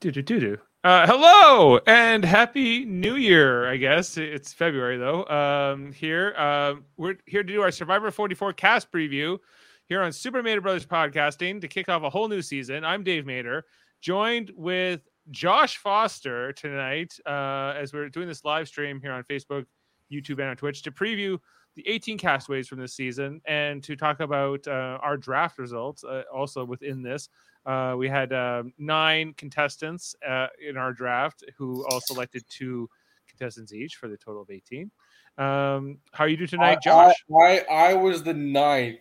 Do 0.00 0.10
do 0.10 0.22
do 0.22 0.40
do. 0.40 0.58
Uh, 0.82 1.06
hello 1.06 1.78
and 1.86 2.24
happy 2.24 2.86
New 2.86 3.16
Year. 3.16 3.68
I 3.70 3.76
guess 3.76 4.16
it's 4.16 4.50
February 4.50 4.96
though. 4.96 5.26
Um, 5.26 5.92
here 5.92 6.32
uh, 6.38 6.76
we're 6.96 7.18
here 7.26 7.42
to 7.42 7.52
do 7.52 7.60
our 7.60 7.70
Survivor 7.70 8.10
44 8.10 8.54
cast 8.54 8.90
preview 8.90 9.38
here 9.84 10.00
on 10.00 10.10
Super 10.10 10.42
Mader 10.42 10.62
Brothers 10.62 10.86
Podcasting 10.86 11.60
to 11.60 11.68
kick 11.68 11.90
off 11.90 12.02
a 12.02 12.08
whole 12.08 12.28
new 12.28 12.40
season. 12.40 12.82
I'm 12.82 13.04
Dave 13.04 13.24
Mader, 13.24 13.60
joined 14.00 14.52
with 14.56 15.02
Josh 15.30 15.76
Foster 15.76 16.54
tonight 16.54 17.12
uh, 17.26 17.74
as 17.76 17.92
we're 17.92 18.08
doing 18.08 18.26
this 18.26 18.42
live 18.42 18.68
stream 18.68 19.02
here 19.02 19.12
on 19.12 19.22
Facebook, 19.24 19.66
YouTube, 20.10 20.38
and 20.38 20.48
on 20.48 20.56
Twitch 20.56 20.80
to 20.84 20.90
preview 20.90 21.38
the 21.76 21.86
18 21.86 22.16
castaways 22.16 22.68
from 22.68 22.78
this 22.80 22.94
season 22.94 23.42
and 23.44 23.84
to 23.84 23.96
talk 23.96 24.20
about 24.20 24.66
uh, 24.66 24.98
our 25.02 25.18
draft 25.18 25.58
results 25.58 26.04
uh, 26.04 26.22
also 26.32 26.64
within 26.64 27.02
this. 27.02 27.28
Uh, 27.66 27.94
we 27.96 28.08
had 28.08 28.32
um, 28.32 28.72
nine 28.78 29.34
contestants 29.36 30.14
uh, 30.26 30.46
in 30.66 30.76
our 30.76 30.92
draft 30.92 31.44
who 31.56 31.86
all 31.88 32.00
selected 32.00 32.42
two 32.48 32.88
contestants 33.28 33.72
each 33.72 33.96
for 33.96 34.08
the 34.08 34.16
total 34.16 34.42
of 34.42 34.50
18. 34.50 34.90
Um, 35.38 35.98
how 36.12 36.24
are 36.24 36.28
you 36.28 36.36
do 36.36 36.46
tonight, 36.46 36.78
I- 36.78 36.84
Josh? 36.84 37.14
I, 37.30 37.64
I, 37.68 37.90
I 37.90 37.94
was 37.94 38.22
the 38.22 38.34
ninth 38.34 39.00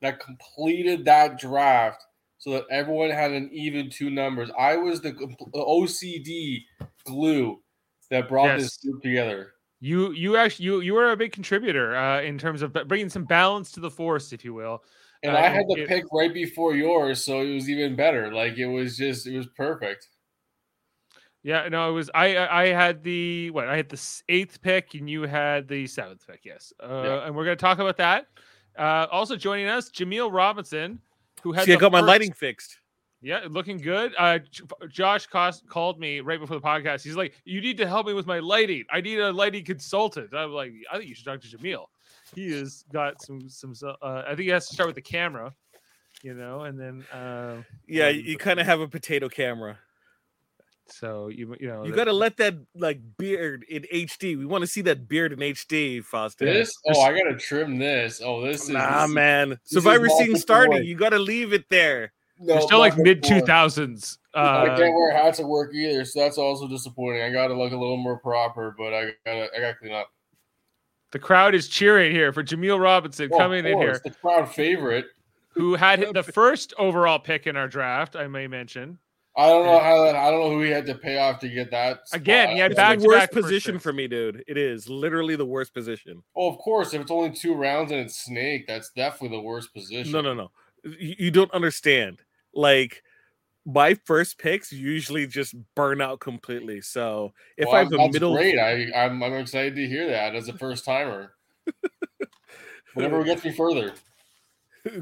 that 0.00 0.20
completed 0.20 1.04
that 1.06 1.38
draft 1.38 2.04
so 2.38 2.50
that 2.50 2.64
everyone 2.70 3.10
had 3.10 3.32
an 3.32 3.48
even 3.52 3.88
two 3.88 4.10
numbers. 4.10 4.50
I 4.58 4.76
was 4.76 5.00
the 5.00 5.12
OCD 5.54 6.60
glue 7.06 7.62
that 8.10 8.28
brought 8.28 8.58
this 8.58 8.76
group 8.76 9.02
together. 9.02 9.52
You 9.80 10.12
you 10.12 10.36
actually 10.36 10.66
you 10.66 10.80
you 10.80 10.94
were 10.94 11.10
a 11.12 11.16
big 11.16 11.32
contributor 11.32 11.96
uh, 11.96 12.22
in 12.22 12.38
terms 12.38 12.62
of 12.62 12.72
bringing 12.86 13.08
some 13.08 13.24
balance 13.24 13.70
to 13.72 13.80
the 13.80 13.90
force, 13.90 14.32
if 14.32 14.44
you 14.44 14.54
will. 14.54 14.82
And 15.24 15.34
Uh, 15.34 15.40
I 15.40 15.48
had 15.48 15.64
the 15.68 15.82
it- 15.82 15.88
pick 15.88 16.04
right 16.12 16.32
before 16.32 16.74
yours, 16.76 17.24
so 17.24 17.40
it 17.40 17.54
was 17.54 17.68
even 17.68 17.96
better. 17.96 18.32
Like 18.32 18.56
it 18.58 18.66
was 18.66 18.96
just, 18.96 19.26
it 19.26 19.36
was 19.36 19.46
perfect. 19.56 20.08
Yeah, 21.42 21.68
no, 21.68 21.90
it 21.90 21.92
was 21.92 22.10
I 22.14 22.36
I 22.36 22.62
I 22.62 22.66
had 22.68 23.02
the 23.02 23.50
what 23.50 23.68
I 23.68 23.76
had 23.76 23.88
the 23.88 24.00
eighth 24.30 24.62
pick 24.62 24.94
and 24.94 25.08
you 25.10 25.22
had 25.22 25.68
the 25.68 25.86
seventh 25.86 26.26
pick. 26.26 26.40
Yes, 26.44 26.72
uh, 26.82 27.02
Yeah. 27.04 27.26
and 27.26 27.34
we're 27.36 27.44
gonna 27.44 27.56
talk 27.56 27.78
about 27.78 27.96
that. 27.98 28.26
Uh, 28.78 29.06
also 29.10 29.36
joining 29.36 29.66
us, 29.66 29.90
Jameel 29.90 30.32
Robinson, 30.32 31.00
who 31.42 31.52
had 31.52 31.64
See, 31.66 31.72
I 31.72 31.76
the 31.76 31.80
got 31.80 31.92
my 31.92 32.00
lighting 32.00 32.32
fixed. 32.32 32.78
Yeah, 33.20 33.46
looking 33.48 33.78
good. 33.78 34.12
Uh, 34.18 34.38
Josh 34.88 35.26
cost, 35.26 35.66
called 35.68 35.98
me 35.98 36.20
right 36.20 36.38
before 36.40 36.58
the 36.58 36.66
podcast. 36.66 37.02
He's 37.04 37.16
like, 37.16 37.34
"You 37.44 37.60
need 37.62 37.76
to 37.78 37.86
help 37.86 38.06
me 38.06 38.12
with 38.14 38.26
my 38.26 38.38
lighting. 38.38 38.84
I 38.90 39.00
need 39.00 39.18
a 39.18 39.32
lighting 39.32 39.64
consultant." 39.64 40.34
I'm 40.34 40.50
like, 40.50 40.72
"I 40.92 40.96
think 40.98 41.08
you 41.08 41.14
should 41.14 41.24
talk 41.24 41.40
to 41.40 41.48
Jameel. 41.48 41.86
He 42.34 42.50
has 42.52 42.84
got 42.92 43.22
some 43.22 43.48
some. 43.48 43.74
Uh, 43.82 44.22
I 44.26 44.28
think 44.30 44.40
he 44.40 44.48
has 44.48 44.66
to 44.68 44.74
start 44.74 44.86
with 44.88 44.96
the 44.96 45.02
camera, 45.02 45.54
you 46.22 46.34
know, 46.34 46.62
and 46.62 46.78
then 46.78 47.04
uh, 47.12 47.62
Yeah, 47.86 48.08
um, 48.08 48.16
you 48.16 48.36
kind 48.38 48.60
of 48.60 48.66
have 48.66 48.80
a 48.80 48.88
potato 48.88 49.28
camera. 49.28 49.78
so 50.86 51.28
you 51.28 51.56
you 51.60 51.68
know 51.68 51.84
You 51.84 51.92
got 51.94 52.04
to 52.04 52.12
let 52.12 52.36
that 52.38 52.54
like 52.74 53.00
beard 53.16 53.64
in 53.68 53.84
HD. 53.92 54.36
We 54.38 54.44
want 54.46 54.62
to 54.62 54.66
see 54.66 54.82
that 54.82 55.08
beard 55.08 55.32
in 55.32 55.38
HD, 55.38 56.04
Foster. 56.04 56.44
This, 56.44 56.76
oh, 56.88 57.00
I 57.00 57.12
gotta 57.16 57.36
trim 57.36 57.78
this. 57.78 58.20
Oh, 58.22 58.42
this 58.42 58.62
is 58.64 58.68
Nah, 58.70 59.06
this 59.06 59.14
man. 59.14 59.52
is 59.52 59.58
Survivor 59.64 60.08
scene 60.08 60.16
multiple 60.32 60.40
starting. 60.40 60.72
way. 60.78 60.82
You 60.82 60.94
got 60.96 61.10
to 61.10 61.18
leave 61.18 61.52
it 61.52 61.64
there. 61.70 62.12
No, 62.38 62.54
You're 62.54 62.62
still 62.62 62.78
like 62.80 62.98
mid 62.98 63.20
before. 63.22 63.40
two 63.40 63.46
thousands. 63.46 64.18
I 64.34 64.40
Uh, 64.40 64.76
can't 64.76 64.94
wear 64.94 65.12
hats 65.12 65.38
at 65.38 65.46
work 65.46 65.72
either, 65.72 66.04
so 66.04 66.18
that's 66.20 66.36
also 66.36 66.66
disappointing. 66.66 67.22
I 67.22 67.30
gotta 67.30 67.54
look 67.54 67.72
a 67.72 67.76
little 67.76 67.96
more 67.96 68.18
proper, 68.18 68.74
but 68.76 68.92
I 68.92 69.12
gotta, 69.24 69.48
I 69.56 69.60
gotta 69.60 69.76
clean 69.76 69.92
up. 69.92 70.10
The 71.14 71.18
crowd 71.20 71.54
is 71.54 71.68
cheering 71.68 72.12
here 72.12 72.32
for 72.32 72.42
Jameel 72.42 72.78
Robinson 72.82 73.30
Well, 73.30 73.40
of 73.40 73.44
coming 73.44 73.64
in 73.64 73.78
here, 73.78 74.00
the 74.04 74.10
crowd 74.10 74.52
favorite. 74.52 75.06
who 75.52 75.76
had 75.76 76.04
the 76.12 76.22
first 76.34 76.74
overall 76.76 77.20
pick 77.20 77.46
in 77.46 77.56
our 77.56 77.68
draft. 77.68 78.16
I 78.16 78.26
may 78.26 78.48
mention. 78.48 78.98
I 79.36 79.46
don't 79.48 79.64
know 79.64 79.78
how 79.78 80.02
that. 80.04 80.16
I 80.16 80.30
don't 80.30 80.40
know 80.40 80.50
who 80.50 80.62
he 80.62 80.70
had 80.70 80.86
to 80.86 80.94
pay 80.96 81.18
off 81.18 81.38
to 81.40 81.48
get 81.48 81.70
that. 81.70 82.00
Again, 82.12 82.46
spot. 82.48 82.54
he 82.54 82.58
had 82.60 82.70
It's 82.72 82.76
back 82.76 82.98
the 82.98 83.06
worst 83.06 83.18
back 83.20 83.32
first 83.32 83.44
position 83.44 83.74
picks. 83.74 83.82
for 83.84 83.92
me, 83.92 84.08
dude. 84.08 84.42
It 84.48 84.56
is 84.58 84.88
literally 84.88 85.36
the 85.36 85.46
worst 85.46 85.72
position. 85.72 86.22
Oh, 86.36 86.50
of 86.50 86.58
course. 86.58 86.92
If 86.94 87.00
it's 87.02 87.10
only 87.12 87.30
two 87.30 87.54
rounds 87.54 87.92
and 87.92 88.00
it's 88.00 88.18
Snake, 88.24 88.66
that's 88.66 88.90
definitely 88.90 89.36
the 89.38 89.42
worst 89.42 89.72
position. 89.72 90.10
No, 90.12 90.20
no, 90.20 90.34
no. 90.34 90.50
You, 90.84 91.14
you 91.18 91.30
don't 91.30 91.50
understand. 91.52 92.18
Like 92.54 93.02
my 93.66 93.94
first 94.04 94.38
picks 94.38 94.72
usually 94.72 95.26
just 95.26 95.54
burn 95.74 96.00
out 96.00 96.20
completely. 96.20 96.80
So 96.80 97.32
if 97.56 97.66
Well, 97.66 97.76
I 97.76 97.78
have 97.84 97.92
a 97.92 98.08
middle, 98.10 98.34
great. 98.34 98.58
I, 98.58 98.90
I'm, 98.94 99.22
I'm 99.22 99.34
excited 99.34 99.74
to 99.76 99.86
hear 99.86 100.06
that 100.08 100.34
as 100.34 100.48
a 100.48 100.52
first 100.52 100.84
timer. 100.84 101.32
Whatever 102.94 103.24
gets 103.24 103.44
me 103.44 103.52
further. 103.52 103.94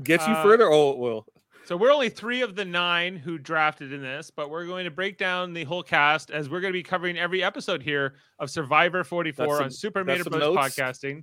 gets 0.02 0.26
you 0.26 0.34
Uh, 0.34 0.42
further. 0.42 0.70
Oh 0.70 0.96
well, 0.96 1.26
So 1.64 1.76
we're 1.76 1.92
only 1.92 2.08
three 2.08 2.42
of 2.42 2.56
the 2.56 2.64
nine 2.64 3.16
who 3.16 3.38
drafted 3.38 3.92
in 3.92 4.02
this, 4.02 4.30
but 4.30 4.50
we're 4.50 4.66
going 4.66 4.84
to 4.84 4.90
break 4.90 5.16
down 5.16 5.52
the 5.52 5.62
whole 5.62 5.82
cast 5.82 6.30
as 6.32 6.50
we're 6.50 6.60
going 6.60 6.72
to 6.72 6.78
be 6.78 6.82
covering 6.82 7.16
every 7.16 7.42
episode 7.42 7.82
here 7.82 8.16
of 8.40 8.50
Survivor 8.50 9.04
44 9.04 9.46
That's 9.46 9.52
on 9.60 9.70
some- 9.70 9.70
Super 9.70 10.04
Mader 10.04 10.28
Bros 10.28 10.56
podcasting. 10.56 11.22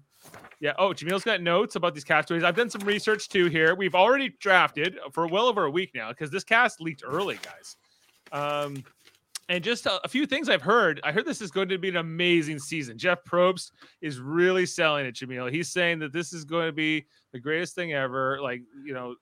Yeah. 0.61 0.73
Oh, 0.77 0.89
Jameel's 0.89 1.23
got 1.25 1.41
notes 1.41 1.75
about 1.75 1.94
these 1.94 2.05
castaways. 2.05 2.44
I've 2.44 2.55
done 2.55 2.69
some 2.69 2.81
research 2.81 3.27
too 3.27 3.47
here. 3.47 3.75
We've 3.75 3.95
already 3.95 4.29
drafted 4.39 4.97
for 5.11 5.27
well 5.27 5.47
over 5.47 5.66
a 5.66 5.72
week 5.72 5.91
now 5.94 6.09
because 6.09 6.31
this 6.31 6.45
cast 6.45 6.79
leaked 6.79 7.03
early, 7.06 7.38
guys. 7.44 7.75
Um, 8.31 8.83
and 9.50 9.61
just 9.63 9.88
a, 9.88 10.00
a 10.06 10.07
few 10.07 10.25
things 10.25 10.47
I've 10.47 10.61
heard. 10.61 11.01
I 11.03 11.11
heard 11.11 11.25
this 11.25 11.41
is 11.41 11.51
going 11.51 11.69
to 11.69 11.77
be 11.77 11.89
an 11.89 11.97
amazing 11.97 12.59
season. 12.59 12.97
Jeff 12.97 13.23
Probst 13.25 13.71
is 14.01 14.19
really 14.19 14.66
selling 14.66 15.06
it, 15.06 15.16
Jameel. 15.16 15.51
He's 15.51 15.69
saying 15.69 16.00
that 16.00 16.13
this 16.13 16.31
is 16.33 16.45
going 16.45 16.67
to 16.67 16.71
be 16.71 17.06
the 17.33 17.39
greatest 17.39 17.75
thing 17.75 17.94
ever. 17.94 18.39
Like, 18.41 18.61
you 18.85 18.94
know, 18.94 19.16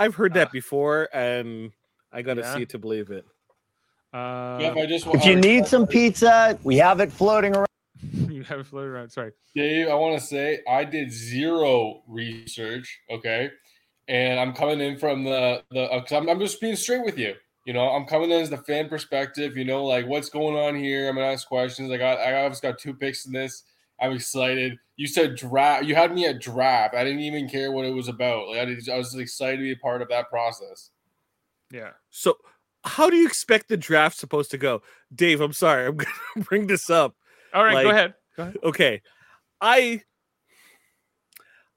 I've 0.00 0.14
heard 0.14 0.34
that 0.34 0.48
uh, 0.48 0.50
before, 0.52 1.08
and 1.12 1.70
I 2.12 2.22
got 2.22 2.34
to 2.34 2.40
yeah. 2.40 2.54
see 2.56 2.66
to 2.66 2.78
believe 2.78 3.10
it. 3.10 3.24
uh, 4.12 4.58
Jeff, 4.58 4.76
I 4.76 4.86
just 4.86 5.06
If 5.06 5.24
you 5.24 5.36
need 5.36 5.66
some 5.66 5.86
pizza, 5.86 6.58
we 6.64 6.76
have 6.78 7.00
it 7.00 7.12
floating 7.12 7.54
around. 7.54 7.66
you 8.30 8.42
have 8.44 8.60
it 8.60 8.66
floating 8.66 8.90
around. 8.90 9.10
Sorry. 9.10 9.32
Dave, 9.54 9.88
I 9.88 9.94
want 9.94 10.18
to 10.18 10.26
say 10.26 10.60
I 10.68 10.84
did 10.84 11.12
zero 11.12 12.02
research. 12.08 12.98
Okay, 13.10 13.50
and 14.08 14.40
I'm 14.40 14.54
coming 14.54 14.80
in 14.80 14.96
from 14.98 15.22
the 15.24 15.62
the. 15.70 15.82
Uh, 15.82 16.00
'cause 16.00 16.12
I'm, 16.12 16.28
I'm 16.28 16.40
just 16.40 16.60
being 16.60 16.76
straight 16.76 17.04
with 17.04 17.18
you. 17.18 17.34
You 17.66 17.74
know, 17.74 17.90
I'm 17.90 18.06
coming 18.06 18.30
in 18.30 18.40
as 18.40 18.48
the 18.48 18.56
fan 18.56 18.88
perspective. 18.88 19.56
You 19.56 19.66
know, 19.66 19.84
like 19.84 20.06
what's 20.06 20.30
going 20.30 20.56
on 20.56 20.74
here. 20.76 21.08
I'm 21.08 21.14
gonna 21.16 21.26
ask 21.26 21.46
questions. 21.46 21.90
I 21.92 21.98
got 21.98 22.18
I 22.18 22.42
obviously 22.42 22.70
got 22.70 22.78
two 22.78 22.94
picks 22.94 23.26
in 23.26 23.32
this. 23.32 23.64
I'm 24.00 24.12
excited. 24.12 24.78
You 24.96 25.06
said 25.06 25.36
draft. 25.36 25.84
You 25.84 25.94
had 25.94 26.14
me 26.14 26.26
at 26.26 26.40
draft. 26.40 26.94
I 26.94 27.04
didn't 27.04 27.20
even 27.20 27.48
care 27.48 27.72
what 27.72 27.84
it 27.84 27.94
was 27.94 28.08
about. 28.08 28.48
Like 28.48 28.58
I, 28.58 28.64
did, 28.66 28.88
I 28.88 28.96
was 28.96 29.14
excited 29.14 29.58
to 29.58 29.62
be 29.62 29.72
a 29.72 29.76
part 29.76 30.02
of 30.02 30.08
that 30.08 30.30
process. 30.30 30.90
Yeah. 31.70 31.90
So, 32.10 32.36
how 32.84 33.10
do 33.10 33.16
you 33.16 33.26
expect 33.26 33.68
the 33.68 33.76
draft 33.76 34.16
supposed 34.16 34.50
to 34.52 34.58
go, 34.58 34.82
Dave? 35.14 35.40
I'm 35.40 35.52
sorry, 35.52 35.86
I'm 35.86 35.96
gonna 36.34 36.44
bring 36.48 36.66
this 36.66 36.90
up. 36.90 37.14
All 37.52 37.64
right. 37.64 37.82
go 37.82 37.90
ahead. 37.90 38.14
Go 38.36 38.42
ahead. 38.44 38.56
Okay, 38.62 39.02
I 39.60 40.02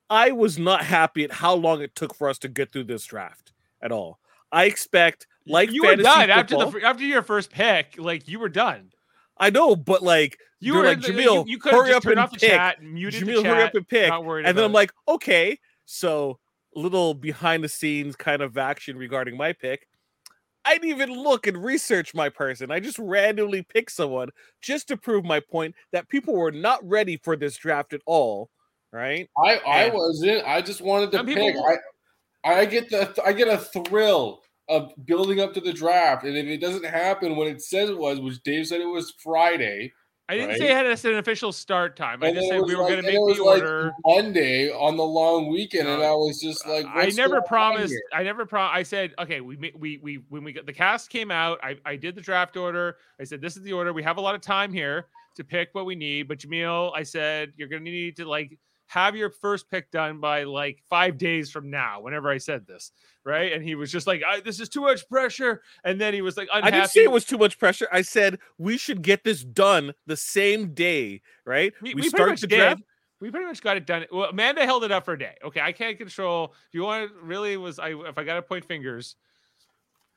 I 0.09 0.31
was 0.31 0.57
not 0.57 0.83
happy 0.83 1.23
at 1.23 1.31
how 1.31 1.53
long 1.53 1.81
it 1.81 1.95
took 1.95 2.15
for 2.15 2.29
us 2.29 2.37
to 2.39 2.47
get 2.47 2.71
through 2.71 2.85
this 2.85 3.05
draft 3.05 3.51
at 3.81 3.91
all. 3.91 4.19
I 4.51 4.65
expect 4.65 5.27
like 5.47 5.71
you 5.71 5.81
were 5.81 5.89
fantasy 5.89 6.03
done 6.03 6.29
after 6.29 6.55
the 6.57 6.81
after 6.85 7.03
your 7.03 7.23
first 7.23 7.51
pick. 7.51 7.95
Like 7.97 8.27
you 8.27 8.39
were 8.39 8.49
done. 8.49 8.91
I 9.37 9.49
know, 9.49 9.75
but 9.75 10.03
like 10.03 10.37
You 10.59 10.75
were 10.75 10.83
like 10.85 11.01
the- 11.01 11.09
Jamil, 11.09 11.45
You, 11.45 11.53
you 11.53 11.57
could 11.59 11.73
hurry 11.73 11.93
up 11.93 12.05
and 12.05 12.19
off 12.19 12.31
pick. 12.31 12.39
chat, 12.51 12.79
and 12.79 12.93
muted 12.93 13.23
Jamil, 13.23 13.41
chat. 13.41 13.45
hurry 13.45 13.63
up 13.63 13.75
and 13.75 13.87
pick. 13.87 14.11
And 14.11 14.45
then 14.57 14.59
I'm 14.63 14.71
it. 14.71 14.73
like, 14.73 14.91
okay, 15.07 15.59
so 15.85 16.39
a 16.75 16.79
little 16.79 17.13
behind 17.13 17.63
the 17.63 17.69
scenes 17.69 18.15
kind 18.15 18.41
of 18.41 18.57
action 18.57 18.97
regarding 18.97 19.35
my 19.37 19.53
pick. 19.53 19.87
I 20.65 20.73
didn't 20.75 20.89
even 20.89 21.11
look 21.11 21.45
and 21.47 21.61
research 21.61 22.13
my 22.15 22.29
person. 22.29 22.71
I 22.71 22.79
just 22.79 22.97
randomly 22.97 23.63
picked 23.63 23.91
someone 23.91 24.29
just 24.61 24.87
to 24.87 24.97
prove 24.97 25.25
my 25.25 25.41
point 25.41 25.75
that 25.91 26.07
people 26.07 26.33
were 26.35 26.51
not 26.53 26.79
ready 26.87 27.17
for 27.17 27.35
this 27.35 27.57
draft 27.57 27.91
at 27.93 28.01
all. 28.05 28.49
Right? 28.93 29.27
I 29.43 29.57
I 29.57 29.81
And- 29.85 29.93
wasn't. 29.95 30.47
I 30.47 30.61
just 30.61 30.79
wanted 30.81 31.11
to 31.11 31.23
pick. 31.23 31.35
people- 31.35 31.65
I 32.45 32.53
I 32.61 32.65
get 32.65 32.89
the 32.89 33.13
I 33.25 33.33
get 33.33 33.47
a 33.47 33.57
thrill 33.57 34.41
of 34.69 34.91
building 35.05 35.39
up 35.39 35.53
to 35.53 35.61
the 35.61 35.73
draft, 35.73 36.23
and 36.23 36.37
if 36.37 36.45
it 36.45 36.59
doesn't 36.59 36.85
happen 36.85 37.35
when 37.35 37.47
it 37.47 37.61
says 37.61 37.89
it 37.89 37.97
was, 37.97 38.19
which 38.19 38.41
Dave 38.43 38.67
said 38.67 38.81
it 38.81 38.85
was 38.85 39.13
Friday, 39.21 39.91
I 40.29 40.35
didn't 40.35 40.49
right? 40.51 40.57
say 40.57 40.69
it 40.69 40.71
had 40.71 40.85
a- 40.85 41.09
an 41.11 41.17
official 41.17 41.51
start 41.51 41.97
time. 41.97 42.23
I 42.23 42.27
and 42.27 42.35
just 42.37 42.47
said 42.47 42.61
we 42.61 42.73
were 42.75 42.83
like- 42.83 42.91
going 42.93 43.03
to 43.03 43.11
make 43.11 43.35
the 43.37 43.43
like 43.43 43.61
order. 43.61 43.91
Monday 44.05 44.69
on 44.71 44.95
the 44.95 45.03
long 45.03 45.47
weekend, 45.49 45.87
and. 45.89 46.01
I 46.01 46.11
was 46.11 46.39
just 46.41 46.65
like, 46.65 46.85
I 46.87 47.07
never 47.09 47.41
promised. 47.41 47.93
I 48.13 48.23
never 48.23 48.45
pro. 48.45 48.61
I 48.61 48.83
said, 48.83 49.13
okay, 49.19 49.41
we 49.41 49.73
we 49.77 49.97
we 50.01 50.23
when 50.29 50.45
we 50.45 50.53
got 50.53 50.65
the 50.65 50.73
cast 50.73 51.09
came 51.09 51.29
out, 51.29 51.59
I 51.61 51.75
I 51.85 51.97
did 51.97 52.15
the 52.15 52.21
draft 52.21 52.55
order. 52.55 52.95
I 53.19 53.25
said 53.25 53.41
this 53.41 53.57
is 53.57 53.63
the 53.63 53.73
order. 53.73 53.91
We 53.91 54.01
have 54.03 54.15
a 54.17 54.21
lot 54.21 54.33
of 54.33 54.39
time 54.41 54.71
here 54.71 55.07
to 55.35 55.43
pick 55.43 55.69
what 55.73 55.85
we 55.85 55.93
need. 55.95 56.29
But 56.29 56.39
Jamil, 56.39 56.93
I 56.95 57.03
said 57.03 57.51
you're 57.57 57.67
going 57.67 57.83
to 57.83 57.91
need 57.91 58.15
to 58.15 58.25
like 58.25 58.57
have 58.87 59.15
your 59.15 59.29
first 59.29 59.69
pick 59.69 59.89
done 59.91 60.19
by 60.19 60.43
like 60.43 60.83
five 60.89 61.17
days 61.17 61.49
from 61.49 61.69
now. 61.69 62.01
Whenever 62.01 62.29
I 62.29 62.37
said 62.37 62.67
this, 62.67 62.91
right? 63.23 63.53
And 63.53 63.63
he 63.63 63.75
was 63.75 63.91
just 63.91 64.07
like, 64.07 64.21
I, 64.27 64.39
"This 64.39 64.59
is 64.59 64.69
too 64.69 64.81
much 64.81 65.07
pressure." 65.09 65.61
And 65.83 65.99
then 65.99 66.13
he 66.13 66.21
was 66.21 66.37
like, 66.37 66.49
I 66.51 66.69
didn't 66.69 66.89
say 66.89 67.03
it 67.03 67.11
was 67.11 67.25
too 67.25 67.37
much 67.37 67.57
pressure. 67.57 67.87
I 67.91 68.01
said 68.01 68.39
we 68.57 68.77
should 68.77 69.01
get 69.01 69.23
this 69.23 69.43
done 69.43 69.93
the 70.05 70.17
same 70.17 70.73
day, 70.73 71.21
right? 71.45 71.73
We, 71.81 71.93
We, 71.95 72.01
we, 72.01 72.09
start 72.09 72.39
the 72.39 72.47
did. 72.47 72.57
draft. 72.57 72.81
We 73.19 73.31
pretty 73.31 73.45
much 73.45 73.61
got 73.61 73.77
it 73.77 73.85
done. 73.85 74.05
Well, 74.11 74.29
Amanda 74.29 74.65
held 74.65 74.83
it 74.83 74.91
up 74.91 75.05
for 75.05 75.13
a 75.13 75.19
day. 75.19 75.37
Okay, 75.45 75.61
I 75.61 75.71
can't 75.71 75.97
control. 75.97 76.53
If 76.67 76.73
you 76.73 76.83
want, 76.83 77.09
to 77.09 77.25
really 77.25 77.55
was 77.55 77.79
I. 77.79 77.89
If 77.91 78.17
I 78.17 78.23
got 78.23 78.35
to 78.35 78.41
point 78.41 78.65
fingers, 78.65 79.15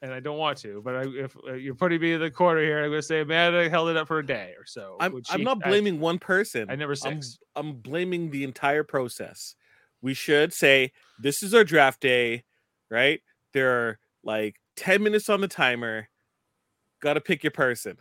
and 0.03 0.13
I 0.13 0.21
don't 0.21 0.39
want 0.39 0.59
to. 0.59 0.83
But 0.85 0.97
I, 0.97 1.03
if 1.07 1.37
uh, 1.49 1.55
you're 1.55 1.75
putting 1.75 2.01
me 2.01 2.13
in 2.13 2.21
the 2.21 2.31
corner 2.31 2.61
here, 2.61 2.79
I'm 2.83 2.91
going 2.91 3.01
to 3.01 3.07
say 3.07 3.21
Amanda 3.21 3.69
held 3.69 3.89
it 3.89 3.97
up 3.97 4.09
for 4.09 4.19
a 4.19 4.27
day 4.27 4.55
or 4.59 4.67
so. 4.67 4.97
I'm 5.01 5.13
which 5.13 5.27
I'm 5.31 5.39
she- 5.39 5.45
not 5.45 5.59
I- 5.65 5.69
blaming 5.69 6.01
one 6.01 6.19
person. 6.19 6.71
I, 6.71 6.77
never 6.77 6.95
I'm. 7.05 7.21
I'm 7.55 7.73
blaming 7.75 8.31
the 8.31 8.45
entire 8.45 8.85
process. 8.85 9.55
We 10.03 10.15
should 10.15 10.53
say 10.53 10.93
this 11.19 11.43
is 11.43 11.55
our 11.55 11.65
draft 11.65 12.01
day, 12.01 12.45
right? 12.91 13.21
There 13.53 13.71
are 13.71 13.99
like 14.23 14.57
10 14.77 15.03
minutes 15.03 15.29
on 15.29 15.41
the 15.41 15.49
timer. 15.49 16.09
Got 17.01 17.15
to 17.15 17.21
pick 17.21 17.43
your 17.43 17.51
person. 17.51 17.97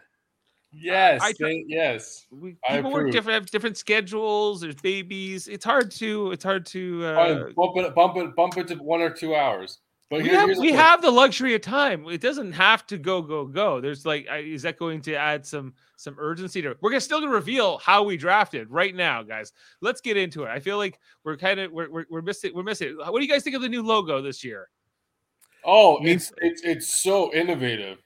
Yes, 0.72 1.22
I- 1.24 1.34
they- 1.40 1.64
yes. 1.68 2.28
We, 2.30 2.58
I 2.68 2.78
people 2.78 2.92
work 2.92 3.12
different, 3.12 3.36
have 3.36 3.46
different 3.52 3.78
schedules. 3.78 4.60
There's 4.62 4.76
babies. 4.76 5.48
It's 5.48 5.64
hard 5.64 5.90
to. 5.92 6.32
It's 6.32 6.44
hard 6.44 6.66
to. 6.68 7.06
Uh, 7.06 7.50
bump 7.56 7.78
it, 7.78 7.96
bump 7.96 8.18
it, 8.18 8.36
bump 8.36 8.58
it 8.58 8.68
to 8.68 8.76
one 8.76 9.02
or 9.02 9.10
two 9.10 9.36
hours. 9.36 9.80
But 10.10 10.22
we 10.22 10.30
here- 10.30 10.40
have, 10.40 10.56
the 10.56 10.62
we 10.62 10.72
have 10.72 11.02
the 11.02 11.10
luxury 11.10 11.56
of 11.56 11.62
time. 11.62 12.06
It 12.08 12.22
doesn't 12.22 12.52
have 12.52 12.86
to 12.88 12.98
go 13.00 13.22
go 13.24 13.46
go. 13.46 13.82
There's 13.82 14.06
like, 14.06 14.28
is 14.32 14.62
that 14.62 14.78
going 14.78 15.02
to 15.02 15.16
add 15.16 15.46
some 15.46 15.74
some 15.98 16.16
urgency 16.20 16.62
to? 16.62 16.72
it? 16.72 16.78
We're 16.82 16.92
gonna 16.92 17.02
still 17.02 17.20
gonna 17.22 17.32
reveal 17.32 17.80
how 17.80 18.04
we 18.04 18.16
drafted 18.16 18.70
right 18.70 18.94
now, 18.94 19.24
guys. 19.24 19.52
Let's 19.82 20.02
get 20.02 20.16
into 20.16 20.44
it. 20.44 20.50
I 20.50 20.60
feel 20.60 20.78
like 20.78 21.00
we're 21.24 21.38
kind 21.38 21.60
of 21.60 21.72
we're, 21.72 21.90
we're 21.90 22.06
we're 22.10 22.22
missing 22.22 22.52
we're 22.54 22.62
missing. 22.64 22.96
What 22.98 23.16
do 23.20 23.26
you 23.26 23.32
guys 23.32 23.42
think 23.44 23.56
of 23.56 23.64
the 23.64 23.70
new 23.70 23.82
logo 23.82 24.22
this 24.22 24.44
year? 24.44 24.70
Oh, 25.66 25.98
it's, 26.06 26.32
it's 26.38 26.62
it's 26.64 27.02
so 27.02 27.34
innovative. 27.34 27.98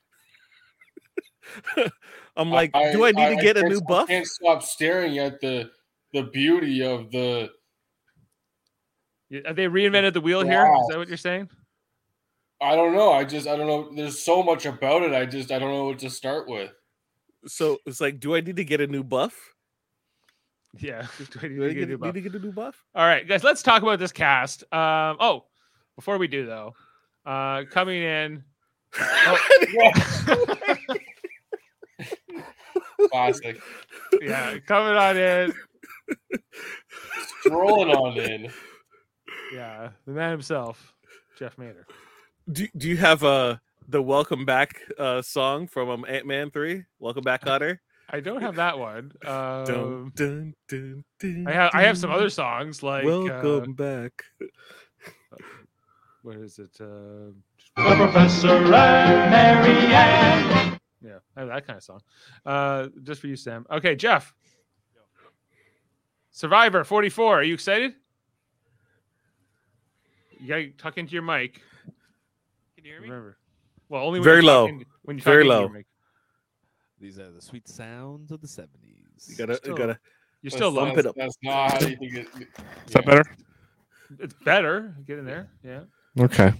I'm 2.37 2.49
like, 2.49 2.71
do 2.71 3.03
I 3.05 3.11
need 3.11 3.35
to 3.35 3.41
get 3.41 3.57
a 3.57 3.63
new 3.63 3.81
buff? 3.81 4.05
I 4.09 4.13
can't 4.13 4.27
stop 4.27 4.63
staring 4.63 5.17
at 5.17 5.41
the 5.41 5.69
the 6.13 6.23
beauty 6.23 6.81
of 6.85 7.11
the. 7.11 7.49
Y- 9.29 9.41
Have 9.45 9.57
they 9.57 9.65
reinvented 9.65 10.13
the 10.13 10.21
wheel 10.21 10.45
here? 10.45 10.65
Is 10.81 10.87
that 10.87 10.97
what 10.97 11.07
you're 11.09 11.17
saying? 11.17 11.49
I 12.61 12.75
don't 12.75 12.93
know. 12.93 13.11
I 13.13 13.23
just 13.23 13.47
I 13.47 13.55
don't 13.55 13.67
know. 13.67 13.89
There's 13.95 14.19
so 14.21 14.43
much 14.43 14.65
about 14.65 15.03
it. 15.03 15.13
I 15.13 15.25
just 15.25 15.51
I 15.51 15.59
don't 15.59 15.71
know 15.71 15.85
what 15.85 15.99
to 15.99 16.09
start 16.09 16.47
with. 16.49 16.71
So 17.47 17.77
it's 17.85 18.01
like, 18.01 18.19
do 18.19 18.35
I 18.35 18.41
need 18.41 18.57
to 18.57 18.65
get 18.65 18.81
a 18.81 18.87
new 18.87 19.03
buff? 19.03 19.33
Yeah. 20.77 21.07
Do 21.31 21.39
I 21.41 21.47
need 21.47 21.55
Do 21.55 21.65
I 21.65 21.67
to 21.69 21.73
get 21.73 21.83
a 21.83 21.85
get, 21.85 21.87
new 21.87 21.93
need 21.93 21.99
buff? 22.01 22.13
to 22.13 22.21
get 22.21 22.35
a 22.35 22.39
new 22.39 22.51
buff? 22.51 22.85
All 22.93 23.05
right, 23.05 23.27
guys, 23.27 23.43
let's 23.43 23.63
talk 23.63 23.81
about 23.81 23.97
this 23.97 24.11
cast. 24.11 24.61
Um, 24.71 25.17
oh, 25.19 25.45
before 25.95 26.17
we 26.19 26.27
do 26.27 26.45
though, 26.45 26.75
uh, 27.25 27.63
coming 27.71 28.03
in. 28.03 28.43
Classic. 33.11 33.59
yeah, 34.21 34.57
coming 34.59 34.95
on 34.95 35.17
in. 35.17 35.53
Strolling 37.41 37.95
on 37.95 38.17
in. 38.17 38.51
Yeah, 39.53 39.89
the 40.05 40.11
man 40.11 40.31
himself, 40.31 40.93
Jeff 41.37 41.57
Maynard. 41.57 41.85
Do, 42.51 42.67
do 42.75 42.87
you 42.89 42.97
have 42.97 43.23
uh, 43.23 43.57
the 43.87 44.01
welcome 44.01 44.45
back 44.45 44.81
uh, 44.97 45.21
song 45.21 45.67
from 45.67 45.89
um, 45.89 46.05
Ant 46.07 46.25
Man 46.25 46.49
3? 46.51 46.83
Welcome 46.99 47.23
back, 47.23 47.43
Otter? 47.47 47.81
I 48.09 48.21
don't 48.21 48.41
have 48.41 48.55
that 48.55 48.79
one. 48.79 49.11
Um, 49.23 49.65
Dun, 49.65 50.11
dun, 50.15 50.53
dun, 50.67 51.03
dun, 51.19 51.47
I 51.47 51.51
have 51.51 51.71
I 51.75 51.83
have 51.83 51.95
some 51.95 52.09
other 52.09 52.29
songs 52.31 52.81
like 52.81 53.05
uh, 53.05 53.07
Welcome 53.07 53.73
back. 53.73 54.23
what 56.23 56.37
is 56.37 56.57
it? 56.57 56.71
Uh, 56.81 57.33
The 57.75 57.95
Professor 57.95 58.47
and 58.49 58.69
Mary 59.31 59.93
Ann. 59.93 60.79
yeah, 61.05 61.19
I 61.35 61.39
have 61.41 61.49
that 61.49 61.67
kind 61.67 61.77
of 61.77 61.83
song. 61.83 62.01
Uh, 62.43 62.87
just 63.03 63.21
for 63.21 63.27
you, 63.27 63.35
Sam. 63.35 63.67
Okay, 63.69 63.95
Jeff. 63.95 64.33
Survivor 66.31 66.83
44. 66.83 67.41
Are 67.41 67.43
you 67.43 67.53
excited? 67.53 67.93
You 70.39 70.47
gotta 70.47 70.69
talk 70.69 70.97
into 70.97 71.13
your 71.13 71.21
mic. 71.21 71.61
Can 72.89 72.95
you 72.95 73.01
hear 73.01 73.01
me? 73.01 73.09
Remember. 73.09 73.37
Well, 73.89 74.03
only 74.03 74.19
when 74.19 74.23
Very 74.25 74.41
low. 74.41 74.67
in- 74.67 74.85
when 75.03 75.17
you 75.17 75.23
Very 75.23 75.43
talk 75.45 75.51
into 75.53 75.61
your 75.63 75.69
low. 75.77 75.83
These 76.99 77.19
are 77.19 77.31
the 77.31 77.41
sweet 77.41 77.67
sounds 77.67 78.31
of 78.31 78.41
the 78.41 78.47
70s. 78.47 79.29
You 79.29 79.35
gotta, 79.35 79.55
Still- 79.55 79.71
you 79.71 79.77
gotta. 79.77 79.99
You're 80.41 80.51
still 80.51 80.71
That's- 80.71 80.75
low. 80.75 80.85
Bump 80.85 80.97
it 80.99 81.05
up. 81.05 81.15
That's 81.15 81.37
not 81.43 81.71
how 81.81 81.87
you 81.87 81.95
think 81.97 82.15
it. 82.15 82.27
Is 82.87 82.93
that 82.93 83.05
better? 83.05 83.23
It's 84.19 84.33
better. 84.43 84.95
Get 85.05 85.19
in 85.19 85.25
there. 85.25 85.49
Yeah. 85.63 85.81
Okay. 86.19 86.53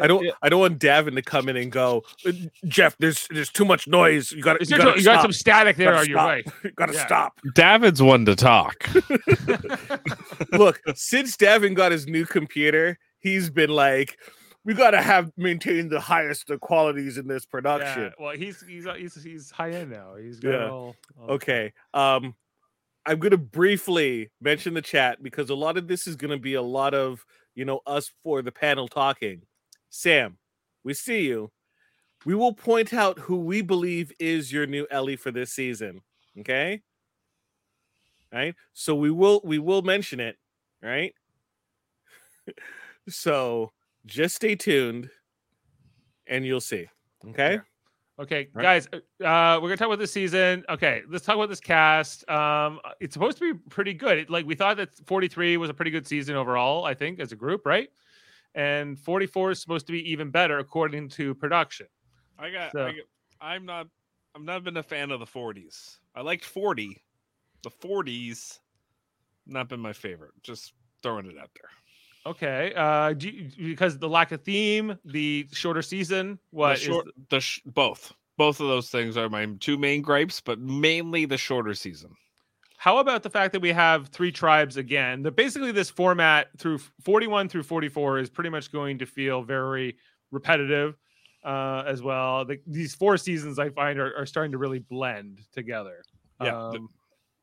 I 0.00 0.06
don't. 0.06 0.26
I 0.42 0.48
don't 0.48 0.60
want 0.60 0.78
Davin 0.80 1.14
to 1.14 1.22
come 1.22 1.48
in 1.48 1.56
and 1.56 1.70
go, 1.70 2.02
"Uh, 2.26 2.32
Jeff. 2.66 2.96
There's 2.98 3.26
there's 3.30 3.48
too 3.48 3.64
much 3.64 3.86
noise. 3.86 4.32
You 4.32 4.42
got 4.42 4.60
Is 4.60 4.68
to. 4.68 4.76
there 4.76 4.78
You 4.80 4.84
too- 4.84 4.90
got 4.90 4.98
you 4.98 5.04
got 5.04 5.22
some 5.22 5.32
static 5.32 5.76
there 5.76 5.92
Gotta 5.92 6.00
on 6.00 6.08
your 6.08 6.16
right. 6.16 6.44
You 6.64 6.70
got 6.72 6.86
to 6.86 6.94
Yeah. 6.94 7.06
stop. 7.06 7.40
Davin's 7.54 8.02
one 8.02 8.24
to 8.26 8.34
talk. 8.34 8.86
Look, 10.52 10.80
since 10.94 11.36
Davin 11.36 11.74
got 11.74 11.92
his 11.92 12.06
new 12.06 12.26
computer, 12.26 12.98
he's 13.20 13.48
been 13.50 13.70
like, 13.70 14.18
we 14.64 14.74
got 14.74 14.92
to 14.92 15.02
have 15.02 15.30
maintain 15.36 15.88
the 15.88 16.00
highest 16.00 16.50
of 16.50 16.60
qualities 16.60 17.18
in 17.18 17.26
this 17.26 17.44
Yeah. 17.44 17.50
production. 17.50 18.12
Well, 18.18 18.36
he's 18.36 18.60
he's 18.66 18.86
uh, 18.86 18.94
he's 18.94 19.20
he's 19.22 19.50
high 19.50 19.70
end 19.70 19.90
now. 19.90 20.14
He's 20.16 20.38
got 20.40 20.50
Yeah. 20.50 20.68
all, 20.70 20.96
all- 21.18 21.30
Okay. 21.32 21.72
Um, 21.94 22.34
I'm 23.04 23.18
gonna 23.18 23.36
briefly 23.36 24.30
mention 24.40 24.74
the 24.74 24.82
chat 24.82 25.22
because 25.22 25.50
a 25.50 25.54
lot 25.56 25.76
of 25.76 25.88
this 25.88 26.06
is 26.06 26.14
gonna 26.16 26.38
be 26.38 26.54
a 26.54 26.62
lot 26.62 26.94
of 26.94 27.24
you 27.54 27.64
know 27.64 27.80
us 27.86 28.12
for 28.22 28.42
the 28.42 28.52
panel 28.52 28.86
talking. 28.88 29.42
Sam, 29.90 30.38
we 30.84 30.94
see 30.94 31.22
you. 31.26 31.50
We 32.24 32.36
will 32.36 32.52
point 32.54 32.94
out 32.94 33.18
who 33.18 33.38
we 33.38 33.62
believe 33.62 34.12
is 34.20 34.52
your 34.52 34.66
new 34.66 34.86
Ellie 34.92 35.16
for 35.16 35.32
this 35.32 35.52
season. 35.52 36.02
Okay. 36.38 36.82
Right. 38.32 38.54
So 38.72 38.94
we 38.94 39.10
will 39.10 39.40
we 39.42 39.58
will 39.58 39.82
mention 39.82 40.20
it. 40.20 40.36
Right. 40.80 41.14
so 43.08 43.72
just 44.06 44.34
stay 44.36 44.54
tuned, 44.54 45.10
and 46.26 46.44
you'll 46.46 46.60
see. 46.60 46.86
Okay. 47.28 47.60
Okay, 48.18 48.48
Right. 48.52 48.62
guys, 48.62 48.88
uh, 48.92 49.24
uh, 49.24 49.58
we're 49.60 49.68
gonna 49.68 49.78
talk 49.78 49.86
about 49.86 49.98
this 49.98 50.12
season. 50.12 50.64
Okay, 50.68 51.02
let's 51.08 51.24
talk 51.24 51.34
about 51.34 51.48
this 51.48 51.60
cast. 51.60 52.28
Um, 52.28 52.78
it's 53.00 53.14
supposed 53.14 53.38
to 53.38 53.54
be 53.54 53.58
pretty 53.70 53.94
good. 53.94 54.18
It- 54.18 54.30
like 54.30 54.44
we 54.44 54.54
thought 54.54 54.76
that 54.76 54.94
43 55.06 55.56
was 55.56 55.70
a 55.70 55.74
pretty 55.74 55.90
good 55.90 56.06
season 56.06 56.36
overall. 56.36 56.84
I 56.84 56.94
think 56.94 57.20
as 57.20 57.32
a 57.32 57.36
group, 57.36 57.64
right? 57.64 57.88
And 58.54 59.00
44 59.00 59.52
is 59.52 59.60
supposed 59.60 59.86
to 59.86 59.92
be 59.92 60.10
even 60.10 60.30
better 60.30 60.58
according 60.58 61.08
to 61.10 61.34
production. 61.34 61.86
I 62.38 62.50
got, 62.50 62.72
So- 62.72 62.86
I 62.86 62.92
got. 62.92 63.04
I'm 63.40 63.64
not. 63.64 63.88
I've 64.34 64.42
not 64.42 64.62
been 64.64 64.76
a 64.76 64.82
fan 64.82 65.10
of 65.10 65.18
the 65.20 65.26
40s. 65.26 65.98
I 66.14 66.20
liked 66.20 66.44
40. 66.44 67.02
The 67.62 67.70
40s, 67.70 68.60
not 69.46 69.68
been 69.68 69.80
my 69.80 69.92
favorite. 69.92 70.32
Just 70.42 70.74
throwing 71.02 71.26
it 71.30 71.38
out 71.38 71.50
there. 71.54 71.70
Okay, 72.24 72.72
uh, 72.76 73.12
do 73.14 73.28
you, 73.28 73.50
because 73.58 73.98
the 73.98 74.08
lack 74.08 74.30
of 74.30 74.42
theme, 74.42 74.96
the 75.04 75.46
shorter 75.52 75.82
season, 75.82 76.38
what 76.50 76.68
the 76.68 76.74
is 76.74 76.80
short, 76.80 77.06
the 77.30 77.40
sh- 77.40 77.60
both, 77.66 78.12
both 78.38 78.60
of 78.60 78.68
those 78.68 78.90
things 78.90 79.16
are 79.16 79.28
my 79.28 79.46
two 79.58 79.76
main 79.76 80.02
gripes, 80.02 80.40
but 80.40 80.60
mainly 80.60 81.24
the 81.24 81.36
shorter 81.36 81.74
season. 81.74 82.14
How 82.76 82.98
about 82.98 83.22
the 83.22 83.30
fact 83.30 83.52
that 83.52 83.62
we 83.62 83.70
have 83.72 84.08
three 84.08 84.32
tribes 84.32 84.76
again? 84.76 85.22
That 85.22 85.36
basically 85.36 85.72
this 85.72 85.90
format 85.90 86.48
through 86.58 86.78
41 87.04 87.48
through 87.48 87.62
44 87.62 88.18
is 88.18 88.30
pretty 88.30 88.50
much 88.50 88.72
going 88.72 88.98
to 88.98 89.06
feel 89.06 89.42
very 89.42 89.96
repetitive 90.32 90.96
uh, 91.44 91.84
as 91.86 92.02
well. 92.02 92.44
The, 92.44 92.58
these 92.66 92.94
four 92.94 93.16
seasons 93.16 93.58
I 93.58 93.70
find 93.70 93.98
are, 93.98 94.16
are 94.16 94.26
starting 94.26 94.52
to 94.52 94.58
really 94.58 94.80
blend 94.80 95.42
together. 95.52 96.02
Yeah, 96.42 96.68
Um, 96.68 96.88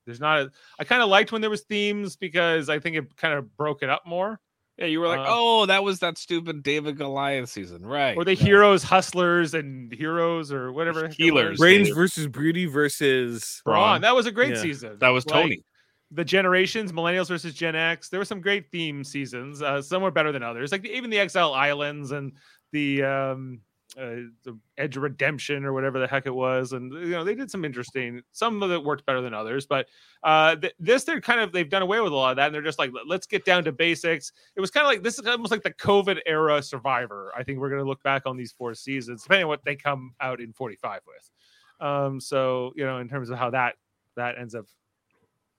there's 0.05 0.19
not. 0.19 0.39
A, 0.39 0.51
I 0.79 0.83
kind 0.83 1.01
of 1.01 1.09
liked 1.09 1.31
when 1.31 1.41
there 1.41 1.49
was 1.49 1.61
themes 1.61 2.15
because 2.15 2.67
I 2.67 2.79
think 2.79 2.95
it 2.97 3.15
kind 3.15 3.33
of 3.33 3.55
broke 3.55 3.83
it 3.83 3.89
up 3.89 4.05
more. 4.05 4.39
Yeah, 4.79 4.85
you 4.85 5.01
were 5.01 5.07
like, 5.07 5.19
Uh, 5.19 5.25
oh, 5.27 5.65
that 5.65 5.83
was 5.83 5.99
that 5.99 6.17
stupid 6.17 6.63
David 6.63 6.95
Goliath 6.97 7.49
season, 7.49 7.85
right? 7.85 8.15
Or 8.15 8.23
the 8.23 8.31
right. 8.31 8.39
heroes, 8.39 8.81
hustlers, 8.81 9.53
and 9.53 9.91
heroes, 9.93 10.53
or 10.53 10.71
whatever. 10.71 11.01
the 11.01 11.07
heck 11.09 11.19
it 11.19 11.23
Healers. 11.23 11.51
was. 11.51 11.59
Range 11.59 11.93
versus 11.93 12.27
Beauty 12.27 12.65
versus 12.65 13.61
Brawn. 13.65 14.01
That 14.01 14.15
was 14.15 14.25
a 14.25 14.31
great 14.31 14.55
Yeah. 14.55 14.61
season. 14.61 14.97
That 14.99 15.09
was 15.09 15.25
Like, 15.25 15.43
Tony. 15.43 15.63
the 16.11 16.23
generations, 16.23 16.91
millennials 16.93 17.27
versus 17.27 17.53
Gen 17.53 17.75
X. 17.75 18.07
There 18.09 18.19
were 18.21 18.25
some 18.25 18.39
great 18.41 18.71
theme 18.71 19.03
seasons. 19.03 19.61
Uh, 19.61 19.81
some 19.81 20.01
were 20.01 20.11
better 20.11 20.31
than 20.31 20.43
others, 20.43 20.71
like 20.71 20.81
the, 20.83 20.95
even 20.95 21.09
the 21.09 21.19
Exile 21.19 21.53
Islands 21.53 22.11
and 22.11 22.31
the 22.71 23.03
um, 23.03 23.59
uh, 23.97 24.29
the 24.43 24.57
Edge 24.77 24.97
of 24.97 25.03
Redemption 25.03 25.65
or 25.65 25.73
whatever 25.73 25.99
the 25.99 26.07
heck 26.07 26.25
it 26.25 26.33
was. 26.33 26.73
And 26.73 26.93
you 26.93 27.09
know 27.09 27.23
they 27.23 27.35
did 27.35 27.49
some 27.49 27.65
interesting. 27.65 28.21
Some 28.31 28.61
of 28.61 28.71
it 28.71 28.83
worked 28.83 29.05
better 29.05 29.21
than 29.21 29.33
others, 29.33 29.65
but 29.65 29.87
uh, 30.23 30.55
th- 30.55 30.73
this 30.79 31.03
they're 31.03 31.21
kind 31.21 31.39
of 31.39 31.51
they've 31.51 31.69
done 31.69 31.81
away 31.81 31.99
with 31.99 32.11
a 32.11 32.15
lot 32.15 32.31
of 32.31 32.37
that, 32.37 32.47
and 32.47 32.55
they're 32.55 32.61
just 32.61 32.79
like 32.79 32.91
"Let- 32.93 33.07
let's 33.07 33.25
get 33.25 33.45
down 33.45 33.63
to 33.63 33.71
basics. 33.71 34.31
It 34.55 34.61
was 34.61 34.71
kind 34.71 34.85
of 34.85 34.89
like 34.89 35.03
this 35.03 35.17
is 35.17 35.25
almost 35.25 35.51
like 35.51 35.63
the 35.63 35.73
COVID 35.73 36.19
era 36.25 36.61
Survivor. 36.61 37.31
I 37.35 37.43
think 37.43 37.59
we're 37.59 37.69
going 37.69 37.81
to 37.81 37.87
look 37.87 38.03
back 38.03 38.23
on 38.25 38.37
these 38.37 38.51
four 38.51 38.73
seasons, 38.73 39.23
depending 39.23 39.45
on 39.45 39.49
what 39.49 39.63
they 39.63 39.75
come 39.75 40.13
out 40.21 40.39
in 40.39 40.53
45 40.53 41.01
with. 41.07 41.87
Um, 41.87 42.19
so 42.19 42.73
you 42.75 42.85
know, 42.85 42.99
in 42.99 43.07
terms 43.07 43.29
of 43.29 43.37
how 43.37 43.49
that 43.51 43.75
that 44.15 44.37
ends 44.37 44.53
up 44.53 44.65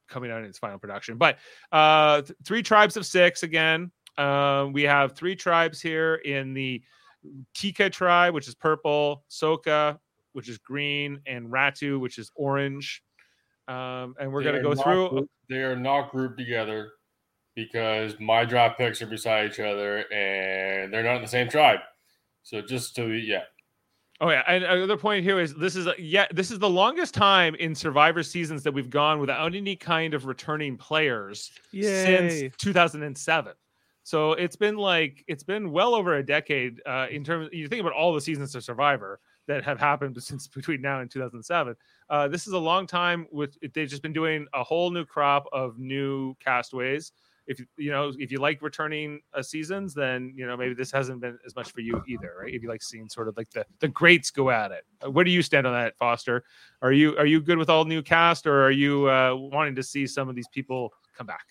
coming 0.09 0.31
out 0.31 0.41
in 0.41 0.45
its 0.45 0.59
final 0.59 0.79
production. 0.79 1.17
But 1.17 1.39
uh, 1.73 2.23
th- 2.23 2.37
three 2.45 2.63
tribes 2.63 2.97
of 2.97 3.07
six 3.07 3.43
again. 3.43 3.91
Uh, 4.19 4.69
we 4.71 4.83
have 4.83 5.17
three 5.17 5.35
tribes 5.35 5.81
here 5.81 6.17
in 6.17 6.53
the 6.53 6.83
Tika 7.55 7.91
tribe, 7.91 8.35
which 8.35 8.49
is 8.49 8.55
purple, 8.55 9.25
Soka, 9.31 9.99
which 10.33 10.49
is 10.49 10.59
green, 10.59 11.21
and 11.27 11.49
Ratu, 11.49 12.01
which 12.01 12.19
is 12.19 12.31
orange. 12.35 13.03
Um, 13.69 14.15
and 14.19 14.33
we're 14.33 14.43
going 14.43 14.57
to 14.57 14.63
go 14.63 14.75
through. 14.75 15.11
group- 15.11 15.31
They 15.49 15.63
are 15.63 15.77
not 15.77 16.11
grouped 16.11 16.39
together 16.39 16.93
because 17.55 18.19
my 18.19 18.45
draft 18.45 18.79
picks 18.79 19.03
are 19.03 19.07
beside 19.07 19.51
each 19.51 19.61
other 19.61 19.99
and 20.13 20.93
they're 20.93 21.03
not 21.03 21.17
in 21.17 21.23
the 21.23 21.29
same 21.29 21.49
tribe. 21.49 21.81
So 22.43 22.63
just 22.63 22.97
to 22.97 23.13
yeah, 23.13 23.43
Oh 24.23 24.29
yeah, 24.29 24.43
and 24.47 24.65
another 24.65 24.99
point 24.99 25.25
here 25.25 25.41
is 25.41 25.55
this 25.55 25.75
is 25.75 25.87
a, 25.87 25.95
yeah 25.99 26.27
this 26.31 26.51
is 26.51 26.59
the 26.59 26.69
longest 26.69 27.15
time 27.15 27.55
in 27.55 27.75
Survivor 27.75 28.23
seasons 28.23 28.63
that 28.63 28.73
we've 28.73 28.91
gone 28.91 29.19
without 29.19 29.55
any 29.55 29.77
kind 29.77 30.13
of 30.13 30.27
returning 30.27 30.77
players 30.77 31.51
Yay. 31.73 32.29
since 32.41 32.57
2007. 32.59 33.53
So 34.03 34.33
it's 34.33 34.57
been 34.57 34.77
like 34.77 35.25
it's 35.29 35.43
been 35.43 35.71
well 35.71 35.95
over 35.95 36.17
a 36.17 36.23
decade 36.25 36.81
uh, 36.87 37.07
in 37.11 37.23
terms. 37.25 37.51
You 37.53 37.69
think 37.69 37.81
about 37.81 37.93
all 37.93 38.13
the 38.15 38.21
seasons 38.21 38.55
of 38.55 38.65
Survivor 38.65 39.21
that 39.47 39.65
have 39.65 39.79
happened 39.79 40.21
since 40.23 40.49
between 40.49 40.81
now 40.81 41.01
and 41.01 41.11
2007. 41.11 41.75
Uh, 42.09 42.29
this 42.29 42.47
is 42.47 42.53
a 42.53 42.59
long 42.59 42.87
time. 42.87 43.27
With 43.31 43.57
they've 43.75 43.89
just 43.89 44.03
been 44.03 44.13
doing 44.13 44.47
a 44.55 44.65
whole 44.65 44.91
new 44.91 45.05
crop 45.05 45.47
of 45.53 45.79
new 45.79 46.35
castaways. 46.41 47.13
If 47.47 47.61
you- 47.77 47.91
know 47.91 48.13
if 48.19 48.31
you 48.31 48.39
like 48.39 48.63
returning 48.63 49.21
uh, 49.35 49.43
seasons, 49.43 49.93
then 49.93 50.33
you 50.37 50.47
know 50.47 50.57
maybe 50.57 50.75
this 50.75 50.91
hasn't 50.93 51.21
been 51.21 51.39
as 51.45 51.55
much 51.57 51.73
for 51.73 51.81
you 51.81 52.03
either, 52.09 52.33
right? 52.41 52.55
If 52.55 52.63
you 52.63 52.69
like 52.69 52.83
seeing 52.83 53.09
sort 53.09 53.29
of 53.29 53.37
like 53.37 53.51
the 53.51 53.67
the 53.81 53.89
greats 53.89 54.31
go 54.31 54.51
at 54.51 54.71
it. 54.71 54.85
Uh, 55.05 55.11
where 55.11 55.25
do 55.25 55.31
you 55.31 55.43
stand 55.43 55.67
on 55.67 55.73
that, 55.75 55.97
Foster? 55.99 56.45
Are 56.81 56.93
you 56.93 57.17
are 57.19 57.27
you 57.27 57.41
good 57.41 57.59
with 57.59 57.69
all 57.69 57.85
new 57.85 58.03
cast, 58.03 58.47
or 58.47 58.65
are 58.65 58.71
you 58.71 59.09
uh, 59.11 59.35
wanting 59.35 59.75
to 59.75 59.83
see 59.83 60.07
some 60.07 60.29
of 60.29 60.37
these 60.37 60.49
people 60.49 60.93
come 61.17 61.27
back? 61.27 61.45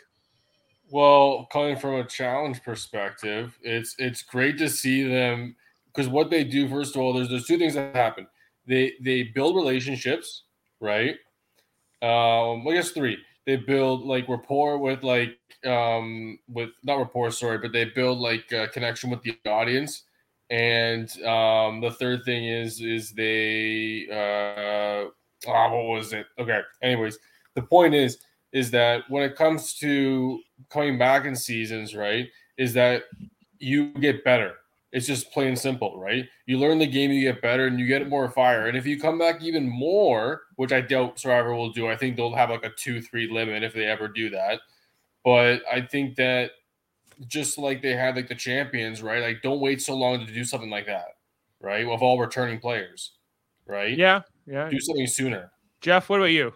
Well, 0.92 1.48
coming 1.52 1.76
from 1.78 1.96
a 1.96 2.06
challenge 2.08 2.64
perspective, 2.64 3.58
it's 3.62 3.96
it's 4.00 4.24
great 4.24 4.58
to 4.58 4.70
see 4.70 5.04
them 5.04 5.56
because 5.88 6.08
what 6.10 6.30
they 6.32 6.44
do 6.44 6.68
first 6.68 6.96
of 6.96 7.02
all, 7.02 7.14
there's 7.14 7.30
there's 7.30 7.46
two 7.46 7.58
things 7.58 7.76
that 7.76 7.96
happen. 7.96 8.28
They 8.68 8.94
they 9.02 9.24
build 9.24 9.56
relationships, 9.56 10.44
right? 10.80 11.16
Um, 12.02 12.68
I 12.68 12.74
guess 12.76 12.92
three. 12.92 13.18
They 13.46 13.58
build 13.58 14.04
like 14.06 14.30
rapport 14.30 14.78
with 14.80 15.04
like 15.04 15.38
um 15.66 16.40
with 16.50 16.72
not 16.84 16.98
rapport, 17.00 17.32
sorry, 17.32 17.60
but 17.60 17.74
they 17.74 17.86
build 17.86 18.20
like 18.20 18.52
a 18.52 18.68
connection 18.70 19.10
with 19.12 19.24
the 19.24 19.38
audience. 19.48 20.04
And 20.50 21.10
um 21.24 21.82
the 21.82 21.92
third 21.92 22.26
thing 22.26 22.46
is 22.46 22.82
is 22.82 23.12
they 23.14 24.08
uh 24.12 25.10
ah, 25.50 25.72
what 25.74 25.86
was 25.86 26.14
it? 26.14 26.28
Okay. 26.40 26.62
Anyways, 26.82 27.20
the 27.56 27.62
point 27.64 27.94
is 27.96 28.20
is 28.52 28.72
that 28.72 29.04
when 29.10 29.24
it 29.24 29.36
comes 29.36 29.74
to 29.76 30.40
coming 30.70 30.98
back 30.98 31.26
in 31.26 31.36
seasons, 31.36 31.96
right, 31.96 32.28
is 32.58 32.74
that 32.74 33.04
you 33.60 33.94
get 33.94 34.24
better. 34.24 34.56
It's 34.92 35.06
just 35.06 35.32
plain 35.32 35.56
simple, 35.56 36.00
right? 36.00 36.26
You 36.48 36.58
learn 36.58 36.80
the 36.80 36.88
game, 36.88 37.12
you 37.12 37.22
get 37.22 37.44
better, 37.44 37.68
and 37.68 37.80
you 37.80 37.86
get 37.86 38.10
more 38.10 38.30
fire. 38.30 38.68
And 38.68 38.76
if 38.78 38.88
you 38.88 39.00
come 39.00 39.20
back 39.20 39.44
even 39.44 39.70
more, 39.70 40.42
which 40.56 40.72
I 40.72 40.82
doubt 40.82 41.20
Survivor 41.20 41.54
will 41.54 41.72
do, 41.72 41.88
I 41.88 41.96
think 41.96 42.16
they'll 42.16 42.34
have 42.34 42.50
like 42.50 42.66
a 42.66 42.72
two, 42.72 43.00
three 43.02 43.32
limit 43.32 43.62
if 43.62 43.74
they 43.74 43.86
ever 43.86 44.08
do 44.08 44.32
that. 44.32 44.62
But 45.24 45.62
I 45.72 45.82
think 45.82 46.16
that 46.16 46.52
just 47.28 47.60
like 47.60 47.82
they 47.84 47.96
had 47.96 48.16
like 48.16 48.30
the 48.30 48.36
champions, 48.36 49.04
right? 49.04 49.22
Like 49.22 49.42
don't 49.44 49.60
wait 49.60 49.82
so 49.82 49.94
long 49.96 50.26
to 50.26 50.34
do 50.34 50.44
something 50.44 50.70
like 50.72 50.88
that, 50.88 51.18
right? 51.60 51.86
Of 51.86 52.02
all 52.02 52.18
returning 52.18 52.60
players, 52.60 53.12
right? 53.68 53.96
Yeah, 53.96 54.22
yeah. 54.48 54.70
Do 54.70 54.80
something 54.80 55.08
sooner. 55.08 55.52
Jeff, 55.82 56.10
what 56.10 56.20
about 56.20 56.26
you? 56.32 56.54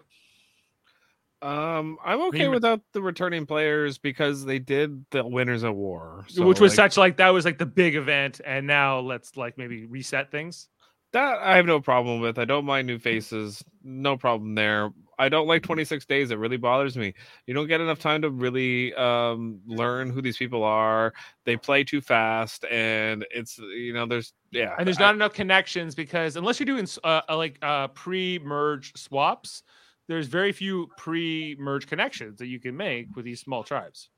Um, 1.44 1.98
I'm 2.02 2.22
okay 2.28 2.48
without 2.48 2.80
the 2.92 3.02
returning 3.02 3.44
players 3.44 3.98
because 3.98 4.44
they 4.46 4.58
did 4.58 5.04
the 5.10 5.24
winners 5.26 5.62
of 5.62 5.74
war, 5.74 6.24
so, 6.28 6.46
Which 6.46 6.58
was 6.60 6.72
like, 6.72 6.92
such 6.92 6.96
like 6.96 7.16
that 7.18 7.28
was 7.30 7.44
like 7.44 7.58
the 7.58 7.66
big 7.66 7.96
event, 7.96 8.40
and 8.44 8.66
now 8.66 9.00
let's 9.00 9.36
like 9.36 9.58
maybe 9.58 9.84
reset 9.84 10.30
things. 10.30 10.68
that. 11.12 11.38
I 11.38 11.56
have 11.56 11.66
no 11.66 11.80
problem 11.80 12.20
with. 12.20 12.38
I 12.38 12.46
don't 12.46 12.64
mind 12.64 12.86
new 12.86 12.98
faces, 12.98 13.62
no 13.82 14.16
problem 14.16 14.54
there. 14.54 14.90
I 15.18 15.28
don't 15.28 15.46
like 15.46 15.62
26 15.62 16.06
days. 16.06 16.30
It 16.30 16.38
really 16.38 16.56
bothers 16.56 16.96
me. 16.96 17.14
You 17.46 17.54
don't 17.54 17.68
get 17.68 17.80
enough 17.80 17.98
time 18.00 18.22
to 18.22 18.30
really 18.30 18.94
um, 18.94 19.60
learn 19.66 20.10
who 20.10 20.22
these 20.22 20.36
people 20.36 20.64
are. 20.64 21.12
They 21.44 21.56
play 21.56 21.84
too 21.84 22.00
fast, 22.00 22.64
and 22.70 23.24
it's 23.30 23.58
you 23.58 23.92
know 23.92 24.06
there's 24.06 24.32
yeah, 24.50 24.74
And 24.78 24.86
there's 24.86 24.98
I- 24.98 25.02
not 25.02 25.14
enough 25.14 25.34
connections 25.34 25.94
because 25.94 26.36
unless 26.36 26.58
you're 26.58 26.64
doing 26.66 26.88
uh, 27.04 27.20
uh, 27.28 27.36
like 27.36 27.58
uh, 27.62 27.88
pre-merge 27.88 28.96
swaps, 28.96 29.62
there's 30.08 30.26
very 30.26 30.52
few 30.52 30.88
pre-merge 30.96 31.86
connections 31.86 32.38
that 32.38 32.46
you 32.46 32.60
can 32.60 32.76
make 32.76 33.14
with 33.16 33.24
these 33.24 33.40
small 33.40 33.64
tribes. 33.64 34.10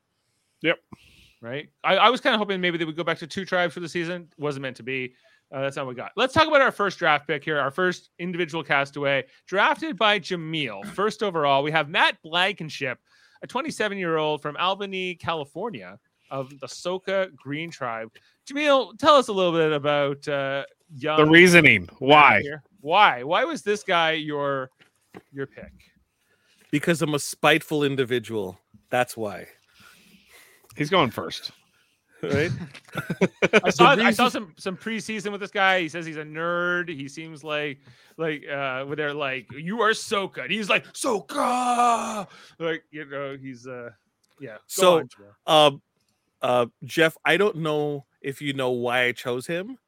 Yep. 0.62 0.78
Right. 1.40 1.68
I, 1.84 1.96
I 1.96 2.10
was 2.10 2.20
kind 2.20 2.34
of 2.34 2.38
hoping 2.38 2.60
maybe 2.60 2.78
they 2.78 2.84
would 2.84 2.96
go 2.96 3.04
back 3.04 3.18
to 3.18 3.26
two 3.26 3.44
tribes 3.44 3.74
for 3.74 3.80
the 3.80 3.88
season. 3.88 4.28
Wasn't 4.38 4.62
meant 4.62 4.76
to 4.76 4.82
be. 4.82 5.14
Uh, 5.52 5.60
that's 5.60 5.76
not 5.76 5.86
what 5.86 5.94
we 5.94 5.96
got. 5.96 6.10
Let's 6.16 6.34
talk 6.34 6.48
about 6.48 6.60
our 6.60 6.72
first 6.72 6.98
draft 6.98 7.26
pick 7.28 7.44
here. 7.44 7.58
Our 7.58 7.70
first 7.70 8.10
individual 8.18 8.64
castaway, 8.64 9.24
drafted 9.46 9.96
by 9.96 10.18
Jameel. 10.18 10.84
First 10.94 11.22
overall, 11.22 11.62
we 11.62 11.70
have 11.70 11.88
Matt 11.88 12.20
Blankenship, 12.22 12.98
a 13.42 13.46
27 13.46 13.96
year 13.96 14.16
old 14.16 14.42
from 14.42 14.56
Albany, 14.56 15.14
California, 15.14 16.00
of 16.30 16.50
the 16.58 16.66
Soka 16.66 17.32
Green 17.36 17.70
Tribe. 17.70 18.10
Jameel, 18.48 18.98
tell 18.98 19.14
us 19.14 19.28
a 19.28 19.32
little 19.32 19.52
bit 19.52 19.72
about 19.72 20.26
uh, 20.26 20.64
young. 20.94 21.16
the 21.16 21.26
reasoning 21.26 21.88
why. 21.98 22.42
Why? 22.80 23.22
Why 23.22 23.44
was 23.44 23.62
this 23.62 23.82
guy 23.82 24.12
your 24.12 24.70
your 25.32 25.46
pick? 25.46 25.72
because 26.70 27.00
I'm 27.02 27.14
a 27.14 27.18
spiteful 27.18 27.84
individual. 27.84 28.58
That's 28.90 29.16
why. 29.16 29.46
He's 30.76 30.90
going 30.90 31.10
first. 31.10 31.52
Right? 32.22 32.50
I 33.64 33.70
saw 33.70 33.90
I 33.90 34.10
saw 34.10 34.28
some 34.28 34.52
some 34.58 34.76
preseason 34.76 35.32
with 35.32 35.40
this 35.40 35.50
guy. 35.50 35.80
He 35.80 35.88
says 35.88 36.04
he's 36.06 36.16
a 36.16 36.24
nerd. 36.24 36.88
He 36.88 37.08
seems 37.08 37.44
like 37.44 37.78
like 38.16 38.42
uh 38.48 38.84
where 38.84 38.96
they're 38.96 39.14
like, 39.14 39.46
you 39.52 39.80
are 39.82 39.90
Soka. 39.92 40.42
And 40.42 40.50
he's 40.50 40.68
like, 40.68 40.84
Soka. 40.92 42.26
Like, 42.58 42.82
you 42.90 43.04
know, 43.04 43.36
he's 43.40 43.66
uh 43.66 43.90
yeah. 44.40 44.54
Go 44.54 44.58
So- 44.66 44.98
on, 44.98 45.08
Jameel. 45.08 45.52
Um, 45.52 45.82
uh, 46.42 46.66
Jeff, 46.84 47.16
I 47.24 47.36
don't 47.36 47.56
know 47.56 48.04
if 48.20 48.42
you 48.42 48.52
know 48.52 48.70
why 48.70 49.04
I 49.04 49.12
chose 49.12 49.46
him, 49.46 49.78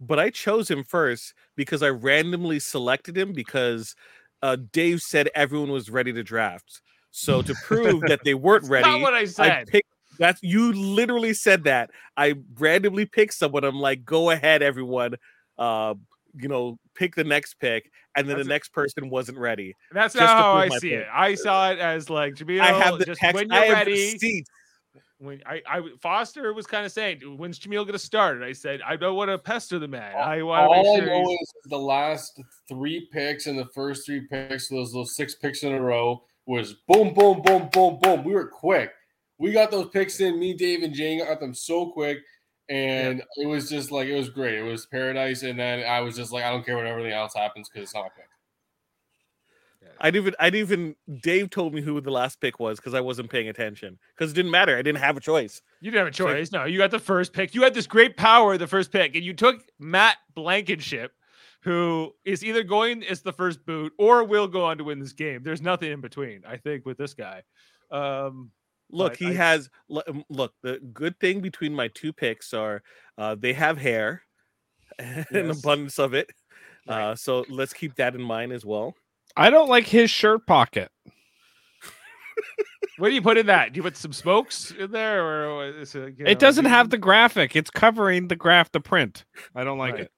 but 0.00 0.18
I 0.18 0.30
chose 0.30 0.70
him 0.70 0.84
first 0.84 1.34
because 1.56 1.82
I 1.82 1.88
randomly 1.88 2.60
selected 2.60 3.16
him 3.18 3.32
because 3.32 3.96
uh, 4.42 4.56
Dave 4.72 5.00
said 5.00 5.28
everyone 5.34 5.70
was 5.70 5.90
ready 5.90 6.12
to 6.12 6.22
draft. 6.22 6.80
So 7.10 7.42
to 7.42 7.54
prove 7.64 8.02
that 8.02 8.20
they 8.24 8.34
weren't 8.34 8.68
ready, 8.68 8.88
not 8.88 9.00
what 9.00 9.14
I 9.14 9.20
I 9.20 9.24
said. 9.24 9.66
picked. 9.68 9.88
That's 10.18 10.42
you 10.42 10.72
literally 10.72 11.32
said 11.32 11.64
that. 11.64 11.90
I 12.16 12.34
randomly 12.58 13.06
picked 13.06 13.34
someone. 13.34 13.64
I'm 13.64 13.78
like, 13.78 14.04
go 14.04 14.30
ahead, 14.30 14.62
everyone. 14.62 15.14
Uh, 15.56 15.94
you 16.34 16.48
know, 16.48 16.78
pick 16.94 17.14
the 17.14 17.24
next 17.24 17.54
pick, 17.54 17.90
and 18.16 18.28
then 18.28 18.36
That's 18.36 18.46
the 18.46 18.52
next 18.54 18.68
person 18.72 19.10
wasn't 19.10 19.38
ready. 19.38 19.74
That's 19.92 20.14
not 20.14 20.28
how 20.28 20.52
I 20.54 20.68
see 20.68 20.90
point. 20.90 21.00
it. 21.02 21.06
I 21.12 21.34
saw 21.34 21.70
it 21.70 21.78
as 21.78 22.10
like 22.10 22.34
Jameel. 22.34 22.60
I 22.60 22.72
have 22.72 22.98
the 22.98 23.04
just 23.06 23.20
text. 23.20 23.34
when 23.34 23.48
you're 23.50 23.62
have 23.64 23.72
ready. 23.72 23.92
receipts. 23.92 24.50
When 25.20 25.42
I, 25.44 25.60
I 25.68 25.80
Foster 26.00 26.54
was 26.54 26.66
kind 26.66 26.86
of 26.86 26.92
saying, 26.92 27.20
when's 27.38 27.58
Jameel 27.58 27.84
gonna 27.84 27.98
start? 27.98 28.40
I 28.42 28.52
said, 28.52 28.80
I 28.86 28.94
don't 28.94 29.16
want 29.16 29.30
to 29.30 29.38
pester 29.38 29.80
the 29.80 29.88
man. 29.88 30.14
I 30.14 30.42
want 30.42 30.62
to 30.62 30.66
All 30.66 30.72
I 30.74 30.76
make 30.76 31.08
sure 31.08 31.24
know 31.24 31.32
is 31.32 31.52
the 31.64 31.78
last 31.78 32.40
three 32.68 33.08
picks 33.12 33.46
and 33.46 33.58
the 33.58 33.66
first 33.74 34.06
three 34.06 34.20
picks, 34.20 34.68
those 34.68 34.92
those 34.92 35.16
six 35.16 35.34
picks 35.34 35.64
in 35.64 35.72
a 35.72 35.80
row, 35.80 36.22
was 36.46 36.74
boom, 36.86 37.14
boom, 37.14 37.42
boom, 37.42 37.68
boom, 37.72 37.98
boom. 38.00 38.22
We 38.22 38.32
were 38.32 38.46
quick. 38.46 38.92
We 39.38 39.50
got 39.50 39.72
those 39.72 39.88
picks 39.88 40.20
in. 40.20 40.38
Me, 40.38 40.54
Dave, 40.54 40.84
and 40.84 40.94
Jane 40.94 41.18
got 41.24 41.40
them 41.40 41.54
so 41.54 41.90
quick, 41.90 42.18
and 42.68 43.20
it 43.36 43.46
was 43.46 43.68
just 43.68 43.90
like 43.90 44.06
it 44.06 44.16
was 44.16 44.30
great. 44.30 44.54
It 44.54 44.62
was 44.62 44.86
paradise, 44.86 45.42
and 45.42 45.58
then 45.58 45.84
I 45.84 46.00
was 46.00 46.14
just 46.14 46.30
like, 46.30 46.44
I 46.44 46.50
don't 46.50 46.64
care 46.64 46.76
what 46.76 46.86
everything 46.86 47.12
else 47.12 47.34
happens 47.34 47.68
because 47.68 47.82
it's 47.82 47.94
not 47.94 48.02
my 48.02 48.08
pick. 48.16 48.27
I 50.00 50.10
didn't 50.10 50.22
even 50.26 50.34
I 50.38 50.50
didn't 50.50 50.70
even 50.70 50.96
Dave 51.22 51.50
told 51.50 51.74
me 51.74 51.80
who 51.80 52.00
the 52.00 52.10
last 52.10 52.40
pick 52.40 52.60
was 52.60 52.78
because 52.78 52.94
I 52.94 53.00
wasn't 53.00 53.30
paying 53.30 53.48
attention. 53.48 53.98
Because 54.16 54.30
it 54.30 54.34
didn't 54.34 54.50
matter. 54.52 54.74
I 54.76 54.82
didn't 54.82 55.00
have 55.00 55.16
a 55.16 55.20
choice. 55.20 55.60
You 55.80 55.90
didn't 55.90 56.06
have 56.14 56.20
a 56.20 56.24
like- 56.24 56.36
choice. 56.36 56.52
no, 56.52 56.64
you 56.64 56.78
got 56.78 56.90
the 56.90 56.98
first 56.98 57.32
pick. 57.32 57.54
You 57.54 57.62
had 57.62 57.74
this 57.74 57.86
great 57.86 58.16
power, 58.16 58.56
the 58.56 58.66
first 58.66 58.92
pick, 58.92 59.14
and 59.16 59.24
you 59.24 59.34
took 59.34 59.62
Matt 59.78 60.16
Blankenship, 60.34 61.12
who 61.62 62.14
is 62.24 62.44
either 62.44 62.62
going 62.62 63.04
as 63.04 63.22
the 63.22 63.32
first 63.32 63.66
boot 63.66 63.92
or 63.98 64.22
will 64.24 64.46
go 64.46 64.64
on 64.64 64.78
to 64.78 64.84
win 64.84 65.00
this 65.00 65.12
game. 65.12 65.42
There's 65.42 65.62
nothing 65.62 65.90
in 65.90 66.00
between, 66.00 66.42
I 66.46 66.56
think, 66.58 66.86
with 66.86 66.96
this 66.98 67.14
guy. 67.14 67.42
Um, 67.90 68.50
Look, 68.90 69.16
he 69.16 69.26
I- 69.26 69.32
has 69.34 69.68
um, 70.06 70.24
look, 70.30 70.54
the 70.62 70.78
good 70.94 71.18
thing 71.20 71.40
between 71.40 71.74
my 71.74 71.88
two 71.88 72.10
picks 72.12 72.54
are 72.54 72.82
uh 73.18 73.34
they 73.34 73.52
have 73.52 73.76
hair 73.76 74.22
and 74.98 75.26
an 75.32 75.50
abundance 75.50 75.98
of 75.98 76.14
it. 76.14 76.30
Right. 76.88 77.02
Uh 77.02 77.14
so 77.14 77.44
let's 77.50 77.74
keep 77.74 77.96
that 77.96 78.14
in 78.14 78.22
mind 78.22 78.50
as 78.52 78.64
well. 78.64 78.94
I 79.36 79.50
don't 79.50 79.68
like 79.68 79.86
his 79.86 80.10
shirt 80.10 80.46
pocket. 80.46 80.90
what 82.98 83.08
do 83.08 83.14
you 83.14 83.22
put 83.22 83.38
in 83.38 83.46
that? 83.46 83.72
Do 83.72 83.78
you 83.78 83.82
put 83.82 83.96
some 83.96 84.12
smokes 84.12 84.72
in 84.72 84.90
there, 84.90 85.24
or 85.24 85.66
is 85.66 85.94
it? 85.94 86.14
you 86.18 86.24
know, 86.24 86.30
It 86.30 86.38
doesn't 86.38 86.64
have 86.64 86.90
the 86.90 86.98
graphic. 86.98 87.54
It's 87.56 87.70
covering 87.70 88.28
the 88.28 88.36
graph, 88.36 88.72
the 88.72 88.80
print. 88.80 89.24
I 89.54 89.64
don't 89.64 89.78
like 89.78 89.94
Right. 89.94 90.02
it. 90.02 90.12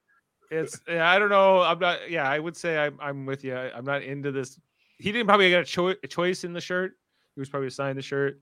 It's 0.51 0.81
yeah, 0.89 1.09
I 1.09 1.19
don't 1.21 1.29
know. 1.29 1.61
I'm 1.61 1.79
not. 1.79 2.11
Yeah, 2.11 2.29
I 2.29 2.39
would 2.39 2.57
say 2.57 2.77
I'm. 2.77 2.99
I'm 3.01 3.25
with 3.25 3.45
you. 3.45 3.55
I'm 3.57 3.85
not 3.85 4.03
into 4.03 4.33
this. 4.33 4.59
He 4.99 5.13
didn't 5.13 5.29
probably 5.29 5.49
get 5.49 5.61
a, 5.63 5.65
choi- 5.65 5.95
a 6.03 6.09
choice 6.09 6.43
in 6.43 6.53
the 6.53 6.61
shirt. 6.61 6.93
He 7.37 7.41
was 7.41 7.49
probably 7.49 7.69
assigned 7.69 7.97
the 7.97 8.03
shirt, 8.03 8.41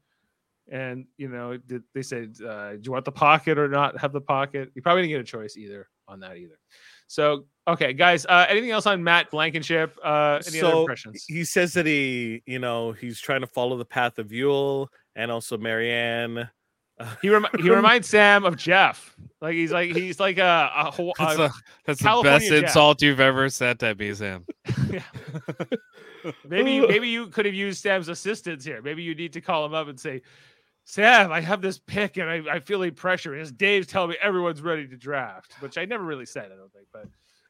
and 0.72 1.04
you 1.18 1.28
know, 1.28 1.58
did, 1.58 1.82
they 1.94 2.00
said, 2.00 2.34
uh, 2.42 2.72
"Do 2.72 2.80
you 2.82 2.92
want 2.92 3.04
the 3.04 3.12
pocket 3.12 3.58
or 3.58 3.68
not 3.68 4.00
have 4.00 4.12
the 4.14 4.22
pocket?" 4.22 4.70
He 4.74 4.80
probably 4.80 5.02
didn't 5.02 5.12
get 5.12 5.20
a 5.20 5.24
choice 5.24 5.58
either 5.58 5.86
on 6.08 6.20
that 6.20 6.38
either. 6.38 6.58
So 7.08 7.46
okay, 7.66 7.92
guys. 7.92 8.24
Uh, 8.26 8.46
anything 8.48 8.70
else 8.70 8.86
on 8.86 9.02
Matt 9.02 9.30
Blankenship? 9.30 9.98
Uh, 10.04 10.40
any 10.46 10.60
other 10.62 10.80
impressions? 10.80 11.24
He 11.26 11.44
says 11.44 11.72
that 11.72 11.86
he, 11.86 12.42
you 12.46 12.58
know, 12.58 12.92
he's 12.92 13.18
trying 13.18 13.40
to 13.40 13.46
follow 13.46 13.76
the 13.76 13.84
path 13.84 14.18
of 14.18 14.28
Yul 14.28 14.88
and 15.16 15.30
also 15.30 15.58
Marianne. 15.58 16.48
He 17.22 17.28
rem- 17.28 17.46
he 17.58 17.70
reminds 17.74 18.08
Sam 18.08 18.44
of 18.44 18.56
Jeff. 18.56 19.16
Like 19.40 19.54
he's 19.54 19.72
like 19.72 19.94
he's 19.94 20.20
like 20.20 20.38
a, 20.38 20.70
a, 20.74 20.90
Haw- 20.90 21.12
That's, 21.18 21.38
a 21.38 21.44
a, 21.44 21.50
that's 21.86 22.02
the 22.02 22.20
best 22.22 22.48
Jack. 22.48 22.62
insult 22.64 23.02
you've 23.02 23.20
ever 23.20 23.48
said 23.48 23.78
to 23.80 23.94
me, 23.94 24.12
Sam. 24.14 24.44
maybe 26.48 26.80
maybe 26.86 27.08
you 27.08 27.28
could 27.28 27.46
have 27.46 27.54
used 27.54 27.82
Sam's 27.82 28.08
assistance 28.08 28.64
here. 28.64 28.82
Maybe 28.82 29.02
you 29.02 29.14
need 29.14 29.32
to 29.34 29.40
call 29.40 29.64
him 29.64 29.74
up 29.74 29.88
and 29.88 29.98
say, 29.98 30.22
Sam, 30.90 31.30
I 31.30 31.42
have 31.42 31.60
this 31.60 31.78
pick 31.78 32.16
and 32.16 32.30
I, 32.30 32.42
I 32.50 32.60
feel 32.60 32.82
a 32.82 32.90
pressure. 32.90 33.34
As 33.34 33.52
Dave's 33.52 33.86
telling 33.86 34.08
me 34.08 34.16
everyone's 34.22 34.62
ready 34.62 34.88
to 34.88 34.96
draft, 34.96 35.52
which 35.60 35.76
I 35.76 35.84
never 35.84 36.02
really 36.02 36.24
said, 36.24 36.46
I 36.50 36.56
don't 36.56 36.72
think, 36.72 36.86
but 36.90 37.04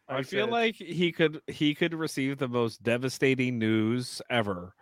I 0.08 0.24
feel 0.24 0.46
said- 0.46 0.52
like 0.52 0.74
he 0.74 1.12
could 1.12 1.40
he 1.46 1.72
could 1.72 1.94
receive 1.94 2.38
the 2.38 2.48
most 2.48 2.82
devastating 2.82 3.60
news 3.60 4.20
ever, 4.28 4.74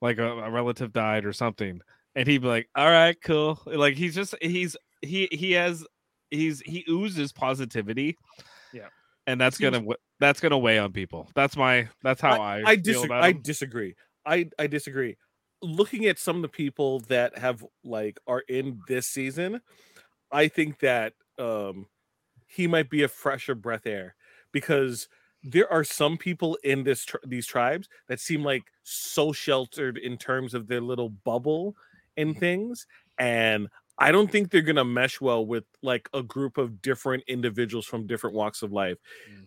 like 0.00 0.18
a, 0.18 0.26
a 0.26 0.50
relative 0.50 0.92
died 0.92 1.24
or 1.24 1.32
something, 1.32 1.80
and 2.16 2.26
he'd 2.26 2.42
be 2.42 2.48
like, 2.48 2.68
"All 2.74 2.90
right, 2.90 3.16
cool." 3.22 3.60
Like 3.66 3.94
he's 3.94 4.16
just 4.16 4.34
he's 4.42 4.76
he 5.00 5.28
he 5.30 5.52
has 5.52 5.86
he's 6.32 6.60
he 6.62 6.84
oozes 6.90 7.32
positivity. 7.32 8.18
Yeah. 8.72 8.88
and 9.28 9.40
that's 9.40 9.58
gonna 9.58 9.84
that's 10.18 10.40
gonna 10.40 10.58
weigh 10.58 10.80
on 10.80 10.90
people. 10.92 11.30
That's 11.36 11.56
my 11.56 11.88
that's 12.02 12.20
how 12.20 12.40
I 12.40 12.58
I, 12.58 12.62
I, 12.70 12.76
disagree. 12.76 13.16
I 13.16 13.32
disagree. 13.32 13.94
I 14.26 14.50
I 14.58 14.66
disagree. 14.66 15.16
Looking 15.62 16.06
at 16.06 16.18
some 16.18 16.36
of 16.36 16.42
the 16.42 16.48
people 16.48 17.00
that 17.00 17.38
have 17.38 17.64
like 17.84 18.18
are 18.26 18.42
in 18.48 18.80
this 18.88 19.06
season, 19.06 19.60
I 20.30 20.48
think 20.48 20.80
that 20.80 21.14
um 21.38 21.86
he 22.46 22.66
might 22.66 22.90
be 22.90 23.02
a 23.02 23.08
fresher 23.08 23.54
breath 23.54 23.86
air 23.86 24.14
because 24.52 25.08
there 25.42 25.70
are 25.72 25.84
some 25.84 26.16
people 26.16 26.58
in 26.62 26.84
this 26.84 27.04
tr- 27.04 27.16
these 27.26 27.46
tribes 27.46 27.88
that 28.08 28.20
seem 28.20 28.44
like 28.44 28.64
so 28.82 29.32
sheltered 29.32 29.98
in 29.98 30.16
terms 30.16 30.54
of 30.54 30.66
their 30.66 30.80
little 30.80 31.08
bubble 31.08 31.74
and 32.16 32.38
things 32.38 32.86
and 33.18 33.68
I 33.98 34.10
don't 34.10 34.30
think 34.30 34.50
they're 34.50 34.62
going 34.62 34.76
to 34.76 34.84
mesh 34.84 35.20
well 35.20 35.46
with 35.46 35.64
like 35.80 36.08
a 36.12 36.22
group 36.24 36.58
of 36.58 36.82
different 36.82 37.22
individuals 37.28 37.86
from 37.86 38.06
different 38.06 38.34
walks 38.34 38.62
of 38.62 38.72
life. 38.72 38.98
Mm. 39.30 39.46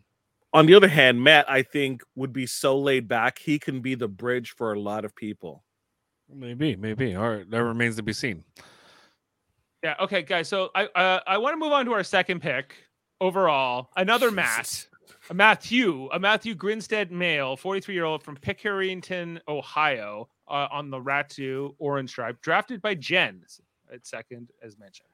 On 0.53 0.65
the 0.65 0.75
other 0.75 0.88
hand, 0.88 1.22
Matt, 1.22 1.50
I 1.50 1.62
think 1.62 2.01
would 2.15 2.31
be 2.31 2.45
so 2.45 2.79
laid 2.79 3.10
back, 3.10 3.38
he 3.38 3.60
can 3.60 3.81
be 3.81 3.95
the 3.95 4.07
bridge 4.07 4.51
for 4.51 4.72
a 4.72 4.79
lot 4.79 5.03
of 5.03 5.13
people. 5.13 5.64
Maybe 6.34 6.75
maybe 6.75 7.15
all 7.15 7.29
right 7.29 7.50
that 7.50 7.63
remains 7.63 7.96
to 7.98 8.03
be 8.03 8.13
seen. 8.13 8.44
Yeah. 9.84 9.96
Okay, 10.00 10.24
guys. 10.24 10.48
So 10.48 10.72
I 10.74 10.86
uh, 10.86 11.20
I 11.27 11.38
want 11.38 11.53
to 11.53 11.58
move 11.58 11.72
on 11.72 11.86
to 11.86 11.94
our 11.94 12.03
second 12.03 12.41
pick 12.41 12.75
overall. 13.22 13.89
Another 13.96 14.32
Matt, 14.32 14.88
a 15.29 15.34
Matthew, 15.34 16.10
a 16.12 16.20
Matthew 16.20 16.55
Grinstead-Mayle, 16.55 17.58
43 17.58 17.94
year 17.94 18.05
old 18.05 18.24
from 18.24 18.36
Pickerington, 18.38 19.39
Ohio, 19.48 20.27
uh, 20.48 20.67
on 20.72 20.89
the 20.89 21.00
Ratu 21.00 21.75
Orange 21.77 22.10
Stripe, 22.10 22.41
drafted 22.41 22.82
by 22.82 22.96
Jen 22.96 23.44
at 23.94 24.05
second, 24.05 24.50
as 24.63 24.77
mentioned. 24.77 25.10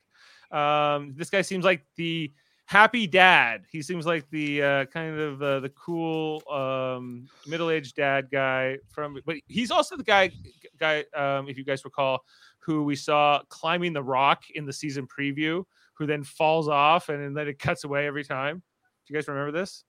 Um, 0.51 1.13
this 1.15 1.30
guy 1.30 1.41
seems 1.41 1.65
like 1.65 1.86
the 1.96 2.32
happy 2.72 3.06
dad. 3.06 3.66
He 3.70 3.82
seems 3.82 4.06
like 4.06 4.30
the 4.30 4.63
uh, 4.63 4.86
kind 4.86 5.20
of 5.20 5.42
uh, 5.44 5.60
the 5.60 5.70
cool 5.70 6.42
um, 6.50 7.28
middle 7.46 7.70
aged 7.70 7.98
dad 7.98 8.30
guy 8.32 8.78
from, 8.90 9.20
but 9.25 9.36
he's 9.48 9.72
also 9.72 9.98
the 9.98 10.04
guy 10.04 10.32
guy. 10.80 11.04
Um, 11.13 11.50
if 11.50 11.58
you 11.58 11.66
guys 11.66 11.84
recall, 11.84 12.24
who 12.60 12.84
we 12.84 12.96
saw 12.96 13.42
climbing 13.50 13.92
the 13.92 14.01
rock 14.01 14.44
in 14.56 14.66
the 14.66 14.72
season 14.72 15.06
preview, 15.06 15.66
who 15.96 16.06
then 16.06 16.24
falls 16.24 16.70
off 16.70 17.10
and 17.10 17.36
then 17.36 17.48
it 17.50 17.60
cuts 17.60 17.84
away 17.84 18.08
every 18.08 18.24
time. 18.24 18.63
Do 19.06 19.13
you 19.13 19.20
guys 19.20 19.28
remember 19.28 19.51
this? 19.51 19.84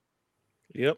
Yep. 0.74 0.96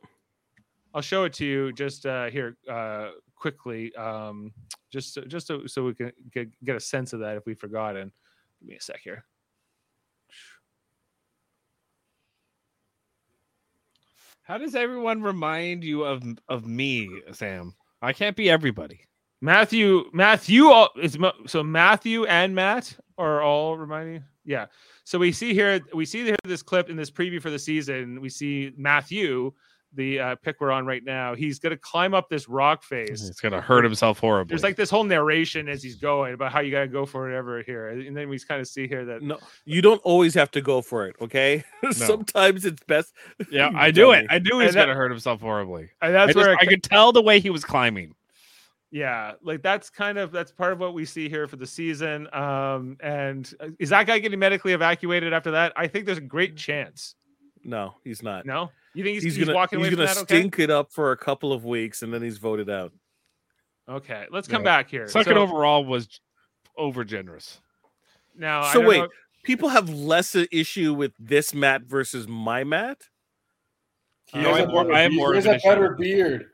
I'll 0.94 1.02
show 1.02 1.24
it 1.24 1.34
to 1.34 1.44
you 1.44 1.72
just 1.72 2.06
uh, 2.06 2.30
here 2.30 2.56
uh, 2.70 3.10
quickly, 3.34 3.94
um, 3.96 4.52
just 4.90 5.12
so, 5.12 5.20
just 5.22 5.46
so, 5.46 5.66
so 5.66 5.84
we 5.84 5.94
can 5.94 6.12
get, 6.32 6.48
get 6.64 6.76
a 6.76 6.80
sense 6.80 7.12
of 7.12 7.20
that 7.20 7.36
if 7.36 7.44
we've 7.44 7.58
forgotten. 7.58 8.10
Give 8.60 8.68
me 8.68 8.76
a 8.76 8.80
sec 8.80 9.00
here. 9.02 9.24
How 14.44 14.58
does 14.58 14.74
everyone 14.74 15.22
remind 15.22 15.82
you 15.82 16.04
of 16.04 16.22
of 16.48 16.66
me, 16.66 17.08
Sam? 17.32 17.74
I 18.02 18.12
can't 18.12 18.36
be 18.36 18.50
everybody. 18.50 19.00
Matthew, 19.40 20.04
Matthew, 20.12 20.66
all, 20.66 20.90
is 21.00 21.16
so 21.46 21.62
Matthew 21.62 22.26
and 22.26 22.54
Matt 22.54 22.94
are 23.16 23.42
all 23.42 23.78
reminding. 23.78 24.22
Yeah. 24.44 24.66
So 25.04 25.18
we 25.18 25.32
see 25.32 25.54
here, 25.54 25.80
we 25.94 26.04
see 26.04 26.24
here 26.24 26.36
this 26.44 26.62
clip 26.62 26.90
in 26.90 26.96
this 26.96 27.10
preview 27.10 27.40
for 27.40 27.48
the 27.48 27.58
season. 27.58 28.20
We 28.20 28.28
see 28.28 28.72
Matthew, 28.76 29.52
the 29.94 30.18
uh, 30.20 30.34
pick 30.36 30.60
we're 30.60 30.70
on 30.70 30.86
right 30.86 31.02
now. 31.04 31.34
He's 31.34 31.58
going 31.58 31.70
to 31.70 31.76
climb 31.76 32.14
up 32.14 32.28
this 32.28 32.48
rock 32.48 32.82
face. 32.82 33.08
He's 33.26 33.40
gonna 33.40 33.60
hurt 33.60 33.84
himself 33.84 34.18
horribly. 34.18 34.52
There's 34.52 34.62
like 34.62 34.76
this 34.76 34.90
whole 34.90 35.04
narration 35.04 35.68
as 35.68 35.82
he's 35.82 35.96
going 35.96 36.34
about 36.34 36.52
how 36.52 36.60
you 36.60 36.70
got 36.70 36.80
to 36.80 36.88
go 36.88 37.06
for 37.06 37.30
it 37.30 37.36
ever 37.36 37.62
here, 37.62 37.88
and 37.88 38.16
then 38.16 38.28
we 38.28 38.38
kind 38.40 38.60
of 38.60 38.66
see 38.68 38.86
here 38.88 39.04
that 39.04 39.22
No, 39.22 39.38
you 39.64 39.82
don't 39.82 40.00
always 40.02 40.34
have 40.34 40.50
to 40.52 40.60
go 40.60 40.82
for 40.82 41.06
it, 41.06 41.16
okay? 41.20 41.62
Sometimes 41.92 42.64
it's 42.64 42.82
best. 42.84 43.12
yeah, 43.50 43.70
I 43.74 43.90
do 43.90 44.12
it. 44.12 44.26
I 44.30 44.38
do. 44.38 44.50
he 44.50 44.52
And 44.58 44.64
was 44.66 44.74
that- 44.74 44.86
gonna 44.86 44.94
hurt 44.94 45.10
himself 45.10 45.40
horribly. 45.40 45.90
and 46.02 46.16
I, 46.16 46.26
that's 46.26 46.34
just- 46.34 46.48
I 46.60 46.66
could 46.66 46.82
tell 46.82 47.12
the 47.12 47.22
way 47.22 47.40
he 47.40 47.50
was 47.50 47.64
climbing. 47.64 48.14
Yeah, 48.90 49.32
like 49.42 49.60
that's 49.60 49.90
kind 49.90 50.18
of 50.18 50.30
that's 50.30 50.52
part 50.52 50.72
of 50.72 50.78
what 50.78 50.94
we 50.94 51.04
see 51.04 51.28
here 51.28 51.48
for 51.48 51.56
the 51.56 51.66
season. 51.66 52.28
Um, 52.32 52.96
and 53.00 53.52
uh, 53.58 53.68
is 53.80 53.88
that 53.88 54.06
guy 54.06 54.20
getting 54.20 54.38
medically 54.38 54.72
evacuated 54.72 55.32
after 55.32 55.50
that? 55.50 55.72
I 55.76 55.88
think 55.88 56.06
there's 56.06 56.18
a 56.18 56.20
great 56.20 56.56
chance. 56.56 57.16
No, 57.64 57.94
he's 58.04 58.22
not. 58.22 58.46
No, 58.46 58.70
you 58.94 59.04
think 59.04 59.14
he's, 59.14 59.22
he's, 59.24 59.36
he's 59.36 59.44
gonna 59.46 59.54
walking 59.56 59.78
he's 59.80 59.88
away 59.88 59.96
gonna 59.96 60.06
from 60.08 60.14
that? 60.16 60.22
Okay? 60.32 60.40
stink 60.40 60.58
it 60.58 60.70
up 60.70 60.92
for 60.92 61.12
a 61.12 61.16
couple 61.16 61.52
of 61.52 61.64
weeks 61.64 62.02
and 62.02 62.12
then 62.12 62.22
he's 62.22 62.38
voted 62.38 62.70
out. 62.70 62.92
Okay, 63.88 64.26
let's 64.30 64.48
come 64.48 64.62
Yeah. 64.62 64.76
back 64.78 64.90
here. 64.90 65.08
Second 65.08 65.34
So, 65.34 65.40
overall 65.42 65.84
was 65.84 66.08
over 66.76 67.04
generous. 67.04 67.60
now. 68.34 68.62
I 68.62 68.72
So 68.72 68.78
don't 68.80 68.88
wait, 68.88 68.98
know- 68.98 69.08
people 69.44 69.68
have 69.68 69.88
less 69.90 70.34
a 70.34 70.46
issue 70.56 70.94
with 70.94 71.12
this 71.18 71.52
Matt 71.54 71.82
versus 71.82 72.26
my 72.26 72.64
Matt. 72.64 73.02
He 74.32 74.38
No, 74.40 74.48
has 74.48 74.56
I 74.56 74.58
a 74.58 74.60
have 74.62 74.70
more- 74.70 74.92
I 74.92 75.00
have 75.02 75.12
more 75.12 75.32
He 75.32 75.36
has 75.36 75.46
of 75.46 75.52
a 75.52 75.54
issue. 75.56 75.68
better 75.68 75.94
beard. 75.94 76.50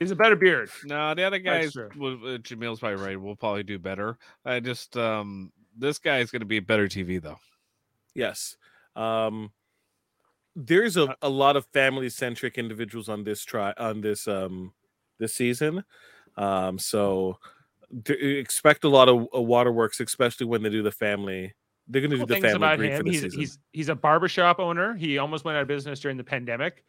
he's 0.00 0.10
a 0.10 0.16
better 0.16 0.34
beard. 0.36 0.68
No, 0.84 1.14
the 1.14 1.22
other 1.22 1.38
guys, 1.38 1.72
true. 1.74 1.88
will, 1.96 2.34
uh, 2.34 2.38
Jamil's 2.38 2.80
probably 2.80 3.00
right. 3.00 3.20
We'll 3.20 3.36
probably 3.36 3.62
do 3.62 3.78
better. 3.78 4.18
I 4.44 4.58
just, 4.58 4.96
um, 4.96 5.52
this 5.78 5.98
guy 6.00 6.18
is 6.18 6.30
going 6.32 6.40
to 6.40 6.46
be 6.46 6.58
better 6.58 6.88
TV 6.88 7.18
though. 7.22 7.38
Yes. 8.14 8.56
Um 8.96 9.52
there's 10.54 10.96
a, 10.96 11.14
a 11.22 11.28
lot 11.28 11.56
of 11.56 11.66
family 11.72 12.08
centric 12.10 12.58
individuals 12.58 13.08
on 13.08 13.24
this 13.24 13.44
try 13.44 13.72
on 13.78 14.00
this 14.00 14.28
um 14.28 14.72
this 15.18 15.34
season. 15.34 15.84
Um 16.36 16.78
so 16.78 17.38
expect 18.08 18.84
a 18.84 18.88
lot 18.88 19.08
of 19.08 19.26
uh, 19.34 19.40
waterworks, 19.40 20.00
especially 20.00 20.46
when 20.46 20.62
they 20.62 20.70
do 20.70 20.82
the 20.82 20.90
family. 20.92 21.54
They're 21.88 22.00
going 22.00 22.12
to 22.12 22.18
do 22.18 22.26
the 22.26 22.40
family 22.40 22.56
about 22.56 22.80
him. 22.80 23.04
the 23.04 23.10
He's 23.10 23.20
season. 23.22 23.40
he's 23.40 23.58
he's 23.72 23.88
a 23.88 23.94
barbershop 23.94 24.60
owner. 24.60 24.94
He 24.94 25.18
almost 25.18 25.44
went 25.44 25.56
out 25.56 25.62
of 25.62 25.68
business 25.68 26.00
during 26.00 26.16
the 26.16 26.24
pandemic. 26.24 26.84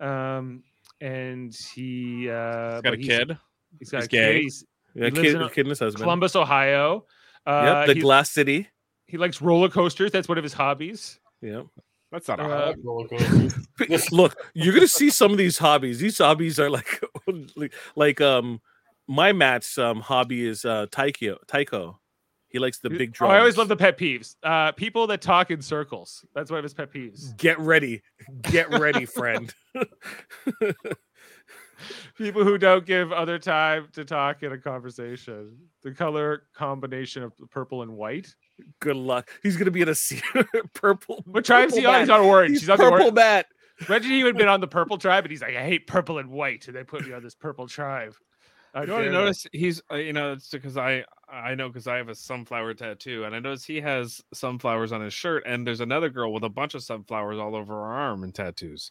Um, 0.00 0.62
and 1.00 1.54
he 1.74 2.28
uh, 2.30 2.74
he's 2.76 2.82
Got 2.82 2.94
a 2.94 2.96
he's- 2.96 3.18
kid. 3.18 3.38
He's 3.78 3.90
got 3.90 3.98
He's 3.98 4.06
a 4.06 4.08
gay. 4.08 4.32
kid. 4.34 4.42
He's 4.42 4.64
yeah, 4.94 5.04
he 5.04 5.10
kid, 5.12 5.34
in 5.36 5.42
a- 5.42 5.50
kid 5.50 5.60
and 5.60 5.68
his 5.70 5.78
husband. 5.78 6.02
Columbus, 6.02 6.34
Ohio. 6.34 7.04
Uh, 7.46 7.84
yep, 7.86 7.94
the 7.94 8.00
Glass 8.00 8.30
City. 8.30 8.66
he 9.06 9.16
likes 9.18 9.40
roller 9.42 9.68
coasters. 9.68 10.10
That's 10.10 10.28
one 10.28 10.38
of 10.38 10.44
his 10.44 10.54
hobbies. 10.54 11.20
Yep. 11.42 11.66
That's 12.10 12.26
not 12.28 12.40
a 12.40 12.44
Uh, 12.44 12.46
I 12.46 12.50
hot. 12.50 12.66
like 12.68 12.76
roller 12.82 13.08
coasters. 13.08 13.54
This- 13.88 14.12
Look, 14.12 14.36
you're 14.54 14.74
gonna 14.74 14.88
see 14.88 15.10
some 15.10 15.30
of 15.32 15.38
these 15.38 15.58
hobbies. 15.58 15.98
These 16.00 16.18
hobbies 16.18 16.58
are 16.58 16.70
like, 16.70 17.00
like, 17.56 17.74
like 17.96 18.20
um, 18.20 18.60
my 19.06 19.32
Matt's 19.32 19.76
um 19.78 20.00
hobby 20.00 20.46
is 20.46 20.64
uh 20.64 20.86
taiko. 20.90 21.38
Taiko. 21.46 22.00
He 22.50 22.58
likes 22.58 22.78
the 22.78 22.88
big 22.88 23.14
Oh. 23.20 23.26
I 23.26 23.38
always 23.38 23.58
love 23.58 23.68
the 23.68 23.76
pet 23.76 23.98
peeves. 23.98 24.36
Uh, 24.42 24.72
people 24.72 25.06
that 25.08 25.20
talk 25.20 25.50
in 25.50 25.60
circles. 25.60 26.24
That's 26.34 26.50
one 26.50 26.56
of 26.56 26.62
his 26.64 26.72
pet 26.72 26.90
peeves. 26.90 27.36
Get 27.36 27.58
ready, 27.58 28.00
get 28.42 28.70
ready, 28.70 29.04
friend. 29.04 29.52
People 32.16 32.42
who 32.44 32.58
don't 32.58 32.84
give 32.84 33.12
other 33.12 33.38
time 33.38 33.88
to 33.92 34.04
talk 34.04 34.42
in 34.42 34.52
a 34.52 34.58
conversation. 34.58 35.56
The 35.82 35.92
color 35.92 36.44
combination 36.54 37.22
of 37.22 37.32
purple 37.50 37.82
and 37.82 37.96
white. 37.96 38.34
Good 38.80 38.96
luck. 38.96 39.30
He's 39.42 39.56
gonna 39.56 39.70
be 39.70 39.82
in 39.82 39.88
a 39.88 39.94
se- 39.94 40.20
purple. 40.74 41.22
What 41.26 41.44
tribe 41.44 41.68
is 41.68 41.74
he 41.76 41.82
purple 41.82 41.94
on? 41.94 42.00
He's 42.00 42.08
mat. 42.08 42.20
on 42.20 42.26
orange. 42.26 42.50
He's 42.50 42.60
He's 42.62 42.70
on 42.70 42.78
the 42.78 42.84
purple 42.84 42.98
orange. 43.00 43.14
bat. 43.14 43.46
Imagine 43.86 44.10
he 44.10 44.20
had 44.20 44.36
been 44.36 44.48
on 44.48 44.60
the 44.60 44.66
purple 44.68 44.98
tribe, 44.98 45.24
and 45.24 45.30
he's 45.30 45.42
like, 45.42 45.56
I 45.56 45.64
hate 45.64 45.86
purple 45.86 46.18
and 46.18 46.30
white, 46.30 46.66
and 46.66 46.76
they 46.76 46.84
put 46.84 47.06
me 47.06 47.12
on 47.12 47.22
this 47.22 47.34
purple 47.34 47.66
tribe. 47.68 48.14
How 48.74 48.80
You 48.82 48.86
know 48.88 48.94
what 48.94 49.02
I 49.08 49.10
dare 49.10 49.32
He's, 49.52 49.82
uh, 49.90 49.96
you 49.96 50.12
know, 50.12 50.32
it's 50.32 50.50
because 50.50 50.76
I, 50.76 51.04
I 51.32 51.54
know 51.54 51.68
because 51.68 51.86
I 51.86 51.96
have 51.96 52.08
a 52.08 52.14
sunflower 52.14 52.74
tattoo, 52.74 53.24
and 53.24 53.34
I 53.34 53.38
notice 53.38 53.64
he 53.64 53.80
has 53.80 54.20
sunflowers 54.34 54.92
on 54.92 55.00
his 55.00 55.14
shirt, 55.14 55.44
and 55.46 55.66
there's 55.66 55.80
another 55.80 56.10
girl 56.10 56.32
with 56.32 56.44
a 56.44 56.48
bunch 56.48 56.74
of 56.74 56.82
sunflowers 56.82 57.38
all 57.38 57.54
over 57.56 57.72
her 57.74 57.84
arm 57.84 58.24
and 58.24 58.34
tattoos. 58.34 58.90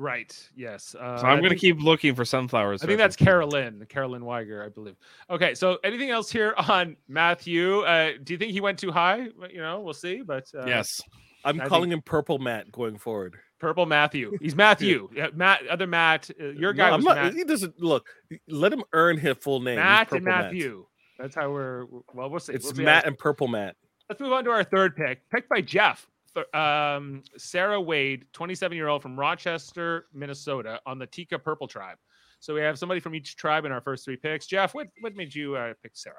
Right. 0.00 0.32
Yes. 0.54 0.94
Uh, 0.94 1.18
So 1.18 1.26
I'm 1.26 1.42
gonna 1.42 1.56
keep 1.56 1.80
looking 1.82 2.14
for 2.14 2.24
sunflowers. 2.24 2.82
I 2.84 2.86
think 2.86 2.98
that's. 2.98 3.16
Carolyn, 3.16 3.84
Carolyn 3.88 4.24
Wiger, 4.24 4.64
I 4.64 4.68
believe. 4.68 4.94
Okay, 5.28 5.54
so 5.56 5.78
anything 5.82 6.10
else 6.10 6.30
here 6.30 6.54
on 6.68 6.96
Matthew? 7.08 7.80
Uh, 7.80 8.12
do 8.22 8.32
you 8.32 8.38
think 8.38 8.52
he 8.52 8.60
went 8.60 8.78
too 8.78 8.92
high? 8.92 9.26
You 9.50 9.58
know, 9.60 9.80
we'll 9.80 9.92
see. 9.94 10.22
But 10.22 10.46
uh, 10.56 10.66
Yes. 10.66 11.00
I'm 11.44 11.56
I 11.56 11.64
think- 11.64 11.68
calling 11.68 11.92
him 11.92 12.00
Purple 12.02 12.38
Matt 12.38 12.70
going 12.70 12.96
forward. 12.96 13.36
purple 13.58 13.86
Matthew. 13.86 14.36
He's 14.40 14.54
Matthew. 14.64 15.08
yeah, 15.12 15.28
Matt, 15.34 15.66
other 15.66 15.88
Matt. 15.88 16.30
Uh, 16.40 16.44
your 16.50 16.72
No, 16.72 16.76
guy 16.84 16.88
I'm 16.90 16.96
was 16.98 17.04
not. 17.04 17.16
Matt, 17.16 17.34
He 17.34 17.42
doesn't 17.44 17.80
look. 17.80 18.08
Let 18.46 18.72
him 18.72 18.84
earn 18.92 19.18
his 19.18 19.36
full 19.38 19.58
name. 19.60 19.76
Matt 19.76 20.12
and 20.12 20.24
Purple 20.24 20.24
Matt. 20.24 20.44
Matthew. 20.52 20.86
That's 21.18 21.34
how 21.34 21.50
we're. 21.50 21.86
Well, 22.14 22.30
we'll 22.30 22.38
see. 22.38 22.52
It's 22.52 22.64
we'll 22.66 22.74
see 22.76 22.82
how- 22.82 22.86
Matt 22.86 23.06
and 23.06 23.18
Purple 23.18 23.48
Matt. 23.48 23.74
Let's 24.08 24.20
move 24.20 24.32
on 24.32 24.44
to 24.44 24.50
our 24.50 24.62
third 24.62 24.94
pick, 24.96 25.28
picked 25.28 25.48
by 25.48 25.60
Jeff. 25.60 26.08
Um, 26.54 27.22
Sarah 27.36 27.80
Wade, 27.80 28.26
27 28.32 28.76
year 28.76 28.88
old 28.88 29.02
from 29.02 29.18
Rochester, 29.18 30.06
Minnesota, 30.12 30.80
on 30.86 30.98
the 30.98 31.06
Tika 31.06 31.38
Purple 31.38 31.66
tribe. 31.66 31.98
So 32.40 32.54
we 32.54 32.60
have 32.60 32.78
somebody 32.78 33.00
from 33.00 33.14
each 33.14 33.36
tribe 33.36 33.64
in 33.64 33.72
our 33.72 33.80
first 33.80 34.04
three 34.04 34.16
picks. 34.16 34.46
Jeff, 34.46 34.74
what 34.74 34.86
what 35.00 35.16
made 35.16 35.34
you 35.34 35.56
uh, 35.56 35.74
pick 35.82 35.92
Sarah? 35.96 36.14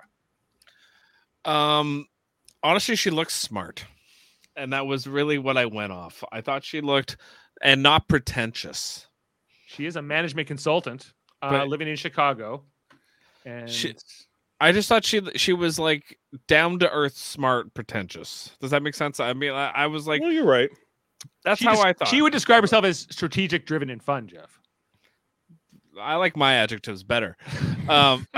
Um, 1.46 2.06
honestly, 2.62 2.96
she 2.96 3.10
looks 3.10 3.34
smart, 3.36 3.86
and 4.56 4.74
that 4.74 4.86
was 4.86 5.08
really 5.08 5.38
what 5.38 5.58
I 5.58 5.66
went 5.66 5.92
off. 5.94 6.24
I 6.32 6.42
thought 6.42 6.64
she 6.64 6.82
looked 6.82 7.18
and 7.62 7.82
not 7.82 8.08
pretentious. 8.08 9.08
She 9.68 9.86
is 9.86 9.96
a 9.96 10.02
management 10.02 10.48
consultant 10.48 11.14
uh, 11.42 11.50
But- 11.52 11.68
living 11.70 11.88
in 11.88 11.96
Chicago, 11.96 12.66
and 13.46 13.70
She- 13.70 13.96
I 14.60 14.72
just 14.72 14.90
thought 14.90 15.06
she 15.06 15.22
she 15.36 15.54
was 15.54 15.80
like 15.80 16.18
down 16.48 16.80
to 16.80 16.92
earth, 16.92 17.16
smart, 17.18 17.74
pretentious. 17.74 18.52
Does 18.60 18.72
that 18.72 18.84
make 18.84 18.94
sense? 18.94 19.20
I 19.20 19.34
mean, 19.34 19.52
I, 19.52 19.72
I 19.74 19.88
was 19.88 20.06
like, 20.08 20.22
well, 20.22 20.32
you're 20.32 20.46
right. 20.46 20.70
that's 21.44 21.60
she 21.60 21.66
how 21.66 21.82
I 21.82 21.94
thought. 21.94 22.10
She 22.10 22.22
would 22.22 22.34
describe 22.34 22.62
herself 22.62 22.84
as 22.86 23.08
strategic, 23.10 23.66
driven, 23.66 23.90
and 23.90 24.04
fun. 24.04 24.28
Jeff. 24.28 24.60
I 26.00 26.16
like 26.16 26.38
my 26.38 26.56
adjectives 26.56 27.04
better. 27.04 27.38
Um, 27.90 28.28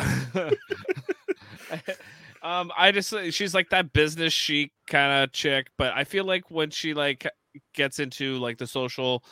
um, 2.41 2.71
I 2.77 2.93
just 2.93 3.13
she's 3.31 3.53
like 3.53 3.69
that 3.71 3.91
business 3.91 4.31
chic 4.31 4.71
kind 4.88 5.25
of 5.25 5.34
chick, 5.34 5.67
but 5.77 5.91
I 5.93 6.05
feel 6.05 6.23
like 6.23 6.49
when 6.49 6.69
she 6.69 6.93
like 6.93 7.27
gets 7.73 7.99
into 7.99 8.38
like 8.38 8.57
the 8.57 8.65
social, 8.65 9.25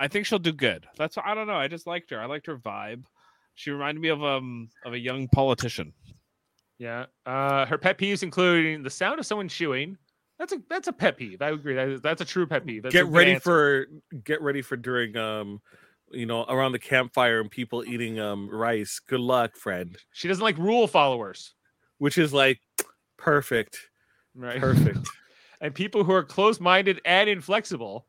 I 0.00 0.08
think 0.08 0.26
she'll 0.26 0.40
do 0.40 0.52
good. 0.52 0.88
That's 0.96 1.16
I 1.18 1.36
don't 1.36 1.46
know. 1.46 1.54
I 1.54 1.68
just 1.68 1.86
liked 1.86 2.10
her. 2.10 2.20
I 2.20 2.26
liked 2.26 2.46
her 2.46 2.56
vibe. 2.56 3.04
She 3.54 3.70
reminded 3.70 4.00
me 4.00 4.08
of 4.08 4.22
um 4.22 4.68
of 4.84 4.92
a 4.92 4.98
young 4.98 5.28
politician. 5.28 5.92
Yeah. 6.78 7.06
Uh, 7.26 7.64
her 7.66 7.78
pet 7.78 7.98
peeves 7.98 8.22
including 8.22 8.82
the 8.82 8.90
sound 8.90 9.20
of 9.20 9.26
someone 9.26 9.48
chewing. 9.48 9.96
That's 10.38 10.52
a 10.52 10.62
that's 10.68 10.88
a 10.88 10.92
pet 10.92 11.16
peeve. 11.16 11.40
I 11.40 11.50
agree. 11.50 11.74
That 11.74 11.88
is, 11.88 12.00
that's 12.00 12.20
a 12.20 12.24
true 12.24 12.46
pet 12.46 12.66
peeve. 12.66 12.82
That's 12.82 12.92
get 12.92 13.06
ready 13.06 13.34
answer. 13.34 13.86
for 14.10 14.18
get 14.24 14.42
ready 14.42 14.62
for 14.62 14.76
during 14.76 15.16
um 15.16 15.60
you 16.10 16.26
know 16.26 16.44
around 16.44 16.72
the 16.72 16.78
campfire 16.78 17.40
and 17.40 17.50
people 17.50 17.84
eating 17.86 18.18
um 18.18 18.48
rice. 18.50 18.98
Good 18.98 19.20
luck, 19.20 19.56
friend. 19.56 19.96
She 20.12 20.28
doesn't 20.28 20.42
like 20.42 20.58
rule 20.58 20.86
followers. 20.86 21.54
Which 21.98 22.18
is 22.18 22.32
like 22.32 22.58
perfect. 23.16 23.78
Right. 24.34 24.58
Perfect. 24.58 25.08
and 25.60 25.72
people 25.72 26.02
who 26.02 26.12
are 26.12 26.24
close-minded 26.24 27.00
and 27.04 27.30
inflexible. 27.30 28.06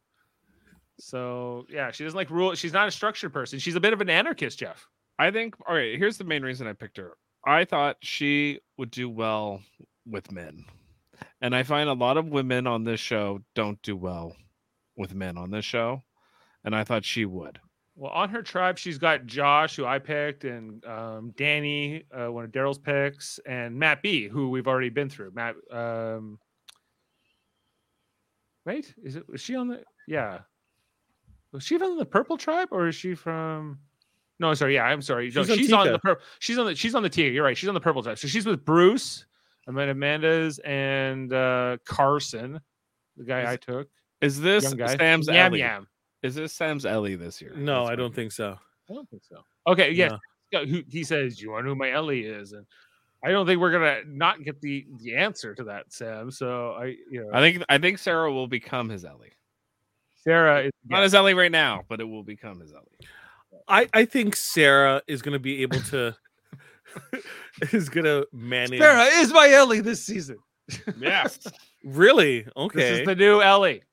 So 0.99 1.65
yeah, 1.69 1.91
she 1.91 2.03
doesn't 2.03 2.17
like 2.17 2.31
rule. 2.31 2.55
She's 2.55 2.73
not 2.73 2.87
a 2.87 2.91
structured 2.91 3.31
person. 3.31 3.59
She's 3.59 3.75
a 3.75 3.79
bit 3.79 3.93
of 3.93 4.01
an 4.01 4.09
anarchist, 4.09 4.57
Jeff. 4.57 4.87
I 5.19 5.31
think. 5.31 5.55
All 5.67 5.75
right. 5.75 5.97
Here's 5.97 6.17
the 6.17 6.23
main 6.23 6.43
reason 6.43 6.67
I 6.67 6.73
picked 6.73 6.97
her. 6.97 7.13
I 7.45 7.65
thought 7.65 7.97
she 8.01 8.59
would 8.77 8.91
do 8.91 9.09
well 9.09 9.61
with 10.05 10.31
men, 10.31 10.65
and 11.41 11.55
I 11.55 11.63
find 11.63 11.89
a 11.89 11.93
lot 11.93 12.17
of 12.17 12.27
women 12.27 12.67
on 12.67 12.83
this 12.83 12.99
show 12.99 13.41
don't 13.53 13.81
do 13.81 13.95
well 13.95 14.35
with 14.97 15.13
men 15.13 15.37
on 15.37 15.51
this 15.51 15.65
show, 15.65 16.03
and 16.63 16.75
I 16.75 16.83
thought 16.83 17.03
she 17.05 17.25
would. 17.25 17.59
Well, 17.95 18.11
on 18.11 18.29
her 18.29 18.41
tribe, 18.41 18.77
she's 18.79 18.97
got 18.97 19.27
Josh, 19.27 19.75
who 19.75 19.85
I 19.85 19.99
picked, 19.99 20.45
and 20.45 20.83
um, 20.85 21.31
Danny, 21.37 22.05
uh, 22.11 22.31
one 22.31 22.43
of 22.43 22.51
Daryl's 22.51 22.79
picks, 22.79 23.39
and 23.45 23.75
Matt 23.75 24.01
B, 24.01 24.27
who 24.27 24.49
we've 24.49 24.67
already 24.67 24.89
been 24.89 25.09
through. 25.09 25.31
Matt, 25.35 25.55
um, 25.71 26.39
wait, 28.65 28.93
is 29.03 29.15
it? 29.15 29.29
Was 29.29 29.41
she 29.41 29.55
on 29.55 29.67
the? 29.67 29.83
Yeah, 30.07 30.39
was 31.51 31.63
she 31.63 31.77
from 31.77 31.97
the 31.97 32.05
Purple 32.05 32.37
tribe, 32.37 32.69
or 32.71 32.87
is 32.87 32.95
she 32.95 33.13
from? 33.13 33.79
No, 34.39 34.53
sorry. 34.53 34.75
Yeah, 34.75 34.83
I'm 34.83 35.01
sorry. 35.01 35.31
No, 35.33 35.43
She's 35.43 35.51
on 35.51 35.57
she's 35.57 35.73
on 35.73 35.91
the 35.91 35.99
purple. 35.99 36.25
She's 36.39 36.57
on 36.57 36.65
the. 36.65 36.75
She's 36.75 36.95
on 36.95 37.03
the 37.03 37.09
Tika. 37.09 37.29
You're 37.29 37.43
right. 37.43 37.57
She's 37.57 37.69
on 37.69 37.75
the 37.75 37.81
Purple 37.81 38.03
tribe. 38.03 38.17
So 38.17 38.27
she's 38.27 38.45
with 38.45 38.65
Bruce, 38.65 39.25
Amanda 39.67 39.91
Amanda's, 39.91 40.59
and 40.59 41.31
uh, 41.31 41.77
Carson, 41.85 42.59
the 43.17 43.23
guy 43.23 43.41
Is- 43.41 43.47
I 43.49 43.55
took. 43.57 43.87
Is 44.21 44.39
this 44.39 44.73
guy. 44.73 44.95
Sam's 44.95 45.27
Yam 45.27 45.51
Ellie? 45.51 45.59
Yam. 45.59 45.87
Is 46.23 46.35
this 46.35 46.53
Sam's 46.53 46.85
Ellie 46.85 47.15
this 47.15 47.41
year? 47.41 47.53
No, 47.57 47.81
That's 47.81 47.91
I 47.91 47.95
don't 47.95 48.15
think 48.15 48.31
so. 48.31 48.57
I 48.89 48.93
don't 48.93 49.09
think 49.09 49.23
so. 49.23 49.43
Okay, 49.67 49.91
yes. 49.91 50.11
No. 50.11 50.19
Yeah, 50.51 50.81
he 50.87 51.03
says, 51.03 51.41
"You 51.41 51.51
want 51.51 51.63
to 51.63 51.67
know 51.67 51.73
who 51.73 51.79
my 51.79 51.91
Ellie 51.91 52.21
is?" 52.25 52.53
And 52.53 52.65
I 53.23 53.31
don't 53.31 53.45
think 53.45 53.59
we're 53.59 53.71
gonna 53.71 54.01
not 54.07 54.43
get 54.43 54.61
the 54.61 54.85
the 55.01 55.15
answer 55.15 55.55
to 55.55 55.63
that, 55.65 55.91
Sam. 55.91 56.31
So 56.31 56.71
I, 56.71 56.95
you 57.09 57.23
know, 57.23 57.29
I 57.33 57.39
think 57.39 57.63
I 57.69 57.77
think 57.77 57.97
Sarah 57.97 58.31
will 58.31 58.47
become 58.47 58.87
his 58.87 59.03
Ellie. 59.03 59.33
Sarah 60.15 60.65
is 60.65 60.71
Not 60.87 61.03
his 61.03 61.13
Ellie 61.13 61.33
right 61.33 61.51
now, 61.51 61.83
but 61.89 61.99
it 61.99 62.05
will 62.05 62.23
become 62.23 62.59
his 62.59 62.71
Ellie. 62.71 63.09
I 63.67 63.87
I 63.93 64.05
think 64.05 64.35
Sarah 64.35 65.01
is 65.07 65.21
going 65.21 65.33
to 65.33 65.39
be 65.39 65.61
able 65.61 65.79
to 65.91 66.15
is 67.71 67.89
going 67.89 68.05
to 68.05 68.27
manage. 68.31 68.79
Sarah 68.79 69.05
is 69.05 69.31
my 69.33 69.49
Ellie 69.49 69.81
this 69.81 70.03
season. 70.05 70.37
Yes. 70.99 71.39
Really? 71.85 72.47
Okay, 72.55 72.79
this 72.79 72.99
is 73.01 73.05
the 73.05 73.13
new 73.15 73.41
Ellie. 73.41 73.83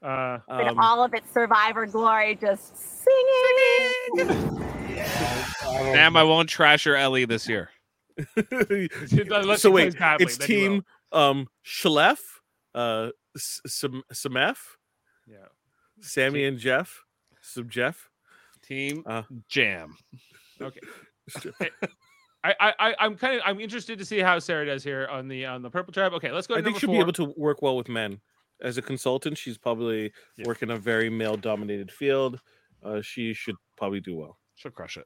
Uh, 0.00 0.38
in 0.48 0.68
Um, 0.68 0.78
all 0.78 1.02
of 1.02 1.12
its 1.12 1.28
survivor 1.34 1.84
glory, 1.86 2.36
just 2.40 2.76
singing. 2.78 4.28
Damn, 5.92 6.16
I 6.16 6.22
won't 6.22 6.48
trash 6.48 6.86
your 6.86 6.94
Ellie 6.94 7.24
this 7.24 7.48
year. 7.48 7.70
so 8.16 9.70
wait, 9.72 9.98
badly, 9.98 10.24
it's 10.24 10.36
then 10.38 10.46
he 10.48 10.56
will. 10.68 10.68
team 10.74 10.84
um 11.10 11.48
Shalef, 11.66 12.18
uh 12.76 13.10
S- 13.36 13.60
Sam 13.66 14.02
Samef, 14.14 14.56
Yeah. 15.26 15.46
Sammy 16.00 16.44
and 16.44 16.58
Jeff, 16.58 17.02
Sub 17.40 17.68
Jeff. 17.68 18.08
Team 18.66 19.02
Uh, 19.06 19.22
Jam. 19.48 19.96
Okay. 20.60 20.80
I, 22.44 22.54
I, 22.60 22.74
I, 22.78 22.94
I'm 23.00 23.16
kind 23.16 23.34
of 23.36 23.42
I'm 23.44 23.58
interested 23.60 23.98
to 23.98 24.04
see 24.04 24.18
how 24.20 24.38
Sarah 24.38 24.66
does 24.66 24.84
here 24.84 25.08
on 25.10 25.26
the 25.28 25.44
on 25.46 25.62
the 25.62 25.70
purple 25.70 25.92
tribe. 25.92 26.12
Okay, 26.14 26.30
let's 26.30 26.46
go. 26.46 26.54
To 26.54 26.60
I 26.60 26.62
think 26.62 26.74
number 26.74 26.80
she'll 26.80 26.88
four. 26.88 26.96
be 26.96 27.00
able 27.00 27.12
to 27.14 27.34
work 27.36 27.62
well 27.62 27.76
with 27.76 27.88
men. 27.88 28.20
As 28.62 28.78
a 28.78 28.82
consultant, 28.82 29.36
she's 29.36 29.58
probably 29.58 30.12
Yeah. 30.38 30.46
working 30.46 30.70
a 30.70 30.76
very 30.78 31.10
male-dominated 31.10 31.90
field. 31.90 32.40
Uh, 32.82 33.02
she 33.02 33.34
should 33.34 33.56
probably 33.76 34.00
do 34.00 34.16
well. 34.16 34.38
She'll 34.54 34.70
crush 34.70 34.96
it. 34.96 35.04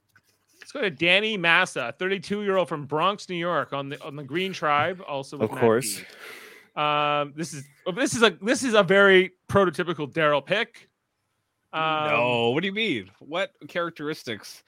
Let's 0.61 0.71
go 0.73 0.83
to 0.83 0.91
Danny 0.91 1.37
Massa, 1.39 1.95
32 1.99 2.43
year 2.43 2.59
old 2.59 2.69
from 2.69 2.85
Bronx, 2.85 3.29
New 3.29 3.37
York, 3.37 3.73
on 3.73 3.89
the 3.89 4.03
on 4.05 4.15
the 4.17 4.23
Green 4.23 4.53
Tribe. 4.53 5.03
Also, 5.09 5.39
with 5.39 5.47
Of 5.49 5.55
Matt 5.55 5.61
course. 5.63 5.99
B. 5.99 6.81
Um, 6.81 7.33
this 7.35 7.55
is 7.55 7.65
this 7.97 8.15
is 8.15 8.23
a 8.23 8.31
this 8.43 8.63
is 8.63 8.75
a 8.75 8.83
very 8.83 9.33
prototypical 9.49 10.13
Daryl 10.13 10.45
pick. 10.45 10.90
Um, 11.73 12.09
no, 12.09 12.51
what 12.51 12.63
do 12.63 12.67
you 12.67 12.73
mean? 12.73 13.11
What 13.21 13.53
characteristics 13.69 14.63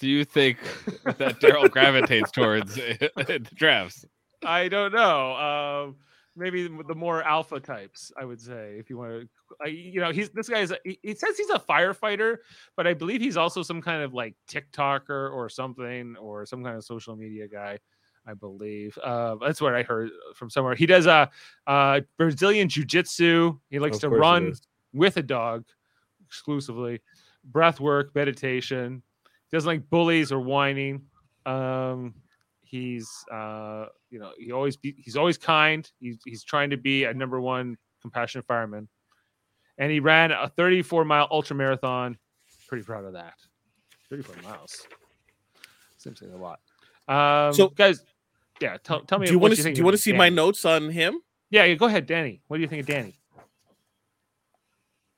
do 0.00 0.08
you 0.08 0.24
think 0.24 0.58
that 1.04 1.40
Daryl 1.40 1.70
gravitates 1.70 2.30
towards 2.30 2.76
in 2.78 2.98
the 3.16 3.50
drafts? 3.54 4.04
I 4.44 4.68
don't 4.68 4.92
know. 4.92 5.34
Um, 5.34 5.96
maybe 6.36 6.68
the 6.86 6.94
more 6.94 7.22
alpha 7.22 7.60
types, 7.60 8.12
I 8.16 8.24
would 8.24 8.40
say, 8.40 8.76
if 8.78 8.90
you 8.90 8.98
want 8.98 9.12
to. 9.12 9.28
I, 9.60 9.66
you 9.68 10.00
know, 10.00 10.10
he's 10.10 10.30
this 10.30 10.48
guy 10.48 10.60
is. 10.60 10.74
He, 10.84 10.98
he 11.02 11.14
says 11.14 11.36
he's 11.36 11.50
a 11.50 11.58
firefighter, 11.58 12.38
but 12.76 12.86
I 12.86 12.94
believe 12.94 13.20
he's 13.20 13.36
also 13.36 13.62
some 13.62 13.80
kind 13.80 14.02
of 14.02 14.14
like 14.14 14.34
TikToker 14.50 15.32
or 15.32 15.48
something, 15.48 16.16
or 16.16 16.46
some 16.46 16.64
kind 16.64 16.76
of 16.76 16.84
social 16.84 17.16
media 17.16 17.48
guy. 17.48 17.78
I 18.26 18.34
believe 18.34 18.96
uh, 19.02 19.36
that's 19.40 19.60
what 19.60 19.74
I 19.74 19.82
heard 19.82 20.10
from 20.36 20.48
somewhere. 20.48 20.74
He 20.74 20.86
does 20.86 21.06
a 21.06 21.28
uh, 21.66 21.70
uh, 21.70 22.00
Brazilian 22.16 22.68
jiu-jitsu. 22.68 23.58
He 23.68 23.78
likes 23.80 23.96
Of 23.96 24.02
to 24.02 24.08
run 24.10 24.54
with 24.92 25.16
a 25.16 25.22
dog 25.22 25.64
exclusively. 26.32 27.00
Breath 27.44 27.78
work, 27.78 28.14
meditation. 28.14 29.02
Doesn't 29.52 29.66
like 29.68 29.90
bullies 29.90 30.32
or 30.32 30.40
whining. 30.40 31.02
Um, 31.44 32.14
he's 32.62 33.06
uh, 33.30 33.86
you 34.10 34.18
know 34.18 34.30
he 34.38 34.50
always 34.50 34.76
be, 34.76 34.94
he's 34.98 35.16
always 35.16 35.36
kind. 35.36 35.88
He's 36.00 36.18
he's 36.24 36.42
trying 36.42 36.70
to 36.70 36.78
be 36.78 37.04
a 37.04 37.12
number 37.12 37.38
one 37.40 37.76
compassionate 38.00 38.46
fireman, 38.46 38.88
and 39.76 39.92
he 39.92 40.00
ran 40.00 40.32
a 40.32 40.48
34 40.56 41.04
mile 41.04 41.28
ultra 41.30 41.54
marathon. 41.54 42.16
Pretty 42.66 42.84
proud 42.84 43.04
of 43.04 43.12
that. 43.12 43.34
34 44.08 44.36
miles 44.42 44.86
seems 45.98 46.22
like 46.22 46.32
a 46.32 46.36
lot. 46.36 46.60
Um, 47.08 47.52
So- 47.52 47.68
guys, 47.68 48.02
yeah, 48.60 48.78
tell, 48.82 49.00
tell 49.02 49.18
me. 49.18 49.26
do 49.26 49.32
you 49.32 49.38
want 49.38 49.54
to 49.54 49.62
do 49.62 49.72
you 49.78 49.84
want 49.84 49.96
to 49.96 50.02
see 50.02 50.12
my 50.12 50.30
notes 50.30 50.64
on 50.64 50.88
him? 50.90 51.20
Yeah, 51.50 51.64
yeah, 51.64 51.74
go 51.74 51.86
ahead, 51.86 52.06
Danny. 52.06 52.40
What 52.48 52.56
do 52.56 52.62
you 52.62 52.68
think 52.68 52.80
of 52.80 52.86
Danny? 52.86 53.18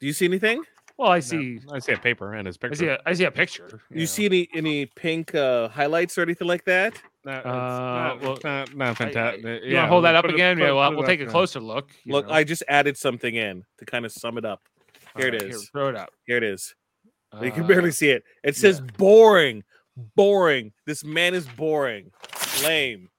Do 0.01 0.07
you 0.07 0.13
see 0.13 0.25
anything? 0.25 0.65
Well, 0.97 1.11
I 1.11 1.17
No, 1.17 1.21
see. 1.21 1.61
I 1.73 1.79
see 1.81 1.93
a 1.93 1.97
paper 1.99 2.35
and 2.35 2.47
his 2.47 2.57
picture. 2.57 2.75
I 2.75 2.79
see. 2.79 2.87
A, 2.87 2.99
I 3.07 3.13
see 3.15 3.25
a 3.25 3.31
picture. 3.31 3.81
You 3.91 4.01
know. 4.01 4.05
see 4.05 4.27
any 4.27 4.49
any 4.55 4.87
pink 4.87 5.35
uh, 5.35 5.69
highlights 5.69 6.17
or 6.19 6.23
anything 6.23 6.47
like 6.47 6.65
that? 6.67 6.95
No, 7.25 7.33
it's 7.33 7.47
Uh, 7.47 7.51
not, 7.51 8.21
well, 8.21 8.39
not, 8.45 8.77
not 8.77 8.87
I- 8.87 8.91
I- 8.91 8.95
fantastic. 8.95 9.45
You 9.45 9.51
yeah, 9.73 9.79
want 9.81 9.87
to 9.87 9.89
hold 9.89 10.05
that 10.05 10.15
up 10.15 10.25
it- 10.27 10.35
again? 10.35 10.57
put- 10.57 10.63
yeah, 10.65 10.73
well, 10.73 10.89
put 10.91 10.97
we'll 10.97 11.05
up 11.05 11.09
take 11.09 11.21
a 11.21 11.25
there. 11.25 11.31
closer 11.33 11.59
look. 11.59 11.91
you 12.05 12.13
Look, 12.13 12.29
know. 12.29 12.33
I 12.35 12.45
just 12.45 12.63
added 12.69 12.97
something 12.97 13.35
in 13.35 13.65
to 13.79 13.85
kind 13.87 14.05
of 14.05 14.13
sum 14.13 14.39
it 14.39 14.45
up. 14.45 14.63
Here 15.17 15.29
it 15.29 15.35
Alright, 15.35 15.51
is. 15.55 15.69
throw 15.71 15.89
it 15.89 15.97
up. 15.97 16.11
Here 16.27 16.37
it 16.37 16.43
is. 16.45 16.75
you 17.43 17.51
can 17.51 17.65
Uh, 17.65 17.67
barely 17.67 17.91
see 17.91 18.11
it. 18.11 18.23
It 18.45 18.55
says 18.57 18.81
boring, 18.81 19.65
boring. 20.15 20.73
This 20.87 21.03
man 21.05 21.35
is 21.35 21.47
boring, 21.49 22.13
lame. 22.63 23.11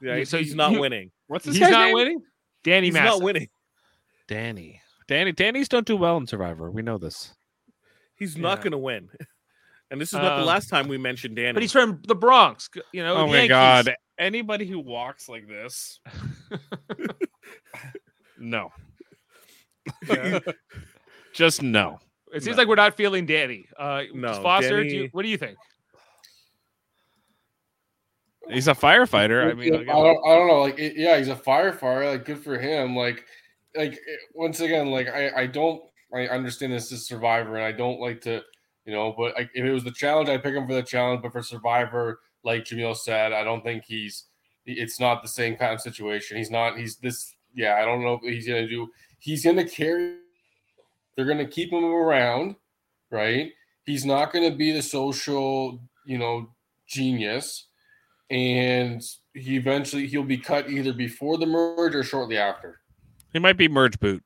Yeah, 0.00 0.16
Yeah, 0.16 0.24
so 0.24 0.38
he's 0.38 0.50
you- 0.50 0.56
not 0.56 0.72
you- 0.72 0.80
winning. 0.80 1.12
What's 1.28 1.44
this 1.44 1.54
He's 1.54 1.60
guy's 1.62 1.70
not 1.72 1.84
name? 1.86 1.94
winning. 1.94 2.22
Danny 2.64 2.86
He's 2.88 2.94
Massa. 2.94 3.06
not 3.06 3.22
winning. 3.22 3.48
Danny. 4.26 4.80
Danny. 5.10 5.32
Danny's 5.32 5.68
don't 5.68 5.84
do 5.86 5.96
well 5.96 6.16
in 6.18 6.26
Survivor. 6.28 6.70
We 6.70 6.82
know 6.82 6.96
this. 6.96 7.34
He's 8.14 8.36
not 8.36 8.58
going 8.62 8.72
to 8.72 8.78
win. 8.78 9.08
And 9.92 10.00
this 10.00 10.10
is 10.10 10.14
not 10.20 10.36
the 10.36 10.42
Um, 10.42 10.46
last 10.46 10.68
time 10.68 10.86
we 10.86 10.98
mentioned 10.98 11.34
Danny. 11.34 11.50
But 11.52 11.62
he's 11.62 11.72
from 11.72 12.00
the 12.06 12.14
Bronx. 12.14 12.70
You 12.92 13.02
know. 13.02 13.16
Oh 13.16 13.26
my 13.26 13.32
Yankees. 13.38 13.48
god. 13.48 13.94
Anybody 14.20 14.64
who 14.64 14.78
walks 14.78 15.28
like 15.28 15.48
this 15.48 15.98
No. 18.38 18.70
Yeah. 20.08 20.38
Just 21.34 21.64
no. 21.64 21.98
It 22.32 22.44
seems 22.44 22.54
No. 22.56 22.60
like 22.60 22.68
we're 22.68 22.76
not 22.76 22.96
feeling 22.96 23.26
Danny. 23.26 23.66
Uh, 23.76 24.02
No, 24.14 24.32
Foster, 24.40 24.84
do 24.84 24.94
you, 24.94 25.08
what 25.10 25.22
do 25.24 25.28
you 25.28 25.36
think? 25.36 25.58
He's 28.48 28.68
a 28.68 28.74
firefighter. 28.76 29.50
I 29.50 29.54
mean, 29.54 29.74
I 29.74 29.78
I 29.80 29.84
don't, 29.84 30.24
I 30.24 30.34
don't 30.36 30.46
know. 30.46 30.60
Like, 30.60 30.78
yeah, 30.78 31.18
he's 31.18 31.26
a 31.26 31.34
firefighter. 31.34 32.12
Like, 32.12 32.24
good 32.24 32.44
for 32.44 32.56
him. 32.60 32.94
Like, 32.94 33.24
like 33.76 33.92
eh, 33.92 34.16
once 34.34 34.60
again, 34.60 34.90
like 34.90 35.08
I, 35.08 35.30
I 35.42 35.46
don't, 35.46 35.82
I 36.14 36.26
understand 36.28 36.72
this 36.72 36.92
is 36.92 37.06
Survivor, 37.06 37.56
and 37.56 37.64
I 37.64 37.72
don't 37.72 38.00
like 38.00 38.20
to, 38.22 38.42
you 38.84 38.92
know. 38.92 39.14
But 39.16 39.34
like, 39.34 39.50
if 39.54 39.64
it 39.64 39.72
was 39.72 39.84
the 39.84 39.92
challenge, 39.92 40.28
I 40.28 40.38
pick 40.38 40.54
him 40.54 40.66
for 40.66 40.74
the 40.74 40.82
challenge. 40.82 41.22
But 41.22 41.32
for 41.32 41.42
Survivor, 41.42 42.20
like 42.44 42.64
Jamil 42.64 42.96
said, 42.96 43.32
I 43.32 43.44
don't 43.44 43.62
think 43.62 43.84
he's. 43.86 44.24
It's 44.66 45.00
not 45.00 45.22
the 45.22 45.28
same 45.28 45.56
kind 45.56 45.74
of 45.74 45.80
situation. 45.80 46.36
He's 46.36 46.50
not. 46.50 46.76
He's 46.78 46.96
this. 46.96 47.34
Yeah, 47.54 47.76
I 47.76 47.84
don't 47.84 48.02
know 48.02 48.18
what 48.20 48.32
he's 48.32 48.46
gonna 48.46 48.68
do. 48.68 48.88
He's 49.18 49.44
gonna 49.44 49.68
carry. 49.68 50.16
They're 51.16 51.26
gonna 51.26 51.48
keep 51.48 51.72
him 51.72 51.84
around, 51.84 52.56
right? 53.10 53.50
He's 53.84 54.04
not 54.04 54.32
gonna 54.32 54.54
be 54.54 54.72
the 54.72 54.82
social, 54.82 55.80
you 56.04 56.18
know, 56.18 56.50
genius 56.86 57.66
and 58.30 59.02
he 59.34 59.56
eventually 59.56 60.06
he'll 60.06 60.22
be 60.22 60.38
cut 60.38 60.70
either 60.70 60.92
before 60.92 61.36
the 61.36 61.46
merge 61.46 61.94
or 61.94 62.02
shortly 62.02 62.38
after. 62.38 62.80
He 63.32 63.38
might 63.38 63.56
be 63.56 63.68
merge 63.68 63.98
boot. 64.00 64.22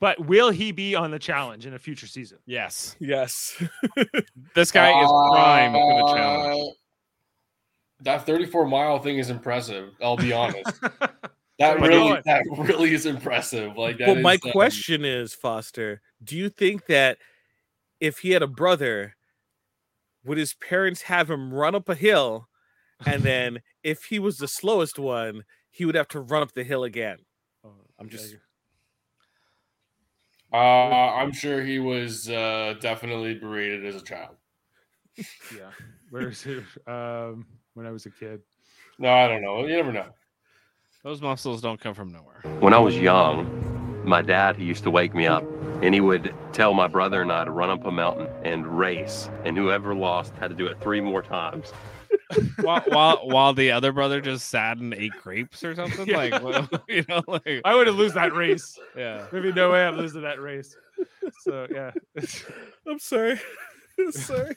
But 0.00 0.26
will 0.26 0.50
he 0.50 0.72
be 0.72 0.94
on 0.94 1.10
the 1.10 1.18
challenge 1.18 1.64
in 1.64 1.74
a 1.74 1.78
future 1.78 2.06
season? 2.06 2.38
Yes. 2.46 2.96
Yes. 2.98 3.62
This 4.54 4.72
guy 4.72 4.88
is 4.88 5.08
prime 5.08 5.72
for 5.72 6.08
the 6.08 6.14
challenge. 6.14 6.68
Uh, 6.68 6.72
That 8.00 8.26
34 8.26 8.66
mile 8.66 8.98
thing 8.98 9.18
is 9.18 9.30
impressive. 9.30 9.92
I'll 10.02 10.16
be 10.16 10.32
honest. 10.32 10.80
That 11.58 11.80
Where 11.80 11.90
really, 11.90 12.08
going? 12.10 12.22
that 12.24 12.44
really 12.56 12.94
is 12.94 13.04
impressive. 13.04 13.76
Like 13.76 13.98
that. 13.98 14.06
well, 14.06 14.20
my 14.20 14.34
um, 14.44 14.52
question 14.52 15.04
is, 15.04 15.34
Foster, 15.34 16.00
do 16.22 16.36
you 16.36 16.50
think 16.50 16.86
that 16.86 17.18
if 17.98 18.18
he 18.18 18.30
had 18.30 18.42
a 18.44 18.46
brother, 18.46 19.16
would 20.24 20.38
his 20.38 20.54
parents 20.54 21.02
have 21.02 21.28
him 21.28 21.52
run 21.52 21.74
up 21.74 21.88
a 21.88 21.96
hill, 21.96 22.48
and 23.04 23.24
then 23.24 23.60
if 23.82 24.04
he 24.04 24.20
was 24.20 24.38
the 24.38 24.46
slowest 24.46 25.00
one, 25.00 25.42
he 25.68 25.84
would 25.84 25.96
have 25.96 26.06
to 26.08 26.20
run 26.20 26.42
up 26.42 26.52
the 26.52 26.62
hill 26.62 26.84
again? 26.84 27.18
I'm 27.98 28.08
just 28.08 28.36
Uh, 30.52 30.56
I'm 30.56 31.32
sure 31.32 31.62
he 31.62 31.78
was 31.78 32.30
uh, 32.30 32.74
definitely 32.80 33.34
berated 33.34 33.84
as 33.84 33.96
a 33.96 34.04
child. 34.04 34.36
yeah. 35.16 35.70
Where's 36.10 36.46
it? 36.46 36.64
Um, 36.86 37.44
when 37.74 37.86
I 37.86 37.90
was 37.90 38.06
a 38.06 38.10
kid. 38.10 38.40
No, 38.98 39.12
I 39.12 39.28
don't 39.28 39.42
know. 39.42 39.66
You 39.66 39.76
never 39.76 39.92
know. 39.92 40.06
Those 41.04 41.20
muscles 41.20 41.60
don't 41.60 41.80
come 41.80 41.94
from 41.94 42.12
nowhere. 42.12 42.40
When 42.60 42.74
I 42.74 42.78
was 42.78 42.96
young, 42.96 44.02
my 44.04 44.22
dad 44.22 44.56
he 44.56 44.64
used 44.64 44.82
to 44.84 44.90
wake 44.90 45.14
me 45.14 45.26
up 45.26 45.44
and 45.82 45.94
he 45.94 46.00
would 46.00 46.34
tell 46.52 46.74
my 46.74 46.88
brother 46.88 47.22
and 47.22 47.30
I 47.30 47.44
to 47.44 47.50
run 47.50 47.70
up 47.70 47.84
a 47.84 47.90
mountain 47.90 48.28
and 48.44 48.66
race, 48.66 49.30
and 49.44 49.56
whoever 49.56 49.94
lost 49.94 50.34
had 50.34 50.48
to 50.48 50.56
do 50.56 50.66
it 50.66 50.80
three 50.80 51.00
more 51.00 51.22
times. 51.22 51.72
while, 52.60 52.82
while 52.88 53.28
while 53.28 53.52
the 53.54 53.70
other 53.70 53.92
brother 53.92 54.20
just 54.20 54.48
sat 54.48 54.78
and 54.78 54.92
ate 54.94 55.12
grapes 55.22 55.64
or 55.64 55.74
something. 55.74 56.06
Yeah. 56.06 56.16
Like 56.16 56.42
well, 56.42 56.68
you 56.88 57.04
know, 57.08 57.22
like 57.26 57.62
I 57.64 57.74
wouldn't 57.74 57.96
lose 57.96 58.14
that 58.14 58.34
race. 58.34 58.78
yeah. 58.96 59.26
There'd 59.30 59.42
be 59.42 59.52
no 59.52 59.72
way 59.72 59.84
I'm 59.86 59.96
losing 59.96 60.22
that 60.22 60.40
race. 60.40 60.76
So 61.40 61.66
yeah, 61.70 61.92
I'm 62.86 62.98
sorry. 62.98 63.40
sorry. 64.10 64.54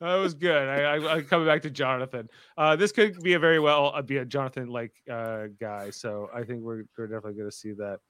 That 0.00 0.16
was 0.16 0.34
good. 0.34 0.68
I, 0.68 0.96
I, 0.96 1.14
I'm 1.14 1.24
coming 1.24 1.46
back 1.46 1.62
to 1.62 1.70
Jonathan. 1.70 2.28
Uh, 2.58 2.76
this 2.76 2.92
could 2.92 3.22
be 3.22 3.32
a 3.32 3.38
very 3.38 3.58
well 3.58 3.92
uh, 3.94 4.02
be 4.02 4.18
a 4.18 4.24
Jonathan 4.24 4.68
like 4.68 4.92
uh, 5.10 5.44
guy. 5.58 5.90
So 5.90 6.28
I 6.34 6.42
think 6.42 6.62
we're, 6.62 6.84
we're 6.98 7.06
definitely 7.06 7.34
going 7.34 7.50
to 7.50 7.56
see 7.56 7.72
that. 7.72 8.00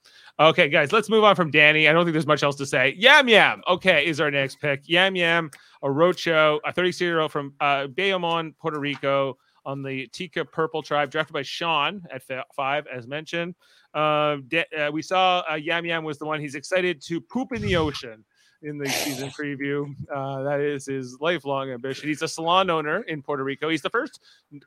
Okay, 0.41 0.69
guys, 0.69 0.93
let's 0.93 1.09
move 1.09 1.25
on 1.25 1.37
from 1.37 1.51
Danny. 1.51 1.89
I 1.89 1.93
don't 1.93 2.05
think 2.05 2.13
there's 2.13 2.27
much 2.27 2.43
else 2.43 2.57
to 2.57 2.67
say. 2.67 2.95
Yam 2.99 3.29
Yam. 3.29 3.63
Okay, 3.69 4.07
is 4.07 4.21
our 4.21 4.31
next 4.31 4.61
pick. 4.61 4.83
Yam 4.87 5.15
Yam, 5.15 5.51
Arocho, 5.83 6.59
a 6.65 6.73
36 6.73 7.01
year 7.01 7.21
old 7.21 7.33
from 7.33 7.55
uh, 7.61 7.87
Bayamon, 7.87 8.57
Puerto 8.59 8.81
Rico. 8.81 9.37
On 9.65 9.83
the 9.83 10.07
Tika 10.13 10.45
Purple 10.45 10.81
tribe, 10.81 11.11
drafted 11.11 11.35
by 11.35 11.43
Sean 11.43 12.01
at 12.13 12.23
fi- 12.23 12.45
five, 12.55 12.87
as 12.87 13.09
mentioned. 13.09 13.57
Uh, 13.93 14.37
da- 14.47 14.65
uh, 14.79 14.93
we 14.93 15.03
saw 15.03 15.43
uh, 15.51 15.57
Yam 15.57 15.85
Yam 15.85 16.05
was 16.05 16.19
the 16.19 16.25
one 16.25 16.39
he's 16.39 16.55
excited 16.55 17.03
to 17.07 17.21
poop 17.21 17.53
in 17.53 17.61
the 17.61 17.75
ocean 17.75 18.25
in 18.63 18.79
the 18.79 18.89
season 18.89 19.31
preview. 19.31 19.95
Uh, 20.13 20.43
that 20.43 20.61
is 20.61 20.87
his 20.87 21.19
lifelong 21.21 21.71
ambition. 21.71 22.09
He's 22.09 22.23
a 22.23 22.29
salon 22.29 22.71
owner 22.71 23.03
in 23.03 23.23
Puerto 23.23 23.45
Rico. 23.45 23.69
He's 23.69 23.83
the 23.83 23.91
first, 23.91 24.21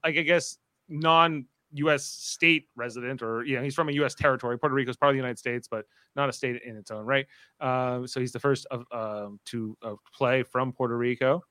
I 0.03 0.11
guess, 0.11 0.57
non 0.87 1.45
U.S. 1.73 2.03
state 2.03 2.67
resident, 2.75 3.21
or 3.21 3.43
you 3.43 3.55
know, 3.57 3.63
he's 3.63 3.75
from 3.75 3.89
a 3.89 3.93
U.S. 3.93 4.15
territory. 4.15 4.57
Puerto 4.57 4.75
Rico 4.75 4.89
is 4.89 4.97
part 4.97 5.11
of 5.11 5.13
the 5.13 5.19
United 5.19 5.37
States, 5.37 5.67
but 5.67 5.85
not 6.15 6.29
a 6.29 6.33
state 6.33 6.61
in 6.63 6.75
its 6.75 6.91
own 6.91 7.05
right. 7.05 7.27
Um, 7.59 8.07
so 8.07 8.19
he's 8.19 8.31
the 8.31 8.39
first 8.39 8.65
of 8.71 8.85
um, 8.91 9.39
to 9.45 9.77
uh, 9.83 9.95
play 10.13 10.43
from 10.43 10.71
Puerto 10.71 10.97
Rico. 10.97 11.43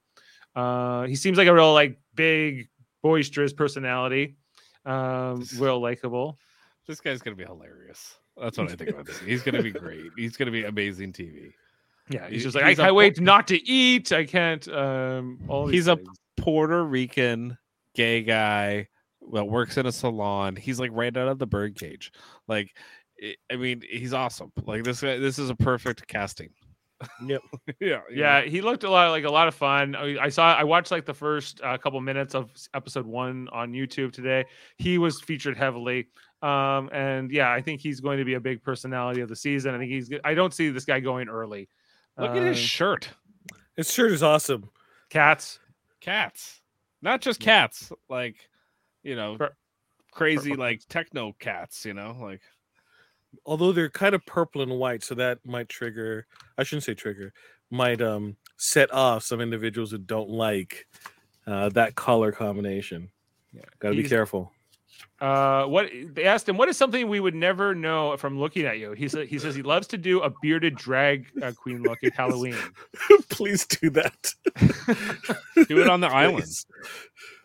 Uh, 0.57 1.05
he 1.05 1.15
seems 1.15 1.39
like 1.39 1.49
a 1.49 1.55
real 1.55 1.73
like 1.73 1.99
big, 2.15 2.69
boisterous 3.03 3.53
personality. 3.53 4.37
Um, 4.85 5.45
real 5.57 5.81
likable. 5.81 6.39
This 6.87 7.01
guy's 7.01 7.21
gonna 7.21 7.37
be 7.37 7.45
hilarious. 7.45 8.17
That's 8.41 8.57
what 8.57 8.71
I 8.71 8.77
think 8.77 8.91
about 8.91 9.07
this. 9.07 9.19
He's 9.21 9.43
gonna 9.43 9.63
be 9.63 9.71
great. 9.71 10.11
He's 10.17 10.37
gonna 10.37 10.51
be 10.51 10.65
amazing 10.65 11.13
TV. 11.13 11.53
Yeah, 12.11 12.29
he's 12.29 12.43
just 12.43 12.55
like 12.55 12.65
I 12.65 12.71
he's 12.71 12.79
a 12.79 12.83
can't 12.83 12.91
po- 12.91 12.95
wait 12.95 13.21
not 13.21 13.49
to 13.49 13.63
eat. 13.69 14.13
I 14.13 14.25
can't. 14.25 14.67
Um, 14.69 15.39
all 15.49 15.67
these 15.67 15.75
He's 15.75 15.87
a 15.89 15.97
things. 15.97 16.09
Puerto 16.37 16.85
Rican 16.85 17.59
gay 17.95 18.23
guy 18.23 18.89
that 19.33 19.45
works 19.45 19.77
in 19.77 19.87
a 19.87 19.93
salon. 19.93 20.57
He's 20.57 20.81
like 20.81 20.91
right 20.95 21.15
out 21.17 21.29
of 21.29 21.39
the 21.39 21.47
birdcage. 21.47 22.13
Like, 22.47 22.75
I- 23.23 23.35
I 23.53 23.57
mean, 23.57 23.83
he's 23.89 24.13
awesome. 24.15 24.53
Like 24.65 24.85
this 24.85 25.01
guy. 25.01 25.19
This 25.19 25.39
is 25.39 25.51
a 25.51 25.55
perfect 25.57 26.07
casting. 26.07 26.51
Yep. 27.25 27.43
yeah. 27.81 28.01
you 28.11 28.17
Yeah, 28.17 28.41
know. 28.41 28.47
he 28.47 28.61
looked 28.61 28.83
a 28.85 28.91
lot 28.91 29.11
like 29.11 29.25
a 29.25 29.31
lot 29.31 29.47
of 29.49 29.55
fun. 29.55 29.95
I, 29.95 30.19
I 30.19 30.29
saw, 30.31 30.55
I 30.55 30.65
watched 30.65 30.91
like 30.91 31.05
the 31.07 31.15
first 31.15 31.61
uh, 31.63 31.79
couple 31.79 32.01
minutes 32.01 32.35
of 32.35 32.51
episode 32.75 33.07
one 33.07 33.49
on 33.53 33.73
YouTube 33.73 34.13
today. 34.13 34.45
He 34.79 34.99
was 34.99 35.21
featured 35.21 35.57
heavily, 35.57 36.09
um, 36.43 36.89
and 36.93 37.31
yeah, 37.31 37.53
I 37.53 37.61
think 37.63 37.81
he's 37.81 38.01
going 38.01 38.19
to 38.19 38.25
be 38.25 38.35
a 38.35 38.41
big 38.41 38.63
personality 38.65 39.21
of 39.21 39.29
the 39.29 39.37
season. 39.37 39.75
I 39.77 39.79
think 39.79 39.93
he's. 39.93 40.11
I 40.25 40.35
don't 40.35 40.53
see 40.53 40.71
this 40.71 40.85
guy 40.85 40.99
going 40.99 41.29
early. 41.29 41.69
Look 42.19 42.31
at 42.31 42.43
his 42.43 42.59
Um, 42.59 42.65
shirt. 42.65 43.11
His 43.77 43.93
shirt 43.93 44.13
is 44.13 44.23
awesome. 44.23 44.71
cats. 45.11 45.61
Cats, 46.01 46.61
not 47.03 47.21
just 47.21 47.41
cats. 47.41 47.93
Like, 48.09 48.49
you 49.03 49.17
know, 49.17 49.37
Per- 49.37 49.57
crazy 50.13 50.55
like 50.55 50.81
techno 50.89 51.33
cats. 51.39 51.85
You 51.85 51.95
know, 51.95 52.17
like 52.21 52.41
Although 53.45 53.73
they're 53.73 53.91
kind 53.91 54.15
of 54.15 54.25
purple 54.25 54.63
and 54.63 54.73
white, 54.79 55.03
so 55.05 55.15
that 55.17 55.45
might 55.45 55.69
trigger. 55.69 56.27
I 56.57 56.63
shouldn't 56.63 56.85
say 56.85 56.95
trigger. 56.95 57.33
Might 57.71 58.01
um 58.01 58.37
set 58.57 58.93
off 58.93 59.23
some 59.25 59.41
individuals 59.41 59.91
who 59.91 59.99
don't 59.99 60.31
like 60.31 60.87
uh, 61.47 61.69
that 61.71 61.95
color 61.95 62.33
combination. 62.33 63.11
Yeah, 63.53 63.63
Got 63.81 63.91
to 63.91 63.97
be 63.97 64.09
careful. 64.09 64.53
Uh, 65.21 65.65
what 65.65 65.91
they 66.13 66.25
asked 66.25 66.49
him, 66.49 66.57
what 66.57 66.69
is 66.69 66.77
something 66.77 67.09
we 67.09 67.19
would 67.19 67.35
never 67.35 67.75
know 67.75 68.17
from 68.17 68.39
looking 68.39 68.67
at 68.67 68.79
you? 68.79 68.93
He 68.93 69.09
said 69.09 69.27
he 69.27 69.39
says 69.39 69.55
he 69.55 69.63
loves 69.63 69.87
to 69.89 69.99
do 69.99 70.21
a 70.21 70.31
bearded 70.43 70.77
drag 70.77 71.27
uh, 71.43 71.53
queen 71.53 71.83
look 71.83 71.99
at 72.05 72.15
Halloween. 72.15 72.57
Please 73.29 73.67
do 73.67 73.91
that. 73.91 74.33
do 75.69 75.81
it 75.81 75.89
on 75.89 76.01
the 76.01 76.07
island. 76.07 76.47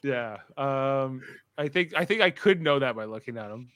Yeah. 0.03 0.37
Um, 0.57 1.23
I 1.57 1.67
think 1.67 1.93
I 1.95 2.05
think 2.05 2.21
I 2.21 2.29
could 2.29 2.61
know 2.61 2.79
that 2.79 2.95
by 2.95 3.05
looking 3.05 3.37
at 3.37 3.49
him, 3.49 3.69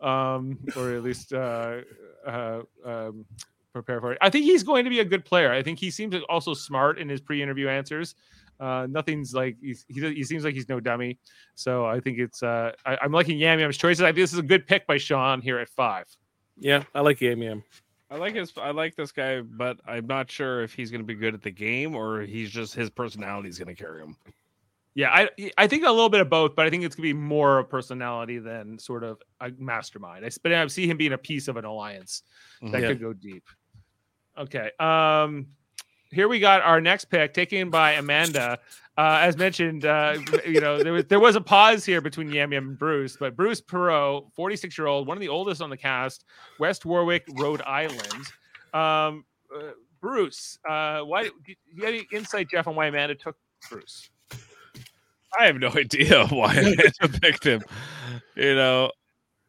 um, 0.00 0.58
or 0.76 0.92
at 0.92 1.02
least 1.02 1.32
uh, 1.32 1.78
uh, 2.24 2.62
um, 2.84 3.24
prepare 3.72 4.00
for 4.00 4.12
it. 4.12 4.18
I 4.20 4.30
think 4.30 4.44
he's 4.44 4.62
going 4.62 4.84
to 4.84 4.90
be 4.90 5.00
a 5.00 5.04
good 5.04 5.24
player. 5.24 5.52
I 5.52 5.62
think 5.62 5.78
he 5.78 5.90
seems 5.90 6.14
also 6.28 6.54
smart 6.54 6.98
in 6.98 7.08
his 7.08 7.20
pre-interview 7.20 7.68
answers. 7.68 8.14
Uh, 8.60 8.86
nothing's 8.90 9.32
like 9.32 9.56
he's, 9.60 9.84
he, 9.88 10.00
he 10.14 10.22
seems 10.22 10.44
like 10.44 10.54
he's 10.54 10.68
no 10.68 10.78
dummy. 10.80 11.18
So 11.54 11.86
I 11.86 11.98
think 11.98 12.18
it's 12.18 12.42
uh, 12.42 12.72
I, 12.84 12.98
I'm 13.02 13.10
liking 13.12 13.38
Yam 13.38 13.58
Yam's 13.58 13.78
choices. 13.78 14.02
I 14.02 14.08
think 14.08 14.16
this 14.18 14.32
is 14.34 14.38
a 14.38 14.42
good 14.42 14.66
pick 14.66 14.86
by 14.86 14.98
Sean 14.98 15.40
here 15.40 15.58
at 15.58 15.68
five. 15.70 16.04
Yeah, 16.58 16.84
I 16.94 17.00
like 17.00 17.20
Yam 17.20 17.42
Yam. 17.42 17.64
I 18.10 18.16
like 18.16 18.34
his. 18.34 18.52
I 18.60 18.72
like 18.72 18.96
this 18.96 19.12
guy, 19.12 19.40
but 19.40 19.78
I'm 19.86 20.06
not 20.06 20.30
sure 20.30 20.62
if 20.62 20.74
he's 20.74 20.90
going 20.90 21.00
to 21.00 21.06
be 21.06 21.14
good 21.14 21.32
at 21.32 21.42
the 21.42 21.50
game 21.50 21.94
or 21.94 22.20
he's 22.22 22.50
just 22.50 22.74
his 22.74 22.90
personality 22.90 23.48
is 23.48 23.58
going 23.58 23.74
to 23.74 23.80
carry 23.82 24.02
him. 24.02 24.16
Yeah, 24.94 25.10
I 25.10 25.28
I 25.56 25.68
think 25.68 25.84
a 25.84 25.90
little 25.90 26.08
bit 26.08 26.20
of 26.20 26.28
both, 26.28 26.56
but 26.56 26.66
I 26.66 26.70
think 26.70 26.82
it's 26.82 26.96
gonna 26.96 27.04
be 27.04 27.12
more 27.12 27.60
of 27.60 27.70
personality 27.70 28.38
than 28.40 28.76
sort 28.80 29.04
of 29.04 29.22
a 29.40 29.52
mastermind. 29.56 30.24
I, 30.24 30.26
s- 30.26 30.36
but 30.38 30.52
I 30.52 30.66
see 30.66 30.88
him 30.90 30.96
being 30.96 31.12
a 31.12 31.18
piece 31.18 31.46
of 31.46 31.56
an 31.56 31.64
alliance 31.64 32.24
that 32.60 32.82
Yeah. 32.82 32.88
could 32.88 33.00
go 33.00 33.12
deep. 33.12 33.44
Okay. 34.36 34.72
Um, 34.80 35.46
here 36.10 36.28
we 36.28 36.40
got 36.40 36.62
our 36.62 36.80
next 36.80 37.06
pick 37.06 37.34
taken 37.34 37.70
by 37.70 37.92
Amanda. 37.92 38.58
Uh, 38.98 39.18
as 39.22 39.36
mentioned, 39.36 39.84
uh, 39.86 40.16
you 40.46 40.60
know 40.60 40.82
there 40.82 40.92
was 40.92 41.04
there 41.06 41.20
was 41.20 41.36
a 41.36 41.40
pause 41.40 41.84
here 41.84 42.00
between 42.00 42.30
Yam 42.30 42.52
Yam 42.52 42.68
and 42.68 42.78
Bruce, 42.78 43.16
but 43.18 43.34
Bruce 43.36 43.60
Perreault, 43.60 44.32
46 44.34 44.76
year 44.76 44.86
old, 44.88 45.06
one 45.06 45.16
of 45.16 45.20
the 45.20 45.28
oldest 45.28 45.62
on 45.62 45.70
the 45.70 45.76
cast, 45.76 46.24
West 46.58 46.84
Warwick, 46.84 47.24
Rhode 47.38 47.62
Island. 47.62 48.12
Um, 48.74 49.24
uh, 49.54 49.70
Bruce, 50.00 50.58
uh, 50.68 51.00
why 51.00 51.24
do 51.24 51.30
you 51.46 51.84
have 51.84 51.94
any 51.94 52.06
insight, 52.12 52.50
Jeff, 52.50 52.66
on 52.66 52.74
why 52.74 52.86
Amanda 52.86 53.14
took 53.14 53.36
Bruce? 53.70 54.10
I 55.38 55.46
have 55.46 55.56
no 55.56 55.68
idea 55.68 56.26
why 56.30 56.74
I 57.00 57.06
picked 57.22 57.44
him. 57.44 57.62
You 58.34 58.54
know, 58.54 58.90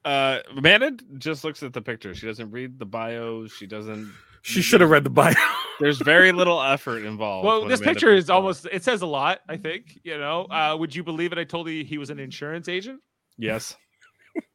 Uh, 0.06 0.40
Amanda 0.56 0.98
just 1.18 1.44
looks 1.44 1.62
at 1.64 1.74
the 1.74 1.82
picture. 1.82 2.14
She 2.16 2.26
doesn't 2.26 2.52
read 2.52 2.80
the 2.80 2.86
bios. 2.86 3.52
She 3.52 3.68
doesn't. 3.68 4.12
She 4.44 4.62
should 4.62 4.82
have 4.82 4.90
read 4.90 5.04
the 5.04 5.10
bio. 5.10 5.34
There's 5.82 6.00
very 6.00 6.32
little 6.32 6.62
effort 6.62 7.04
involved. 7.04 7.46
Well, 7.46 7.66
this 7.66 7.82
picture 7.82 8.14
is 8.14 8.30
almost 8.30 8.68
it 8.72 8.84
says 8.84 9.02
a 9.02 9.08
lot, 9.08 9.40
I 9.50 9.58
think. 9.58 10.00
You 10.04 10.18
know, 10.18 10.46
uh, 10.46 10.76
would 10.80 10.96
you 10.96 11.04
believe 11.04 11.32
it? 11.32 11.38
I 11.38 11.44
told 11.44 11.68
you 11.70 11.84
he 11.84 11.98
was 11.98 12.10
an 12.10 12.20
insurance 12.20 12.70
agent. 12.70 13.02
yes. 13.38 13.76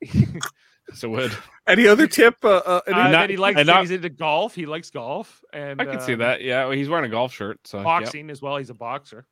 so 0.95 1.11
would 1.11 1.37
Any 1.67 1.87
other 1.87 2.07
tip? 2.07 2.37
Uh, 2.43 2.63
uh, 2.65 2.81
any- 2.87 2.97
Uh, 2.97 3.03
not- 3.03 3.11
that 3.13 3.31
he 3.31 3.37
likes 3.37 3.59
and 3.59 3.67
not- 3.67 3.81
he's 3.81 3.91
into 3.91 4.09
golf. 4.09 4.55
He 4.55 4.65
likes 4.65 4.91
golf 4.91 5.45
and 5.53 5.81
I 5.81 5.85
can 5.85 6.01
see 6.01 6.15
um, 6.15 6.21
that. 6.21 6.43
Yeah, 6.43 6.65
well, 6.65 6.73
he's 6.73 6.89
wearing 6.89 7.05
a 7.05 7.11
golf 7.11 7.35
shirt. 7.35 7.59
So 7.65 7.79
yep. 7.79 7.85
boxing 7.85 8.31
as 8.31 8.41
well. 8.41 8.57
He's 8.57 8.71
a 8.71 8.75
boxer. 8.75 9.27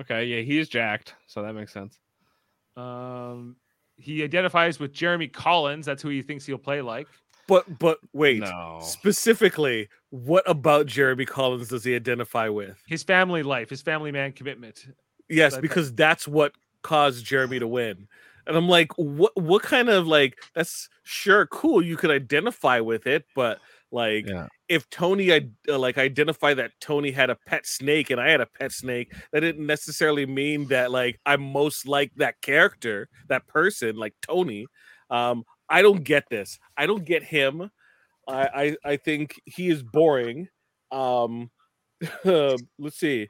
Okay, 0.00 0.24
yeah, 0.24 0.40
he's 0.40 0.68
jacked, 0.68 1.14
so 1.26 1.42
that 1.42 1.54
makes 1.54 1.72
sense. 1.72 1.98
Um, 2.76 3.56
he 3.96 4.24
identifies 4.24 4.80
with 4.80 4.92
Jeremy 4.92 5.28
Collins. 5.28 5.86
That's 5.86 6.02
who 6.02 6.08
he 6.08 6.22
thinks 6.22 6.46
he'll 6.46 6.58
play 6.58 6.80
like. 6.80 7.08
But 7.52 7.78
but 7.78 7.98
wait. 8.14 8.40
No, 8.40 8.78
Specifically, 8.82 9.88
what 10.10 10.42
about 10.48 10.86
Jeremy 10.86 11.26
Collins 11.26 11.68
does 11.68 11.84
he 11.84 11.94
identify 11.94 12.48
with? 12.48 12.82
His 12.86 13.02
family 13.02 13.42
life, 13.42 13.68
his 13.68 13.82
family 13.82 14.10
man 14.10 14.32
commitment. 14.32 14.86
Yes, 15.28 15.52
That's- 15.52 15.60
because 15.60 15.92
that's 15.94 16.26
what 16.26 16.52
caused 16.82 17.24
Jeremy 17.26 17.58
to 17.58 17.66
win. 17.68 18.08
And 18.46 18.56
I'm 18.56 18.68
like, 18.68 18.90
what 18.96 19.36
what 19.36 19.62
kind 19.62 19.88
of 19.90 20.06
like 20.06 20.38
that's 20.54 20.88
sure 21.02 21.46
cool 21.46 21.84
you 21.84 21.96
could 21.96 22.10
identify 22.10 22.80
with 22.80 23.06
it, 23.06 23.24
but 23.36 23.58
like 23.90 24.26
Yeah. 24.26 24.48
if 24.68 24.88
Tony 24.88 25.32
I 25.32 25.48
uh, 25.68 25.78
like 25.78 25.98
identify 25.98 26.54
that 26.54 26.72
Tony 26.80 27.10
had 27.10 27.28
a 27.30 27.36
pet 27.46 27.66
snake 27.66 28.08
and 28.10 28.18
I 28.20 28.30
had 28.30 28.40
a 28.40 28.46
pet 28.46 28.72
snake, 28.72 29.12
that 29.32 29.40
didn't 29.40 29.66
necessarily 29.66 30.24
mean 30.26 30.68
that 30.68 30.90
like 30.90 31.20
I'm 31.26 31.42
most 31.42 31.86
like 31.86 32.12
that 32.16 32.40
character, 32.40 33.08
that 33.28 33.46
person, 33.46 33.96
like 33.96 34.14
Tony. 34.22 34.66
Um, 35.10 35.44
I 35.68 35.82
don't 35.82 36.04
get 36.04 36.24
this. 36.30 36.58
I 36.76 36.86
don't 36.86 37.04
get 37.04 37.22
him. 37.22 37.70
I 38.28 38.76
I, 38.84 38.90
I 38.92 38.96
think 38.96 39.40
he 39.44 39.68
is 39.68 39.82
boring. 39.82 40.48
Um, 40.90 41.50
let's 42.24 42.98
see. 42.98 43.26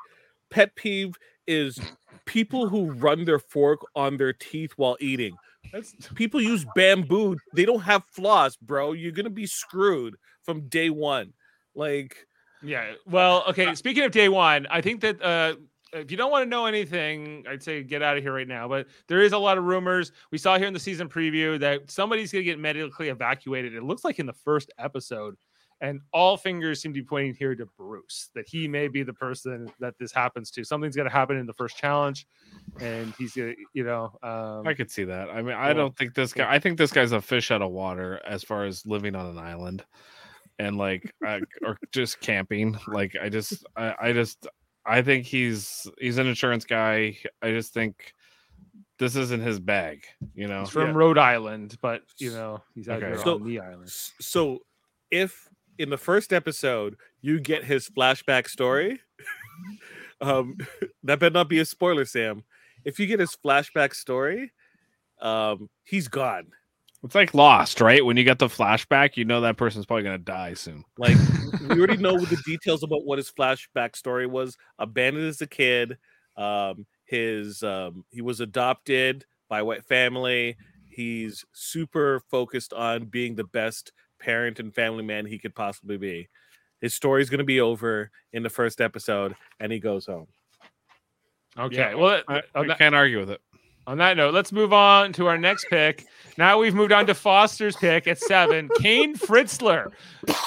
Pet 0.51 0.75
peeve 0.77 1.15
is 1.47 1.79
people 2.27 2.69
who 2.69 2.93
run 2.93 3.25
their 3.25 3.39
fork 3.39 3.81
on 3.95 4.17
their 4.17 4.33
teeth 4.33 4.73
while 4.77 4.97
eating. 5.01 5.35
That's 5.73 5.95
People 6.15 6.41
use 6.41 6.67
bamboo. 6.75 7.37
They 7.55 7.65
don't 7.65 7.83
have 7.83 8.05
floss, 8.05 8.57
bro. 8.57 8.93
You're 8.93 9.13
gonna 9.13 9.31
be 9.31 9.47
screwed 9.47 10.17
from 10.43 10.69
day 10.69 10.91
one. 10.91 11.33
Like, 11.75 12.27
yeah. 12.63 12.93
Well, 13.07 13.45
okay. 13.49 13.75
Speaking 13.75 14.05
of 14.05 14.13
day 14.13 14.29
one, 14.29 14.67
I 14.71 14.81
think 14.81 15.01
that 15.01 15.23
uh, 15.23 15.55
if 15.93 16.11
you 16.11 16.17
don't 16.17 16.31
want 16.31 16.45
to 16.45 16.49
know 16.49 16.67
anything, 16.67 17.45
I'd 17.49 17.63
say 17.63 17.83
get 17.83 18.03
out 18.03 18.17
of 18.17 18.23
here 18.23 18.35
right 18.35 18.49
now. 18.49 18.69
But 18.69 18.87
there 19.09 19.23
is 19.23 19.33
a 19.33 19.39
lot 19.39 19.59
of 19.59 19.65
rumors. 19.65 20.13
We 20.31 20.39
saw 20.39 20.59
here 20.59 20.67
in 20.67 20.75
the 20.75 20.81
season 20.81 21.09
preview 21.09 21.59
that 21.61 21.91
somebody's 21.91 22.33
going 22.33 22.45
to 22.45 22.51
get 22.51 22.59
medically 22.59 23.09
evacuated. 23.09 23.75
It 23.75 23.83
looks 23.83 24.05
like 24.05 24.19
in 24.19 24.27
the 24.27 24.33
first 24.33 24.71
episode. 24.79 25.37
And 25.81 26.01
all 26.13 26.37
fingers 26.37 26.81
seem 26.81 26.95
to 26.95 27.01
be 27.01 27.05
pointing 27.05 27.35
here 27.35 27.57
to 27.57 27.67
Bruce, 27.77 28.31
that 28.37 28.47
he 28.47 28.69
may 28.69 28.87
be 28.87 29.03
the 29.03 29.13
person 29.13 29.69
that 29.81 29.99
this 29.99 30.13
happens 30.13 30.49
to. 30.53 30.63
Something's 30.63 30.95
going 30.95 31.09
to 31.09 31.13
happen 31.13 31.37
in 31.37 31.45
the 31.45 31.53
first 31.55 31.77
challenge, 31.77 32.25
and 32.81 33.13
he's 33.19 33.33
going 33.33 33.57
to, 33.57 33.63
you 33.75 33.83
know, 33.83 34.17
um, 34.23 34.65
I 34.65 34.75
could 34.75 34.93
see 34.93 35.03
that. 35.03 35.29
I 35.31 35.43
mean, 35.43 35.57
I 35.57 35.73
don't 35.73 35.97
think 35.97 36.15
this 36.15 36.33
guy. 36.33 36.49
I 36.49 36.61
think 36.61 36.79
this 36.79 36.93
guy's 36.93 37.11
a 37.11 37.21
fish 37.21 37.51
out 37.51 37.63
of 37.63 37.73
water 37.73 38.21
as 38.25 38.45
far 38.45 38.65
as 38.65 38.87
living 38.87 39.17
on 39.17 39.27
an 39.27 39.39
island, 39.39 39.85
and 40.61 40.79
like, 40.79 41.13
uh, 41.27 41.41
or 41.65 41.77
just 41.91 42.21
camping. 42.21 42.79
Like, 42.87 43.17
I 43.21 43.29
just, 43.29 43.65
I, 43.77 43.95
I 44.01 44.13
just, 44.13 44.47
I 44.85 45.03
think 45.03 45.27
he's 45.27 45.87
he's 46.01 46.19
an 46.19 46.27
insurance 46.27 46.65
guy. 46.65 47.17
I 47.41 47.51
just 47.51 47.73
think 47.73 48.15
this 48.99 49.17
isn't 49.17 49.43
his 49.43 49.59
bag. 49.61 50.05
You 50.35 50.49
know, 50.49 50.61
he's 50.61 50.71
from 50.71 50.89
Yeah. 50.89 50.95
Rhode 50.97 51.19
Island, 51.19 51.77
but 51.81 52.03
you 52.19 52.31
know, 52.33 52.63
he's 52.75 52.89
out 52.89 52.99
Okay. 53.03 53.07
here 53.09 53.19
So- 53.19 53.35
on 53.37 53.45
the 53.45 53.61
island. 53.61 53.91
so 53.91 54.61
if 55.11 55.49
in 55.79 55.89
the 55.91 55.97
first 55.99 56.33
episode 56.33 56.97
you 57.21 57.41
get 57.41 57.65
his 57.65 57.89
flashback 57.89 58.49
story, 58.49 59.01
um, 60.21 60.57
that 61.03 61.19
better 61.19 61.31
not 61.33 61.49
be 61.49 61.59
a 61.61 61.65
spoiler, 61.65 62.05
Sam. 62.05 62.45
If 62.85 62.99
you 62.99 63.07
get 63.07 63.21
his 63.21 63.37
flashback 63.45 63.95
story, 63.95 64.53
um, 65.21 65.71
he's 65.85 66.09
gone. 66.09 66.49
It's 67.05 67.15
like 67.15 67.35
Lost, 67.35 67.81
right? 67.81 68.05
When 68.05 68.17
you 68.17 68.25
get 68.25 68.39
the 68.39 68.47
flashback, 68.47 69.17
you 69.17 69.25
know 69.25 69.41
that 69.41 69.57
person's 69.57 69.87
probably 69.87 70.05
gonna 70.05 70.19
die 70.19 70.55
soon. 70.55 70.85
Like 70.99 71.17
we 71.69 71.79
already 71.79 71.97
know 71.97 72.19
the 72.19 72.41
details 72.47 72.83
about 72.83 73.05
what 73.05 73.19
his 73.19 73.31
flashback 73.31 73.97
story 73.97 74.27
was. 74.27 74.57
Abandoned 74.79 75.27
as 75.27 75.41
a 75.41 75.47
kid. 75.47 75.99
Um, 76.37 76.87
his 77.05 77.63
um, 77.63 78.05
he 78.11 78.23
was 78.23 78.41
adopted 78.41 79.25
by 79.49 79.61
a 79.61 79.65
white 79.65 79.85
family. 79.85 80.57
He's 80.89 81.45
super 81.53 82.21
focused 82.31 82.73
on 82.73 83.07
being 83.07 83.35
the 83.35 83.45
best 83.45 83.93
parent 84.19 84.61
and 84.61 84.75
family 84.75 85.03
man 85.03 85.27
he 85.27 85.39
could 85.39 85.55
possibly 85.55 85.97
be. 85.97 86.29
His 86.81 86.95
story's 86.95 87.31
going 87.31 87.39
to 87.39 87.45
be 87.45 87.61
over 87.61 88.11
in 88.33 88.43
the 88.43 88.51
first 88.51 88.81
episode, 88.81 89.37
and 89.61 89.73
he 89.73 89.79
goes 89.79 90.07
home. 90.07 90.27
Okay, 91.59 91.77
Yeah, 91.77 91.95
well, 91.95 92.23
I, 92.29 92.43
on 92.55 92.71
I 92.71 92.75
can't 92.75 92.95
argue 92.95 93.21
with 93.21 93.31
it. 93.31 93.41
On 93.87 93.99
that 93.99 94.17
note, 94.17 94.33
let's 94.33 94.53
move 94.53 94.73
on 94.73 95.13
to 95.15 95.27
our 95.27 95.37
next 95.37 95.67
pick. 95.69 96.07
Now 96.39 96.59
we've 96.59 96.75
moved 96.75 96.93
on 96.93 97.07
to 97.07 97.15
Foster's 97.15 97.75
pick 97.75 98.07
at 98.07 98.19
seven. 98.19 98.69
Kane 98.81 99.17
Fritzler. 99.17 99.91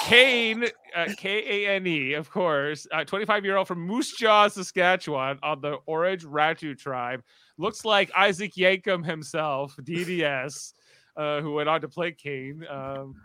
Kane, 0.04 0.66
uh, 0.96 1.08
K 1.18 1.66
A 1.66 1.76
N 1.76 1.86
E, 1.86 2.14
of 2.14 2.32
course, 2.32 2.88
25 3.06 3.44
year 3.44 3.58
old 3.58 3.68
from 3.68 3.86
Moose 3.86 4.16
Jaw, 4.18 4.48
Saskatchewan, 4.48 5.38
on 5.44 5.60
the 5.60 5.78
Orange 5.86 6.24
Ratu 6.24 6.78
tribe. 6.78 7.24
Looks 7.58 7.84
like 7.84 8.10
Isaac 8.16 8.54
Yankem 8.54 9.06
himself, 9.06 9.76
DDS, 9.82 10.74
uh, 11.18 11.42
who 11.42 11.54
went 11.54 11.70
on 11.70 11.80
to 11.82 11.88
play 11.88 12.12
Kane 12.12 12.66
um, 12.70 13.16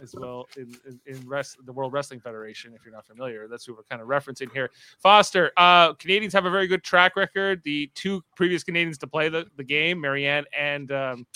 as 0.00 0.14
well 0.16 0.46
in, 0.56 0.74
in, 0.86 1.00
in 1.06 1.28
rest, 1.28 1.56
the 1.64 1.72
World 1.72 1.92
Wrestling 1.92 2.20
Federation. 2.20 2.72
If 2.74 2.84
you're 2.84 2.94
not 2.94 3.06
familiar, 3.06 3.48
that's 3.48 3.64
who 3.64 3.74
we're 3.74 3.82
kind 3.84 4.00
of 4.00 4.08
referencing 4.08 4.52
here. 4.52 4.70
Foster, 4.98 5.50
uh, 5.56 5.94
Canadians 5.94 6.32
have 6.32 6.44
a 6.46 6.50
very 6.50 6.66
good 6.66 6.84
track 6.84 7.16
record. 7.16 7.62
The 7.64 7.90
two 7.94 8.22
previous 8.36 8.62
Canadians 8.64 8.98
to 8.98 9.06
play 9.06 9.28
the, 9.28 9.46
the 9.56 9.64
game, 9.64 9.98
Maryanne 10.00 10.44
and 10.56 10.92
um, 10.92 11.26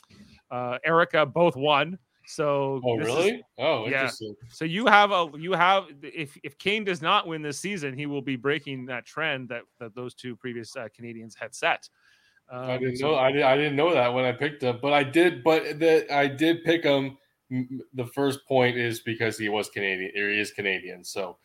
uh, 0.50 0.78
Erika, 0.84 1.26
both 1.26 1.56
won. 1.56 1.98
So, 2.26 2.80
Oh, 2.82 2.98
this 2.98 3.08
is- 3.08 3.14
really? 3.14 3.42
oh, 3.58 3.86
yeah. 3.86 4.10
so 4.48 4.64
you 4.64 4.86
have 4.86 5.10
a 5.10 5.28
you 5.36 5.52
have 5.52 5.84
if 6.02 6.38
if 6.42 6.56
Kane 6.56 6.82
does 6.82 7.02
not 7.02 7.26
win 7.26 7.42
this 7.42 7.58
season, 7.58 7.92
he 7.92 8.06
will 8.06 8.22
be 8.22 8.36
breaking 8.36 8.86
that 8.86 9.04
trend 9.04 9.50
that 9.50 9.64
that 9.78 9.94
those 9.94 10.14
two 10.14 10.34
previous 10.34 10.74
uh, 10.74 10.88
Canadians 10.96 11.36
had 11.38 11.54
set. 11.54 11.86
Um, 12.54 12.70
I 12.70 12.78
didn't 12.78 13.00
know. 13.00 13.16
I, 13.16 13.32
did, 13.32 13.42
I 13.42 13.56
didn't 13.56 13.74
know 13.74 13.92
that 13.92 14.14
when 14.14 14.24
I 14.24 14.30
picked 14.30 14.62
him, 14.62 14.78
but 14.80 14.92
I 14.92 15.02
did. 15.02 15.42
But 15.42 15.80
that 15.80 16.12
I 16.12 16.28
did 16.28 16.62
pick 16.62 16.84
him. 16.84 17.18
The 17.94 18.06
first 18.06 18.46
point 18.46 18.76
is 18.76 19.00
because 19.00 19.36
he 19.36 19.48
was 19.48 19.68
Canadian. 19.68 20.12
Or 20.16 20.30
he 20.30 20.38
is 20.38 20.52
Canadian, 20.52 21.02
so 21.02 21.36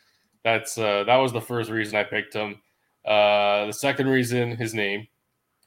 that's 0.44 0.78
uh, 0.78 1.04
that 1.06 1.18
was 1.18 1.34
the 1.34 1.42
first 1.42 1.72
reason 1.72 1.98
I 1.98 2.04
picked 2.04 2.36
him. 2.36 2.62
Uh, 3.06 3.66
the 3.66 3.74
second 3.74 4.08
reason, 4.08 4.56
his 4.56 4.76
name, 4.76 5.08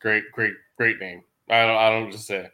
great, 0.00 0.24
great, 0.32 0.54
great 0.76 1.00
name. 1.00 1.22
I 1.50 1.66
don't. 1.66 1.76
I 1.76 1.90
don't 1.90 2.12
to 2.12 2.18
say. 2.18 2.48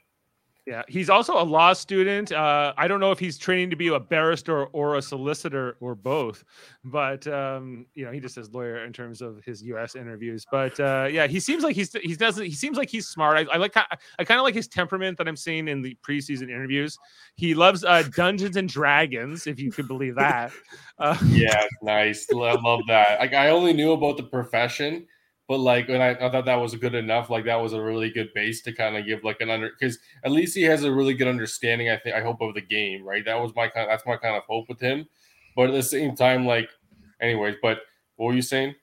Yeah, 0.69 0.83
he's 0.87 1.09
also 1.09 1.41
a 1.41 1.43
law 1.43 1.73
student. 1.73 2.31
Uh, 2.31 2.75
I 2.77 2.89
don't 2.89 3.01
know 3.01 3.11
if 3.11 3.19
he's 3.19 3.39
training 3.39 3.71
to 3.71 3.77
be 3.77 3.89
a 3.89 3.99
barrister 3.99 4.67
or 4.67 4.97
a 4.97 5.03
solicitor 5.03 5.79
or 5.81 5.95
both, 5.95 6.45
but 6.85 7.27
um, 7.27 7.87
you 7.95 8.05
know, 8.05 8.13
he 8.13 8.21
just 8.21 8.35
says 8.35 8.53
lawyer 8.53 8.85
in 8.85 8.93
terms 8.93 9.23
of 9.23 9.43
his 9.47 9.63
U.S. 9.63 9.97
interviews. 9.97 10.45
But 10.51 10.79
uh, 10.79 11.09
yeah, 11.11 11.27
he 11.27 11.41
seems 11.41 11.65
like 11.65 11.75
he's 11.75 11.91
he 11.95 12.15
doesn't 12.15 12.45
he 12.45 12.53
seems 12.53 12.77
like 12.77 12.91
he's 12.91 13.09
smart. 13.09 13.39
I, 13.39 13.55
I 13.55 13.57
like 13.57 13.75
I 13.79 14.25
kind 14.25 14.39
of 14.39 14.45
like 14.45 14.55
his 14.55 14.69
temperament 14.69 15.17
that 15.17 15.27
I'm 15.27 15.37
seeing 15.37 15.69
in 15.69 15.81
the 15.81 15.97
preseason 16.07 16.51
interviews. 16.51 16.99
He 17.35 17.55
loves 17.55 17.83
uh, 17.83 18.03
Dungeons 18.15 18.59
and 18.59 18.69
Dragons, 18.69 19.47
if 19.47 19.59
you 19.59 19.73
could 19.73 19.89
believe 19.89 20.17
that. 20.17 20.53
Uh, 20.99 21.17
Yeah, 21.29 21.65
nice. 21.81 22.27
I 22.31 22.57
love 22.61 22.81
that. 22.89 23.21
Like 23.21 23.33
I 23.33 23.49
only 23.49 23.73
knew 23.73 23.93
about 23.93 24.19
the 24.19 24.25
profession, 24.25 25.07
but 25.49 25.59
like 25.59 25.89
when 25.89 26.01
I, 26.03 26.11
I 26.11 26.31
thought 26.31 26.45
that 26.45 26.57
was 26.61 26.75
good 26.77 26.95
enough, 26.95 27.31
like 27.31 27.45
that 27.47 27.57
was 27.61 27.73
a 27.73 27.81
really 27.83 28.11
good 28.11 28.29
base 28.35 28.61
to 28.63 28.73
kind 28.73 28.97
of 28.97 29.07
give 29.07 29.25
like 29.25 29.41
an 29.41 29.49
under 29.51 29.71
because 29.71 29.99
at 30.25 30.31
least 30.31 30.55
he 30.55 30.63
has 30.65 30.85
a 30.85 30.93
really 30.93 31.15
good 31.15 31.27
understanding. 31.27 31.89
I 31.89 31.97
think 31.97 32.15
I 32.15 32.21
hope 32.21 32.41
of 32.43 32.55
the 32.55 32.61
game, 32.61 33.03
right? 33.05 33.25
That 33.25 33.41
was 33.41 33.55
my 33.57 33.67
kind. 33.69 33.89
That's 33.89 34.07
my 34.07 34.17
kind 34.19 34.37
of 34.37 34.45
hope 34.45 34.69
with 34.69 34.79
him. 34.81 35.07
But 35.57 35.71
at 35.71 35.73
the 35.73 35.83
same 35.83 36.15
time, 36.15 36.47
like, 36.47 36.69
anyways. 37.21 37.57
But 37.63 37.79
what 38.17 38.27
were 38.27 38.35
you 38.35 38.43
saying? 38.43 38.75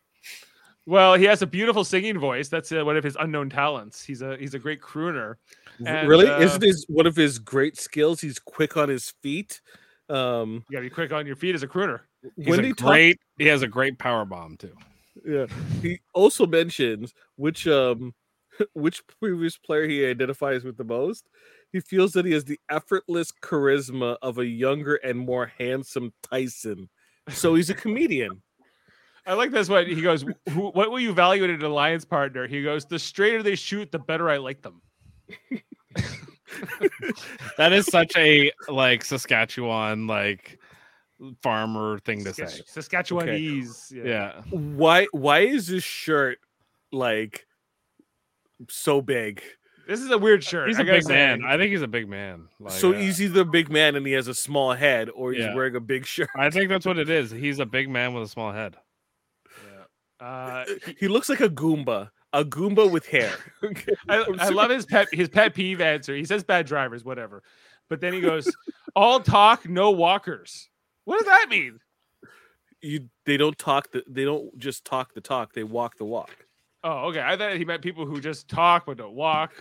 well, 0.88 1.16
he 1.16 1.24
has 1.26 1.41
a 1.41 1.47
beautiful 1.47 1.84
singing 1.84 2.20
voice. 2.20 2.47
That's 2.49 2.72
uh, 2.72 2.84
one 2.84 2.97
of 2.97 3.03
his 3.03 3.16
unknown 3.20 3.49
talents. 3.49 4.03
He's 4.03 4.22
a 4.22 4.36
he's 4.38 4.53
a 4.55 4.59
great 4.59 4.82
crooner. 4.82 5.36
And, 5.86 6.07
really, 6.07 6.28
uh, 6.28 6.39
isn't 6.39 6.63
his 6.63 6.86
one 6.89 7.05
of 7.05 7.16
his 7.16 7.38
great 7.39 7.78
skills? 7.78 8.22
He's 8.22 8.39
quick 8.39 8.76
on 8.78 8.89
his 8.89 9.11
feet. 9.22 9.61
Um, 10.09 10.63
You 10.70 10.78
got 10.78 10.84
to 10.84 10.89
be 10.89 10.89
quick 10.89 11.11
on 11.11 11.26
your 11.26 11.36
feet 11.36 11.55
as 11.55 11.63
a 11.63 11.68
crooner. 11.68 12.01
He's 12.36 12.47
when 12.47 12.59
a 12.59 12.63
he 12.63 12.74
talk- 12.74 12.88
great. 12.89 13.20
he 13.38 13.45
has 13.47 13.61
a 13.61 13.68
great 13.68 13.97
power 13.99 14.26
bomb 14.26 14.57
too. 14.57 14.76
Yeah, 15.26 15.45
he 15.82 15.99
also 16.13 16.45
mentions 16.45 17.13
which 17.36 17.67
um 17.67 18.13
which 18.73 19.01
previous 19.19 19.57
player 19.57 19.88
he 19.88 20.05
identifies 20.05 20.63
with 20.63 20.78
the 20.78 20.84
most. 20.84 21.28
He 21.71 21.80
feels 21.82 22.13
that 22.13 22.26
he 22.26 22.32
has 22.32 22.45
the 22.45 22.59
effortless 22.69 23.32
charisma 23.41 24.17
of 24.21 24.38
a 24.38 24.45
younger 24.45 24.95
and 24.95 25.19
more 25.19 25.51
handsome 25.57 26.13
Tyson. 26.23 26.89
So 27.30 27.55
he's 27.55 27.69
a 27.69 27.73
comedian. 27.86 28.41
I 29.28 29.34
like 29.34 29.51
this 29.51 29.67
one. 29.67 29.88
He 29.88 30.01
goes, 30.01 30.23
Who, 30.51 30.69
"What 30.69 30.91
will 30.91 30.99
you 30.99 31.11
value 31.11 31.43
in 31.43 31.49
an 31.49 31.63
alliance 31.63 32.05
partner?" 32.05 32.47
He 32.47 32.61
goes, 32.61 32.86
"The 32.86 32.99
straighter 32.99 33.41
they 33.41 33.55
shoot, 33.55 33.91
the 33.91 33.99
better 33.99 34.30
I 34.30 34.38
like 34.38 34.61
them." 34.61 34.82
that 37.57 37.73
is 37.73 37.88
such 37.88 38.15
a 38.15 38.51
like 38.69 39.03
Saskatchewan 39.03 40.05
like 40.05 40.59
farmer 41.41 41.99
thing 41.99 42.24
to 42.26 42.34
say. 42.34 42.43
Saskatchewanese. 42.43 43.91
Yeah. 43.91 44.03
Yeah. 44.05 44.41
Why 44.51 45.07
why 45.11 45.39
is 45.39 45.68
this 45.68 45.84
shirt 45.84 46.39
like 46.91 47.45
so 48.70 49.01
big? 49.01 49.41
This 49.88 50.01
is 50.01 50.09
a 50.09 50.18
weird 50.18 50.43
shirt. 50.43 50.68
He's 50.68 50.80
I 50.80 50.82
a 50.82 50.86
gotta 50.86 50.97
big 50.97 51.03
say. 51.03 51.13
man. 51.13 51.43
I 51.45 51.57
think 51.57 51.72
he's 51.72 51.84
a 51.84 51.88
big 51.88 52.09
man. 52.09 52.47
Like, 52.59 52.74
so 52.74 52.91
uh, 52.91 52.97
he's 52.97 53.22
either 53.22 53.41
a 53.41 53.45
big 53.45 53.70
man 53.70 53.95
and 53.95 54.05
he 54.05 54.13
has 54.13 54.28
a 54.28 54.34
small 54.34 54.74
head, 54.74 55.09
or 55.13 55.32
he's 55.32 55.43
Yeah. 55.43 55.53
wearing 55.53 55.76
a 55.76 55.80
big 55.80 56.05
shirt. 56.07 56.28
I 56.36 56.49
think 56.49 56.70
that's 56.70 56.86
what 56.88 56.97
it 56.97 57.09
is. 57.09 57.30
He's 57.45 57.59
a 57.59 57.68
big 57.68 57.88
man 57.89 58.13
with 58.16 58.24
a 58.24 58.28
small 58.28 58.51
head. 58.51 58.78
Uh, 60.20 60.66
He 60.99 61.07
looks 61.07 61.30
like 61.30 61.41
a 61.41 61.49
Goomba, 61.49 62.09
a 62.34 62.43
Goomba 62.43 62.89
with 62.89 63.05
hair. 63.05 63.32
I, 64.09 64.26
I 64.39 64.49
love 64.49 64.72
his 64.72 64.86
pet 64.86 65.07
his 65.11 65.30
pet 65.30 65.53
peeve 65.53 65.82
answer. 65.82 66.16
He 66.16 66.26
says 66.26 66.43
bad 66.43 66.66
drivers, 66.66 67.03
whatever. 67.05 67.43
But 67.89 68.01
then 68.01 68.13
he 68.13 68.22
goes, 68.22 68.51
all 68.95 69.20
talk, 69.20 69.70
no 69.70 69.91
walkers. 69.91 70.68
What 71.06 71.18
does 71.20 71.26
that 71.28 71.47
mean? 71.49 71.80
you. 72.82 73.10
They 73.26 73.38
don't 73.38 73.58
talk. 73.58 73.91
The, 73.91 74.03
they 74.08 74.26
don't 74.26 74.56
just 74.60 74.86
talk 74.86 75.14
the 75.14 75.22
talk. 75.22 75.53
They 75.53 75.64
walk 75.64 75.97
the 75.97 76.06
walk. 76.06 76.45
Oh, 76.84 77.08
okay. 77.08 77.22
I 77.22 77.36
thought 77.36 77.56
he 77.58 77.66
meant 77.66 77.82
people 77.82 78.06
who 78.06 78.22
just 78.22 78.47
talk 78.47 78.86
but 78.86 78.97
don't 78.97 79.16
walk, 79.16 79.53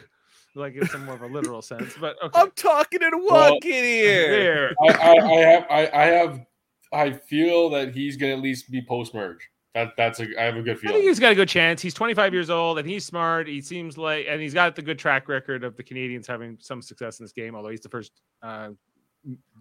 like 0.54 0.74
it's 0.74 0.86
in 0.86 0.88
some 0.92 1.04
more 1.06 1.14
of 1.14 1.22
a 1.22 1.26
literal 1.26 1.62
sense. 1.72 1.94
But 1.98 2.16
okay. 2.22 2.38
I'm 2.38 2.50
talking 2.50 3.02
and 3.02 3.22
Well, 3.24 3.52
walking 3.54 3.72
here. 3.72 4.74
I, 4.82 4.88
I, 4.92 5.12
I 5.12 5.36
have 5.36 5.66
I, 5.70 5.90
I 5.94 6.04
have 6.06 6.46
I 6.92 7.10
feel 7.12 7.70
that 7.70 7.94
he's 7.94 8.16
gonna 8.18 8.32
at 8.34 8.40
least 8.40 8.70
be 8.70 8.82
post 8.86 9.14
merge. 9.14 9.48
That 9.74 9.92
that's 9.96 10.20
a 10.20 10.26
I 10.38 10.44
have 10.44 10.56
a 10.56 10.62
good 10.62 10.76
I 10.76 10.80
think 10.80 10.92
feeling. 10.92 11.02
he's 11.02 11.18
got 11.18 11.32
a 11.32 11.34
good 11.34 11.48
chance. 11.48 11.80
He's 11.80 11.94
25 11.94 12.32
years 12.34 12.50
old 12.50 12.78
and 12.78 12.86
he's 12.88 13.04
smart. 13.06 13.48
He 13.48 13.60
seems 13.62 13.96
like, 13.96 14.26
and 14.28 14.40
he's 14.40 14.54
got 14.54 14.76
the 14.76 14.82
good 14.82 14.98
track 14.98 15.28
record 15.28 15.64
of 15.64 15.76
the 15.76 15.82
Canadians 15.82 16.26
having 16.26 16.58
some 16.60 16.82
success 16.82 17.18
in 17.20 17.24
this 17.24 17.32
game. 17.32 17.56
Although 17.56 17.70
he's 17.70 17.80
the 17.80 17.88
first 17.88 18.12
uh, 18.42 18.68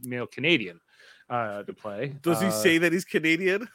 male 0.03 0.27
Canadian 0.27 0.79
uh, 1.29 1.63
to 1.63 1.73
play. 1.73 2.15
Does 2.21 2.39
he 2.41 2.47
Uh, 2.47 2.51
say 2.51 2.77
that 2.79 2.91
he's 2.93 3.05
Canadian? 3.05 3.67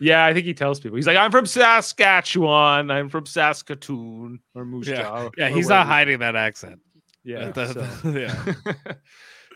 Yeah, 0.00 0.24
I 0.24 0.32
think 0.34 0.44
he 0.44 0.54
tells 0.54 0.80
people. 0.80 0.96
He's 0.96 1.06
like, 1.06 1.16
I'm 1.16 1.30
from 1.30 1.46
Saskatchewan. 1.46 2.90
I'm 2.90 3.08
from 3.08 3.26
Saskatoon 3.26 4.40
or 4.54 4.64
Moose 4.64 4.88
Yeah. 4.88 5.02
Jaw. 5.02 5.30
Yeah, 5.36 5.46
or 5.46 5.50
he's 5.50 5.68
not 5.68 5.86
hiding 5.86 6.18
that 6.18 6.34
accent. 6.36 6.80
Yeah. 7.22 7.50
That- 7.52 7.70
so. 8.02 8.08
yeah. 8.10 8.94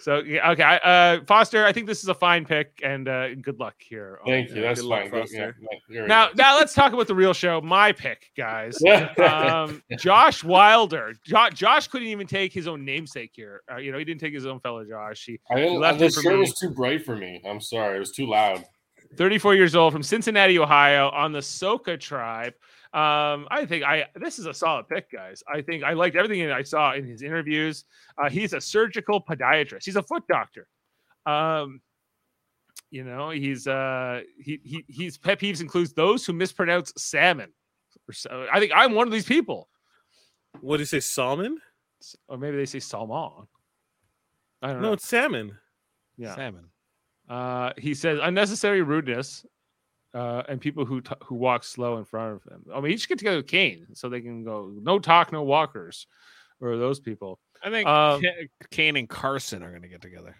so 0.00 0.18
yeah, 0.20 0.50
okay, 0.52 0.62
I- 0.62 0.76
uh, 0.78 1.20
Foster. 1.26 1.64
I 1.66 1.72
think 1.72 1.86
this 1.86 2.02
is 2.02 2.08
a 2.08 2.14
fine 2.14 2.44
pick, 2.44 2.80
and 2.82 3.08
uh, 3.08 3.34
good 3.36 3.58
luck 3.58 3.74
here. 3.78 4.18
on- 4.22 4.26
Thank 4.30 4.50
you. 4.50 4.62
That's 4.62 4.80
good 4.80 4.86
luck, 4.88 5.02
fine. 5.02 5.10
Foster. 5.10 5.56
yeah, 5.60 5.78
yeah, 5.90 6.06
Now, 6.06 6.28
now 6.34 6.56
let's 6.56 6.74
talk 6.74 6.92
about 6.92 7.06
the 7.06 7.14
real 7.14 7.32
show. 7.34 7.60
My 7.60 7.92
pick, 7.92 8.30
guys. 8.36 8.78
Um, 9.18 9.82
Josh 9.98 10.42
Wilder. 10.44 11.12
Jo- 11.24 11.50
Josh 11.52 11.88
couldn't 11.88 12.08
even 12.08 12.26
take 12.26 12.52
his 12.52 12.66
own 12.68 12.84
namesake 12.84 13.32
here. 13.34 13.62
Uh, 13.70 13.76
you 13.78 13.92
know, 13.92 13.98
he 13.98 14.04
didn't 14.04 14.20
take 14.20 14.32
his 14.34 14.46
own 14.46 14.60
fellow 14.60 14.84
Josh. 14.84 15.24
He 15.26 15.38
I 15.50 15.56
didn't. 15.56 15.80
left 15.80 15.98
The 15.98 16.06
it 16.06 16.12
shirt 16.14 16.38
was 16.38 16.54
too 16.58 16.70
bright 16.70 17.04
for 17.04 17.16
me. 17.16 17.40
I'm 17.44 17.60
sorry. 17.60 17.96
It 17.96 18.00
was 18.00 18.12
too 18.12 18.26
loud. 18.26 18.64
34 19.16 19.54
years 19.54 19.74
old 19.74 19.92
from 19.92 20.02
Cincinnati, 20.02 20.58
Ohio, 20.58 21.08
on 21.10 21.32
the 21.32 21.38
Soka 21.40 21.98
tribe. 21.98 22.52
Um, 22.94 23.46
I 23.50 23.66
think 23.66 23.84
I 23.84 24.06
this 24.14 24.38
is 24.38 24.46
a 24.46 24.54
solid 24.54 24.88
pick, 24.88 25.10
guys. 25.12 25.42
I 25.52 25.60
think 25.60 25.84
I 25.84 25.92
liked 25.92 26.16
everything 26.16 26.46
that 26.46 26.54
I 26.56 26.62
saw 26.62 26.94
in 26.94 27.04
his 27.06 27.22
interviews. 27.22 27.84
Uh, 28.16 28.30
he's 28.30 28.54
a 28.54 28.60
surgical 28.60 29.20
podiatrist. 29.22 29.84
He's 29.84 29.96
a 29.96 30.02
foot 30.02 30.22
doctor. 30.26 30.66
Um, 31.26 31.82
you 32.90 33.04
know, 33.04 33.28
he's 33.30 33.66
uh 33.66 34.22
he 34.42 34.58
he 34.64 34.84
he's 34.88 35.18
pet 35.18 35.38
peeves 35.38 35.60
includes 35.60 35.92
those 35.92 36.24
who 36.24 36.32
mispronounce 36.32 36.92
salmon. 36.96 37.52
Or 38.08 38.12
so- 38.14 38.46
I 38.50 38.58
think 38.58 38.72
I'm 38.74 38.94
one 38.94 39.06
of 39.06 39.12
these 39.12 39.26
people. 39.26 39.68
What 40.62 40.78
do 40.78 40.80
you 40.82 40.86
say, 40.86 41.00
salmon? 41.00 41.58
Or 42.28 42.38
maybe 42.38 42.56
they 42.56 42.64
say 42.64 42.80
salmon. 42.80 43.46
I 44.62 44.68
don't 44.72 44.80
No, 44.80 44.88
know. 44.88 44.92
it's 44.94 45.06
salmon. 45.06 45.58
Yeah. 46.16 46.34
Salmon. 46.34 46.64
Uh, 47.28 47.72
he 47.76 47.92
says 47.92 48.18
unnecessary 48.22 48.80
rudeness, 48.80 49.44
uh, 50.18 50.42
and 50.48 50.60
people 50.60 50.84
who 50.84 51.00
t- 51.00 51.14
who 51.24 51.36
walk 51.36 51.62
slow 51.62 51.98
in 51.98 52.04
front 52.04 52.34
of 52.34 52.44
them. 52.44 52.64
I 52.74 52.80
mean, 52.80 52.90
he 52.90 52.96
should 52.96 53.08
get 53.08 53.18
together 53.18 53.36
with 53.36 53.46
Kane 53.46 53.86
so 53.94 54.08
they 54.08 54.20
can 54.20 54.42
go 54.42 54.72
no 54.74 54.98
talk, 54.98 55.30
no 55.32 55.42
walkers, 55.42 56.06
or 56.60 56.76
those 56.76 56.98
people. 56.98 57.38
I 57.62 57.70
think 57.70 57.88
Um, 57.88 58.22
Kane 58.70 58.96
and 58.96 59.08
Carson 59.08 59.62
are 59.62 59.70
going 59.70 59.82
to 59.82 59.88
get 59.88 60.02
together. 60.02 60.36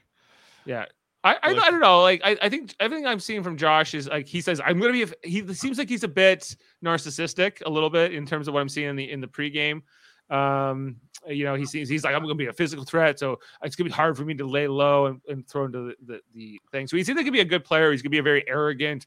Yeah. 0.64 0.86
I, 1.24 1.34
I, 1.34 1.38
I 1.42 1.70
don't 1.70 1.80
know. 1.80 2.00
Like 2.02 2.20
I, 2.24 2.36
I 2.42 2.48
think 2.48 2.74
everything 2.78 3.06
I'm 3.06 3.20
seeing 3.20 3.42
from 3.42 3.56
Josh 3.56 3.92
is 3.92 4.08
like 4.08 4.26
he 4.26 4.40
says 4.40 4.60
I'm 4.64 4.78
gonna 4.80 4.92
be. 4.92 5.02
A, 5.02 5.08
he 5.24 5.52
seems 5.52 5.76
like 5.78 5.88
he's 5.88 6.04
a 6.04 6.08
bit 6.08 6.54
narcissistic, 6.84 7.60
a 7.66 7.70
little 7.70 7.90
bit 7.90 8.14
in 8.14 8.24
terms 8.24 8.46
of 8.46 8.54
what 8.54 8.60
I'm 8.60 8.68
seeing 8.68 8.88
in 8.88 8.96
the 8.96 9.10
in 9.10 9.20
the 9.20 9.26
pregame. 9.26 9.82
Um, 10.30 10.96
you 11.26 11.44
know, 11.44 11.54
he 11.54 11.64
seems 11.64 11.88
he's 11.88 12.04
like 12.04 12.14
I'm 12.14 12.22
gonna 12.22 12.34
be 12.34 12.46
a 12.46 12.52
physical 12.52 12.84
threat, 12.84 13.18
so 13.18 13.38
it's 13.62 13.76
gonna 13.76 13.88
be 13.88 13.94
hard 13.94 14.16
for 14.16 14.24
me 14.24 14.34
to 14.34 14.46
lay 14.46 14.68
low 14.68 15.06
and, 15.06 15.20
and 15.28 15.46
throw 15.48 15.64
into 15.64 15.88
the, 15.88 15.94
the 16.06 16.20
the 16.34 16.60
thing. 16.70 16.86
So 16.86 16.96
he 16.96 17.04
seems 17.04 17.16
like 17.16 17.24
he 17.24 17.30
be 17.30 17.40
a 17.40 17.44
good 17.44 17.64
player. 17.64 17.90
He's 17.90 18.02
gonna 18.02 18.10
be 18.10 18.18
a 18.18 18.22
very 18.22 18.46
arrogant 18.48 19.06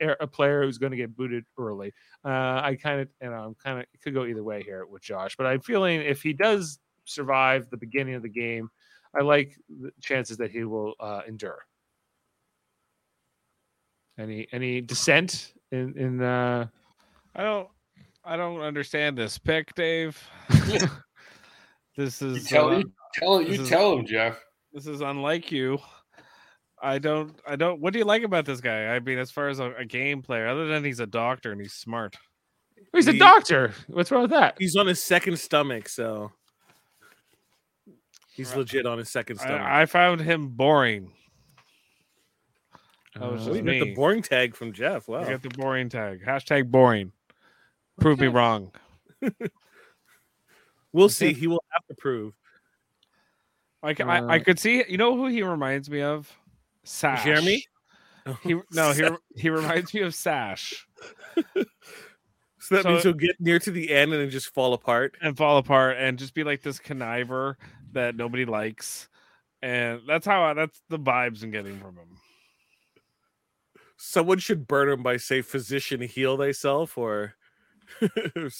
a 0.00 0.26
player 0.26 0.62
who's 0.62 0.78
gonna 0.78 0.96
get 0.96 1.16
booted 1.16 1.44
early. 1.58 1.92
Uh, 2.24 2.60
I 2.62 2.76
kind 2.80 3.00
of 3.00 3.08
you 3.22 3.30
know 3.30 3.36
I'm 3.36 3.54
kind 3.54 3.80
of 3.80 3.86
could 4.02 4.14
go 4.14 4.24
either 4.24 4.42
way 4.42 4.62
here 4.62 4.86
with 4.86 5.02
Josh, 5.02 5.36
but 5.36 5.46
I'm 5.46 5.60
feeling 5.60 6.00
if 6.00 6.22
he 6.22 6.32
does 6.32 6.78
survive 7.04 7.70
the 7.70 7.76
beginning 7.76 8.14
of 8.14 8.22
the 8.22 8.28
game, 8.28 8.68
I 9.18 9.22
like 9.22 9.56
the 9.68 9.90
chances 10.00 10.36
that 10.38 10.50
he 10.50 10.64
will 10.64 10.94
uh, 11.00 11.22
endure. 11.26 11.64
Any 14.18 14.48
any 14.52 14.80
dissent 14.80 15.54
in 15.70 15.96
in 15.96 16.22
uh 16.22 16.66
I 17.34 17.42
don't. 17.42 17.68
I 18.24 18.36
don't 18.36 18.60
understand 18.60 19.16
this 19.16 19.38
pick, 19.38 19.74
Dave. 19.74 20.20
this 21.96 22.20
You 22.20 22.28
is 22.34 22.46
tell, 22.46 22.70
uh, 22.70 22.78
you 22.78 22.92
tell, 23.14 23.38
this 23.38 23.56
you 23.56 23.62
is- 23.62 23.68
tell 23.68 23.92
him, 23.98 24.06
Jeff. 24.06 24.38
this 24.72 24.86
is 24.86 25.00
unlike 25.00 25.50
you. 25.52 25.78
I 26.80 26.98
don't. 26.98 27.36
I 27.46 27.56
don't. 27.56 27.80
What 27.80 27.92
do 27.92 27.98
you 27.98 28.04
like 28.04 28.22
about 28.22 28.44
this 28.44 28.60
guy? 28.60 28.94
I 28.94 29.00
mean, 29.00 29.18
as 29.18 29.32
far 29.32 29.48
as 29.48 29.58
a, 29.58 29.72
a 29.74 29.84
game 29.84 30.22
player, 30.22 30.46
other 30.46 30.68
than 30.68 30.84
he's 30.84 31.00
a 31.00 31.06
doctor 31.08 31.50
and 31.50 31.60
he's 31.60 31.72
smart. 31.72 32.14
he's 32.92 33.08
a 33.08 33.18
doctor. 33.18 33.72
What's 33.88 34.12
wrong 34.12 34.22
with 34.22 34.30
that? 34.30 34.54
He's 34.60 34.76
on 34.76 34.86
his 34.86 35.02
second 35.02 35.40
stomach, 35.40 35.88
so 35.88 36.30
he's 38.30 38.50
Right. 38.50 38.58
legit 38.58 38.86
on 38.86 38.98
his 38.98 39.08
second 39.10 39.38
stomach. 39.38 39.60
I, 39.60 39.82
I 39.82 39.86
found 39.86 40.20
him 40.20 40.50
boring. 40.50 41.10
That 43.18 43.32
was 43.32 43.42
oh, 43.48 43.54
just 43.54 43.64
you 43.64 43.78
got 43.80 43.84
the 43.84 43.94
boring 43.96 44.22
tag 44.22 44.54
from 44.54 44.72
Jeff. 44.72 45.08
I 45.08 45.12
Wow. 45.12 45.24
got 45.24 45.42
the 45.42 45.48
boring 45.48 45.88
tag. 45.88 46.22
Hashtag 46.24 46.70
boring. 46.70 47.10
Prove 48.00 48.20
me 48.20 48.26
wrong. 48.28 48.72
We'll 50.92 51.10
see. 51.10 51.34
He 51.34 51.46
will 51.46 51.62
have 51.70 51.84
to 51.88 51.94
prove. 51.94 52.32
I, 53.82 53.92
ca- 53.92 54.04
I, 54.06 54.18
I 54.20 54.36
Uh, 54.38 54.42
could 54.42 54.58
see. 54.58 54.82
You 54.88 54.96
know 54.96 55.14
who 55.16 55.26
he 55.26 55.42
reminds 55.42 55.90
me 55.90 56.00
of? 56.00 56.34
Sash. 56.84 57.24
Jeremy? 57.24 57.64
He 58.42 58.54
no. 58.72 58.92
He 58.92 59.06
he 59.36 59.48
reminds 59.50 59.92
me 59.94 60.00
of 60.00 60.14
Sash 60.14 60.86
So 61.56 62.74
that 62.74 62.82
So- 62.82 62.88
means 62.90 63.02
he'll 63.02 63.12
get 63.12 63.36
near 63.40 63.58
to 63.58 63.70
the 63.70 63.90
end 63.94 64.12
and 64.12 64.20
then 64.22 64.30
just 64.30 64.52
fall 64.54 64.72
apart. 64.74 65.14
and 65.22 65.36
fall 65.36 65.58
apart 65.58 65.96
and 65.98 66.18
just 66.18 66.34
be 66.34 66.42
like 66.44 66.62
this 66.62 66.78
conniver 66.78 67.56
that 67.92 68.16
nobody 68.16 68.44
likes, 68.44 69.08
and 69.62 70.00
that's 70.06 70.26
how 70.26 70.42
I, 70.42 70.54
that's 70.54 70.80
the 70.88 70.98
vibes 70.98 71.42
I'm 71.42 71.50
getting 71.50 71.78
from 71.78 71.96
him. 71.96 72.16
Someone 73.96 74.38
should 74.38 74.66
burn 74.66 74.88
him 74.88 75.02
by 75.02 75.16
say, 75.16 75.40
"Physician, 75.42 76.00
heal 76.02 76.36
thyself," 76.36 76.96
or 76.98 77.24
s- 77.24 77.37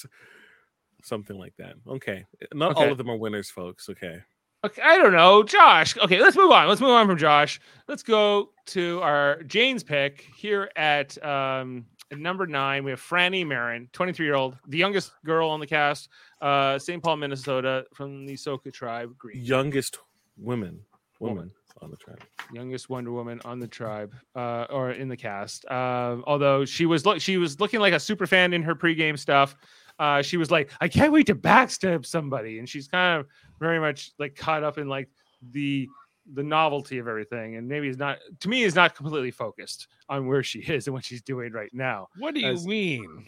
something 1.03 1.39
like 1.39 1.55
that. 1.59 1.75
Okay, 1.87 2.25
not 2.53 2.77
all 2.77 2.91
of 2.91 2.99
them 2.99 3.11
are 3.11 3.17
winners, 3.17 3.51
folks. 3.51 3.89
Okay, 3.89 4.21
Okay, 4.65 4.83
I 4.83 4.99
don't 4.99 5.13
know, 5.13 5.45
Josh. 5.45 5.97
Okay, 5.97 6.21
let's 6.21 6.37
move 6.37 6.51
on. 6.51 6.67
Let's 6.67 6.81
move 6.81 6.91
on 6.91 7.07
from 7.07 7.17
Josh. 7.17 7.61
Let's 7.87 8.03
go 8.03 8.51
to 8.67 9.01
our 9.03 9.43
Jane's 9.45 9.85
pick 9.85 10.27
here 10.37 10.69
at 10.75 11.23
um 11.25 11.87
at 12.11 12.19
number 12.19 12.45
nine. 12.47 12.83
We 12.83 12.91
have 12.91 13.01
Franny 13.01 13.47
Marin, 13.47 13.89
23 13.93 14.27
year 14.27 14.35
old, 14.35 14.57
the 14.67 14.79
youngest 14.79 15.13
girl 15.25 15.49
on 15.49 15.61
the 15.61 15.67
cast, 15.67 16.09
uh, 16.41 16.77
St. 16.79 17.01
Paul, 17.01 17.19
Minnesota, 17.19 17.85
from 17.95 18.27
the 18.27 18.35
Soka 18.35 18.73
tribe. 18.73 19.17
Green. 19.17 19.41
youngest 19.41 19.99
women, 20.37 20.81
woman 21.21 21.53
on 21.83 21.91
the 21.91 21.97
track. 21.97 22.19
youngest 22.53 22.89
Wonder 22.89 23.13
Woman 23.13 23.41
on 23.45 23.59
the 23.59 23.69
tribe, 23.69 24.15
uh, 24.35 24.67
or 24.71 24.91
in 24.93 25.09
the 25.09 25.17
cast. 25.17 25.65
Um, 25.71 26.25
although 26.27 26.65
she 26.65 26.87
was 26.87 27.05
look, 27.07 27.21
she 27.21 27.37
was 27.37 27.61
looking 27.61 27.81
like 27.81 27.93
a 27.93 28.01
super 28.01 28.27
fan 28.27 28.53
in 28.53 28.63
her 28.63 28.75
pregame 28.75 29.19
stuff. 29.19 29.57
Uh, 29.99 30.23
she 30.23 30.37
was 30.37 30.51
like, 30.51 30.71
I 30.81 30.87
can't 30.89 31.13
wait 31.13 31.27
to 31.27 31.35
backstab 31.35 32.07
somebody, 32.07 32.59
and 32.61 32.69
she's 32.69 32.87
kind 32.89 33.21
of 33.21 33.27
very 33.59 33.81
much 33.81 34.13
like 34.19 34.37
caught 34.37 34.63
up 34.63 34.79
in 34.79 34.89
like 34.89 35.09
the 35.51 35.89
the 36.35 36.43
novelty 36.43 36.99
of 36.99 37.09
everything, 37.09 37.57
and 37.57 37.67
maybe 37.67 37.89
is 37.89 37.97
not 37.99 38.19
to 38.41 38.49
me 38.49 38.63
is 38.63 38.75
not 38.75 38.95
completely 38.95 39.31
focused 39.31 39.89
on 40.09 40.27
where 40.27 40.43
she 40.43 40.59
is 40.61 40.87
and 40.87 40.95
what 40.95 41.05
she's 41.05 41.23
doing 41.23 41.53
right 41.53 41.73
now. 41.73 42.09
What 42.19 42.35
do 42.35 42.41
you 42.41 42.49
As- 42.53 42.67
mean? 42.67 43.27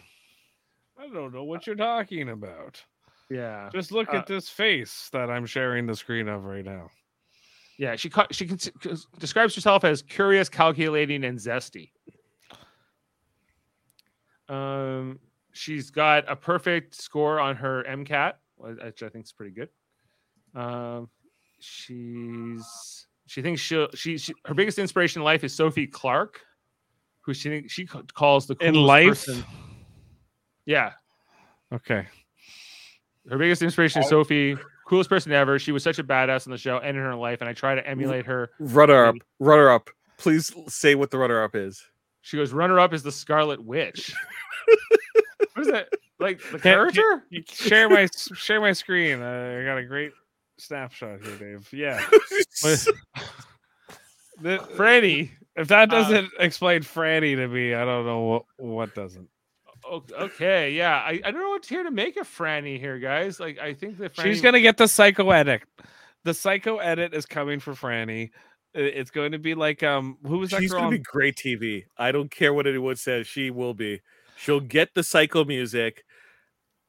I 0.99 1.07
don't 1.07 1.33
know 1.33 1.43
what 1.43 1.65
you're 1.65 1.75
talking 1.75 2.29
about. 2.29 2.81
Yeah, 3.29 3.69
Just 3.73 3.91
look 3.91 4.13
Uh, 4.13 4.17
at 4.17 4.27
this 4.27 4.49
face 4.49 5.09
that 5.13 5.31
I'm 5.31 5.45
sharing 5.45 5.87
the 5.87 5.95
screen 5.95 6.27
of 6.27 6.43
right 6.43 6.65
now. 6.65 6.89
Yeah. 7.81 7.95
She 7.95 8.09
ca- 8.11 8.27
she 8.31 8.45
cons- 8.45 8.69
cons- 8.79 9.07
describes 9.17 9.55
herself 9.55 9.83
as 9.83 10.03
curious, 10.03 10.47
calculating, 10.49 11.23
and 11.23 11.39
zesty. 11.39 11.89
Um, 14.49 15.19
she's 15.51 15.89
got 15.89 16.29
a 16.29 16.35
perfect 16.35 16.95
score 16.95 17.39
on 17.39 17.55
her 17.55 17.83
MCAT, 17.89 18.33
which 18.57 19.01
I 19.03 19.09
think 19.09 19.25
is 19.25 19.31
pretty 19.31 19.51
good. 19.53 19.69
Um, 20.53 21.09
she's 21.59 23.07
she 23.27 23.41
thinks 23.41 23.61
she'll 23.61 23.87
she, 23.95 24.17
she 24.17 24.33
her 24.45 24.53
biggest 24.53 24.77
inspiration 24.77 25.21
in 25.21 25.25
life 25.25 25.43
is 25.43 25.53
Sophie 25.53 25.87
Clark, 25.87 26.41
who 27.21 27.33
she 27.33 27.67
she 27.67 27.85
calls 27.85 28.45
the 28.47 28.55
In 28.61 28.73
coolest 28.73 28.87
life? 28.87 29.07
person- 29.07 29.43
Yeah, 30.65 30.91
Okay. 31.73 32.05
her 33.29 33.37
biggest 33.37 33.61
inspiration 33.61 34.01
is 34.03 34.09
Sophie, 34.09 34.57
coolest 34.91 35.09
person 35.09 35.31
ever. 35.31 35.57
She 35.57 35.71
was 35.71 35.83
such 35.83 35.99
a 35.99 36.03
badass 36.03 36.45
on 36.45 36.51
the 36.51 36.57
show 36.57 36.77
and 36.77 36.97
in 36.97 37.01
her 37.03 37.15
life, 37.15 37.39
and 37.39 37.49
I 37.49 37.53
try 37.53 37.75
to 37.75 37.87
emulate 37.87 38.25
her. 38.25 38.49
Runner 38.59 39.05
up, 39.05 39.15
runner 39.39 39.69
up. 39.69 39.89
Please 40.17 40.51
say 40.67 40.95
what 40.95 41.11
the 41.11 41.17
runner 41.17 41.41
up 41.41 41.55
is. 41.55 41.81
She 42.21 42.35
goes, 42.35 42.51
runner 42.51 42.77
up 42.77 42.93
is 42.93 43.01
the 43.01 43.11
Scarlet 43.11 43.63
Witch. 43.63 44.13
what 45.53 45.65
is 45.65 45.71
that? 45.71 45.87
Like 46.19 46.39
the 46.41 46.59
Can't- 46.59 46.61
character? 46.61 47.23
You 47.29 47.41
share 47.49 47.89
my 47.89 48.07
share 48.35 48.59
my 48.59 48.73
screen. 48.73 49.21
Uh, 49.21 49.59
I 49.61 49.63
got 49.65 49.77
a 49.77 49.85
great 49.85 50.11
snapshot 50.59 51.21
here, 51.23 51.37
Dave. 51.37 51.69
Yeah. 51.71 51.99
What- 52.61 52.87
The- 54.41 54.57
Franny. 54.75 55.31
if 55.55 55.69
that 55.69 55.91
Uh, 55.91 56.01
doesn't 56.01 56.31
explain 56.39 56.81
Franny 56.81 57.35
to 57.37 57.47
me, 57.47 57.73
I 57.73 57.85
don't 57.85 58.05
know 58.05 58.19
what 58.21 58.43
what 58.57 58.93
doesn't. 58.93 59.29
O- 59.91 60.03
Okay, 60.19 60.71
yeah. 60.71 60.95
I, 61.05 61.19
I 61.23 61.31
don't 61.31 61.41
know 61.41 61.49
what's 61.49 61.67
here 61.67 61.83
to 61.83 61.91
make 61.91 62.15
of 62.17 62.27
Franny 62.27 62.79
here, 62.79 62.97
guys. 62.97 63.39
Like, 63.39 63.59
I 63.59 63.73
think 63.73 63.97
that 63.97 64.13
Franny, 64.15 64.23
She's 64.23 64.41
gonna 64.41 64.61
get 64.61 64.77
the 64.77 64.87
psycho 64.87 65.29
edit. 65.31 65.61
The 66.23 66.33
psycho 66.33 66.77
edit 66.77 67.13
is 67.13 67.25
coming 67.25 67.59
for 67.59 67.73
Franny. 67.73 68.29
It's 68.73 69.11
going 69.11 69.33
to 69.33 69.37
be 69.39 69.53
like 69.53 69.83
um 69.83 70.17
who 70.25 70.37
was 70.39 70.51
that 70.51 70.61
She's 70.61 70.71
girl? 70.71 70.79
gonna 70.79 70.87
on- 70.87 70.93
be 70.93 70.99
great 70.99 71.35
TV. 71.35 71.83
I 71.97 72.11
don't 72.13 72.31
care 72.31 72.53
what 72.53 72.67
anyone 72.67 72.95
says. 72.95 73.27
She 73.27 73.51
will 73.51 73.73
be. 73.73 73.99
She'll 74.37 74.61
get 74.61 74.93
the 74.95 75.03
psycho 75.03 75.43
music. 75.43 76.05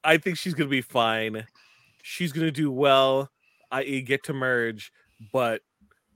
I 0.04 0.16
think 0.18 0.38
she's 0.38 0.54
gonna 0.54 0.70
be 0.70 0.80
fine. 0.82 1.44
She's 2.02 2.30
gonna 2.32 2.50
do 2.52 2.70
well, 2.70 3.30
i.e., 3.72 4.00
get 4.02 4.22
to 4.24 4.32
merge, 4.32 4.92
but 5.32 5.62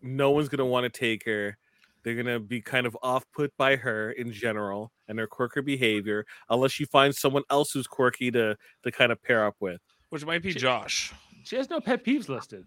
no 0.02 0.30
one's 0.30 0.48
gonna 0.48 0.66
want 0.66 0.84
to 0.84 1.00
take 1.00 1.24
her. 1.24 1.58
They're 2.06 2.14
gonna 2.14 2.38
be 2.38 2.60
kind 2.60 2.86
of 2.86 2.96
off 3.02 3.24
put 3.34 3.52
by 3.56 3.74
her 3.74 4.12
in 4.12 4.30
general 4.30 4.92
and 5.08 5.18
her 5.18 5.26
quirky 5.26 5.60
behavior, 5.60 6.24
unless 6.48 6.70
she 6.70 6.84
finds 6.84 7.18
someone 7.18 7.42
else 7.50 7.72
who's 7.72 7.88
quirky 7.88 8.30
to 8.30 8.56
to 8.84 8.92
kind 8.92 9.10
of 9.10 9.20
pair 9.20 9.44
up 9.44 9.56
with. 9.58 9.80
which 10.10 10.24
might 10.24 10.40
be 10.40 10.54
Josh. 10.54 11.12
she 11.42 11.56
has 11.56 11.68
no 11.68 11.80
pet 11.80 12.04
peeves 12.04 12.28
listed. 12.28 12.64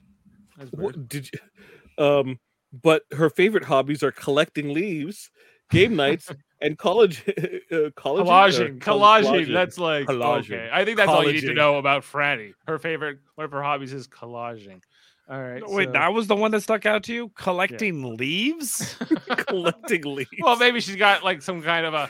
What 0.72 1.08
did 1.08 1.30
you, 1.32 2.04
um 2.06 2.38
but 2.74 3.04
her 3.14 3.30
favorite 3.30 3.64
hobbies 3.64 4.04
are 4.04 4.12
collecting 4.12 4.74
leaves, 4.74 5.32
game 5.72 5.96
nights, 5.96 6.30
and 6.62 6.78
college 6.78 7.24
uh, 7.72 7.92
college 7.96 8.28
Collaging, 8.28 8.80
collaging. 8.80 9.54
That's 9.54 9.78
like 9.78 10.06
Collaging. 10.08 10.52
okay. 10.52 10.70
I 10.70 10.84
think 10.84 10.98
that's 10.98 11.10
all 11.10 11.26
you 11.26 11.32
need 11.32 11.48
to 11.48 11.54
know 11.54 11.78
about 11.78 12.04
Franny. 12.04 12.52
Her 12.68 12.78
favorite, 12.78 13.20
one 13.36 13.46
of 13.46 13.52
her 13.52 13.64
hobbies 13.64 13.94
is 13.94 14.06
collaging. 14.06 14.82
All 15.30 15.42
right. 15.42 15.62
Wait, 15.68 15.86
so- 15.88 15.92
that 15.92 16.14
was 16.14 16.28
the 16.28 16.36
one 16.36 16.52
that 16.52 16.62
stuck 16.62 16.86
out 16.86 17.04
to 17.04 17.14
you? 17.14 17.30
Collecting 17.36 18.16
leaves? 18.18 18.96
collecting 19.48 20.04
leaves. 20.04 20.30
well, 20.40 20.58
maybe 20.58 20.80
she's 20.80 20.96
got 20.96 21.24
like 21.24 21.42
some 21.42 21.62
kind 21.62 21.86
of 21.86 21.94
a, 21.94 22.10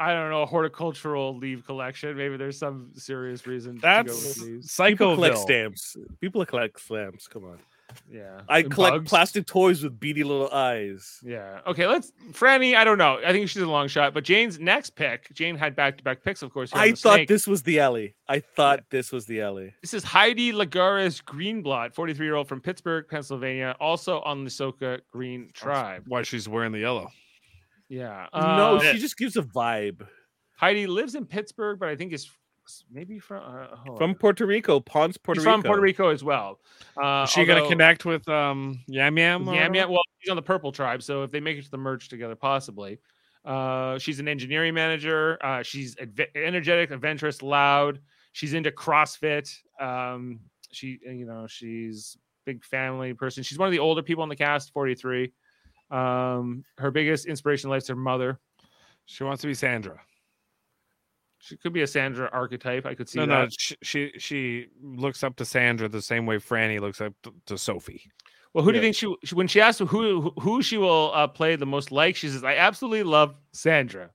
I 0.00 0.12
don't 0.14 0.30
know, 0.30 0.42
a 0.42 0.46
horticultural 0.46 1.36
leaf 1.36 1.64
collection. 1.66 2.16
Maybe 2.16 2.36
there's 2.36 2.58
some 2.58 2.90
serious 2.94 3.46
reason. 3.46 3.76
to 3.76 3.80
go 3.80 3.96
with 3.98 4.06
That's 4.06 4.34
these. 4.42 4.76
People 4.76 5.14
collect 5.14 5.38
stamps. 5.38 5.96
People 6.20 6.46
collect 6.46 6.80
stamps. 6.80 7.28
Come 7.28 7.44
on. 7.44 7.58
Yeah. 8.10 8.40
I 8.48 8.60
And 8.60 8.70
collect 8.72 8.94
bugs. 8.96 9.08
plastic 9.08 9.46
toys 9.46 9.82
with 9.82 9.98
beady 9.98 10.24
little 10.24 10.50
eyes. 10.52 11.18
Yeah. 11.22 11.60
Okay. 11.66 11.86
Let's 11.86 12.12
Franny. 12.32 12.74
I 12.76 12.84
don't 12.84 12.98
know. 12.98 13.18
I 13.24 13.32
think 13.32 13.48
she's 13.48 13.62
a 13.62 13.66
long 13.66 13.88
shot. 13.88 14.14
But 14.14 14.24
Jane's 14.24 14.58
next 14.58 14.90
pick. 14.90 15.32
Jane 15.32 15.56
had 15.56 15.74
back 15.76 15.98
to 15.98 16.04
back 16.04 16.22
picks, 16.22 16.42
of 16.42 16.52
course. 16.52 16.70
I 16.72 16.90
thought 16.92 17.14
snake. 17.14 17.28
this 17.28 17.46
was 17.46 17.62
the 17.62 17.80
alley. 17.80 18.14
I 18.28 18.40
thought 18.40 18.84
this 18.90 19.12
was 19.12 19.26
the 19.26 19.40
alley. 19.42 19.74
This 19.82 19.94
is 19.94 20.04
Heidi 20.04 20.52
Lagares 20.52 21.22
Greenblatt, 21.22 21.94
43 21.94 22.26
year 22.26 22.34
old 22.34 22.48
from 22.48 22.60
Pittsburgh, 22.60 23.06
Pennsylvania, 23.08 23.76
also 23.80 24.20
on 24.22 24.44
the 24.44 24.50
Soka 24.50 25.00
Green 25.10 25.50
tribe. 25.52 26.04
Why 26.08 26.22
she's 26.22 26.48
wearing 26.48 26.72
the 26.72 26.78
yellow. 26.80 27.08
Yeah. 27.88 28.26
no, 28.34 28.76
uh, 28.76 28.80
she 28.92 28.98
just 28.98 29.18
gives 29.18 29.36
a 29.36 29.42
vibe. 29.42 30.06
Heidi 30.56 30.86
lives 30.86 31.14
in 31.14 31.26
Pittsburgh, 31.26 31.78
but 31.78 31.88
I 31.88 31.96
think 31.96 32.12
is 32.12 32.30
maybe 32.90 33.18
from 33.18 33.42
uh, 33.44 33.96
From. 33.96 34.14
Puerto 34.14 34.46
Rico, 34.46 34.80
Ponce, 34.80 35.16
Puerto 35.16 35.40
She's 35.40 35.46
Rico. 35.46 35.54
from 35.56 35.62
Puerto 35.62 35.82
Rico 35.82 36.08
as 36.08 36.22
well. 36.24 36.60
Uh, 37.00 37.22
Is 37.24 37.30
she 37.30 37.44
gonna 37.44 37.66
connect 37.68 38.04
with 38.04 38.28
um 38.28 38.80
Yam 38.86 39.16
Yam? 39.18 39.48
or 39.48 39.54
Yam? 39.54 39.74
Yam. 39.74 39.90
Well, 39.90 40.02
she's 40.20 40.30
on 40.30 40.36
the 40.36 40.42
purple 40.42 40.72
tribe, 40.72 41.02
so 41.02 41.22
if 41.22 41.30
they 41.30 41.40
make 41.40 41.58
it 41.58 41.64
to 41.64 41.70
the 41.70 41.78
merge 41.78 42.08
together, 42.08 42.34
possibly. 42.34 42.98
Uh, 43.44 43.98
she's 43.98 44.20
an 44.20 44.28
engineering 44.28 44.72
manager. 44.74 45.36
Uh, 45.44 45.62
she's 45.62 45.96
adve- 45.96 46.34
energetic, 46.36 46.90
adventurous, 46.92 47.42
loud. 47.42 47.98
She's 48.32 48.54
into 48.54 48.70
CrossFit. 48.70 49.52
Um, 49.80 50.40
she, 50.70 50.98
you 51.04 51.26
know, 51.26 51.46
she's 51.48 52.16
big 52.46 52.64
family 52.64 53.14
person. 53.14 53.42
She's 53.42 53.58
one 53.58 53.66
of 53.66 53.72
the 53.72 53.78
older 53.80 54.02
people 54.02 54.22
in 54.22 54.28
the 54.28 54.36
cast, 54.36 54.72
43. 54.72 55.32
Um, 55.90 56.64
her 56.78 56.90
biggest 56.90 57.26
inspiration 57.26 57.68
in 57.68 57.72
life 57.72 57.82
is 57.82 57.88
her 57.88 57.96
mother. 57.96 58.38
She 59.06 59.24
wants 59.24 59.42
to 59.42 59.48
be 59.48 59.54
Sandra. 59.54 60.00
She 61.44 61.56
could 61.56 61.72
be 61.72 61.82
a 61.82 61.86
Sandra 61.88 62.28
archetype. 62.32 62.86
I 62.86 62.94
could 62.94 63.08
see 63.08 63.18
No, 63.18 63.26
that. 63.26 63.42
no, 63.44 63.48
she, 63.58 63.76
she 63.82 64.12
she 64.16 64.66
looks 64.80 65.24
up 65.24 65.34
to 65.36 65.44
Sandra 65.44 65.88
the 65.88 66.00
same 66.00 66.24
way 66.24 66.36
Franny 66.36 66.78
looks 66.80 67.00
up 67.00 67.14
to, 67.24 67.34
to 67.46 67.58
Sophie. 67.58 68.10
Well, 68.54 68.62
who 68.62 68.70
do 68.70 68.76
you 68.78 68.82
think 68.82 68.94
she, 68.94 69.12
she 69.24 69.34
when 69.34 69.48
she 69.48 69.60
asked 69.60 69.80
who 69.80 70.32
who 70.40 70.62
she 70.62 70.78
will 70.78 71.10
uh, 71.12 71.26
play 71.26 71.56
the 71.56 71.66
most 71.66 71.90
like? 71.90 72.14
She 72.14 72.28
says, 72.28 72.44
"I 72.44 72.54
absolutely 72.56 73.02
love 73.02 73.34
Sandra. 73.52 74.10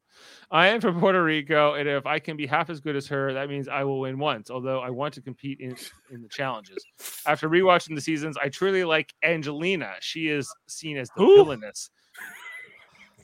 I 0.49 0.67
am 0.67 0.79
from 0.79 0.99
Puerto 1.01 1.21
Rico, 1.21 1.73
and 1.73 1.89
if 1.89 2.05
I 2.05 2.19
can 2.19 2.37
be 2.37 2.47
half 2.47 2.69
as 2.69 2.79
good 2.79 2.95
as 2.95 3.05
her, 3.07 3.33
that 3.33 3.49
means 3.49 3.67
I 3.67 3.83
will 3.83 3.99
win 3.99 4.17
once. 4.17 4.49
Although 4.49 4.79
I 4.79 4.89
want 4.89 5.13
to 5.15 5.21
compete 5.21 5.59
in 5.59 5.75
in 6.11 6.21
the 6.21 6.29
challenges. 6.29 6.77
After 7.25 7.49
rewatching 7.49 7.93
the 7.95 8.01
seasons, 8.01 8.37
I 8.37 8.47
truly 8.47 8.85
like 8.85 9.13
Angelina. 9.23 9.95
She 9.99 10.29
is 10.29 10.49
seen 10.67 10.95
as 10.97 11.09
the 11.17 11.23
Who? 11.25 11.35
villainous. 11.35 11.89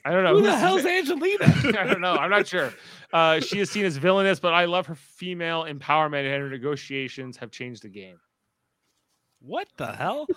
I 0.06 0.12
don't 0.12 0.24
know 0.26 0.36
Who 0.36 0.41
the 0.43 0.56
hell's 0.56 0.86
Angelina? 0.86 1.45
I 1.80 1.86
don't 1.88 2.01
know. 2.01 2.14
I'm 2.16 2.30
not 2.30 2.45
sure. 2.47 2.74
Uh, 3.14 3.39
she 3.39 3.60
is 3.60 3.72
seen 3.72 3.86
as 3.86 3.95
villainous, 3.97 4.39
but 4.39 4.54
I 4.54 4.66
love 4.66 4.86
her 4.88 4.95
female 4.95 5.64
empowerment 5.64 6.26
and 6.32 6.41
her 6.43 6.49
negotiations 6.49 7.38
have 7.38 7.51
changed 7.51 7.84
the 7.84 7.89
game. 7.89 8.18
what 9.39 9.68
the 9.78 9.88
hell? 9.93 10.28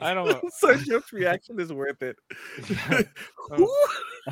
I 0.00 0.14
don't 0.14 0.28
know. 0.28 0.40
Sergio's 0.62 1.12
reaction 1.12 1.58
is 1.60 1.72
worth 1.72 2.02
it. 2.02 2.16
Oh. 3.50 3.88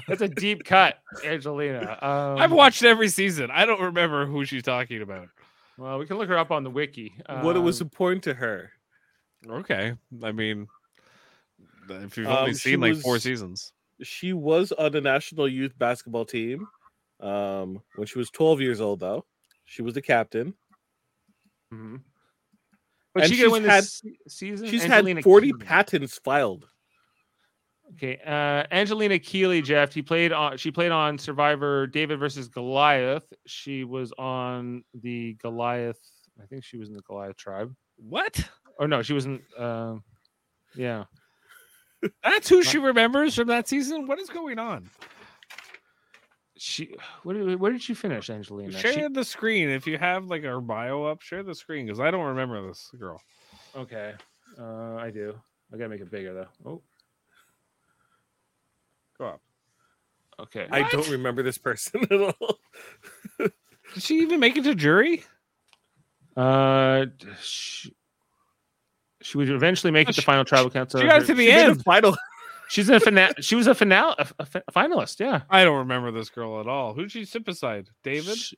That's 0.09 0.23
a 0.23 0.29
deep 0.29 0.64
cut, 0.64 0.97
Angelina. 1.23 1.99
Um, 2.01 2.39
I've 2.39 2.51
watched 2.53 2.83
every 2.83 3.09
season. 3.09 3.51
I 3.51 3.66
don't 3.66 3.81
remember 3.81 4.25
who 4.25 4.47
she's 4.47 4.62
talking 4.62 5.03
about. 5.03 5.29
Well, 5.77 5.99
we 5.99 6.07
can 6.07 6.16
look 6.16 6.29
her 6.31 6.39
up 6.39 6.51
on 6.51 6.64
the 6.64 6.70
wiki. 6.70 7.12
what 7.43 7.57
it 7.57 7.61
was 7.61 7.83
Um, 7.83 7.87
important 7.87 8.25
to 8.25 8.33
her. 8.33 8.70
Okay, 9.47 9.93
I 10.23 10.33
mean, 10.33 10.66
if 11.91 12.16
you've 12.16 12.27
Um, 12.27 12.37
only 12.39 12.53
she 12.53 12.70
seen 12.70 12.81
like 12.81 12.97
four 12.97 13.18
seasons, 13.18 13.75
She 14.03 14.33
was 14.33 14.73
on 14.73 14.93
the 14.93 15.01
national 15.01 15.49
youth 15.49 15.77
basketball 15.79 16.25
team 16.25 16.67
um, 17.21 17.81
when 17.97 18.07
she 18.07 18.19
was 18.19 18.31
12 18.31 18.61
years 18.61 18.81
old, 18.81 19.01
though. 19.01 19.25
She 19.65 19.83
was 19.83 19.95
the 19.95 20.03
captain. 20.03 20.55
mhm. 21.73 22.01
But 23.15 23.25
And 23.25 23.31
she 23.31 23.37
she's 23.37 23.45
can 23.45 23.53
win 23.53 23.65
had- 23.65 23.83
this 23.85 24.03
season. 24.29 24.69
She's 24.69 24.85
Angelina 24.85 25.19
had 25.19 25.25
40 25.25 25.47
Keeley. 25.53 25.65
patents 25.67 26.19
filed. 26.25 26.67
Okay, 27.95 28.19
uh, 28.25 28.65
Angelina 28.75 29.19
Keeley, 29.19 29.61
Jeff. 29.61 29.93
He 29.93 30.01
played 30.01 30.33
on. 30.33 30.57
She 30.57 30.71
played 30.71 30.93
on 30.93 31.19
Survivor 31.19 31.87
David 31.87 32.19
versus 32.19 32.49
Goliath. 32.49 33.31
She 33.47 33.85
was 33.85 34.13
on 34.17 34.83
the 34.95 35.35
Goliath. 35.35 36.01
I 36.43 36.47
think 36.47 36.65
she 36.65 36.79
was 36.79 36.89
in 36.89 36.95
the 36.95 37.03
Goliath 37.03 37.37
tribe. 37.37 37.75
what? 37.97 38.43
Or 38.79 38.89
no, 38.89 39.03
she 39.03 39.13
wasn't. 39.13 39.43
Uh, 39.59 39.97
yeah. 40.75 41.05
That's 42.25 42.49
who 42.49 42.63
she 42.63 42.79
remembers 42.79 43.35
from 43.35 43.49
that 43.49 43.69
season. 43.69 44.07
What 44.07 44.19
is 44.19 44.29
going 44.29 44.59
on? 44.59 44.91
She. 46.57 46.95
What 47.23 47.35
did, 47.35 47.59
where 47.61 47.73
did 47.73 47.83
she 47.83 47.95
finish, 47.95 48.31
Angelina? 48.31 48.73
Share 48.79 48.93
She- 48.93 49.09
the 49.09 49.25
screen 49.25 49.69
if 49.69 49.87
you 49.87 49.99
have 49.99 50.27
like 50.27 50.43
her 50.45 50.61
bio 50.61 51.05
up. 51.05 51.21
Share 51.23 51.43
the 51.43 51.55
screen 51.55 51.87
because 51.87 52.01
I 52.01 52.11
don't 52.11 52.27
remember 52.27 52.67
this 52.69 52.91
girl. 52.99 53.21
okay. 53.77 54.15
Uh, 54.59 54.97
I 54.97 55.11
do. 55.11 55.35
I 55.73 55.77
gotta 55.79 55.89
make 55.89 56.01
it 56.01 56.11
bigger 56.11 56.35
though. 56.35 56.71
Oh. 56.71 56.83
Go 59.19 59.27
up. 59.27 59.41
Okay. 60.41 60.67
I 60.71 60.89
don't 60.91 61.09
remember 61.09 61.43
this 61.43 61.59
person 61.59 62.03
at 62.11 62.21
all. 62.21 62.59
Did 63.39 63.53
she 64.03 64.21
even 64.21 64.41
make 64.41 64.57
it 64.57 64.65
to 64.65 64.75
jury? 64.75 65.25
Uh, 66.37 67.07
she, 67.43 67.95
she 69.23 69.39
would 69.39 69.49
eventually 69.51 69.91
make 69.91 70.09
it 70.09 70.14
to 70.14 70.20
She- 70.20 70.25
final 70.27 70.45
tribal 70.45 70.70
council. 70.70 71.01
she 71.01 71.07
got 71.07 71.23
it 71.23 71.27
to 71.27 71.35
the 71.35 71.47
She 71.47 71.53
made 71.53 71.59
end. 71.70 71.83
final. 71.85 72.16
She's 72.68 72.89
in 72.89 72.95
a 72.95 73.01
final. 73.01 73.33
She 73.41 73.55
was 73.55 73.66
a 73.66 73.75
final, 73.75 74.14
a, 74.18 74.27
a 74.39 74.47
fi- 74.47 74.62
finalist. 74.75 75.20
Yeah. 75.20 75.43
I 75.51 75.62
don't 75.64 75.79
remember 75.79 76.11
this 76.11 76.31
girl 76.31 76.59
at 76.61 76.66
all. 76.66 76.95
Who 76.95 77.03
did 77.03 77.12
she 77.12 77.25
sit 77.27 77.45
beside? 77.45 77.89
David? 78.03 78.37
She- 78.39 78.57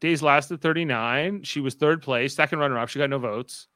days 0.00 0.22
lasted 0.22 0.60
39. 0.60 1.42
She 1.44 1.60
was 1.60 1.74
third 1.74 2.02
place, 2.02 2.34
second 2.34 2.58
runner 2.58 2.78
up. 2.78 2.88
She 2.88 2.98
got 2.98 3.08
no 3.10 3.18
votes. 3.18 3.68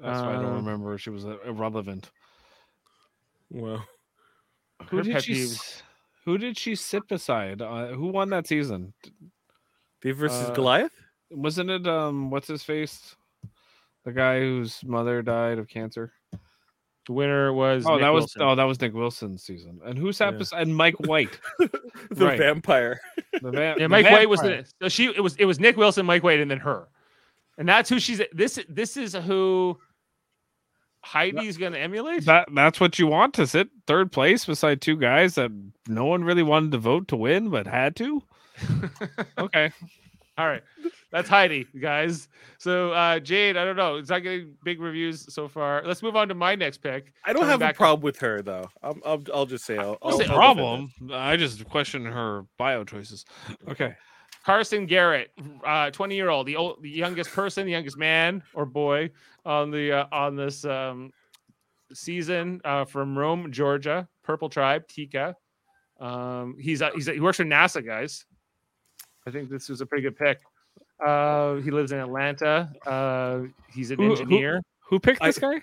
That's 0.00 0.20
why 0.20 0.30
I 0.30 0.32
don't 0.36 0.46
Uh, 0.46 0.56
remember. 0.56 0.96
She 0.98 1.10
was 1.10 1.24
uh, 1.26 1.36
irrelevant. 1.46 2.10
Well, 3.50 3.84
Who 4.90 5.02
did 5.02 5.22
she? 5.22 5.32
peeves. 5.34 5.82
Who 6.24 6.38
did 6.38 6.58
she 6.58 6.74
sit 6.74 7.06
beside? 7.08 7.62
Uh, 7.62 7.88
who 7.88 8.08
won 8.08 8.30
that 8.30 8.46
season? 8.46 8.92
Dave 10.02 10.16
versus 10.16 10.50
Uh, 10.50 10.52
Goliath? 10.52 10.92
Wasn't 11.30 11.70
it 11.70 11.86
um? 11.86 12.30
What's 12.30 12.48
his 12.48 12.62
face? 12.62 13.14
The 14.06 14.12
guy 14.12 14.40
whose 14.40 14.82
mother 14.84 15.20
died 15.20 15.58
of 15.58 15.68
cancer. 15.68 16.12
The 17.06 17.12
winner 17.12 17.52
was 17.52 17.84
Oh, 17.86 17.92
Nick 17.96 18.00
that 18.02 18.08
was 18.08 18.22
Wilson. 18.22 18.42
oh, 18.42 18.54
that 18.54 18.64
was 18.64 18.80
Nick 18.80 18.94
Wilson's 18.94 19.42
season. 19.44 19.78
And 19.84 19.98
who 19.98 20.12
sat 20.12 20.32
Yeah. 20.32 20.38
beside 20.38 20.62
and 20.62 20.74
Mike 20.74 20.94
White? 21.00 21.38
the 21.58 21.70
Right. 22.26 22.38
vampire. 22.38 23.00
The 23.42 23.50
va- 23.50 23.58
yeah, 23.60 23.74
the 23.74 23.88
Mike 23.88 24.06
White 24.10 24.28
was 24.30 24.40
the 24.40 24.64
so 24.80 24.88
she 24.88 25.06
it 25.14 25.20
was 25.20 25.36
it 25.36 25.44
was 25.44 25.60
Nick 25.60 25.76
Wilson, 25.76 26.06
Mike 26.06 26.22
White, 26.22 26.40
and 26.40 26.50
then 26.50 26.58
her, 26.60 26.88
and 27.58 27.68
that's 27.68 27.90
who 27.90 28.00
she's 28.00 28.22
this 28.32 28.58
this 28.68 28.96
is 28.96 29.12
who 29.14 29.78
Heidi's 31.04 31.56
gonna 31.58 31.78
emulate. 31.78 32.24
that 32.24 32.48
that's 32.52 32.80
what 32.80 32.98
you 32.98 33.06
want 33.06 33.34
to 33.34 33.46
sit 33.46 33.68
third 33.86 34.10
place 34.10 34.44
beside 34.44 34.80
two 34.80 34.96
guys 34.96 35.34
that 35.36 35.52
no 35.86 36.06
one 36.06 36.24
really 36.24 36.42
wanted 36.42 36.72
to 36.72 36.78
vote 36.78 37.06
to 37.08 37.16
win 37.16 37.50
but 37.50 37.66
had 37.66 37.94
to. 37.96 38.22
Okay. 39.38 39.70
All 40.38 40.46
right, 40.46 40.62
that's 41.10 41.28
Heidi, 41.28 41.66
guys. 41.80 42.28
So 42.58 42.92
uh 42.92 43.18
Jade, 43.20 43.56
I 43.56 43.64
don't 43.64 43.76
know, 43.76 43.96
it's 43.96 44.10
not 44.10 44.20
getting 44.22 44.54
big 44.64 44.80
reviews 44.80 45.32
so 45.32 45.48
far. 45.48 45.82
Let's 45.84 46.02
move 46.02 46.16
on 46.16 46.28
to 46.28 46.34
my 46.34 46.54
next 46.54 46.78
pick. 46.78 47.12
I 47.24 47.32
don't 47.32 47.42
Coming 47.42 47.60
have 47.60 47.70
a 47.70 47.74
problem 47.74 48.02
with 48.02 48.18
her 48.18 48.42
though. 48.42 48.68
I'm, 48.82 49.00
I'll, 49.04 49.22
I'll 49.32 49.46
just 49.46 49.64
say 49.64 49.78
I'll, 49.78 49.96
I'll, 50.02 50.20
I'll 50.20 50.28
problem. 50.28 50.90
I 51.12 51.36
just 51.36 51.66
question 51.68 52.04
her 52.04 52.44
bio 52.58 52.84
choices. 52.84 53.24
Okay. 53.68 53.94
Carson 54.46 54.86
Garrett, 54.86 55.32
uh, 55.64 55.90
20 55.90 56.14
year 56.14 56.28
old, 56.28 56.46
the 56.46 56.54
old, 56.54 56.80
the 56.80 56.88
youngest 56.88 57.32
person, 57.32 57.66
the 57.66 57.72
youngest 57.72 57.98
man 57.98 58.44
or 58.54 58.64
boy 58.64 59.10
on 59.44 59.72
the 59.72 59.90
uh, 59.90 60.06
on 60.12 60.36
this 60.36 60.64
um, 60.64 61.10
season 61.92 62.60
uh, 62.64 62.84
from 62.84 63.18
Rome, 63.18 63.50
Georgia, 63.50 64.06
Purple 64.22 64.48
Tribe, 64.48 64.86
Tika. 64.86 65.34
Um, 65.98 66.56
he's 66.60 66.80
uh, 66.80 66.90
he's 66.94 67.06
he 67.06 67.18
works 67.18 67.38
for 67.38 67.44
NASA, 67.44 67.84
guys. 67.84 68.24
I 69.26 69.30
think 69.30 69.50
this 69.50 69.68
was 69.68 69.80
a 69.80 69.86
pretty 69.86 70.02
good 70.02 70.16
pick. 70.16 70.40
Uh, 71.04 71.56
he 71.56 71.70
lives 71.70 71.92
in 71.92 71.98
Atlanta. 71.98 72.70
Uh, 72.86 73.42
he's 73.70 73.90
an 73.90 73.98
Who- 73.98 74.04
who- 74.06 74.10
engineer. 74.12 74.62
Who 74.88 75.00
picked 75.00 75.20
I- 75.22 75.26
this 75.26 75.38
guy? 75.38 75.60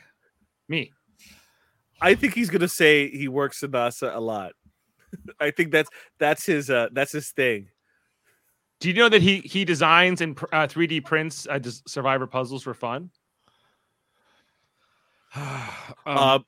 Me. 0.67 0.91
I 2.01 2.15
think 2.15 2.33
he's 2.33 2.49
gonna 2.49 2.67
say 2.67 3.09
he 3.09 3.27
works 3.29 3.63
at 3.63 3.71
NASA 3.71 4.13
a 4.13 4.19
lot. 4.19 4.53
I 5.39 5.51
think 5.51 5.71
that's 5.71 5.89
that's 6.19 6.45
his 6.45 6.69
uh 6.69 6.89
that's 6.91 7.11
his 7.13 7.31
thing. 7.31 7.69
Do 8.79 8.89
you 8.89 8.95
know 8.95 9.07
that 9.07 9.21
he 9.21 9.37
he 9.39 9.63
designs 9.63 10.19
and 10.19 10.35
pr- 10.35 10.45
uh, 10.51 10.67
3D 10.67 11.05
prints 11.05 11.47
uh, 11.49 11.59
des- 11.59 11.81
survivor 11.87 12.27
puzzles 12.27 12.63
for 12.63 12.73
fun? 12.73 13.09
Um, 15.35 16.17
uh, 16.17 16.39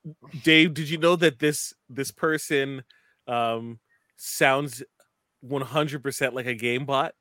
Dave, 0.44 0.74
did 0.74 0.90
you 0.90 0.98
know 0.98 1.16
that 1.16 1.40
this 1.40 1.74
this 1.90 2.12
person 2.12 2.84
um 3.28 3.80
sounds 4.18 4.84
100% 5.44 6.34
like 6.34 6.46
a 6.46 6.54
game 6.56 6.86
bot? 6.86 7.14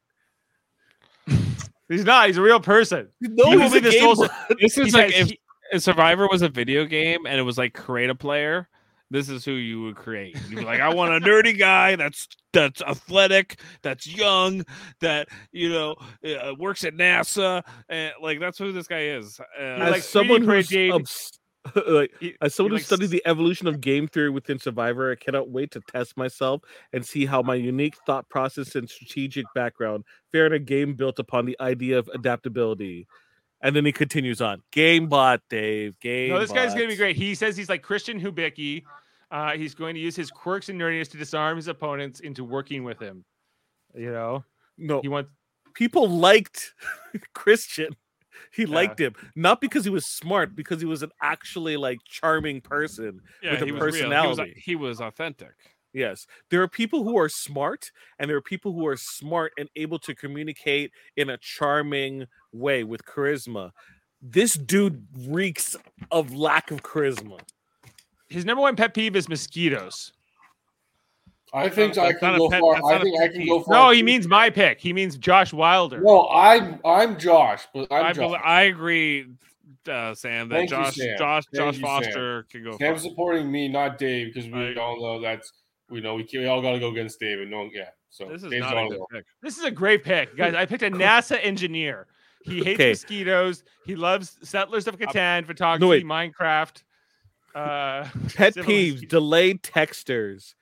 He's 1.88 2.04
not. 2.04 2.26
He's 2.28 2.36
a 2.38 2.42
real 2.42 2.60
person. 2.60 3.08
No, 3.20 3.50
He 3.52 3.60
he's 3.62 3.74
a 3.74 3.80
the 3.80 3.90
game 3.90 4.14
sole- 4.14 4.26
bot. 4.28 4.56
this 4.60 4.74
he 4.74 4.82
is 4.82 4.94
like 4.94 5.12
says 5.12 5.30
if 5.32 5.38
if 5.72 5.82
Survivor 5.82 6.28
was 6.28 6.42
a 6.42 6.48
video 6.48 6.84
game 6.84 7.26
and 7.26 7.38
it 7.38 7.42
was 7.42 7.58
like 7.58 7.74
create 7.74 8.08
a 8.10 8.14
player, 8.14 8.68
this 9.10 9.28
is 9.28 9.44
who 9.44 9.52
you 9.52 9.82
would 9.82 9.96
create. 9.96 10.36
You'd 10.48 10.58
be 10.60 10.64
like, 10.64 10.80
I 10.80 10.92
want 10.94 11.12
a 11.12 11.20
nerdy 11.26 11.58
guy 11.58 11.96
that's 11.96 12.26
that's 12.52 12.80
athletic, 12.82 13.60
that's 13.82 14.06
young, 14.06 14.64
that 15.00 15.28
you 15.52 15.68
know 15.70 15.94
uh, 16.26 16.54
works 16.58 16.84
at 16.84 16.94
NASA, 16.94 17.62
and 17.88 18.12
like 18.22 18.40
that's 18.40 18.56
who 18.58 18.72
this 18.72 18.86
guy 18.86 19.00
is. 19.08 19.38
Uh, 19.58 19.62
As 19.62 19.90
like 19.90 20.02
someone 20.02 20.42
who's 20.42 20.68
printed- 20.68 20.92
obs- 20.92 21.38
like, 21.86 22.12
he- 22.20 22.36
as 22.40 22.54
someone 22.54 22.70
who 22.72 22.76
likes- 22.76 22.86
studied 22.86 23.10
the 23.10 23.22
evolution 23.26 23.66
of 23.66 23.80
game 23.80 24.06
theory 24.06 24.30
within 24.30 24.58
Survivor, 24.58 25.10
I 25.12 25.14
cannot 25.16 25.50
wait 25.50 25.70
to 25.72 25.80
test 25.80 26.16
myself 26.16 26.62
and 26.92 27.04
see 27.04 27.24
how 27.26 27.42
my 27.42 27.54
unique 27.54 27.96
thought 28.06 28.28
process 28.28 28.74
and 28.74 28.88
strategic 28.88 29.46
background 29.54 30.04
fare 30.32 30.46
in 30.46 30.52
a 30.52 30.58
game 30.58 30.94
built 30.94 31.18
upon 31.18 31.46
the 31.46 31.56
idea 31.60 31.98
of 31.98 32.08
adaptability. 32.14 33.06
And 33.62 33.74
then 33.74 33.86
he 33.86 33.92
continues 33.92 34.42
on. 34.42 34.60
Game 34.72 35.08
bot, 35.08 35.40
Dave. 35.48 35.98
Game. 36.00 36.30
No, 36.30 36.38
this 36.38 36.52
guy's 36.52 36.74
gonna 36.74 36.86
be 36.88 36.96
great. 36.96 37.16
He 37.16 37.34
says 37.34 37.56
he's 37.56 37.70
like 37.70 37.82
Christian 37.82 38.20
Hubicki. 38.20 38.82
Uh, 39.30 39.52
he's 39.52 39.74
going 39.74 39.94
to 39.94 40.00
use 40.00 40.14
his 40.14 40.30
quirks 40.30 40.68
and 40.68 40.78
nerdiness 40.78 41.10
to 41.10 41.16
disarm 41.16 41.56
his 41.56 41.66
opponents 41.66 42.20
into 42.20 42.44
working 42.44 42.84
with 42.84 43.00
him. 43.00 43.24
You 43.94 44.12
know, 44.12 44.44
No, 44.76 45.00
he 45.00 45.08
wants. 45.08 45.30
people 45.72 46.08
liked 46.08 46.74
Christian. 47.34 47.96
He 48.52 48.62
Yeah. 48.64 48.74
liked 48.74 49.00
him 49.00 49.14
not 49.34 49.60
because 49.60 49.84
he 49.84 49.90
was 49.90 50.06
smart, 50.06 50.54
because 50.56 50.80
he 50.80 50.86
was 50.86 51.02
an 51.02 51.10
actually 51.22 51.76
like 51.76 51.98
charming 52.04 52.60
person. 52.60 53.20
yeah, 53.42 53.52
with 53.52 53.62
a 53.62 53.64
he 53.66 53.72
was. 53.72 53.80
He 53.80 53.84
was, 53.84 53.92
personality. 53.94 54.62
he 54.64 54.76
was 54.76 55.00
authentic. 55.00 55.54
Yes, 55.92 56.26
there 56.50 56.60
are 56.60 56.66
people 56.68 57.04
who 57.04 57.16
are 57.16 57.28
smart, 57.28 57.92
and 58.18 58.28
there 58.28 58.36
are 58.36 58.42
people 58.42 58.72
who 58.72 58.84
are 58.86 58.96
smart 58.96 59.52
and 59.56 59.68
able 59.76 60.00
to 60.00 60.12
communicate 60.14 60.90
in 61.16 61.30
a 61.30 61.36
charming 61.38 62.26
way 62.52 62.82
with 62.82 63.04
charisma. 63.04 63.70
This 64.20 64.54
dude 64.54 65.06
reeks 65.28 65.76
of 66.10 66.34
lack 66.34 66.70
of 66.72 66.82
charisma. 66.82 67.38
His 68.28 68.44
number 68.44 68.62
one 68.62 68.74
pet 68.74 68.92
peeve 68.94 69.14
is 69.14 69.28
mosquitoes. 69.28 70.13
I 71.54 71.68
think 71.68 71.96
I 71.96 72.10
not 72.10 72.18
can 72.20 72.38
go 72.38 72.50
far. 72.50 72.92
I 72.92 72.98
think 73.02 73.20
I 73.20 73.28
can 73.28 73.46
go 73.46 73.58
peeve. 73.58 73.66
far. 73.66 73.74
No, 73.74 73.90
he 73.90 74.02
means 74.02 74.26
my 74.26 74.50
pick. 74.50 74.80
He 74.80 74.92
means 74.92 75.16
Josh 75.16 75.52
Wilder. 75.52 76.00
No, 76.00 76.28
I'm 76.28 76.80
I'm 76.84 77.18
Josh, 77.18 77.66
but 77.72 77.86
I'm 77.92 78.06
I, 78.06 78.12
Josh. 78.12 78.32
bel 78.32 78.36
I 78.44 78.62
agree, 78.62 79.26
uh, 79.88 80.14
Sam. 80.14 80.48
That 80.48 80.56
Thank 80.56 80.70
you, 80.70 80.76
Josh, 80.76 80.94
Sam. 80.96 81.18
Josh, 81.18 81.44
Thank 81.54 81.64
Josh 81.64 81.76
you, 81.76 81.80
Foster 81.82 82.46
can 82.50 82.64
go. 82.64 82.70
Sam's 82.78 83.02
far. 83.02 83.10
supporting 83.10 83.50
me, 83.52 83.68
not 83.68 83.98
Dave, 83.98 84.34
because 84.34 84.50
we 84.50 84.74
I- 84.76 84.80
all 84.80 85.00
know 85.00 85.20
that's 85.20 85.52
we 85.88 86.00
know 86.00 86.14
we, 86.16 86.28
we 86.32 86.46
all 86.46 86.60
got 86.60 86.72
to 86.72 86.80
go 86.80 86.88
against 86.90 87.20
Dave, 87.20 87.38
and 87.40 87.50
no, 87.50 87.68
yeah. 87.72 87.84
So 88.10 88.26
This 88.28 88.42
is 88.44 88.50
Dave's 88.50 88.64
not 88.64 88.86
a 88.86 88.88
good 88.88 89.00
pick. 89.12 89.24
This 89.42 89.58
is 89.58 89.64
a 89.64 89.70
great 89.70 90.02
pick, 90.04 90.36
guys. 90.36 90.54
I 90.54 90.66
picked 90.66 90.82
a 90.82 90.90
NASA 90.90 91.38
engineer. 91.42 92.06
He 92.42 92.62
hates 92.62 92.80
Okay. 92.80 92.90
mosquitoes. 92.90 93.64
He 93.86 93.96
loves 93.96 94.38
Settlers 94.42 94.86
of 94.86 94.98
Catan, 94.98 95.46
photography, 95.46 95.88
wait. 95.88 96.04
Minecraft. 96.04 96.82
Uh, 97.54 98.08
Pet 98.34 98.54
peeves, 98.56 99.08
delayed 99.08 99.62
texters, 99.62 100.54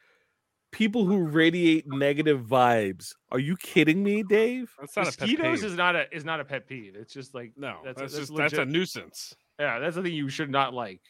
people 0.72 1.04
who 1.04 1.18
radiate 1.18 1.84
negative 1.86 2.42
vibes. 2.44 3.14
Are 3.30 3.38
you 3.38 3.56
kidding 3.56 4.02
me, 4.02 4.22
Dave? 4.24 4.72
That's 4.80 4.96
not 4.96 5.02
a 5.02 5.10
pet 5.12 5.20
Mosquitoes 5.20 5.60
peeve. 5.60 5.70
is 5.70 5.76
not 5.76 5.94
a 5.96 6.14
is 6.16 6.24
not 6.24 6.40
a 6.40 6.44
pet 6.44 6.66
peeve. 6.66 6.96
It's 6.96 7.12
just 7.14 7.34
like 7.34 7.52
no, 7.56 7.76
that's 7.84 8.00
that's, 8.00 8.12
a- 8.14 8.16
that's 8.16 8.28
just 8.28 8.36
that's 8.36 8.52
a 8.54 8.64
nuisance. 8.64 9.34
yeah, 9.60 9.78
that's 9.78 9.94
the 9.96 10.02
thing 10.02 10.14
you 10.14 10.28
should 10.28 10.50
not 10.50 10.74
like 10.74 11.00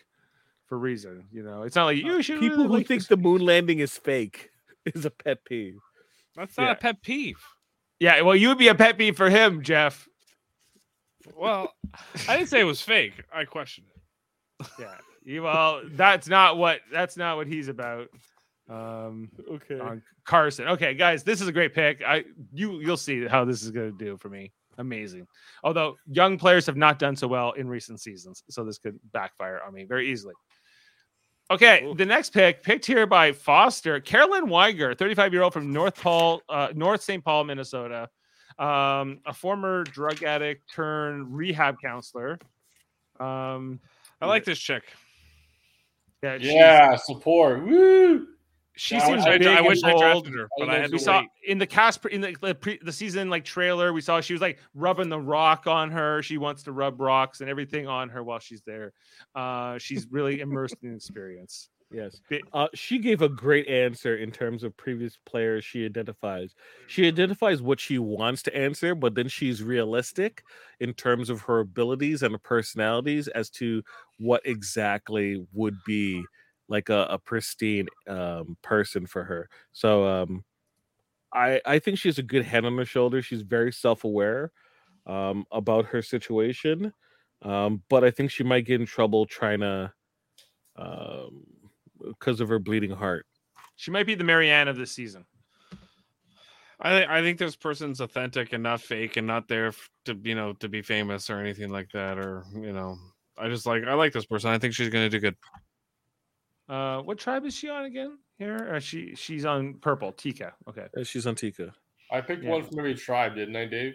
for 0.66 0.78
reason. 0.78 1.24
You 1.32 1.42
know, 1.42 1.62
it's 1.62 1.76
not 1.76 1.86
like 1.86 1.96
you 1.96 2.22
should 2.22 2.40
People 2.40 2.58
really 2.58 2.68
who 2.68 2.74
like 2.74 2.86
think 2.88 3.06
the 3.08 3.16
moon 3.16 3.40
landing 3.44 3.78
is 3.78 3.96
fake 3.96 4.50
is 4.86 5.04
a 5.06 5.10
pet 5.10 5.44
peeve. 5.44 5.78
That's 6.36 6.56
not 6.58 6.64
Yeah. 6.64 6.72
a 6.72 6.76
pet 6.76 7.02
peeve. 7.02 7.38
Yeah, 8.00 8.20
well, 8.22 8.34
you 8.34 8.48
would 8.48 8.58
be 8.58 8.68
a 8.68 8.74
pet 8.74 8.98
peeve 8.98 9.16
for 9.16 9.30
him, 9.30 9.62
Jeff. 9.62 10.08
Well, 11.36 11.72
I 12.28 12.36
didn't 12.36 12.48
say 12.48 12.60
it 12.60 12.64
was 12.64 12.80
fake. 12.82 13.22
I 13.32 13.44
questioned 13.44 13.86
it. 13.94 14.88
Yeah. 15.24 15.40
Well, 15.40 15.82
that's 15.92 16.26
not 16.28 16.56
what 16.58 16.80
that's 16.90 17.16
not 17.16 17.36
what 17.36 17.46
he's 17.46 17.68
about. 17.68 18.08
Um, 18.68 19.30
Okay. 19.50 19.80
on 19.80 20.02
Carson. 20.24 20.68
Okay, 20.68 20.94
guys, 20.94 21.24
this 21.24 21.40
is 21.40 21.48
a 21.48 21.52
great 21.52 21.74
pick. 21.74 22.02
I 22.06 22.24
you 22.52 22.80
you'll 22.80 22.96
see 22.96 23.26
how 23.26 23.44
this 23.44 23.62
is 23.62 23.70
going 23.70 23.96
to 23.96 24.04
do 24.04 24.16
for 24.16 24.28
me. 24.28 24.52
Amazing. 24.78 25.26
Although 25.64 25.96
young 26.06 26.38
players 26.38 26.64
have 26.66 26.76
not 26.76 26.98
done 26.98 27.16
so 27.16 27.26
well 27.28 27.52
in 27.52 27.68
recent 27.68 28.00
seasons, 28.00 28.42
so 28.48 28.64
this 28.64 28.78
could 28.78 28.98
backfire 29.12 29.60
on 29.66 29.74
me 29.74 29.84
very 29.84 30.10
easily. 30.10 30.34
Okay, 31.50 31.92
the 31.96 32.06
next 32.06 32.30
pick 32.32 32.62
picked 32.62 32.86
here 32.86 33.06
by 33.06 33.32
Foster, 33.32 34.00
Carolyn 34.00 34.48
Wiger, 34.48 34.94
35 34.94 35.32
year 35.34 35.42
old 35.42 35.52
from 35.52 35.70
North 35.70 36.00
Paul, 36.00 36.40
uh, 36.48 36.68
North 36.74 37.02
St. 37.02 37.22
Paul, 37.22 37.44
Minnesota, 37.44 38.08
um, 38.58 39.20
a 39.26 39.34
former 39.34 39.84
drug 39.84 40.22
addict 40.22 40.72
turned 40.72 41.36
rehab 41.36 41.76
counselor. 41.82 42.38
Um, 43.20 43.80
I 44.22 44.26
like 44.26 44.44
this 44.44 44.58
chick. 44.58 44.84
yeah, 46.22 46.36
Yeah, 46.40 46.96
support. 46.96 47.62
Woo! 47.66 48.28
She 48.82 48.96
Yeah, 48.96 49.02
I 49.02 49.06
seems 49.06 49.16
wish 49.18 49.26
I- 49.26 49.38
big 49.38 49.46
I 49.46 49.56
and 49.58 49.66
wish 49.66 49.82
I 49.84 49.90
bold. 49.92 50.02
drafted 50.02 50.34
her, 50.34 50.48
but 50.58 50.68
I 50.68 50.72
I 50.76 50.78
had 50.80 50.90
we 50.90 50.98
to 50.98 51.04
saw 51.04 51.20
wait. 51.20 51.28
in 51.46 51.58
the 51.58 51.66
cast 51.66 52.04
in 52.06 52.20
the 52.20 52.36
the, 52.40 52.54
pre, 52.54 52.78
the 52.82 52.92
season 52.92 53.30
like 53.30 53.44
trailer 53.44 53.92
we 53.92 54.00
saw 54.00 54.20
she 54.20 54.32
was 54.32 54.42
like 54.42 54.58
rubbing 54.74 55.08
the 55.08 55.20
rock 55.20 55.66
on 55.68 55.90
her 55.92 56.20
she 56.22 56.36
wants 56.36 56.64
to 56.64 56.72
rub 56.72 57.00
rocks 57.00 57.40
and 57.40 57.48
everything 57.48 57.86
on 57.86 58.08
her 58.08 58.24
while 58.24 58.40
she's 58.40 58.62
there 58.62 58.92
uh 59.36 59.78
she's 59.78 60.06
really 60.10 60.40
immersed 60.40 60.76
in 60.82 60.90
the 60.90 60.96
experience 60.96 61.68
Yes. 61.94 62.22
Uh, 62.54 62.68
she 62.72 62.98
gave 62.98 63.20
a 63.20 63.28
great 63.28 63.68
answer 63.68 64.16
in 64.16 64.30
terms 64.30 64.64
of 64.64 64.74
previous 64.78 65.18
players 65.26 65.62
she 65.62 65.84
identifies. 65.84 66.54
She 66.86 67.06
identifies 67.06 67.60
what 67.60 67.78
she 67.78 67.98
wants 67.98 68.40
to 68.44 68.56
answer, 68.56 68.94
but 68.94 69.14
then 69.14 69.28
she's 69.28 69.62
realistic 69.62 70.42
in 70.80 70.94
terms 70.94 71.28
of 71.28 71.42
her 71.42 71.60
abilities 71.60 72.22
and 72.22 72.32
her 72.32 72.38
personalities 72.38 73.28
as 73.28 73.50
to 73.50 73.82
what 74.18 74.40
exactly 74.46 75.46
would 75.52 75.76
be 75.84 76.24
like 76.72 76.88
a, 76.88 77.06
a 77.10 77.18
pristine 77.18 77.86
um, 78.08 78.56
person 78.62 79.06
for 79.06 79.22
her. 79.24 79.48
So 79.72 80.06
um, 80.06 80.44
I 81.32 81.60
I 81.64 81.78
think 81.78 81.98
she 81.98 82.08
has 82.08 82.18
a 82.18 82.22
good 82.22 82.44
head 82.44 82.64
on 82.64 82.76
her 82.78 82.84
shoulder. 82.84 83.22
She's 83.22 83.42
very 83.42 83.72
self 83.72 84.04
aware 84.04 84.50
um, 85.06 85.46
about 85.52 85.86
her 85.86 86.02
situation, 86.02 86.92
um, 87.42 87.82
but 87.88 88.02
I 88.02 88.10
think 88.10 88.30
she 88.30 88.42
might 88.42 88.66
get 88.66 88.80
in 88.80 88.86
trouble 88.86 89.26
trying 89.26 89.60
to. 89.60 89.92
Um, 90.74 91.44
because 92.04 92.40
of 92.40 92.48
her 92.48 92.58
bleeding 92.58 92.90
heart. 92.90 93.26
she 93.76 93.90
might 93.90 94.06
be 94.06 94.14
the 94.14 94.24
Maryanne 94.24 94.68
of 94.68 94.76
this 94.76 94.90
season 94.90 95.24
I 96.80 97.18
I 97.18 97.22
think 97.22 97.38
this 97.38 97.54
person's 97.54 98.00
authentic 98.00 98.52
and 98.52 98.62
not 98.62 98.80
fake 98.80 99.16
and 99.16 99.26
not 99.26 99.48
there 99.48 99.72
to 100.06 100.18
you 100.24 100.34
know 100.34 100.52
to 100.54 100.68
be 100.68 100.82
famous 100.82 101.30
or 101.30 101.38
anything 101.38 101.70
like 101.70 101.90
that 101.92 102.18
or 102.18 102.44
you 102.54 102.72
know 102.72 102.96
I 103.38 103.48
just 103.48 103.66
like 103.66 103.84
I 103.84 103.94
like 103.94 104.12
this 104.12 104.26
person. 104.26 104.50
I 104.50 104.58
think 104.58 104.74
she's 104.74 104.90
gonna 104.90 105.08
do 105.08 105.18
good. 105.18 105.36
Uh, 106.68 107.00
what 107.02 107.18
tribe 107.18 107.44
is 107.44 107.54
she 107.54 107.68
on 107.68 107.84
again? 107.84 108.18
Here, 108.38 108.74
uh, 108.74 108.78
she 108.80 109.14
she's 109.14 109.44
on 109.44 109.74
purple. 109.74 110.12
Tika. 110.12 110.52
Okay. 110.68 110.86
She's 111.04 111.26
on 111.26 111.34
Tika. 111.34 111.72
I 112.10 112.20
picked 112.20 112.42
Yeah. 112.44 112.50
one 112.50 112.62
from 112.64 112.78
every 112.78 112.94
tribe, 112.94 113.34
didn't 113.34 113.56
I, 113.56 113.66
Dave? 113.66 113.94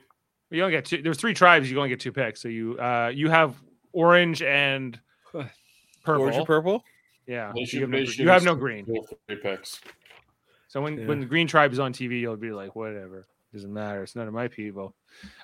You 0.50 0.64
only 0.64 0.76
get 0.76 0.86
two. 0.86 1.02
There's 1.02 1.18
three 1.18 1.34
tribes. 1.34 1.70
You 1.70 1.78
only 1.78 1.90
get 1.90 2.00
two 2.00 2.12
picks. 2.12 2.42
So 2.42 2.48
you 2.48 2.80
uh 2.80 3.12
you 3.14 3.30
have 3.30 3.56
orange 3.94 4.42
and 4.42 5.00
purple. 6.04 6.24
Orange 6.24 6.38
or 6.38 6.46
purple? 6.46 6.84
Yeah. 7.26 7.52
They 7.54 7.62
You 7.70 7.82
have, 7.82 7.90
no, 7.90 7.98
they 7.98 8.06
gr- 8.06 8.12
should 8.12 8.20
you 8.20 8.30
have 8.30 8.44
no 8.44 8.56
green. 8.56 8.86
to 8.86 9.04
Three 9.28 9.38
picks. 9.38 9.82
So 10.70 10.82
when 10.82 10.98
Yeah. 10.98 11.08
when 11.08 11.20
the 11.20 11.26
green 11.26 11.48
tribe 11.48 11.74
is 11.74 11.80
on 11.80 11.92
TV, 11.94 12.20
you'll 12.22 12.38
be 12.38 12.52
like, 12.52 12.76
whatever. 12.76 13.28
Doesn't 13.54 13.74
matter. 13.74 14.04
It's 14.04 14.16
none 14.16 14.28
of 14.28 14.34
my 14.34 14.50
people. 14.50 14.94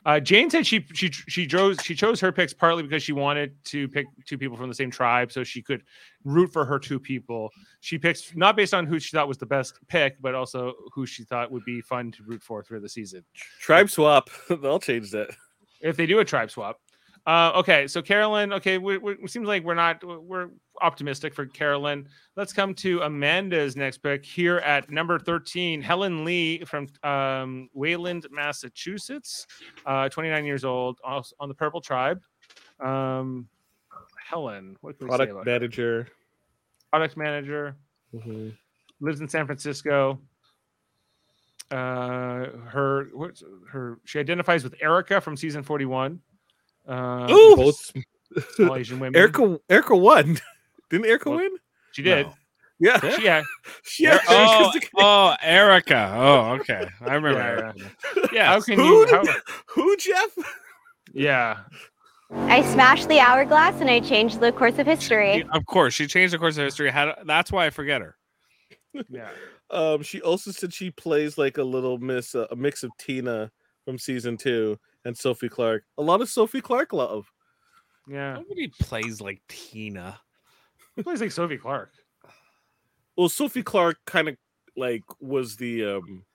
Uh, 0.05 0.19
Jane 0.19 0.49
said 0.49 0.67
she 0.67 0.85
she 0.93 1.09
she 1.09 1.47
chose 1.47 1.77
she 1.81 1.95
chose 1.95 2.19
her 2.19 2.33
picks 2.33 2.53
partly 2.53 2.83
because 2.83 3.01
she 3.01 3.13
wanted 3.13 3.55
to 3.65 3.87
pick 3.87 4.05
two 4.25 4.37
people 4.37 4.57
from 4.57 4.67
the 4.67 4.75
same 4.75 4.91
tribe, 4.91 5.31
so 5.31 5.43
she 5.43 5.61
could 5.61 5.83
root 6.25 6.51
for 6.51 6.65
her 6.65 6.77
two 6.77 6.99
people. 6.99 7.49
She 7.79 7.97
picks 7.97 8.35
not 8.35 8.57
based 8.57 8.73
on 8.73 8.85
who 8.85 8.99
she 8.99 9.15
thought 9.15 9.27
was 9.27 9.37
the 9.37 9.45
best 9.45 9.79
pick, 9.87 10.21
but 10.21 10.35
also 10.35 10.73
who 10.93 11.05
she 11.05 11.23
thought 11.23 11.49
would 11.49 11.63
be 11.63 11.79
fun 11.79 12.11
to 12.11 12.23
root 12.23 12.43
for 12.43 12.61
through 12.61 12.81
the 12.81 12.89
season. 12.89 13.23
Tribe 13.61 13.89
swap. 13.89 14.29
They'll 14.49 14.79
change 14.79 15.11
that. 15.11 15.29
if 15.81 15.95
they 15.95 16.05
do 16.05 16.19
a 16.19 16.25
tribe 16.25 16.51
swap. 16.51 16.79
Uh, 17.25 17.53
okay, 17.55 17.87
so 17.87 18.01
Carolyn. 18.01 18.51
Okay, 18.51 18.77
we, 18.77 18.97
we, 18.97 19.13
it 19.13 19.29
seems 19.29 19.47
like 19.47 19.63
we're 19.63 19.73
not 19.73 20.03
we're 20.03 20.49
optimistic 20.81 21.33
for 21.33 21.45
Carolyn. 21.45 22.05
Let's 22.35 22.51
come 22.51 22.73
to 22.75 22.99
Amanda's 23.01 23.77
next 23.77 23.99
pick 23.99 24.25
here 24.25 24.57
at 24.57 24.89
number 24.91 25.17
thirteen. 25.17 25.81
Helen 25.81 26.25
Li 26.25 26.63
from 26.65 26.87
um, 27.03 27.69
Wayland, 27.73 28.27
Massachusetts, 28.29 29.47
uh, 29.85 30.09
twenty 30.09 30.29
nine 30.29 30.43
years 30.43 30.65
old, 30.65 30.99
also 31.03 31.33
on 31.39 31.47
the 31.47 31.55
Purple 31.55 31.79
Tribe. 31.79 32.21
Um, 32.81 33.47
Helen, 34.17 34.75
what 34.81 34.97
can 34.97 35.07
we 35.07 35.09
Product 35.09 35.33
her? 35.33 35.43
manager. 35.45 36.07
Product 36.91 37.15
manager, 37.15 37.75
Mhm. 38.13 38.53
lives 38.99 39.21
in 39.21 39.29
San 39.29 39.45
Francisco. 39.45 40.19
Uh, 41.71 42.47
her 42.67 43.07
her? 43.69 43.99
She 44.03 44.19
identifies 44.19 44.63
with 44.65 44.75
Erika 44.81 45.21
from 45.21 45.37
season 45.37 45.63
forty 45.63 45.85
one. 45.85 46.19
Uh, 46.87 47.27
Ooh! 47.31 47.55
both 47.55 47.91
small 48.55 48.75
Asian 48.75 48.99
women. 48.99 49.15
Erika 49.15 49.59
Erika 49.69 49.95
won. 49.95 50.37
Didn't 50.89 51.05
Erika 51.05 51.29
Well, 51.29 51.39
win? 51.39 51.51
she 51.91 52.01
did. 52.03 52.27
Yeah. 52.79 52.99
She, 53.15 53.23
yeah, 53.23 53.41
Yeah. 53.99 54.19
Oh, 54.27 54.71
she's 54.73 54.81
the- 54.81 54.87
oh, 54.97 55.35
Erika. 55.41 56.11
Oh, 56.15 56.51
okay. 56.59 56.87
I 57.01 57.13
remember. 57.15 57.39
Yeah, 57.39 57.47
Erika. 57.47 57.91
yeah. 58.33 58.45
How 58.47 58.61
can 58.61 58.77
Who 58.79 58.83
you? 58.83 59.07
How, 59.09 59.23
Who, 59.69 59.95
Jeff? 59.97 60.29
yeah, 61.13 61.59
I 62.31 62.61
smashed 62.73 63.07
the 63.07 63.19
hourglass 63.19 63.79
and 63.79 63.89
I 63.89 63.99
changed 63.99 64.39
the 64.39 64.51
course 64.51 64.77
of 64.79 64.87
history. 64.87 65.45
Of 65.51 65.65
course, 65.65 65.93
she 65.93 66.07
changed 66.07 66.33
the 66.33 66.39
course 66.39 66.57
of 66.57 66.63
history. 66.65 66.89
How, 66.89 67.15
that's 67.25 67.51
why 67.51 67.67
I 67.67 67.69
forget 67.69 68.01
her. 68.01 68.15
yeah. 69.09 69.29
Um, 69.69 70.03
she 70.03 70.21
also 70.21 70.51
said 70.51 70.73
she 70.73 70.91
plays 70.91 71.37
like 71.37 71.57
a 71.57 71.63
little 71.63 71.97
miss, 71.97 72.35
uh, 72.35 72.47
a 72.51 72.55
mix 72.55 72.83
of 72.83 72.91
Tina 72.99 73.51
from 73.85 73.97
season 73.97 74.37
two 74.37 74.77
and 75.05 75.17
Sophie 75.17 75.49
Clark. 75.49 75.83
A 75.97 76.01
lot 76.01 76.21
of 76.21 76.29
Sophie 76.29 76.61
Clark 76.61 76.93
love. 76.93 77.31
Yeah, 78.07 78.33
Nobody 78.33 78.67
plays 78.67 79.21
like 79.21 79.41
Tina. 79.47 80.19
Who 80.95 81.03
plays 81.03 81.21
like 81.21 81.31
Sophie 81.31 81.57
Clark. 81.57 81.91
Well, 83.17 83.29
Sophie 83.29 83.63
Clark 83.63 83.97
kind 84.05 84.27
of 84.27 84.37
like 84.75 85.03
was 85.19 85.55
the 85.55 85.85
um. 85.85 86.25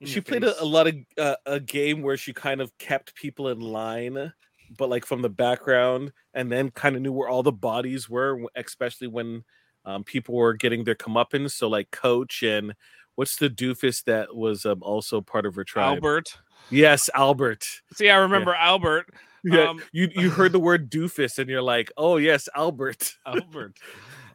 In 0.00 0.06
she 0.06 0.20
played 0.20 0.44
a, 0.44 0.60
a 0.62 0.64
lot 0.64 0.86
of 0.86 0.94
uh, 1.18 1.36
a 1.44 1.58
game 1.58 2.02
where 2.02 2.16
she 2.16 2.32
kind 2.32 2.60
of 2.60 2.76
kept 2.78 3.16
people 3.16 3.48
in 3.48 3.58
line, 3.60 4.32
but 4.78 4.88
like 4.88 5.04
from 5.04 5.22
the 5.22 5.28
background, 5.28 6.12
and 6.34 6.52
then 6.52 6.70
kind 6.70 6.94
of 6.94 7.02
knew 7.02 7.12
where 7.12 7.28
all 7.28 7.42
the 7.42 7.52
bodies 7.52 8.08
were, 8.08 8.40
especially 8.54 9.08
when 9.08 9.42
um, 9.84 10.04
people 10.04 10.36
were 10.36 10.54
getting 10.54 10.84
their 10.84 10.94
comeuppance. 10.94 11.52
So 11.52 11.68
like 11.68 11.90
Coach 11.90 12.44
and 12.44 12.74
what's 13.16 13.36
the 13.36 13.50
doofus 13.50 14.04
that 14.04 14.34
was 14.34 14.64
um, 14.64 14.82
also 14.82 15.20
part 15.20 15.46
of 15.46 15.56
her 15.56 15.64
tribe? 15.64 15.96
Albert. 15.96 16.38
Yes, 16.70 17.10
Albert. 17.14 17.66
See, 17.94 18.08
I 18.10 18.16
remember 18.16 18.54
Albert. 18.54 19.06
Yeah, 19.44 19.70
Um, 19.70 19.82
you 19.92 20.08
you 20.14 20.30
heard 20.30 20.52
the 20.52 20.60
word 20.60 20.90
doofus 20.90 21.38
and 21.38 21.50
you're 21.50 21.62
like, 21.62 21.90
oh 21.96 22.16
yes, 22.16 22.48
Albert. 22.54 23.14
Albert. 23.26 23.76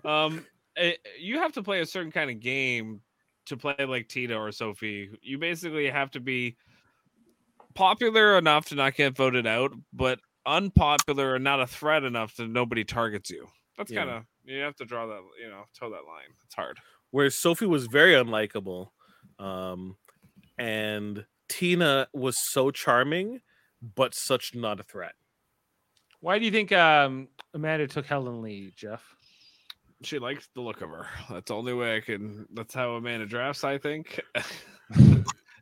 Um, 0.03 0.45
eh, 0.75 0.93
you 1.19 1.39
have 1.39 1.53
to 1.53 1.63
play 1.63 1.79
a 1.81 1.85
certain 1.85 2.11
kind 2.11 2.29
of 2.29 2.39
game 2.39 3.01
to 3.45 3.55
play 3.57 3.75
like 3.87 4.09
Tina 4.09 4.37
or 4.37 4.51
Sophie. 4.51 5.09
You 5.21 5.37
basically 5.37 5.89
have 5.89 6.11
to 6.11 6.19
be 6.19 6.57
popular 7.73 8.37
enough 8.37 8.65
to 8.65 8.75
not 8.75 8.95
get 8.95 9.15
voted 9.15 9.47
out, 9.47 9.71
but 9.93 10.19
unpopular 10.45 11.35
and 11.35 11.43
not 11.43 11.61
a 11.61 11.67
threat 11.67 12.03
enough 12.03 12.35
that 12.35 12.49
nobody 12.49 12.83
targets 12.83 13.29
you. 13.29 13.47
That's 13.77 13.91
Yeah. 13.91 14.05
kind 14.05 14.09
of 14.17 14.23
you 14.43 14.59
have 14.61 14.75
to 14.77 14.85
draw 14.85 15.07
that, 15.07 15.21
you 15.41 15.49
know, 15.49 15.63
toe 15.77 15.89
that 15.89 16.05
line. 16.05 16.33
It's 16.45 16.55
hard. 16.55 16.79
Whereas 17.11 17.35
Sophie 17.35 17.65
was 17.65 17.87
very 17.87 18.13
unlikable, 18.13 18.89
um, 19.39 19.95
and 20.57 21.25
Tina 21.49 22.07
was 22.13 22.37
so 22.39 22.71
charming, 22.71 23.41
but 23.95 24.13
such 24.13 24.55
not 24.55 24.79
a 24.79 24.83
threat. 24.83 25.13
Why 26.19 26.39
do 26.39 26.45
you 26.45 26.51
think 26.51 26.71
um, 26.71 27.27
Amanda 27.53 27.87
took 27.87 28.05
Helen 28.05 28.41
Li, 28.41 28.71
Jeff? 28.75 29.03
She 30.03 30.19
likes 30.19 30.49
the 30.53 30.61
look 30.61 30.81
of 30.81 30.89
her. 30.89 31.07
That's 31.29 31.47
the 31.47 31.55
only 31.55 31.73
way 31.73 31.97
I 31.97 32.01
can. 32.01 32.45
That's 32.53 32.73
how 32.73 32.91
Amanda 32.91 33.25
drafts. 33.25 33.63
I 33.63 33.77
think. 33.77 34.19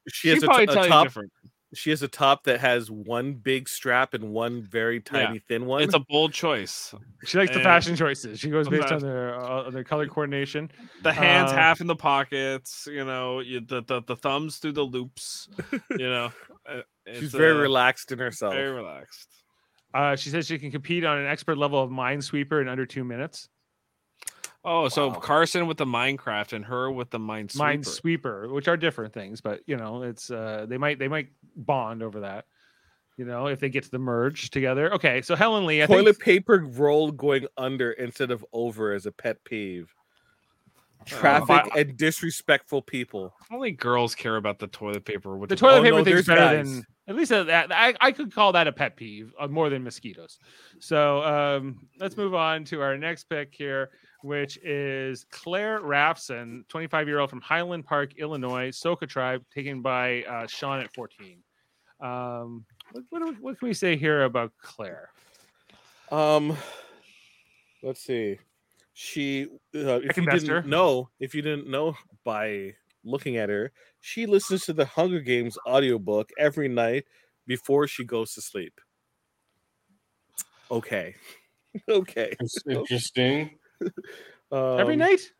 She 0.08 0.30
has 0.30 0.44
a, 0.44 0.46
probably 0.46 0.68
tell 0.68 0.84
you 0.84 0.90
top. 0.90 1.06
different. 1.06 1.32
She 1.76 1.89
has 1.91 2.01
a 2.01 2.07
top 2.07 2.45
that 2.45 2.59
has 2.61 2.89
one 2.89 3.34
big 3.34 3.69
strap 3.69 4.13
and 4.13 4.32
one 4.32 4.61
very 4.63 4.99
tiny 5.01 5.39
thin 5.39 5.65
one. 5.65 5.84
It's 5.84 5.93
a 5.93 5.99
bold 5.99 6.34
choice. 6.34 6.93
She 7.26 7.38
likes 7.38 7.53
the 7.53 7.61
fashion 7.61 7.95
choices. 7.95 8.39
She 8.39 8.49
goes 8.49 8.67
based 8.67 8.84
on 8.84 8.89
fashion- 8.89 9.07
their 9.07 9.39
uh, 9.39 9.63
on 9.63 9.73
their 9.73 9.84
color 9.84 10.07
coordination. 10.07 10.71
the 11.03 11.13
hands 11.13 11.51
Uh, 11.51 11.55
half 11.55 11.82
in 11.82 11.88
the 11.88 11.95
pockets 11.95 12.88
you 12.91 13.03
know 13.05 13.39
you, 13.39 13.59
the, 13.59 13.82
the 13.84 14.01
the 14.01 14.15
thumbs 14.15 14.57
through 14.57 14.71
the 14.73 14.84
loops 14.84 15.47
you 15.91 16.09
know 16.09 16.32
uh, 16.67 16.82
She's 17.07 17.23
it's, 17.26 17.34
very 17.34 17.51
uh, 17.57 17.61
relaxed 17.61 18.11
in 18.11 18.19
herself. 18.19 18.53
very 18.53 18.71
relaxed 18.71 19.30
Uh, 19.93 20.15
she 20.15 20.30
says 20.30 20.47
she 20.47 20.57
can 20.57 20.71
compete 20.71 21.03
on 21.05 21.17
an 21.17 21.28
expert 21.28 21.57
level 21.57 21.82
of 21.82 21.89
Minesweeper 21.89 22.61
in 22.61 22.67
under 22.67 22.86
two 22.86 23.03
minutes. 23.03 23.47
Oh 24.68 24.89
so 24.89 25.09
Wow. 25.09 25.13
carson 25.16 25.68
with 25.68 25.78
the 25.78 25.86
minecraft 25.86 26.53
and 26.53 26.66
her 26.66 26.91
with 26.91 27.11
the 27.11 27.20
minesweeper 27.20 27.78
Minesweeper, 27.80 28.51
which 28.53 28.68
are 28.68 28.76
different 28.78 29.13
things, 29.13 29.39
but 29.41 29.61
you 29.68 29.78
know, 29.78 30.01
it's 30.03 30.32
uh, 30.32 30.66
they 30.68 30.78
might 30.78 30.97
they 30.99 31.07
might 31.07 31.30
bond 31.55 32.01
over 32.03 32.22
that. 32.22 32.45
You 33.18 33.24
know, 33.26 33.47
if 33.47 33.59
they 33.61 33.70
get 33.70 33.84
to 33.86 33.91
the 33.91 33.99
merge 33.99 34.49
together. 34.49 34.93
Okay, 34.93 35.22
so 35.22 35.36
Helen 35.36 35.66
Li, 35.66 35.82
I 35.82 35.86
Toilet 35.86 36.18
think 36.18 36.20
paper 36.20 36.66
roll 36.68 37.11
going 37.11 37.47
under 37.57 37.91
instead 37.91 38.30
of 38.32 38.43
over 38.51 38.91
as 38.91 39.05
a 39.05 39.11
pet 39.11 39.41
peeve. 39.45 39.93
Uh, 40.99 41.03
Traffic 41.05 41.47
but- 41.47 41.78
and 41.78 41.95
disrespectful 41.97 42.82
people. 42.82 43.34
only 43.51 43.72
girls 43.72 44.16
care 44.16 44.36
about 44.38 44.57
the 44.59 44.68
toilet 44.68 45.05
paper 45.05 45.38
with 45.38 45.49
the 45.49 45.55
the 45.55 45.59
toilet 45.59 45.80
Oh, 45.80 45.84
paper 45.84 45.97
no, 45.99 46.03
thing's 46.03 46.26
better 46.26 46.41
guys. 46.41 46.74
than 46.76 46.86
at 47.07 47.16
least 47.16 47.30
that 47.30 47.72
I, 47.72 47.93
I 48.01 48.11
could 48.11 48.34
call 48.34 48.51
that 48.53 48.68
a 48.68 48.72
pet 48.72 48.95
peeve 48.97 49.32
uh, 49.39 49.47
more 49.47 49.70
than 49.70 49.84
mosquitoes. 49.84 50.39
So 50.80 51.22
um, 51.24 51.88
let's 51.99 52.18
move 52.18 52.34
on 52.34 52.66
to 52.66 52.82
our 52.82 52.97
next 52.97 53.26
pick 53.26 53.53
here, 53.53 53.91
which 54.26 54.57
is 54.63 55.23
Claire 55.30 55.80
Rafson, 55.82 56.65
25 56.67 57.07
year 57.07 57.19
old 57.19 57.30
from 57.30 57.41
Highland 57.41 57.86
Park, 57.86 58.17
Illinois, 58.17 58.71
Soka 58.71 59.07
tribe, 59.07 59.43
taken 59.53 59.84
by 59.84 60.23
uh, 60.23 60.47
Sean 60.47 60.80
at 60.80 60.91
14. 60.93 61.38
Um, 62.01 62.65
what, 62.91 63.03
what, 63.09 63.39
what 63.39 63.59
can 63.59 63.67
we 63.67 63.73
say 63.76 63.95
here 63.95 64.23
about 64.23 64.51
Claire? 64.59 65.09
Um, 66.11 66.57
let's 67.84 68.03
see. 68.03 68.39
She, 68.93 69.43
uh, 69.76 69.99
if 70.01 70.17
you 70.17 70.26
didn't 70.26 70.49
her. 70.49 70.63
know, 70.63 71.09
if 71.19 71.36
you 71.36 71.43
didn't 71.43 71.69
know 71.69 71.95
by 72.23 72.73
looking 73.03 73.38
at 73.38 73.49
her, 73.49 73.71
she 73.99 74.26
listens 74.26 74.65
to 74.65 74.73
the 74.73 74.86
Hunger 74.86 75.19
Games 75.19 75.55
audiobook 75.67 76.32
every 76.39 76.67
night 76.67 77.05
before 77.45 77.88
she 77.88 78.03
goes 78.03 78.34
to 78.34 78.41
sleep. 78.41 78.82
Okay, 80.71 81.13
okay. 81.89 82.36
It's 82.39 82.57
interesting. 82.67 83.51
Every 84.51 84.93
Um, 84.93 84.99
night? 84.99 85.32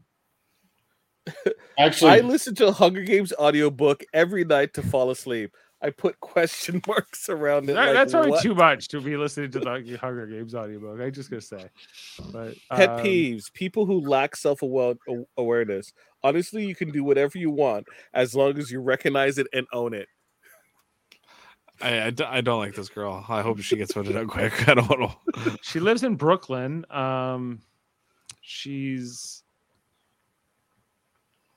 Actually, 1.79 2.11
I 2.11 2.19
listen 2.19 2.53
to 2.55 2.65
the 2.65 2.73
Hunger 2.73 3.01
Games 3.03 3.33
audiobook 3.33 4.03
every 4.13 4.45
night 4.45 4.73
to 4.75 4.83
fall 4.83 5.09
asleep. 5.09 5.55
I 5.81 5.89
put 5.89 6.19
question 6.19 6.81
marks 6.88 7.29
around 7.29 7.63
it. 7.69 7.73
That- 7.73 7.86
like, 7.88 7.93
that's 7.93 8.11
probably 8.13 8.31
what? 8.31 8.43
too 8.43 8.55
much 8.55 8.88
to 8.89 9.01
be 9.01 9.17
listening 9.17 9.51
to 9.51 9.59
the 9.59 9.97
Hunger 10.01 10.27
Games 10.27 10.53
audiobook. 10.55 10.99
I'm 10.99 11.11
just 11.11 11.29
gonna 11.29 11.41
say, 11.41 11.69
but 12.31 12.55
Pet 12.71 12.89
um, 12.89 12.99
peeves: 12.99 13.51
people 13.53 13.86
who 13.86 13.99
lack 14.01 14.36
self 14.36 14.61
awareness. 14.61 15.93
Honestly, 16.23 16.65
you 16.65 16.75
can 16.75 16.91
do 16.91 17.03
whatever 17.03 17.38
you 17.38 17.51
want 17.51 17.86
as 18.13 18.33
long 18.36 18.57
as 18.57 18.71
you 18.71 18.79
recognize 18.79 19.38
it 19.38 19.47
and 19.53 19.67
own 19.73 19.93
it. 19.93 20.07
I 21.81 22.13
I 22.25 22.41
don't 22.41 22.59
like 22.59 22.73
this 22.73 22.88
girl 22.88 23.25
i 23.27 23.41
hope 23.41 23.59
she 23.59 23.75
gets 23.75 23.93
voted 23.93 24.15
out 24.15 24.27
quick 24.27 24.69
i 24.69 24.75
don't 24.75 24.97
Know. 24.97 25.13
She 25.61 25.81
lives 25.81 26.03
in 26.03 26.15
Brooklyn. 26.15 26.86
Um, 26.89 27.59
she's 28.46 29.43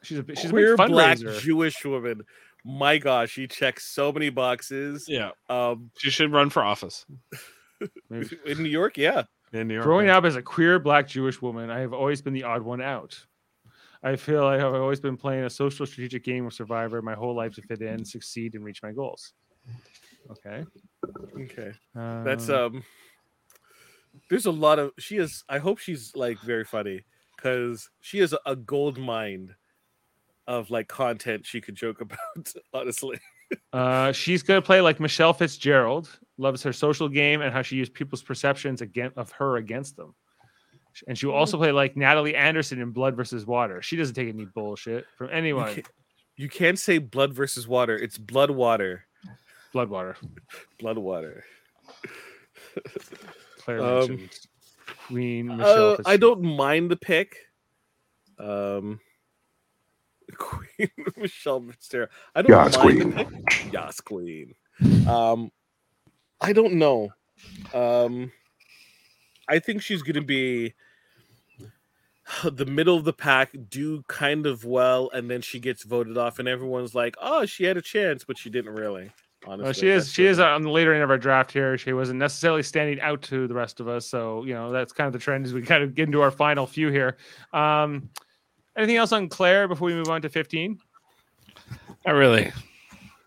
she's 0.02 0.18
a 0.18 0.24
she's 0.34 0.46
a 0.46 0.48
Queer 0.48 0.76
big 0.76 0.88
black. 0.88 1.18
Jewish 1.18 1.84
woman. 1.84 2.22
My 2.64 2.98
gosh, 2.98 3.30
she 3.30 3.46
checks 3.46 3.84
so 3.94 4.10
many 4.12 4.30
boxes. 4.30 5.06
Yeah, 5.08 5.30
Um, 5.48 5.90
she 5.98 6.10
should 6.10 6.32
run 6.32 6.50
for 6.50 6.62
office 6.62 7.06
in 8.10 8.62
New 8.62 8.68
York, 8.68 8.98
yeah. 8.98 9.22
in 9.52 9.68
New 9.68 9.74
York. 9.74 9.84
Growing 9.84 10.08
up 10.08 10.24
as 10.24 10.34
a 10.36 10.42
queer 10.42 10.78
black 10.78 11.06
Jewish 11.06 11.40
woman, 11.40 11.70
I 11.70 11.78
have 11.80 11.92
always 11.92 12.20
been 12.20 12.34
the 12.34 12.42
odd 12.44 12.62
one 12.62 12.80
out. 12.82 13.18
I 14.02 14.16
feel 14.16 14.42
like 14.44 14.60
I've 14.60 14.74
always 14.74 15.00
been 15.00 15.16
playing 15.16 15.44
a 15.44 15.50
social 15.50 15.86
strategic 15.86 16.24
game 16.24 16.46
of 16.46 16.52
Survivor 16.52 17.00
my 17.02 17.14
whole 17.14 17.34
life 17.34 17.54
to 17.54 17.62
fit 17.62 17.80
in, 17.80 18.04
succeed, 18.04 18.54
and 18.54 18.64
reach 18.64 18.82
my 18.82 18.92
goals. 18.92 19.32
Okay. 20.30 20.64
Okay. 21.40 21.72
That's 21.94 22.48
Um, 22.48 22.76
um 22.76 22.82
there's 24.30 24.46
a 24.46 24.50
lot 24.50 24.78
of 24.78 24.92
she 24.98 25.16
is 25.16 25.44
I 25.48 25.58
hope 25.58 25.78
she's 25.78 26.14
like 26.14 26.38
very 26.40 26.64
funny 26.64 27.04
because 27.36 27.88
she 28.00 28.20
is 28.20 28.34
a 28.46 28.56
gold 28.56 28.98
mine 28.98 29.54
of 30.46 30.70
like 30.70 30.88
content 30.88 31.46
she 31.46 31.60
could 31.60 31.74
joke 31.74 32.00
about, 32.02 32.52
honestly. 32.72 33.18
Uh, 33.72 34.12
she's 34.12 34.42
gonna 34.42 34.62
play 34.62 34.80
like 34.80 35.00
Michelle 35.00 35.32
Fitzgerald. 35.32 36.18
Loves 36.38 36.62
her 36.62 36.72
social 36.72 37.08
game 37.08 37.42
and 37.42 37.52
how 37.52 37.62
she 37.62 37.76
used 37.76 37.92
people's 37.94 38.22
perceptions 38.22 38.80
against 38.80 39.16
of 39.18 39.30
her 39.32 39.56
against 39.56 39.96
them. 39.96 40.14
And 41.06 41.16
she 41.16 41.26
will 41.26 41.34
also 41.34 41.56
play 41.56 41.70
like 41.72 41.96
Natalie 41.96 42.34
Anderson 42.34 42.80
in 42.80 42.90
Blood 42.90 43.16
versus 43.16 43.46
Water. 43.46 43.82
She 43.82 43.96
doesn't 43.96 44.14
take 44.14 44.28
any 44.28 44.46
bullshit 44.46 45.04
from 45.16 45.28
You 45.28 45.32
anyone. 45.32 45.74
can't, 45.74 45.88
you 46.36 46.48
can't 46.48 46.78
say 46.78 46.98
blood 46.98 47.32
versus 47.34 47.68
water, 47.68 47.96
it's 47.96 48.18
blood 48.18 48.50
water. 48.50 49.04
Blood 49.72 49.90
water. 49.90 50.16
Blood 50.80 50.98
water. 50.98 51.44
Claire 53.68 53.82
Um, 53.82 53.98
mentioned 54.08 54.38
Queen 55.06 55.46
Michelle. 55.56 55.92
Uh, 55.92 55.96
I 56.06 56.16
don't 56.16 56.42
mind 56.42 56.90
the 56.90 56.96
pick. 56.96 57.36
Um 58.38 59.00
Queen 60.38 60.90
Michelle 61.16 61.60
Fitzgerald. 61.62 62.10
I 62.34 62.42
don't 62.42 62.50
Yas, 62.50 62.76
mind 62.78 63.12
the 63.12 63.24
pick. 63.24 63.72
Yas 63.72 64.00
Queen. 64.00 64.54
Um 65.06 65.50
I 66.40 66.52
don't 66.54 66.74
know. 66.74 67.10
Um 67.74 68.32
I 69.48 69.58
think 69.58 69.82
she's 69.82 70.02
gonna 70.02 70.22
be 70.22 70.74
the 72.44 72.66
middle 72.66 72.96
of 72.96 73.04
the 73.04 73.12
pack, 73.12 73.50
do 73.70 74.02
kind 74.08 74.46
of 74.46 74.64
well, 74.64 75.10
and 75.12 75.30
then 75.30 75.40
she 75.42 75.58
gets 75.58 75.82
voted 75.82 76.16
off, 76.18 76.38
and 76.38 76.46
everyone's 76.46 76.94
like, 76.94 77.16
"Oh, 77.20 77.46
she 77.46 77.64
had 77.64 77.78
a 77.78 77.82
chance, 77.82 78.24
but 78.24 78.36
she 78.36 78.50
didn't 78.50 78.74
really." 78.74 79.10
Honestly, 79.48 79.68
Uh, 79.68 79.72
she 79.72 79.88
is 79.88 80.12
she 80.12 80.22
the- 80.24 80.28
is 80.28 80.38
on 80.40 80.62
the 80.62 80.70
later 80.70 80.92
end 80.92 81.02
of 81.02 81.10
our 81.10 81.16
draft 81.18 81.50
here. 81.52 81.78
She 81.78 81.92
wasn't 81.92 82.18
necessarily 82.18 82.62
standing 82.62 83.00
out 83.00 83.22
to 83.22 83.46
the 83.48 83.54
rest 83.54 83.80
of 83.80 83.88
us, 83.88 84.06
so 84.06 84.44
you 84.44 84.52
know 84.54 84.70
that's 84.70 84.92
kind 84.92 85.06
of 85.06 85.12
the 85.12 85.18
trend 85.18 85.46
as 85.46 85.54
we 85.54 85.62
kind 85.72 85.82
of 85.82 85.94
get 85.94 86.04
into 86.06 86.20
our 86.20 86.30
final 86.30 86.66
few 86.66 86.90
here. 86.90 87.16
Um, 87.52 88.10
anything 88.76 88.96
else 88.96 89.12
on 89.12 89.28
Claire 89.28 89.66
before 89.68 89.86
we 89.86 89.94
move 89.94 90.08
on 90.08 90.20
to 90.22 90.28
fifteen? 90.28 90.78
Not 92.06 92.12
really. 92.14 92.52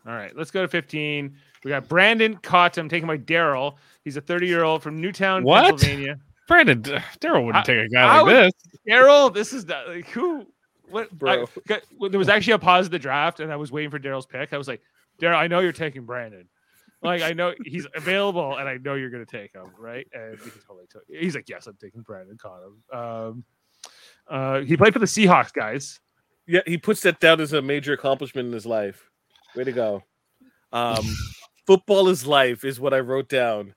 All 0.06 0.14
right, 0.14 0.36
let's 0.36 0.52
go 0.52 0.62
to 0.62 0.68
fifteen. 0.68 1.36
We 1.64 1.70
got 1.70 1.88
Brandon 1.88 2.36
Cottom 2.38 2.90
taken 2.90 3.08
by 3.08 3.18
Daryl. 3.20 3.76
He's 4.04 4.18
a 4.18 4.22
30 4.22 4.48
year 4.48 4.64
old 4.64 4.82
from 4.82 5.00
Newtown, 5.00 5.44
What? 5.44 5.64
Pennsylvania. 5.70 6.20
Brandon 6.48 6.82
Daryl 6.82 7.46
wouldn't 7.46 7.58
I- 7.58 7.62
take 7.64 7.86
a 7.86 7.88
guy 7.88 8.02
I 8.02 8.16
like 8.22 8.26
would- 8.26 8.36
this. 8.36 8.54
Daryl, 8.90 9.32
this 9.32 9.54
is 9.54 9.66
not, 9.68 9.88
like 9.88 10.08
who? 10.10 10.48
What, 10.90 11.12
Bro. 11.12 11.44
I- 11.44 11.46
got- 11.68 11.84
there 12.10 12.18
was 12.18 12.30
actually 12.30 12.54
a 12.54 12.60
pause 12.60 12.88
of 12.88 12.92
the 12.92 12.98
draft, 13.00 13.40
and 13.42 13.52
I 13.52 13.56
was 13.58 13.72
waiting 13.72 13.92
for 13.92 14.00
Daryl's 14.00 14.26
pick. 14.26 14.52
I 14.54 14.58
was 14.58 14.68
like, 14.68 14.82
Daryl, 15.20 15.36
I 15.36 15.48
know 15.48 15.60
you're 15.60 15.72
taking 15.72 16.06
Brandon. 16.06 16.48
Like 17.04 17.24
I 17.24 17.34
know 17.34 17.54
he's 17.66 17.88
available, 17.96 18.58
and 18.58 18.70
I 18.70 18.78
know 18.78 18.94
you're 18.94 19.10
going 19.10 19.26
to 19.26 19.32
take 19.32 19.54
him, 19.54 19.72
right? 19.80 20.06
And 20.14 20.38
he 20.40 20.52
totally 20.68 20.86
took. 20.88 21.02
He's 21.10 21.34
like, 21.34 21.50
yes, 21.50 21.66
I'm 21.66 21.76
taking 21.82 22.02
Brandon 22.02 22.38
Cottom. 22.38 22.84
Um, 22.94 23.44
uh, 24.30 24.60
he 24.62 24.78
played 24.78 24.94
for 24.94 25.00
the 25.00 25.08
Seahawks, 25.08 25.52
guys. 25.52 26.00
Yeah, 26.48 26.62
he 26.68 26.78
puts 26.78 27.02
that 27.02 27.20
down 27.20 27.42
as 27.42 27.54
a 27.54 27.62
major 27.62 27.94
accomplishment 27.94 28.48
in 28.48 28.54
his 28.54 28.68
life. 28.68 29.10
Way 29.56 29.64
to 29.64 29.72
go. 29.72 30.04
Um, 30.72 31.04
football 31.66 32.08
is 32.08 32.26
life 32.28 32.64
is 32.64 32.80
what 32.80 32.94
I 32.94 33.00
wrote 33.00 33.30
down. 33.30 33.74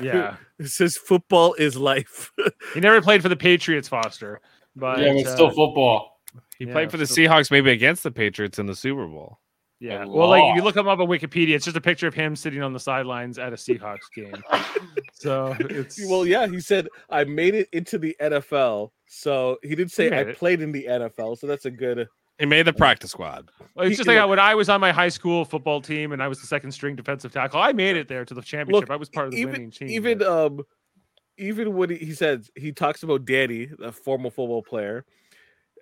Yeah. 0.00 0.36
it 0.58 0.68
says 0.68 0.96
football 0.96 1.54
is 1.54 1.76
life. 1.76 2.32
He 2.74 2.80
never 2.80 3.00
played 3.02 3.22
for 3.22 3.28
the 3.28 3.36
Patriots, 3.36 3.88
Foster, 3.88 4.40
but 4.76 4.98
yeah, 5.00 5.12
it's 5.12 5.28
uh, 5.28 5.34
still 5.34 5.48
football. 5.50 6.20
He 6.58 6.66
Yeah, 6.66 6.72
played 6.72 6.90
for 6.90 6.96
the 6.96 7.06
so- 7.06 7.14
Seahawks, 7.14 7.50
maybe 7.50 7.70
against 7.70 8.02
the 8.02 8.10
Patriots 8.10 8.58
in 8.58 8.66
the 8.66 8.74
Super 8.76 9.06
Bowl. 9.06 9.38
Yeah. 9.80 10.04
A 10.04 10.08
Well, 10.08 10.28
like 10.28 10.42
if 10.50 10.56
you 10.56 10.62
look 10.62 10.76
him 10.76 10.88
up 10.88 10.98
on 10.98 11.06
Wikipedia, 11.06 11.54
it's 11.54 11.64
just 11.64 11.76
a 11.76 11.80
picture 11.80 12.08
of 12.08 12.14
him 12.14 12.34
sitting 12.34 12.62
on 12.62 12.72
the 12.72 12.80
sidelines 12.80 13.38
at 13.38 13.52
a 13.52 13.56
Seahawks 13.56 14.10
game. 14.14 14.34
so 15.12 15.56
it's 15.60 16.04
well, 16.08 16.26
yeah, 16.26 16.46
he 16.46 16.60
said 16.60 16.88
I 17.10 17.24
made 17.24 17.54
it 17.54 17.68
into 17.72 17.98
the 17.98 18.16
NFL. 18.20 18.90
So 19.06 19.58
he 19.62 19.74
did 19.74 19.90
say 19.90 20.10
made 20.10 20.18
I 20.26 20.30
it. 20.30 20.36
played 20.38 20.60
in 20.60 20.72
the 20.72 20.84
NFL. 20.88 21.38
So 21.38 21.46
that's 21.46 21.64
a 21.64 21.70
good. 21.70 22.08
He 22.38 22.46
made 22.46 22.66
the 22.66 22.72
practice 22.72 23.10
squad. 23.12 23.50
Well, 23.74 23.86
it's 23.86 23.90
He- 23.92 23.96
just 23.96 24.06
like 24.08 24.16
how 24.16 24.24
look- 24.24 24.30
when 24.30 24.38
I 24.40 24.54
was 24.54 24.68
on 24.68 24.80
my 24.80 24.92
high 24.92 25.08
school 25.08 25.44
football 25.44 25.80
team 25.80 26.12
and 26.12 26.22
I 26.22 26.28
was 26.28 26.40
the 26.40 26.46
second 26.46 26.72
string 26.72 26.94
defensive 26.96 27.32
tackle, 27.32 27.60
I 27.60 27.72
made 27.72 27.96
it 27.96 28.08
there 28.08 28.24
to 28.24 28.34
the 28.34 28.42
championship. 28.42 28.90
I 28.90 28.96
was 28.96 29.08
part 29.08 29.28
of 29.28 29.32
the 29.34 29.44
winning 29.44 29.70
team. 29.70 29.88
even 29.88 30.18
but- 30.18 30.26
um 30.26 30.60
even 31.36 31.74
when 31.76 31.90
he, 31.90 31.96
he 31.98 32.12
says 32.14 32.50
he 32.56 32.72
talks 32.72 33.04
about 33.04 33.24
Danny, 33.24 33.68
a 33.80 33.92
former 33.92 34.28
football 34.28 34.60
player, 34.62 35.04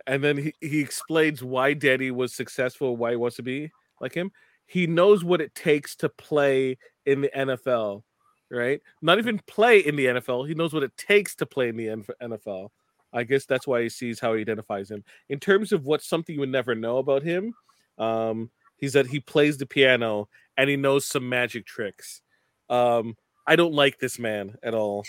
and 0.07 0.22
then 0.22 0.36
he, 0.36 0.53
he 0.61 0.80
explains 0.80 1.42
why 1.42 1.72
Danny 1.72 2.11
was 2.11 2.34
successful, 2.34 2.94
why 2.97 3.11
he 3.12 3.16
wants 3.16 3.36
to 3.36 3.42
be 3.42 3.70
like 4.01 4.14
him. 4.14 4.30
He 4.66 4.86
knows 4.86 5.24
what 5.24 5.40
it 5.40 5.55
takes 5.55 5.94
to 5.97 6.09
play 6.09 6.78
in 7.05 7.20
the 7.20 7.30
NFL, 7.36 8.03
right? 8.51 8.80
Not 9.01 9.18
even 9.18 9.40
play 9.47 9.78
in 9.78 9.97
the 9.97 10.07
NFL. 10.07 10.49
He 10.49 10.55
knows 10.55 10.72
what 10.72 10.82
it 10.82 10.97
takes 10.97 11.34
to 11.36 11.47
play 11.47 11.68
in 11.68 11.76
the 11.76 12.05
NFL. 12.22 12.70
I 13.12 13.22
guess 13.22 13.47
that's 13.47 13.66
why 13.66 13.82
he 13.82 13.88
sees 13.88 14.18
how 14.18 14.34
he 14.34 14.40
identifies 14.40 14.90
him. 14.90 15.05
In 15.28 15.38
terms 15.38 15.72
of 15.72 15.86
what's 15.86 16.09
something 16.09 16.34
you 16.34 16.40
would 16.40 16.49
never 16.49 16.74
know 16.74 16.99
about 16.99 17.22
him, 17.22 17.55
um, 17.99 18.51
he's 18.76 18.92
that 18.94 19.07
he 19.07 19.20
plays 19.20 19.57
the 19.57 19.66
piano 19.66 20.28
and 20.57 20.68
he 20.68 20.76
knows 20.76 21.07
some 21.07 21.28
magic 21.28 21.64
tricks. 21.64 22.22
Um, 22.68 23.16
I 23.47 23.55
don't 23.55 23.72
like 23.72 24.01
this 24.01 24.18
man 24.18 24.57
at 24.62 24.74
all. 24.74 25.05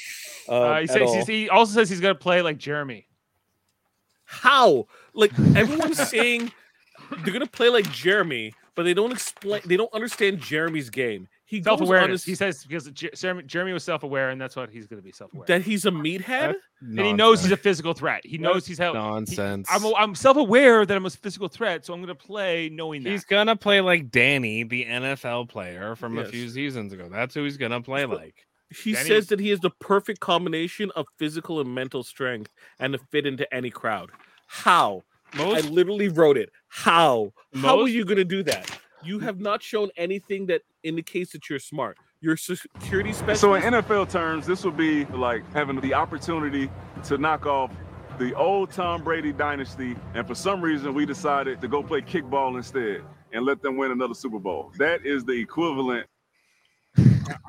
Um, 0.47 0.61
uh, 0.61 0.79
he, 0.81 0.87
says, 0.87 1.01
all. 1.01 1.25
he 1.25 1.49
also 1.49 1.73
says 1.73 1.89
he's 1.89 1.99
going 1.99 2.13
to 2.13 2.19
play 2.19 2.43
like 2.43 2.59
Jeremy. 2.59 3.07
How? 4.27 4.87
Like 5.13 5.31
everyone's 5.55 5.97
saying 6.09 6.51
they're 7.23 7.33
gonna 7.33 7.47
play 7.47 7.69
like 7.69 7.89
Jeremy, 7.91 8.53
but 8.77 8.83
they 8.83 8.93
don't 8.93 9.11
explain. 9.11 9.59
They 9.65 9.75
don't 9.75 9.91
understand 9.91 10.39
Jeremy's 10.39 10.91
game. 10.91 11.27
He 11.45 11.61
goes 11.61 11.71
Self 11.71 11.81
on 11.81 11.87
awareness. 11.87 12.23
He 12.23 12.35
says 12.35 12.63
because 12.63 12.87
Jeremy, 12.91 13.41
Jeremy 13.43 13.73
was 13.73 13.83
self 13.83 14.03
aware, 14.03 14.29
and 14.29 14.39
that's 14.39 14.55
what 14.55 14.69
he's 14.69 14.85
going 14.85 15.01
to 15.01 15.03
be 15.03 15.11
self 15.11 15.33
aware. 15.33 15.47
that 15.47 15.63
he's 15.63 15.85
a 15.85 15.89
meathead. 15.89 16.53
And 16.81 16.99
he 16.99 17.11
knows 17.11 17.41
he's 17.41 17.51
a 17.51 17.57
physical 17.57 17.93
threat. 17.93 18.23
He 18.23 18.37
knows 18.37 18.67
he's 18.67 18.77
how. 18.77 18.91
he- 18.93 18.99
nonsense. 18.99 19.67
I'm, 19.71 19.83
I'm 19.95 20.13
self 20.13 20.37
aware 20.37 20.85
that 20.85 20.95
I'm 20.95 21.07
a 21.07 21.09
physical 21.09 21.47
threat, 21.47 21.85
so 21.85 21.93
I'm 21.93 22.03
going 22.03 22.15
to 22.15 22.23
play 22.23 22.69
knowing 22.69 23.01
that. 23.03 23.09
He's 23.09 23.25
gonna 23.25 23.55
play 23.55 23.81
like 23.81 24.11
Danny, 24.11 24.61
the 24.61 24.85
NFL 24.85 25.49
player 25.49 25.95
from 25.95 26.19
a 26.19 26.25
few 26.25 26.47
seasons 26.47 26.93
ago. 26.93 27.09
That's 27.11 27.33
who 27.33 27.43
he's 27.43 27.57
gonna 27.57 27.81
play 27.81 28.05
like. 28.05 28.45
He 28.69 28.93
Danny- 28.93 29.07
says 29.07 29.27
that 29.27 29.39
he 29.39 29.49
has 29.49 29.59
the 29.59 29.71
perfect 29.71 30.19
combination 30.19 30.91
of 30.95 31.07
physical 31.17 31.59
and 31.61 31.73
mental 31.73 32.03
strength 32.03 32.51
and 32.79 32.93
to 32.93 32.99
fit 33.11 33.25
into 33.25 33.51
any 33.51 33.71
crowd. 33.71 34.11
How? 34.45 35.03
I 35.33 35.61
literally 35.61 36.07
wrote 36.07 36.37
it. 36.37 36.49
How? 36.67 37.33
How 37.55 37.79
are 37.79 37.87
you 37.87 38.05
gonna 38.05 38.23
do 38.23 38.43
that? 38.43 38.79
You 39.03 39.19
mm. 39.19 39.23
have 39.23 39.39
not 39.39 39.61
shown 39.61 39.89
anything 39.97 40.47
that 40.47 40.61
indicates 40.83 41.31
that 41.31 41.49
you're 41.49 41.59
smart. 41.59 41.97
You're 42.19 42.37
security 42.37 43.13
specialist. 43.13 43.41
So 43.41 43.53
in 43.53 43.61
NFL 43.61 44.09
terms, 44.09 44.47
this 44.47 44.63
would 44.63 44.77
be 44.77 45.05
like 45.05 45.49
having 45.53 45.79
the 45.79 45.93
opportunity 45.93 46.69
to 47.05 47.17
knock 47.17 47.45
off 47.45 47.71
the 48.17 48.33
old 48.33 48.71
Tom 48.71 49.03
Brady 49.03 49.31
dynasty, 49.31 49.95
and 50.15 50.27
for 50.27 50.33
some 50.33 50.61
reason 50.61 50.93
we 50.93 51.05
decided 51.05 51.61
to 51.61 51.67
go 51.67 51.83
play 51.83 52.01
kickball 52.01 52.55
instead 52.57 53.03
and 53.33 53.45
let 53.45 53.61
them 53.61 53.77
win 53.77 53.91
another 53.91 54.15
Super 54.15 54.39
Bowl. 54.39 54.71
That 54.77 55.05
is 55.05 55.23
the 55.23 55.33
equivalent. 55.33 56.07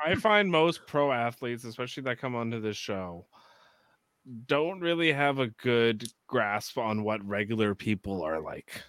I 0.05 0.15
find 0.17 0.51
most 0.51 0.87
pro 0.87 1.13
athletes, 1.13 1.65
especially 1.65 2.03
that 2.05 2.19
come 2.19 2.35
onto 2.35 2.61
this 2.61 2.77
show, 2.77 3.25
don't 4.47 4.81
really 4.81 5.13
have 5.13 5.39
a 5.39 5.49
good 5.49 6.11
grasp 6.27 6.79
on 6.79 7.03
what 7.05 7.25
regular 7.27 7.75
people 7.75 8.23
are 8.23 8.41
like. 8.41 8.83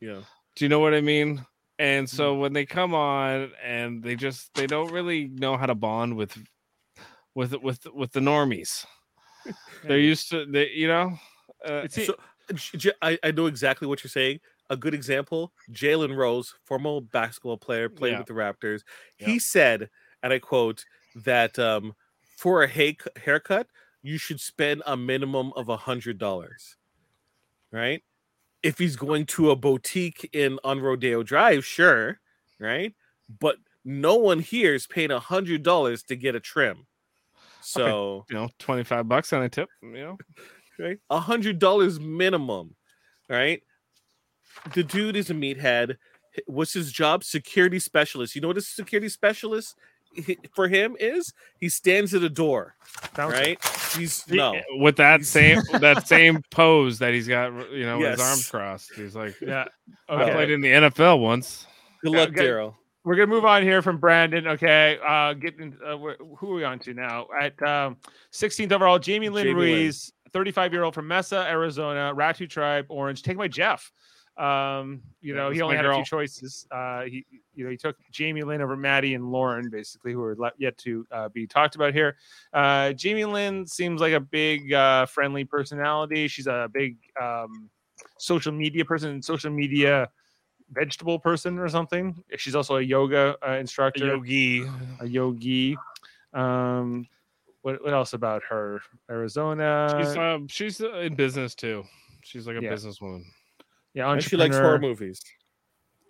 yeah. 0.00 0.22
Do 0.56 0.64
you 0.64 0.68
know 0.68 0.80
what 0.80 0.94
I 0.94 1.00
mean? 1.00 1.44
And 1.78 2.06
Mm. 2.06 2.10
so 2.10 2.34
when 2.34 2.52
they 2.52 2.66
come 2.66 2.94
on 2.94 3.52
and 3.62 4.02
they 4.02 4.16
just 4.16 4.52
they 4.54 4.66
don't 4.66 4.92
really 4.92 5.28
know 5.28 5.56
how 5.56 5.66
to 5.66 5.74
bond 5.74 6.16
with 6.16 6.36
with 7.34 7.54
with 7.62 7.86
with 7.94 8.12
the 8.12 8.20
normies. 8.20 8.84
They're 9.82 9.98
used 9.98 10.30
to 10.30 10.46
they 10.46 10.70
you 10.70 10.88
know 10.88 11.18
uh, 11.64 11.86
So, 11.88 12.14
I, 13.02 13.18
I 13.22 13.30
know 13.30 13.46
exactly 13.46 13.86
what 13.86 14.02
you're 14.02 14.10
saying. 14.10 14.40
A 14.70 14.76
good 14.76 14.94
example: 14.94 15.52
Jalen 15.70 16.16
Rose, 16.16 16.54
former 16.64 17.00
basketball 17.00 17.58
player, 17.58 17.88
played 17.88 18.12
Yeah. 18.12 18.18
with 18.18 18.26
the 18.26 18.34
Raptors. 18.34 18.82
He 19.16 19.38
said, 19.38 19.90
and 20.22 20.32
I 20.32 20.38
quote, 20.38 20.84
that 21.14 21.58
um, 21.58 21.94
for 22.36 22.62
a 22.62 22.68
ha- 22.68 22.96
haircut, 23.16 23.68
you 24.02 24.18
should 24.18 24.40
spend 24.40 24.82
a 24.86 24.96
minimum 24.96 25.52
of 25.56 25.68
a 25.68 25.76
hundred 25.76 26.18
dollars. 26.18 26.76
Right? 27.70 28.02
If 28.62 28.78
he's 28.78 28.96
going 28.96 29.26
to 29.26 29.50
a 29.50 29.56
boutique 29.56 30.28
in 30.32 30.58
on 30.64 30.80
Rodeo 30.80 31.22
Drive, 31.22 31.64
sure, 31.64 32.18
right? 32.58 32.94
But 33.40 33.56
no 33.84 34.16
one 34.16 34.40
here 34.40 34.74
is 34.74 34.86
paying 34.86 35.10
a 35.10 35.20
hundred 35.20 35.62
dollars 35.62 36.02
to 36.04 36.16
get 36.16 36.34
a 36.34 36.40
trim. 36.40 36.86
So 37.60 38.24
you 38.30 38.36
know 38.36 38.48
25 38.58 39.08
bucks 39.08 39.32
on 39.32 39.42
a 39.42 39.48
tip, 39.48 39.68
you 39.82 39.92
know. 39.92 40.18
right? 40.78 40.98
A 41.10 41.20
hundred 41.20 41.58
dollars 41.58 42.00
minimum, 42.00 42.74
right? 43.28 43.62
The 44.74 44.82
dude 44.82 45.16
is 45.16 45.30
a 45.30 45.34
meathead. 45.34 45.96
What's 46.46 46.72
his 46.72 46.92
job? 46.92 47.24
Security 47.24 47.78
specialist. 47.78 48.34
You 48.34 48.40
know 48.40 48.48
what 48.48 48.56
a 48.56 48.62
security 48.62 49.08
specialist 49.08 49.76
for 50.54 50.68
him 50.68 50.96
is? 50.98 51.32
He 51.58 51.68
stands 51.68 52.14
at 52.14 52.22
a 52.22 52.28
door, 52.28 52.74
Bouncer. 53.14 53.36
right? 53.36 53.58
He's 53.96 54.24
no. 54.28 54.60
with 54.78 54.96
that 54.96 55.24
same 55.24 55.60
that 55.80 56.06
same 56.06 56.42
pose 56.50 56.98
that 56.98 57.14
he's 57.14 57.28
got, 57.28 57.52
you 57.72 57.84
know, 57.86 57.98
with 57.98 58.12
his 58.12 58.20
arms 58.20 58.50
crossed. 58.50 58.92
He's 58.94 59.14
like, 59.16 59.34
Yeah. 59.40 59.64
I 60.08 60.30
played 60.30 60.50
in 60.50 60.60
the 60.60 60.68
NFL 60.68 61.20
once. 61.20 61.66
Good 62.02 62.12
luck, 62.12 62.28
okay. 62.30 62.44
Daryl. 62.44 62.74
We're 63.04 63.16
gonna 63.16 63.28
move 63.28 63.44
on 63.46 63.62
here 63.62 63.80
from 63.80 63.98
Brandon. 63.98 64.46
Okay, 64.48 64.98
uh, 65.06 65.32
getting 65.32 65.74
uh, 65.84 65.96
who 65.96 66.52
are 66.52 66.54
we 66.54 66.64
on 66.64 66.78
to 66.80 66.92
now? 66.92 67.26
At 67.40 67.60
um, 67.62 67.96
16th 68.32 68.70
overall, 68.70 69.00
Jaime 69.04 69.30
Lynn 69.30 69.46
Jaime 69.46 69.58
Ruiz, 69.58 70.12
35 70.32 70.72
year 70.74 70.82
old 70.82 70.94
from 70.94 71.08
Mesa, 71.08 71.46
Arizona, 71.48 72.12
Ratu 72.14 72.48
Tribe, 72.48 72.84
Orange. 72.90 73.22
Take 73.22 73.38
by 73.38 73.48
Jeff. 73.48 73.90
Um, 74.36 75.00
you 75.20 75.34
Yeah, 75.34 75.40
know, 75.40 75.50
he 75.50 75.62
only 75.62 75.76
my 75.76 75.82
had 75.82 75.90
a 75.90 75.94
few 75.94 76.04
choices. 76.04 76.66
Uh, 76.70 77.02
he, 77.02 77.24
you 77.58 77.64
know, 77.64 77.70
he 77.70 77.76
took 77.76 77.96
Jaime 78.16 78.40
Lynn 78.44 78.62
over 78.62 78.76
Maddie 78.76 79.14
and 79.14 79.32
Lauren, 79.32 79.68
basically, 79.68 80.12
who 80.12 80.22
are 80.22 80.36
le- 80.36 80.52
yet 80.58 80.78
to 80.78 81.04
uh, 81.10 81.28
be 81.28 81.44
talked 81.44 81.74
about 81.74 81.92
here. 81.92 82.16
Uh, 82.52 82.92
Jaime 83.02 83.24
Lynn 83.24 83.66
seems 83.66 84.00
like 84.00 84.12
a 84.12 84.20
big, 84.20 84.72
uh, 84.72 85.06
friendly 85.06 85.44
personality. 85.44 86.28
She's 86.28 86.46
a 86.46 86.70
big 86.72 86.96
um, 87.20 87.68
social 88.16 88.52
media 88.52 88.84
person, 88.84 89.20
social 89.20 89.50
media 89.50 90.08
vegetable 90.70 91.18
person 91.18 91.58
or 91.58 91.68
something. 91.68 92.22
She's 92.36 92.54
also 92.54 92.76
a 92.76 92.80
yoga 92.80 93.36
uh, 93.46 93.54
instructor, 93.54 94.06
Yogi. 94.06 94.64
a 95.00 95.06
yogi. 95.06 95.76
Um, 96.32 97.08
what, 97.62 97.82
what 97.82 97.92
else 97.92 98.12
about 98.12 98.42
her? 98.48 98.80
Arizona. 99.10 99.92
She's 99.98 100.16
um, 100.16 100.46
she's 100.46 100.80
uh, 100.80 100.98
in 100.98 101.16
business 101.16 101.56
too. 101.56 101.82
She's 102.22 102.46
like 102.46 102.56
a 102.56 102.62
Yeah. 102.62 102.72
businesswoman. 102.72 103.24
yeah, 103.94 104.12
And 104.12 104.22
she 104.22 104.36
likes 104.36 104.56
horror 104.56 104.78
movies. 104.78 105.20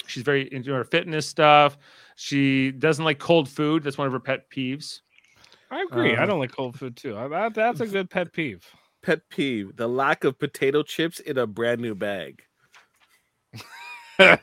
She's 0.07 0.23
very 0.23 0.53
into 0.53 0.73
her 0.73 0.85
fitness 0.85 1.27
stuff. 1.27 1.77
She 2.17 2.71
doesn't 2.71 3.05
like 3.05 3.19
cold 3.19 3.49
food. 3.49 3.83
That's 3.83 3.99
one 3.99 4.07
of 4.07 4.13
her 4.13 4.21
pet 4.21 4.51
peeves. 4.51 5.01
I 5.71 5.83
agree. 5.83 6.17
I 6.17 6.23
Uh, 6.23 6.27
don't 6.27 6.39
like 6.41 6.53
cold 6.53 6.79
food 6.79 6.97
too. 6.97 7.15
That, 7.15 7.55
that's 7.55 7.81
a 7.81 7.87
good 7.95 8.09
pet 8.11 8.33
peeve. 8.33 8.65
Pet 9.03 9.21
peeve: 9.31 9.77
the 9.77 9.87
lack 9.89 10.25
of 10.25 10.39
potato 10.39 10.83
chips 10.83 11.21
in 11.21 11.37
a 11.39 11.47
brand 11.47 11.81
new 11.81 11.95
bag. 11.95 12.43
Come 14.19 14.39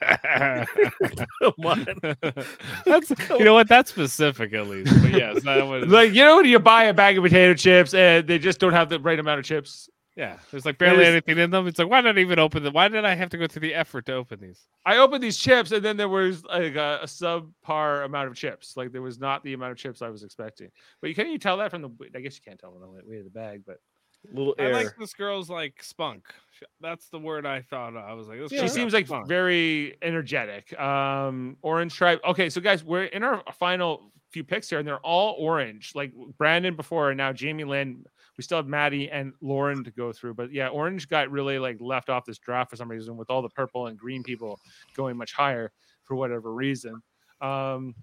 on. 1.65 1.85
That's 2.85 3.11
you 3.31 3.43
know 3.43 3.53
what? 3.53 3.67
That's 3.67 3.89
specific 3.91 4.53
at 4.53 4.67
least. 4.67 4.93
But 5.01 5.11
yes, 5.11 5.43
that 5.43 5.67
was 5.67 5.85
Like 5.87 6.13
you 6.13 6.23
know 6.23 6.37
when 6.37 6.45
you 6.45 6.59
buy 6.59 6.85
a 6.85 6.93
bag 6.93 7.17
of 7.17 7.23
potato 7.25 7.53
chips 7.55 7.93
and 7.93 8.25
they 8.25 8.39
just 8.39 8.59
don't 8.59 8.71
have 8.71 8.87
the 8.87 8.99
right 9.01 9.19
amount 9.19 9.39
of 9.39 9.45
chips. 9.45 9.89
Yeah. 10.15 10.37
There's 10.51 10.65
like 10.65 10.77
barely 10.77 11.03
is- 11.03 11.09
anything 11.09 11.37
in 11.37 11.51
them. 11.51 11.67
It's 11.67 11.79
like 11.79 11.89
why 11.89 12.01
not 12.01 12.17
even 12.17 12.39
open 12.39 12.63
them? 12.63 12.73
Why 12.73 12.87
did 12.87 13.05
I 13.05 13.15
have 13.15 13.29
to 13.29 13.37
go 13.37 13.47
through 13.47 13.61
the 13.61 13.73
effort 13.73 14.05
to 14.07 14.13
open 14.13 14.39
these? 14.39 14.61
I 14.85 14.97
opened 14.97 15.21
these 15.23 15.37
chips 15.37 15.71
and 15.71 15.83
then 15.83 15.97
there 15.97 16.09
was 16.09 16.43
like 16.45 16.75
a, 16.75 16.99
a 17.03 17.05
subpar 17.05 18.05
amount 18.05 18.29
of 18.29 18.35
chips. 18.35 18.77
Like 18.77 18.91
there 18.91 19.01
was 19.01 19.19
not 19.19 19.43
the 19.43 19.53
amount 19.53 19.71
of 19.73 19.77
chips 19.77 20.01
I 20.01 20.09
was 20.09 20.23
expecting. 20.23 20.69
But 21.01 21.09
you 21.09 21.15
can't 21.15 21.29
you 21.29 21.37
tell 21.37 21.57
that 21.57 21.71
from 21.71 21.81
the 21.81 21.89
I 22.15 22.21
guess 22.21 22.35
you 22.35 22.41
can't 22.45 22.59
tell 22.59 22.71
from 22.71 22.81
the 22.81 22.87
weight 22.87 23.19
of 23.19 23.25
the 23.25 23.29
bag, 23.29 23.63
but 23.65 23.79
Little 24.33 24.55
air. 24.57 24.69
I 24.69 24.83
like 24.83 24.95
this 24.97 25.13
girl's 25.13 25.49
like 25.49 25.83
spunk. 25.83 26.25
That's 26.81 27.09
the 27.09 27.19
word 27.19 27.45
I 27.45 27.61
thought. 27.61 27.95
I 27.95 28.13
was 28.13 28.27
like, 28.27 28.39
this 28.39 28.51
she 28.51 28.67
seems 28.67 28.93
like 28.93 29.07
spunk. 29.07 29.27
very 29.27 29.97
energetic. 30.01 30.77
Um, 30.79 31.57
orange 31.61 31.95
tribe. 31.95 32.19
Okay, 32.25 32.49
so 32.49 32.61
guys, 32.61 32.83
we're 32.83 33.03
in 33.03 33.23
our 33.23 33.43
final 33.59 34.11
few 34.31 34.43
picks 34.43 34.69
here, 34.69 34.79
and 34.79 34.87
they're 34.87 34.97
all 34.99 35.35
orange. 35.37 35.91
Like 35.95 36.11
Brandon 36.37 36.75
before, 36.75 37.11
and 37.11 37.17
now 37.17 37.33
Jaime 37.37 37.63
Lynn. 37.63 38.05
We 38.37 38.43
still 38.43 38.57
have 38.57 38.67
Maddie 38.67 39.09
and 39.09 39.33
Lauren 39.41 39.83
to 39.83 39.91
go 39.91 40.11
through, 40.11 40.33
but 40.33 40.51
yeah, 40.51 40.67
orange 40.67 41.07
got 41.07 41.31
really 41.31 41.59
like 41.59 41.77
left 41.79 42.09
off 42.09 42.25
this 42.25 42.37
draft 42.37 42.69
for 42.69 42.75
some 42.75 42.89
reason, 42.89 43.17
with 43.17 43.29
all 43.29 43.41
the 43.41 43.49
purple 43.49 43.87
and 43.87 43.97
green 43.97 44.23
people 44.23 44.59
going 44.95 45.17
much 45.17 45.33
higher 45.33 45.71
for 46.03 46.15
whatever 46.15 46.53
reason. 46.53 47.01
Um, 47.41 47.95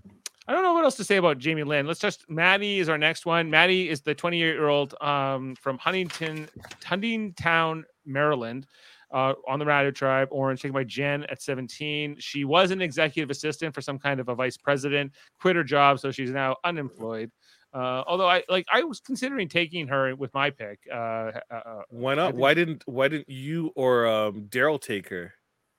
I 0.49 0.53
don't 0.53 0.63
know 0.63 0.73
what 0.73 0.85
else 0.85 0.97
to 0.97 1.05
say 1.05 1.17
about 1.17 1.43
Jaime 1.43 1.63
Lynn. 1.63 1.87
Let's 1.87 2.01
just 2.01 2.29
Maddie 2.29 2.81
is 2.81 2.89
our 2.89 2.99
next 2.99 3.27
one. 3.27 3.49
Maddie 3.49 3.89
is 3.89 4.01
the 4.01 4.15
28 4.15 4.41
year 4.41 4.69
old 4.69 4.95
um, 5.01 5.55
from 5.55 5.79
Huntington, 5.79 6.49
Huntingtown, 6.85 7.85
Maryland, 8.05 8.67
uh, 9.13 9.35
on 9.47 9.61
the 9.61 9.65
Ratu 9.65 9.95
Tribe. 9.95 10.29
Orange, 10.33 10.63
taken 10.63 10.73
by 10.73 10.83
Jen 10.83 11.25
at 11.25 11.41
17. 11.41 12.17
She 12.19 12.45
was 12.45 12.73
an 12.73 12.83
executive 12.83 13.31
assistant 13.31 13.73
for 13.73 13.81
some 13.81 13.99
kind 13.99 14.19
of 14.19 14.29
a 14.29 14.35
vice 14.35 14.57
president, 14.57 15.13
quit 15.41 15.55
her 15.55 15.65
job, 15.65 16.01
so 16.01 16.11
she's 16.11 16.31
now 16.31 16.57
unemployed. 16.65 17.31
Uh, 17.75 18.05
although 18.07 18.29
I 18.29 18.43
like, 18.49 18.67
I 18.73 18.83
was 18.83 19.01
considering 19.01 19.49
taking 19.49 19.89
her 19.89 20.15
with 20.15 20.33
my 20.35 20.51
pick. 20.51 20.81
Uh, 20.93 20.95
uh, 20.97 21.33
uh, 21.51 21.83
Why 21.89 22.15
not? 22.15 22.35
Why 22.35 22.53
didn't 22.55 22.83
Why 22.87 23.09
didn't 23.09 23.29
you 23.29 23.73
or 23.75 24.07
um, 24.07 24.47
Daryl 24.51 24.81
take 24.81 25.09
her? 25.09 25.33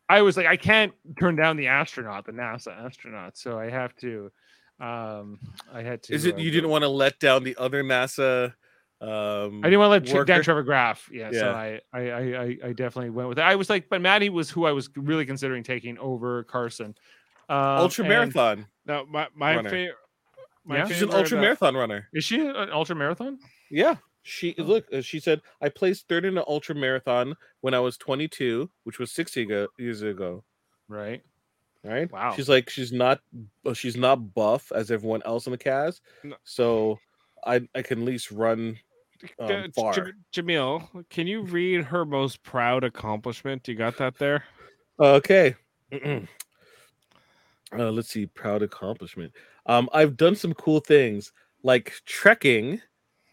I 0.10 0.22
was 0.22 0.36
like, 0.36 0.48
I 0.48 0.58
can't 0.58 0.92
turn 1.20 1.36
down 1.36 1.56
the 1.56 1.68
astronaut, 1.68 2.26
the 2.26 2.32
NASA 2.32 2.76
astronaut, 2.86 3.38
so 3.38 3.58
I 3.60 3.70
have 3.70 3.96
to. 3.98 4.32
Um, 4.80 5.40
I 5.72 5.82
had 5.84 6.04
to. 6.04 6.14
Is 6.14 6.26
it 6.26 6.36
uh, 6.36 6.38
you 6.38 6.52
didn't 6.52 6.70
want 6.70 6.84
to 6.84 6.90
let 6.90 7.20
down 7.20 7.44
the 7.44 7.56
other 7.58 7.84
NASA? 7.84 8.54
Um, 9.00 9.62
I 9.64 9.68
didn't 9.68 9.80
want 9.80 10.06
to 10.06 10.14
let 10.14 10.28
Dan? 10.28 10.44
Trevor 10.44 10.64
Graff. 10.64 11.10
Yeah, 11.12 11.30
so 11.32 11.38
Yeah. 11.38 11.52
I, 11.52 11.80
I, 11.94 12.00
I, 12.10 12.20
I- 12.44 12.58
I 12.66 12.74
definitely 12.74 13.10
went 13.10 13.30
with 13.30 13.38
it. 13.38 13.44
I 13.44 13.56
was 13.56 13.70
like, 13.70 13.90
but 13.90 14.02
Maddie 14.02 14.30
was 14.30 14.50
who 14.50 14.66
I 14.66 14.72
was 14.72 14.90
really 14.96 15.26
considering 15.26 15.62
taking 15.64 15.98
over 15.98 16.44
Carson. 16.44 16.96
Um, 17.50 17.58
ultra 17.58 18.06
marathon. 18.06 18.66
No, 18.86 19.06
my 19.06 19.28
my 19.36 19.62
favorite. 19.62 19.96
My 20.66 20.78
Yeah? 20.78 20.88
She's 20.88 21.02
an 21.02 21.12
ultra 21.12 21.38
uh, 21.38 21.42
marathon 21.42 21.76
runner. 21.76 22.08
Is 22.14 22.24
she 22.24 22.40
an 22.40 22.70
ultra 22.72 22.96
marathon? 22.96 23.40
Yeah. 23.70 23.96
She 24.24 24.56
look. 24.58 24.86
uh, 24.94 25.02
She 25.02 25.20
said 25.20 25.42
I 25.62 25.68
placed 25.70 26.08
third 26.08 26.24
in 26.26 26.38
an 26.38 26.44
ultra 26.48 26.74
marathon 26.76 27.36
when 27.62 27.74
I 27.74 27.80
was 27.80 27.98
22, 27.98 28.70
which 28.86 28.98
was 29.00 29.12
60 29.12 29.42
ago, 29.44 29.68
years 29.78 30.02
ago. 30.02 30.44
Right. 30.88 31.22
Right. 31.84 32.10
Wow. 32.10 32.34
She's 32.36 32.48
like 32.48 32.70
she's 32.70 32.94
not. 32.94 33.20
uh, 33.66 33.74
She's 33.74 33.98
not 33.98 34.34
buff 34.34 34.72
as 34.74 34.90
everyone 34.92 35.22
else 35.26 35.48
in 35.48 35.52
the 35.52 35.58
cast. 35.58 36.02
No. 36.24 36.36
So 36.46 37.00
I 37.46 37.68
I 37.76 37.82
can 37.82 38.00
at 38.00 38.06
least 38.06 38.32
run 38.32 38.78
um, 39.40 39.48
J- 39.50 39.72
far. 39.76 39.94
J- 39.94 40.12
Jamil, 40.34 41.06
can 41.10 41.28
you 41.28 41.42
read 41.42 41.84
her 41.84 42.06
most 42.06 42.42
proud 42.44 42.86
accomplishment? 42.86 43.68
You 43.68 43.76
got 43.76 43.98
that 43.98 44.18
there? 44.18 44.46
Okay. 44.98 45.56
uh, 45.92 46.22
let's 47.92 48.10
see. 48.10 48.28
Proud 48.28 48.62
accomplishment. 48.62 49.34
Um, 49.66 49.90
I've 49.94 50.18
done 50.18 50.36
some 50.36 50.54
cool 50.54 50.80
things 50.80 51.32
like 51.64 51.94
trekking 52.06 52.82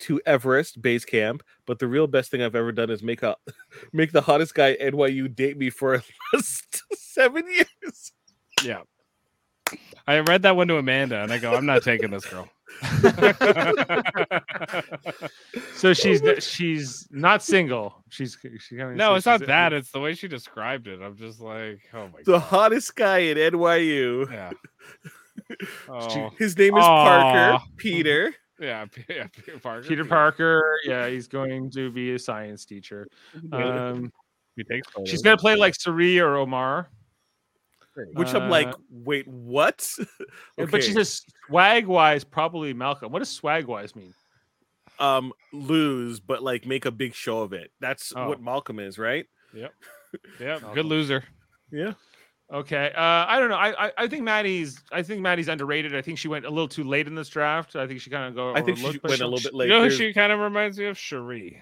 to 0.01 0.21
Everest 0.27 0.81
base 0.81 1.05
camp, 1.05 1.43
but 1.67 1.79
the 1.79 1.87
real 1.87 2.07
best 2.07 2.31
thing 2.31 2.43
I've 2.43 2.55
ever 2.55 2.73
done 2.73 2.91
is 2.91 3.03
make 3.03 3.23
a 3.23 3.37
make 3.93 4.13
the 4.13 4.21
hottest 4.21 4.55
guy 4.55 4.73
at 4.73 4.95
NYU 4.95 5.35
date 5.35 5.59
me 5.59 5.71
for 5.71 5.95
at 5.95 6.05
least 6.33 6.83
seven 6.95 7.45
years. 7.51 8.13
Yeah. 8.63 8.83
I 10.07 10.19
read 10.21 10.43
that 10.43 10.57
one 10.57 10.67
to 10.69 10.79
Amanda, 10.79 11.23
and 11.23 11.33
I 11.33 11.39
go, 11.39 11.55
I'm 11.55 11.67
not 11.67 11.85
taking 11.85 12.11
this 12.11 12.27
girl. 12.27 12.49
So 15.75 15.93
she's 15.95 16.23
n- 16.23 16.41
she's 16.41 17.09
not 17.11 17.43
single. 17.43 18.05
She's 18.11 18.37
she 18.59 18.77
kinda 18.77 18.95
no, 18.95 19.15
it's 19.15 19.25
not 19.27 19.47
that. 19.47 19.73
It's 19.73 19.91
the 19.91 20.01
way 20.01 20.15
she 20.15 20.29
described 20.29 20.89
it. 20.89 21.01
I'm 21.01 21.17
just 21.17 21.41
like, 21.41 21.81
oh 21.95 22.09
my 22.09 22.19
god. 22.19 22.25
The 22.27 22.33
god. 22.33 22.39
hottest 22.41 22.97
guy 22.97 23.27
at 23.29 23.39
NYU. 23.39 24.31
Yeah. 24.31 24.51
Oh, 25.89 26.31
His 26.39 26.57
name 26.57 26.77
is 26.77 26.85
Parker 26.85 27.63
Peter. 27.77 28.35
yeah, 28.59 28.87
yeah, 29.09 29.27
Peter 29.33 29.59
Parker. 29.59 29.89
Peter 29.89 30.05
Parker. 30.05 30.79
Yeah, 30.85 31.09
he's 31.09 31.29
going 31.29 31.71
to 31.73 31.91
be 31.91 32.15
a 32.15 32.19
science 32.19 32.65
teacher. 32.65 33.07
Um, 33.53 34.13
He 34.57 34.65
takes 34.65 34.87
she's 35.07 35.23
gonna 35.23 35.37
play 35.37 35.57
like 35.57 35.75
Sari 35.75 36.21
or 36.21 36.37
Omar. 36.37 36.91
Which 38.15 38.33
I'm 38.35 38.49
like, 38.49 38.69
Uh, 38.69 38.75
wait, 38.91 39.27
what? 39.27 39.89
But 40.57 40.69
she 40.83 40.91
Okay. 40.91 40.93
says 40.93 41.23
swag 41.49 41.87
wise, 41.87 42.25
probably 42.25 42.73
Malcolm. 42.73 43.13
What 43.13 43.19
does 43.19 43.31
swag 43.31 43.67
wise 43.67 43.95
mean? 43.97 44.15
um 44.99 45.33
lose, 45.53 46.21
but 46.21 46.43
like 46.43 46.67
make 46.67 46.85
a 46.85 46.91
big 46.91 47.15
show 47.15 47.41
of 47.41 47.53
it. 47.55 47.73
That's 47.81 48.13
Oh. 48.15 48.29
what 48.29 48.43
Malcolm 48.43 48.79
is, 48.79 48.99
right? 48.99 49.27
Yep. 49.55 49.73
Yeah, 50.39 50.59
good 50.75 50.85
loser. 50.85 51.25
Yeah. 51.73 51.95
Okay. 52.53 52.91
Uh, 52.97 53.01
I 53.01 53.39
don't 53.39 53.49
know. 53.49 53.57
I, 53.57 53.87
I 53.87 53.93
I 53.99 54.09
think 54.09 54.25
Maddie's 54.25 54.83
I 54.91 55.03
think 55.03 55.21
Maddie's 55.21 55.49
underrated. 55.49 55.95
I 55.95 56.03
think 56.03 56.19
she 56.19 56.29
went 56.29 56.45
a 56.45 56.51
little 56.51 56.69
too 56.69 56.85
late 56.85 57.07
in 57.07 57.15
this 57.15 57.29
draft. 57.29 57.77
I 57.77 57.87
think 57.87 58.01
she 58.01 58.11
kind 58.11 58.29
of 58.29 58.35
go. 58.35 58.55
I 58.55 58.61
think 58.61 58.79
she 58.79 58.85
overlooked, 58.85 59.03
but 59.03 59.11
went 59.11 59.23
a 59.23 59.27
little 59.27 59.43
bit 59.43 59.55
late. 59.55 59.69
You 59.69 59.75
late. 59.75 59.79
know 59.79 59.85
who 59.85 59.91
she 59.91 60.13
kind 60.13 60.33
of 60.33 60.41
reminds 60.41 60.79
me 60.79 60.87
of? 60.87 60.99
Cherie. 60.99 61.61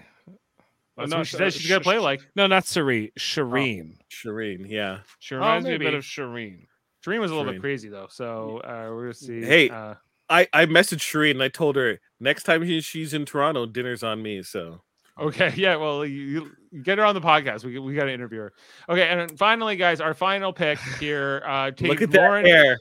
That's 0.97 1.11
no, 1.11 1.17
who 1.19 1.23
she 1.23 1.37
says 1.37 1.53
she's 1.53 1.69
gonna 1.69 1.81
Sh- 1.81 1.83
play 1.83 1.99
like. 1.99 2.21
No, 2.35 2.47
not 2.47 2.65
Cherie. 2.65 3.13
Shirin. 3.17 3.97
Shirin, 4.11 4.65
yeah. 4.67 4.99
She 5.19 5.35
reminds 5.35 5.65
me 5.65 5.75
a 5.75 5.79
bit 5.79 5.93
of 5.93 6.03
Shirin. 6.03 6.65
Dream 7.01 7.21
was 7.21 7.31
a 7.31 7.35
little 7.35 7.51
bit 7.51 7.61
crazy 7.61 7.87
though, 7.87 8.07
so 8.09 8.59
uh, 8.63 8.89
we're 8.89 9.03
gonna 9.03 9.13
see. 9.13 9.41
Hey, 9.41 9.69
uh, 9.69 9.93
I 10.29 10.47
I 10.53 10.65
messaged 10.65 10.99
Shirin 10.99 11.31
and 11.31 11.43
I 11.43 11.47
told 11.47 11.75
her 11.75 11.99
next 12.19 12.43
time 12.43 12.65
she, 12.65 12.81
she's 12.81 13.13
in 13.13 13.25
Toronto, 13.25 13.65
dinner's 13.65 14.03
on 14.03 14.21
me. 14.21 14.43
So 14.43 14.81
okay, 15.19 15.53
yeah. 15.57 15.77
Well, 15.77 16.05
you, 16.05 16.21
you 16.21 16.51
get 16.83 16.97
her 16.97 17.05
on 17.05 17.15
the 17.15 17.21
podcast. 17.21 17.63
We 17.63 17.77
we 17.79 17.93
got 17.93 18.05
to 18.05 18.13
interview 18.13 18.39
her. 18.39 18.53
Okay, 18.87 19.07
and 19.07 19.37
finally, 19.37 19.75
guys, 19.75 20.01
our 20.01 20.13
final 20.13 20.53
pick 20.53 20.79
here. 20.99 21.43
Uh, 21.45 21.71
take 21.71 21.89
look 21.89 22.01
at 22.01 22.13
Lauren, 22.13 22.43
that 22.43 22.49
hair. 22.49 22.77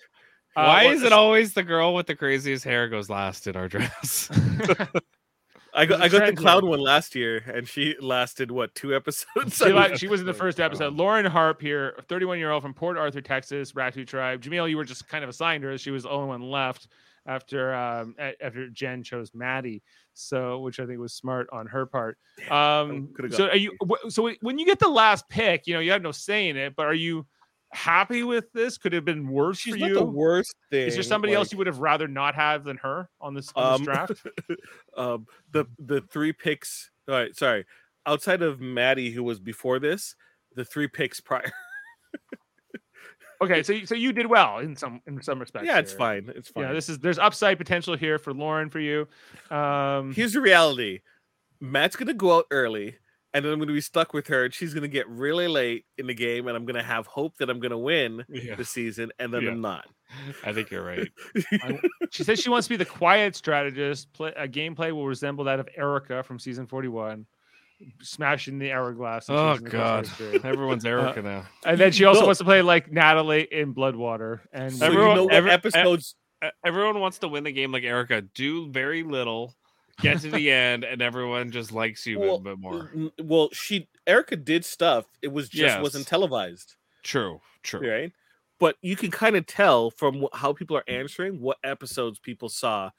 Why 0.54 0.86
well, 0.86 0.94
is 0.94 1.02
it 1.02 1.12
always 1.12 1.54
the 1.54 1.62
girl 1.62 1.94
with 1.94 2.06
the 2.06 2.16
craziest 2.16 2.64
hair 2.64 2.88
goes 2.88 3.08
last 3.08 3.46
in 3.46 3.54
our 3.56 3.68
drafts? 3.68 4.28
I 5.74 5.86
got 5.86 6.00
There's 6.00 6.00
a 6.00 6.04
I 6.04 6.08
got 6.08 6.10
the 6.10 6.18
trend 6.18 6.36
clown 6.38 6.66
one 6.66 6.80
last 6.80 7.14
year, 7.14 7.44
and 7.46 7.68
she 7.68 7.94
lasted 8.00 8.50
what 8.50 8.74
two 8.74 8.96
episodes? 8.96 9.56
She, 9.56 9.72
like, 9.72 9.92
was- 9.92 10.00
she 10.00 10.08
was 10.08 10.20
in 10.20 10.26
the 10.26 10.34
first 10.34 10.58
episode. 10.58 10.94
Lauren 10.94 11.26
Harpe 11.26 11.60
here, 11.60 11.94
31 12.08 12.38
year 12.38 12.50
old 12.50 12.62
from 12.62 12.74
Port 12.74 12.96
Arthur, 12.98 13.20
Texas, 13.20 13.72
Ratu 13.72 14.06
tribe. 14.06 14.42
Jamil, 14.42 14.68
you 14.68 14.76
were 14.76 14.84
just 14.84 15.08
kind 15.08 15.22
of 15.22 15.30
assigned 15.30 15.62
her. 15.62 15.78
She 15.78 15.90
was 15.90 16.02
the 16.02 16.10
only 16.10 16.28
one 16.28 16.42
left 16.42 16.88
after 17.28 17.74
um, 17.74 18.16
after 18.18 18.68
Jen 18.70 19.04
chose 19.04 19.30
Maddie. 19.34 19.82
So, 20.14 20.58
which 20.60 20.80
I 20.80 20.86
think 20.86 20.98
was 20.98 21.12
smart 21.12 21.48
on 21.52 21.66
her 21.68 21.86
part. 21.86 22.18
Um, 22.50 23.10
so, 23.30 23.48
are 23.48 23.56
you? 23.56 23.76
So, 24.08 24.32
when 24.40 24.58
you 24.58 24.66
get 24.66 24.80
the 24.80 24.88
last 24.88 25.28
pick, 25.28 25.68
you 25.68 25.74
know 25.74 25.80
you 25.80 25.92
have 25.92 26.02
no 26.02 26.10
say 26.10 26.48
in 26.48 26.56
it, 26.56 26.74
but 26.74 26.86
are 26.86 26.94
you 26.94 27.24
happy 27.70 28.22
with 28.22 28.50
this? 28.52 28.78
Could 28.78 28.94
it 28.94 28.96
have 28.96 29.04
been 29.04 29.28
worse 29.28 29.58
She's 29.58 29.74
for 29.74 29.78
you? 29.78 29.94
the 29.94 30.04
worst 30.04 30.54
thing. 30.70 30.88
Is 30.88 30.94
there 30.94 31.02
somebody 31.02 31.34
else 31.34 31.52
you 31.52 31.58
would 31.58 31.66
have 31.66 31.78
rather 31.78 32.08
not 32.08 32.34
have 32.34 32.64
than 32.64 32.78
her 32.78 33.10
on 33.20 33.34
this, 33.34 33.52
on 33.54 33.72
this 33.72 33.80
Um, 33.80 33.84
draft? 33.84 34.26
um, 34.96 35.26
the 35.52 35.66
the 35.78 36.00
three 36.00 36.32
picks. 36.32 36.90
All 37.08 37.14
right, 37.14 37.36
sorry. 37.36 37.64
Outside 38.06 38.42
of 38.42 38.60
Maddie, 38.60 39.10
who 39.10 39.22
was 39.22 39.38
before 39.38 39.78
this, 39.78 40.16
the 40.54 40.64
three 40.64 40.88
picks 40.88 41.20
prior. 41.20 41.52
Okay, 43.40 43.62
so 43.62 43.72
you, 43.72 43.86
so 43.86 43.94
you 43.94 44.12
did 44.12 44.26
well 44.26 44.58
in 44.58 44.74
some 44.74 45.00
in 45.06 45.22
some 45.22 45.38
respects. 45.38 45.66
yeah, 45.66 45.78
it's 45.78 45.92
here. 45.92 45.98
fine. 45.98 46.32
It's 46.34 46.48
fine. 46.48 46.64
Yeah, 46.64 46.72
this 46.72 46.88
is 46.88 46.98
there's 46.98 47.18
upside 47.18 47.56
potential 47.58 47.96
here 47.96 48.18
for 48.18 48.32
Lauren 48.34 48.68
for 48.70 48.80
you. 48.80 49.06
Um, 49.50 50.12
Here's 50.12 50.32
the 50.32 50.40
reality: 50.40 51.00
Matt's 51.60 51.94
gonna 51.96 52.14
go 52.14 52.36
out 52.38 52.46
early, 52.50 52.96
and 53.32 53.44
then 53.44 53.52
I'm 53.52 53.58
gonna 53.60 53.72
be 53.72 53.80
stuck 53.80 54.12
with 54.12 54.26
her, 54.28 54.44
and 54.46 54.52
she's 54.54 54.74
gonna 54.74 54.88
get 54.88 55.08
really 55.08 55.46
late 55.48 55.84
in 55.98 56.06
the 56.08 56.14
game, 56.14 56.48
and 56.48 56.56
I'm 56.56 56.64
gonna 56.66 56.82
have 56.82 57.06
hope 57.06 57.36
that 57.38 57.48
I'm 57.48 57.60
gonna 57.60 57.78
win 57.78 58.24
Yeah. 58.28 58.56
the 58.56 58.64
season, 58.64 59.12
and 59.20 59.32
then 59.32 59.42
Yeah. 59.42 59.50
I'm 59.50 59.60
not. 59.60 59.86
I 60.44 60.52
think 60.52 60.70
you're 60.70 60.84
right. 60.84 61.08
I- 61.62 61.80
she 62.10 62.24
says 62.24 62.40
she 62.40 62.50
wants 62.50 62.66
to 62.66 62.70
be 62.70 62.76
the 62.76 62.84
quiet 62.86 63.36
strategist. 63.36 64.12
Play, 64.14 64.32
a 64.36 64.48
gameplay 64.48 64.90
will 64.92 65.06
resemble 65.06 65.44
that 65.44 65.60
of 65.60 65.68
Erika 65.76 66.22
from 66.24 66.38
season 66.38 66.66
41, 66.66 67.26
smashing 68.02 68.58
the 68.58 68.72
hourglass. 68.72 69.26
Oh 69.30 69.56
God, 69.58 70.04
course 70.06 70.08
history. 70.18 70.40
everyone's 70.44 70.84
Uh, 70.84 70.88
Erika 70.90 71.22
now. 71.22 71.46
And 71.64 71.78
then 71.78 71.92
she 71.92 72.04
also 72.04 72.20
No. 72.20 72.26
wants 72.26 72.38
to 72.38 72.44
play 72.44 72.62
like 72.62 72.90
Natalie 72.90 73.46
in 73.50 73.74
Bloodwater. 73.74 74.40
And 74.52 74.72
So 74.72 74.86
Everyone- 74.86 75.10
you 75.10 75.14
know 75.16 75.28
every- 75.28 75.50
episodes? 75.50 76.14
Everyone 76.64 77.00
wants 77.00 77.18
to 77.18 77.28
win 77.28 77.44
the 77.44 77.52
game 77.52 77.72
like 77.72 77.82
Erika. 77.84 78.22
Do 78.22 78.70
very 78.70 79.02
little, 79.02 79.54
get 80.00 80.20
to 80.20 80.30
the 80.30 80.50
end, 80.52 80.84
and 80.84 81.02
everyone 81.02 81.50
just 81.50 81.72
likes 81.72 82.06
you 82.06 82.16
a 82.22 82.26
Well, 82.26 82.38
bit 82.38 82.58
more. 82.58 82.92
Well, 83.20 83.50
she 83.52 83.88
Erika 84.06 84.36
did 84.36 84.64
stuff. 84.64 85.06
It 85.22 85.28
was 85.32 85.48
just 85.48 85.62
Yes. 85.76 85.82
wasn't 85.82 86.06
televised, 86.06 86.76
True, 87.02 87.40
true. 87.62 87.88
right? 87.90 88.12
But 88.60 88.76
you 88.82 88.96
can 88.96 89.10
kind 89.10 89.36
of 89.36 89.46
tell 89.46 89.90
from 89.90 90.22
wh- 90.22 90.36
how 90.36 90.52
people 90.52 90.76
are 90.76 90.84
answering 90.88 91.40
what 91.40 91.58
episodes 91.62 92.18
people 92.18 92.48
saw, 92.48 92.90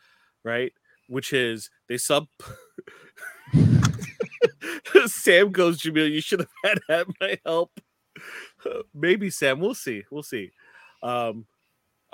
right? 0.44 0.72
Which 1.08 1.34
is 1.34 1.70
they 1.88 1.98
sub. 1.98 2.28
Sam 5.06 5.52
goes, 5.52 5.80
Jamil, 5.82 6.12
you 6.12 6.22
should 6.22 6.40
have 6.40 6.50
had, 6.64 6.80
had 6.88 7.08
my 7.22 7.38
help. 7.46 7.72
Maybe 8.94 9.30
Sam, 9.30 9.60
we'll 9.60 9.76
see. 9.76 10.04
We'll 10.12 10.24
see. 10.24 10.52
Um, 11.04 11.46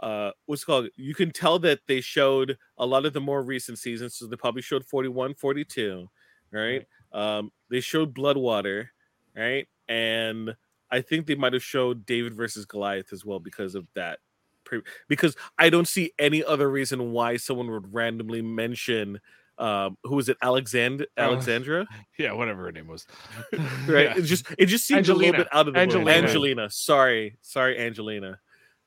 uh, 0.02 0.32
what's 0.46 0.64
it 0.64 0.66
called? 0.66 0.88
You 0.96 1.16
can 1.16 1.32
tell 1.32 1.58
that 1.60 1.80
they 1.88 2.02
showed 2.02 2.58
a 2.78 2.86
lot 2.86 3.06
of 3.06 3.14
the 3.14 3.22
more 3.22 3.42
recent 3.42 3.80
seasons. 3.80 4.16
So 4.16 4.28
they 4.28 4.36
probably 4.36 4.62
showed 4.62 4.86
41, 4.86 5.36
42, 5.36 6.08
right? 6.52 6.86
Um, 7.14 7.52
they 7.70 7.80
showed 7.80 8.14
Bloodwater, 8.14 8.88
right? 9.36 9.68
And 9.88 10.56
I 10.92 11.02
think 11.02 11.26
they 11.26 11.36
might 11.36 11.54
have 11.54 11.64
showed 11.64 12.06
David 12.06 12.34
versus 12.34 12.66
Goliath 12.66 13.14
as 13.14 13.26
well 13.26 13.40
because 13.40 13.76
of 13.76 13.88
that. 13.96 14.20
Pre- 14.66 14.82
Because 15.08 15.36
I 15.58 15.70
don't 15.70 15.88
see 15.88 16.12
any 16.20 16.44
other 16.44 16.70
reason 16.70 17.12
why 17.12 17.38
someone 17.38 17.72
would 17.72 17.94
randomly 17.94 18.42
mention 18.42 19.20
um 19.58 19.98
who 20.04 20.16
was 20.16 20.28
it 20.30 20.38
Alexand 20.42 21.02
Oh. 21.18 21.22
Alexandra 21.22 21.86
Yeah, 22.20 22.34
whatever 22.34 22.64
her 22.66 22.72
name 22.72 22.88
was. 22.88 23.06
right 23.88 24.06
Yeah. 24.06 24.18
it 24.18 24.24
just 24.24 24.46
it 24.58 24.66
just 24.68 24.86
seems 24.86 25.08
a 25.10 25.14
little 25.14 25.34
bit 25.34 25.48
out 25.52 25.68
of 25.68 25.74
the 25.74 25.80
Angelina. 25.80 26.12
Angelina. 26.12 26.28
Angelina 26.28 26.70
sorry 26.70 27.38
sorry 27.42 27.80
Angelina 27.80 28.40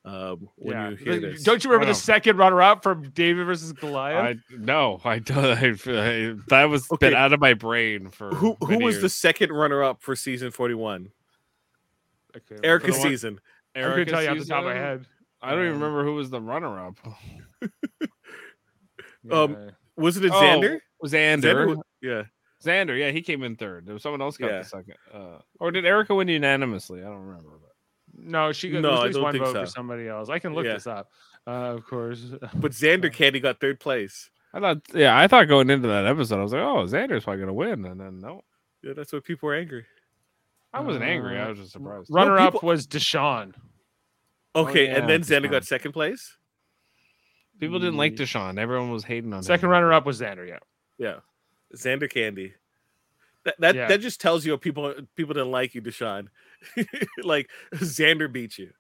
um 0.05 0.49
when 0.57 0.75
yeah. 0.77 0.91
you 0.91 0.97
hear 0.97 1.21
this 1.21 1.43
Don't 1.43 1.65
you 1.65 1.71
remember 1.71 1.87
Wow. 1.87 1.93
the 1.93 1.99
second 1.99 2.37
runner 2.37 2.63
up 2.63 2.83
from 2.83 3.11
David 3.11 3.47
versus 3.47 3.73
Goliath? 3.73 4.37
I 4.51 4.55
no, 4.57 5.01
I 5.05 5.19
don't. 5.19 5.45
I, 5.45 5.71
I, 5.71 6.35
that 6.49 6.65
was 6.65 6.91
Okay. 6.91 7.09
been 7.09 7.15
out 7.17 7.33
of 7.33 7.41
my 7.41 7.55
brain 7.55 8.11
for 8.11 8.31
who 8.35 8.57
who 8.61 8.69
many 8.75 8.85
was 8.85 9.01
the 9.01 9.09
second 9.09 9.51
runner 9.53 9.83
up 9.83 10.01
for 10.03 10.15
season 10.15 10.51
41 10.51 11.11
I 12.35 12.39
couldn't- 12.41 12.65
Erika's 12.65 12.95
the 12.97 13.01
one- 13.01 13.09
season 13.11 13.41
I 13.75 13.81
couldn't 13.81 13.93
Erika 13.99 14.11
tell 14.13 14.23
you 14.23 14.29
off 14.31 14.39
the 14.39 14.45
top 14.45 14.59
of 14.61 14.65
my 14.67 14.75
head. 14.75 15.07
I 15.43 15.51
don't 15.53 15.61
even 15.65 15.75
Um, 15.77 15.83
remember 15.83 16.05
who 16.05 16.15
was 16.15 16.31
the 16.31 16.41
runner-up. 16.41 16.97
Um, 19.31 19.53
Yeah. 19.53 19.71
Was 19.99 20.17
it 20.17 20.25
a 20.25 20.29
Oh, 20.35 20.41
Xander 20.41 20.79
was 21.01 21.13
Xander 21.13 21.43
Xander? 21.43 21.77
wa- 21.77 21.83
yeah 22.01 22.23
Xander, 22.65 22.99
yeah, 22.99 23.11
he 23.11 23.23
came 23.23 23.43
in 23.45 23.55
third. 23.57 23.87
There 23.87 23.93
was 23.95 24.03
someone 24.03 24.21
else 24.23 24.37
got 24.37 24.51
Yeah. 24.51 24.59
the 24.59 24.65
second. 24.65 24.95
Uh, 25.13 25.39
or 25.61 25.71
did 25.71 25.85
Erika 25.87 26.15
win 26.15 26.27
unanimously? 26.29 27.01
I 27.03 27.05
don't 27.05 27.21
remember. 27.27 27.51
But 27.63 27.73
No, 28.25 28.51
she 28.53 28.71
got 28.71 28.81
No, 28.83 28.95
no, 28.95 29.01
at 29.03 29.07
least 29.09 29.21
one 29.21 29.33
think 29.33 29.45
vote 29.45 29.55
for 29.55 29.67
somebody 29.67 30.09
else. 30.09 30.29
I 30.29 30.39
can 30.41 30.55
look 30.55 30.65
Yeah. 30.67 30.73
this 30.75 30.87
up, 30.89 31.09
uh, 31.47 31.51
of 31.51 31.85
course. 31.85 32.21
but 32.55 32.73
Xander 32.73 33.13
Candy 33.13 33.39
got 33.41 33.61
third 33.61 33.79
place 33.81 34.31
I 34.55 34.61
thought, 34.61 34.79
yeah, 34.95 35.17
I 35.17 35.29
thought 35.29 35.47
going 35.47 35.69
into 35.71 35.89
that 35.89 36.07
episode, 36.07 36.41
I 36.41 36.43
was 36.43 36.53
like, 36.55 36.63
oh, 36.63 36.85
Xander's 36.87 37.25
probably 37.25 37.41
gonna 37.41 37.53
win, 37.53 37.85
and 37.85 38.01
then 38.01 38.19
no, 38.21 38.43
yeah 38.83 38.95
that's 38.95 39.13
what 39.13 39.23
people 39.25 39.47
were 39.47 39.55
angry 39.55 39.85
I 40.73 40.81
wasn't 40.81 41.05
angry. 41.05 41.39
I 41.39 41.45
Uh, 41.45 41.49
was 41.51 41.59
just 41.59 41.73
surprised. 41.73 42.09
Runner 42.11 42.39
up 42.39 42.55
people- 42.55 42.67
was 42.67 42.87
Deshawn. 42.87 43.55
okay 44.57 44.87
yeah, 44.87 44.97
and 44.97 45.09
then 45.09 45.21
that's 45.21 45.31
Xander 45.31 45.51
got 45.51 45.65
second 45.65 45.93
place 45.93 46.37
People 47.61 47.79
didn't 47.79 47.97
like 47.97 48.15
mm. 48.15 48.19
Deshawn. 48.19 48.59
Everyone 48.59 48.91
was 48.91 49.05
hating 49.05 49.33
on 49.33 49.39
him. 49.39 49.43
Second 49.43 49.69
runner 49.69 49.93
up 49.93 50.07
was 50.07 50.21
Xander. 50.21 50.47
Yeah. 50.49 50.59
yeah 50.99 51.17
Xander 51.75 52.11
Candy 52.11 52.55
that 53.45 53.55
that, 53.61 53.75
Yeah. 53.75 53.89
that 53.89 54.01
just 54.01 54.21
tells 54.21 54.45
you 54.47 54.57
people 54.59 54.95
people 55.17 55.35
didn't 55.35 55.51
like 55.51 55.75
you 55.75 55.83
Deshawn 55.83 56.29
like 57.23 57.51
Xander 57.75 58.31
beat 58.33 58.59
you 58.59 58.71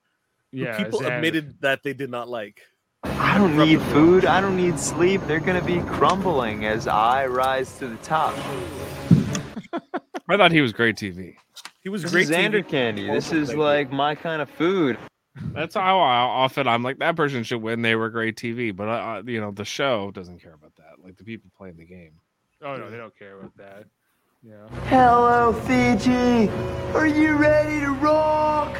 who 0.52 0.58
Yeah. 0.58 0.76
people 0.82 1.00
Xander. 1.00 1.16
admitted 1.16 1.60
that 1.60 1.82
they 1.82 1.92
did 1.92 2.10
not 2.10 2.28
like 2.28 2.62
I 3.04 3.38
don't 3.38 3.56
need 3.56 3.80
food. 3.80 4.24
I 4.24 4.40
don't 4.40 4.56
need 4.56 4.76
sleep. 4.80 5.20
They're 5.28 5.38
going 5.38 5.60
to 5.60 5.64
be 5.64 5.80
crumbling 5.82 6.64
as 6.66 6.88
I 6.88 7.26
rise 7.26 7.78
to 7.78 7.86
the 7.86 7.96
top. 7.98 8.34
I 10.28 10.36
thought 10.36 10.50
he 10.50 10.60
was 10.60 10.72
great 10.72 10.96
TV. 10.96 11.36
he 11.80 11.88
was 11.88 12.02
This 12.02 12.10
great 12.10 12.24
is 12.24 12.30
Xander 12.30 12.64
TV. 12.64 12.68
candy. 12.68 13.06
This 13.06 13.32
is 13.32 13.54
like 13.54 13.92
my 13.92 14.14
kind 14.16 14.42
of 14.42 14.50
food. 14.50 14.98
That's 15.52 15.74
how 15.74 16.00
I 16.00 16.16
often 16.18 16.68
I'm 16.68 16.82
like 16.82 16.98
that 16.98 17.16
person 17.16 17.42
should 17.42 17.62
win. 17.62 17.82
They 17.82 17.96
were 17.96 18.10
great 18.10 18.36
TV, 18.36 18.74
but 18.74 18.88
uh, 18.88 19.22
you 19.26 19.40
know 19.40 19.50
the 19.50 19.64
show 19.64 20.10
doesn't 20.10 20.40
care 20.42 20.54
about 20.54 20.74
that. 20.76 21.02
Like 21.02 21.16
the 21.16 21.24
people 21.24 21.50
playing 21.56 21.76
the 21.76 21.84
game. 21.84 22.12
Oh 22.62 22.76
no, 22.76 22.90
they 22.90 22.96
don't 22.96 23.16
care 23.16 23.38
about 23.38 23.56
that. 23.56 23.84
Yeah. 24.42 24.68
Hello, 24.84 25.52
Fiji. 25.52 26.48
Are 26.94 27.06
you 27.06 27.34
ready 27.36 27.80
to 27.80 27.90
rock? 27.90 28.76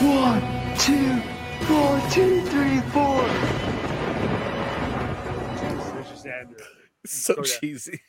One, 0.00 0.40
two, 0.78 1.20
four, 1.66 2.00
two, 2.10 2.40
three, 2.46 2.80
four. 2.92 3.22
Just 6.08 6.24
Xander. 6.24 6.62
so 7.04 7.34
cheesy 7.42 8.00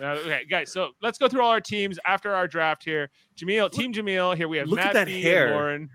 Uh, 0.00 0.04
okay, 0.04 0.42
guys. 0.48 0.70
So 0.72 0.90
let's 1.00 1.16
go 1.16 1.26
through 1.28 1.40
all 1.42 1.50
our 1.50 1.60
teams 1.60 1.98
after 2.06 2.34
our 2.34 2.46
draft 2.46 2.84
here. 2.84 3.08
Jameel, 3.36 3.70
Team 3.72 3.92
Jameel. 3.94 4.36
Here 4.36 4.46
we 4.46 4.58
have 4.58 4.68
look 4.68 4.78
at 4.78 4.86
Matt 4.86 4.94
that 4.94 5.06
B 5.06 5.14
and 5.14 5.24
hair. 5.24 5.50
Lauren. 5.52 5.90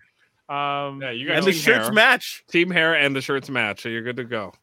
Um, 0.52 1.02
Yeah, 1.02 1.12
you 1.12 1.32
and 1.32 1.46
the 1.46 1.52
shirts 1.54 1.86
hair. 1.86 1.94
match 1.94 2.44
Team 2.50 2.70
hair 2.70 2.94
and 2.96 3.16
the 3.16 3.22
shirts 3.22 3.50
match, 3.50 3.82
so 3.84 3.90
you're 3.90 4.02
good 4.04 4.18
to 4.18 4.24
go. 4.24 4.54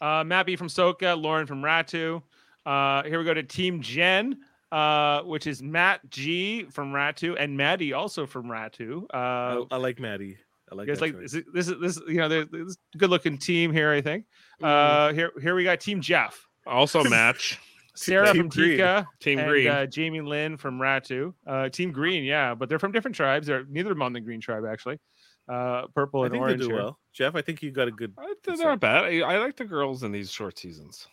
uh, 0.00 0.24
Matt 0.24 0.46
B 0.46 0.56
from 0.56 0.68
Soka, 0.68 1.20
Lauren 1.20 1.46
from 1.46 1.62
Ratu. 1.62 2.22
Uh, 2.66 3.02
here 3.04 3.18
we 3.18 3.24
go 3.24 3.34
to 3.34 3.42
Team 3.42 3.80
Jen, 3.80 4.38
uh, 4.72 5.22
which 5.22 5.46
is 5.46 5.62
Matt 5.62 6.00
G 6.10 6.64
from 6.64 6.92
Ratu 6.92 7.36
and 7.38 7.56
Maddie 7.56 7.92
also 7.92 8.26
from 8.26 8.46
Ratu. 8.46 9.04
Uh, 9.14 9.16
I, 9.16 9.64
I 9.72 9.76
like 9.76 9.98
Maddie 9.98 10.36
I 10.70 10.74
like 10.74 10.86
you 10.86 10.92
guys 10.94 11.00
like 11.00 11.18
this, 11.18 11.32
is- 11.34 11.44
this 11.54 11.68
is 11.68 11.80
this 11.80 12.00
you 12.08 12.16
know 12.16 12.28
this 12.28 12.76
good 12.98 13.08
looking 13.10 13.38
team 13.38 13.72
here 13.72 13.90
I 13.92 14.00
think. 14.02 14.24
Mm-hmm. 14.60 14.64
Uh, 14.66 15.12
here 15.14 15.30
here 15.40 15.54
we 15.54 15.64
got 15.64 15.80
Team 15.80 16.00
Jeff, 16.00 16.46
Also 16.66 17.02
match. 17.08 17.58
Sarah 17.94 18.26
Team 18.32 18.42
from 18.42 18.48
Green. 18.50 18.70
Tika, 18.72 19.08
Team 19.18 19.38
and, 19.40 19.48
Green. 19.48 19.66
uh, 19.68 19.84
Jaime 19.92 20.20
Lynn 20.20 20.56
from 20.56 20.78
Ratu. 20.78 21.34
Uh, 21.46 21.68
Team 21.68 21.90
Green, 21.90 22.22
yeah, 22.22 22.54
but 22.54 22.68
they're 22.68 22.78
from 22.78 22.92
different 22.92 23.16
tribes. 23.16 23.46
They're 23.48 23.64
neither 23.68 23.90
of 23.90 23.96
them 23.96 24.02
on 24.02 24.12
the 24.12 24.20
Green 24.20 24.40
tribe 24.40 24.64
actually. 24.70 25.00
Uh, 25.48 25.86
purple 25.94 26.22
I 26.22 26.26
and 26.26 26.32
think 26.32 26.42
they 26.42 26.46
orange. 26.50 26.60
do 26.62 26.68
here. 26.68 26.76
well 26.76 26.98
Jeff 27.14 27.34
I 27.34 27.40
think 27.42 27.62
you 27.62 27.70
got 27.70 27.88
a 27.88 27.90
good 27.90 28.12
they're 28.44 28.56
not 28.56 28.80
bad. 28.80 29.04
I, 29.06 29.20
I 29.20 29.38
like 29.38 29.56
the 29.56 29.64
girls 29.64 30.02
in 30.02 30.12
these 30.12 30.30
short 30.30 30.58
seasons. 30.58 31.06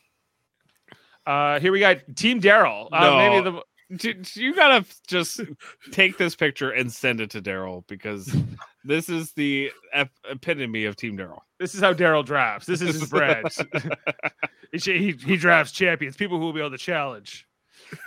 Uh, 1.25 1.59
here 1.59 1.71
we 1.71 1.79
got 1.79 1.97
Team 2.15 2.39
Daryl. 2.41 2.87
Uh, 2.91 3.15
maybe 3.17 3.41
No. 3.43 3.51
the 3.51 3.61
D- 3.97 4.13
d- 4.13 4.41
You 4.41 4.55
gotta 4.55 4.83
just 5.07 5.41
take 5.91 6.17
this 6.17 6.35
picture 6.35 6.71
and 6.71 6.91
send 6.91 7.21
it 7.21 7.29
to 7.31 7.41
Daryl 7.41 7.85
because 7.87 8.35
this 8.83 9.09
is 9.09 9.31
the 9.33 9.71
ep- 9.93 10.09
epitome 10.29 10.85
of 10.85 10.95
Team 10.95 11.15
Daryl. 11.17 11.39
this 11.59 11.75
is 11.75 11.81
how 11.81 11.93
Daryl 11.93 12.25
drafts. 12.25 12.65
This 12.67 12.81
is 12.81 12.99
his 12.99 13.09
bread. 13.09 13.45
he, 14.71 14.79
he 14.79 15.11
he 15.11 15.37
drafts 15.37 15.71
champions, 15.71 16.15
people 16.17 16.39
who 16.39 16.45
will 16.45 16.53
be 16.53 16.59
able 16.61 16.71
to 16.71 16.77
challenge. 16.79 17.47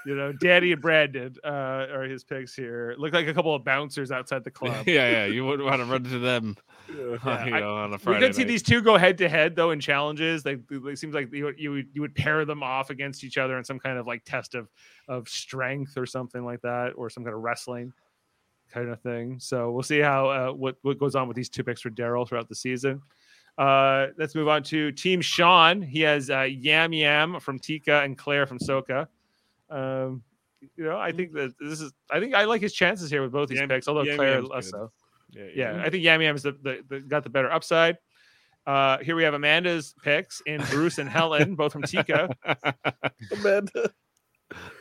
You 0.06 0.14
know, 0.14 0.32
Danny 0.32 0.72
and 0.72 0.80
Brandon 0.82 1.34
uh, 1.44 1.48
are 1.92 2.02
his 2.04 2.24
picks 2.24 2.54
here. 2.54 2.94
Look 2.98 3.12
like 3.12 3.26
a 3.26 3.34
couple 3.34 3.54
of 3.54 3.64
bouncers 3.64 4.10
outside 4.10 4.44
the 4.44 4.50
club. 4.50 4.86
yeah, 4.86 5.10
yeah. 5.10 5.26
You 5.26 5.44
wouldn't 5.44 5.68
want 5.68 5.80
to 5.80 5.84
run 5.84 6.04
into 6.04 6.18
them. 6.18 6.56
Yeah, 6.88 6.96
you 7.46 7.54
I- 7.54 7.60
know, 7.60 7.76
on 7.76 7.90
a 7.90 7.92
we 7.92 7.98
Friday. 7.98 8.20
did 8.20 8.34
see 8.34 8.44
these 8.44 8.62
two 8.62 8.80
go 8.82 8.96
head 8.96 9.18
to 9.18 9.28
head 9.28 9.54
though 9.56 9.70
in 9.72 9.80
challenges. 9.80 10.44
Like 10.44 10.60
it 10.70 10.98
seems 10.98 11.14
like 11.14 11.32
you 11.32 11.44
would, 11.46 11.58
you 11.58 11.70
would 11.72 11.86
you 11.92 12.00
would 12.00 12.14
pair 12.14 12.44
them 12.44 12.62
off 12.62 12.90
against 12.90 13.24
each 13.24 13.38
other 13.38 13.58
in 13.58 13.64
some 13.64 13.78
kind 13.78 13.98
of 13.98 14.06
like 14.06 14.24
test 14.24 14.54
of 14.54 14.68
of 15.08 15.28
strength 15.28 15.96
or 15.96 16.06
something 16.06 16.44
like 16.44 16.62
that, 16.62 16.92
or 16.96 17.10
some 17.10 17.24
kind 17.24 17.34
of 17.34 17.42
wrestling 17.42 17.92
kind 18.72 18.88
of 18.90 19.00
thing. 19.00 19.38
So 19.40 19.70
we'll 19.70 19.82
see 19.82 20.00
how 20.00 20.28
uh, 20.28 20.52
what 20.52 20.76
what 20.82 20.98
goes 20.98 21.14
on 21.14 21.28
with 21.28 21.36
these 21.36 21.48
two 21.48 21.64
picks 21.64 21.80
for 21.80 21.90
Daryl 21.90 22.26
throughout 22.28 22.48
the 22.48 22.54
season. 22.54 23.00
Uh, 23.56 24.08
let's 24.16 24.34
move 24.36 24.46
on 24.46 24.62
to 24.62 24.92
Team 24.92 25.20
Sean. 25.20 25.82
He 25.82 26.00
has 26.02 26.30
uh, 26.30 26.42
Yam 26.42 26.92
Yam 26.92 27.40
from 27.40 27.58
Tika 27.58 28.02
and 28.02 28.16
Claire 28.16 28.46
from 28.46 28.58
Soka. 28.60 29.08
Um, 29.70 30.22
you 30.76 30.84
know, 30.84 30.98
I 30.98 31.12
think 31.12 31.32
that 31.34 31.52
this 31.60 31.80
is. 31.80 31.92
I 32.10 32.18
think 32.20 32.34
I 32.34 32.44
like 32.44 32.60
his 32.60 32.72
chances 32.72 33.10
here 33.10 33.22
with 33.22 33.32
both 33.32 33.48
these 33.48 33.58
Yam- 33.60 33.68
picks, 33.68 33.86
although 33.88 34.02
Yam 34.02 34.16
Claire 34.16 34.34
Yam's 34.36 34.48
less 34.48 34.64
good. 34.66 34.70
so. 34.72 34.92
Yeah, 35.30 35.44
Yeah, 35.54 35.82
I 35.84 35.90
think 35.90 36.02
Yam 36.04 36.22
Yam 36.22 36.34
is 36.36 36.42
the, 36.42 36.52
the, 36.62 36.82
the 36.88 37.00
got 37.00 37.22
the 37.22 37.30
better 37.30 37.52
upside. 37.52 37.98
Uh, 38.66 38.98
here 38.98 39.14
we 39.16 39.22
have 39.24 39.34
Amanda's 39.34 39.94
picks 40.02 40.40
in 40.46 40.60
Bruce 40.70 40.98
and 40.98 41.08
Helen, 41.08 41.54
both 41.54 41.72
from 41.72 41.82
Tika. 41.82 42.28
Amanda. 43.32 43.92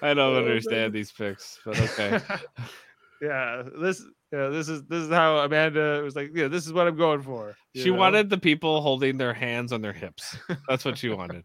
I 0.01 0.13
don't 0.13 0.35
Oh, 0.35 0.37
understand 0.37 0.93
these 0.93 1.11
picks, 1.11 1.59
but 1.65 1.79
okay. 1.79 2.19
yeah, 3.21 3.63
this 3.79 4.01
yeah, 4.31 4.47
this 4.47 4.67
is 4.69 4.83
this 4.85 5.03
is 5.03 5.09
how 5.09 5.37
Amanda 5.39 6.01
was 6.03 6.15
like. 6.15 6.31
Yeah, 6.33 6.47
this 6.47 6.65
is 6.65 6.73
what 6.73 6.87
I'm 6.87 6.95
going 6.97 7.21
for. 7.21 7.55
she 7.75 7.89
know? 7.91 7.97
wanted 7.97 8.29
the 8.29 8.37
people 8.37 8.81
holding 8.81 9.17
their 9.17 9.33
hands 9.33 9.71
on 9.73 9.81
their 9.81 9.93
hips. 9.93 10.37
That's 10.69 10.83
what 10.85 10.97
she 10.97 11.09
wanted. 11.09 11.43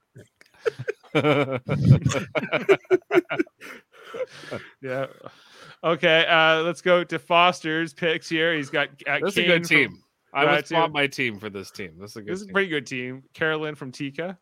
yeah. 4.82 5.06
Okay, 5.84 6.26
uh, 6.26 6.62
let's 6.62 6.80
go 6.80 7.02
to 7.04 7.18
Foster's 7.18 7.92
picks 7.92 8.28
here. 8.28 8.54
He's 8.54 8.70
got 8.70 8.88
uh, 9.06 9.18
This 9.20 9.32
is 9.32 9.38
a 9.38 9.40
Kane 9.42 9.48
good 9.48 9.66
from 9.66 9.76
team. 9.76 10.02
I 10.32 10.44
would 10.44 10.64
Ratu. 10.64 10.68
swap 10.68 10.92
my 10.92 11.06
team 11.06 11.38
for 11.38 11.50
this 11.50 11.70
team. 11.70 11.98
This 11.98 12.12
is 12.12 12.16
a 12.16 12.22
good 12.22 12.32
This 12.32 12.40
is 12.42 12.48
a 12.48 12.52
pretty 12.52 12.68
good 12.68 12.86
team. 12.86 13.24
Carolyn 13.34 13.74
from 13.74 13.92
Tika. 13.92 14.38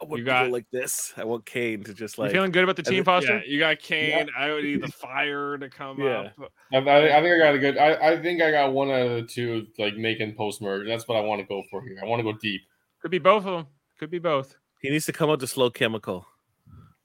I 0.00 0.04
want 0.06 0.18
You 0.18 0.24
got- 0.24 0.50
like 0.50 0.66
this. 0.70 1.12
I 1.16 1.24
want 1.24 1.46
Kane 1.46 1.82
to 1.84 1.94
just 1.94 2.18
like. 2.18 2.30
you 2.30 2.34
feeling 2.34 2.52
good 2.52 2.64
about 2.64 2.76
the 2.76 2.82
team, 2.82 2.96
then- 2.96 3.04
Foster? 3.04 3.36
Yeah, 3.38 3.42
you 3.46 3.58
got 3.58 3.78
Kane. 3.78 4.28
I 4.36 4.52
would 4.52 4.64
need 4.64 4.82
the 4.82 4.88
fire 4.92 5.56
to 5.56 5.70
come 5.70 6.00
Yeah. 6.00 6.30
up. 6.40 6.52
I, 6.72 6.76
I, 6.78 7.18
I 7.18 7.22
think 7.22 7.34
I 7.34 7.38
got 7.38 7.54
a 7.54 7.58
good. 7.58 7.78
I, 7.78 8.12
I 8.12 8.22
think 8.22 8.42
I 8.42 8.50
got 8.50 8.72
one 8.72 8.90
out 8.90 9.06
of 9.06 9.12
the 9.12 9.22
two 9.22 9.66
like 9.78 9.96
making 9.96 10.34
post 10.34 10.60
merge. 10.60 10.86
That's 10.86 11.08
what 11.08 11.16
I 11.16 11.20
want 11.20 11.40
to 11.40 11.46
go 11.46 11.62
for 11.70 11.82
here. 11.82 11.96
I 12.02 12.06
want 12.06 12.20
to 12.20 12.24
go 12.24 12.36
deep. 12.40 12.60
Could 13.00 13.10
be 13.10 13.18
both 13.18 13.46
of 13.46 13.56
them. 13.56 13.66
Could 13.98 14.10
be 14.10 14.18
both. 14.18 14.56
He 14.84 14.90
needs 14.90 15.06
to 15.06 15.12
come 15.14 15.30
out 15.30 15.40
to 15.40 15.46
slow 15.46 15.70
chemical. 15.70 16.26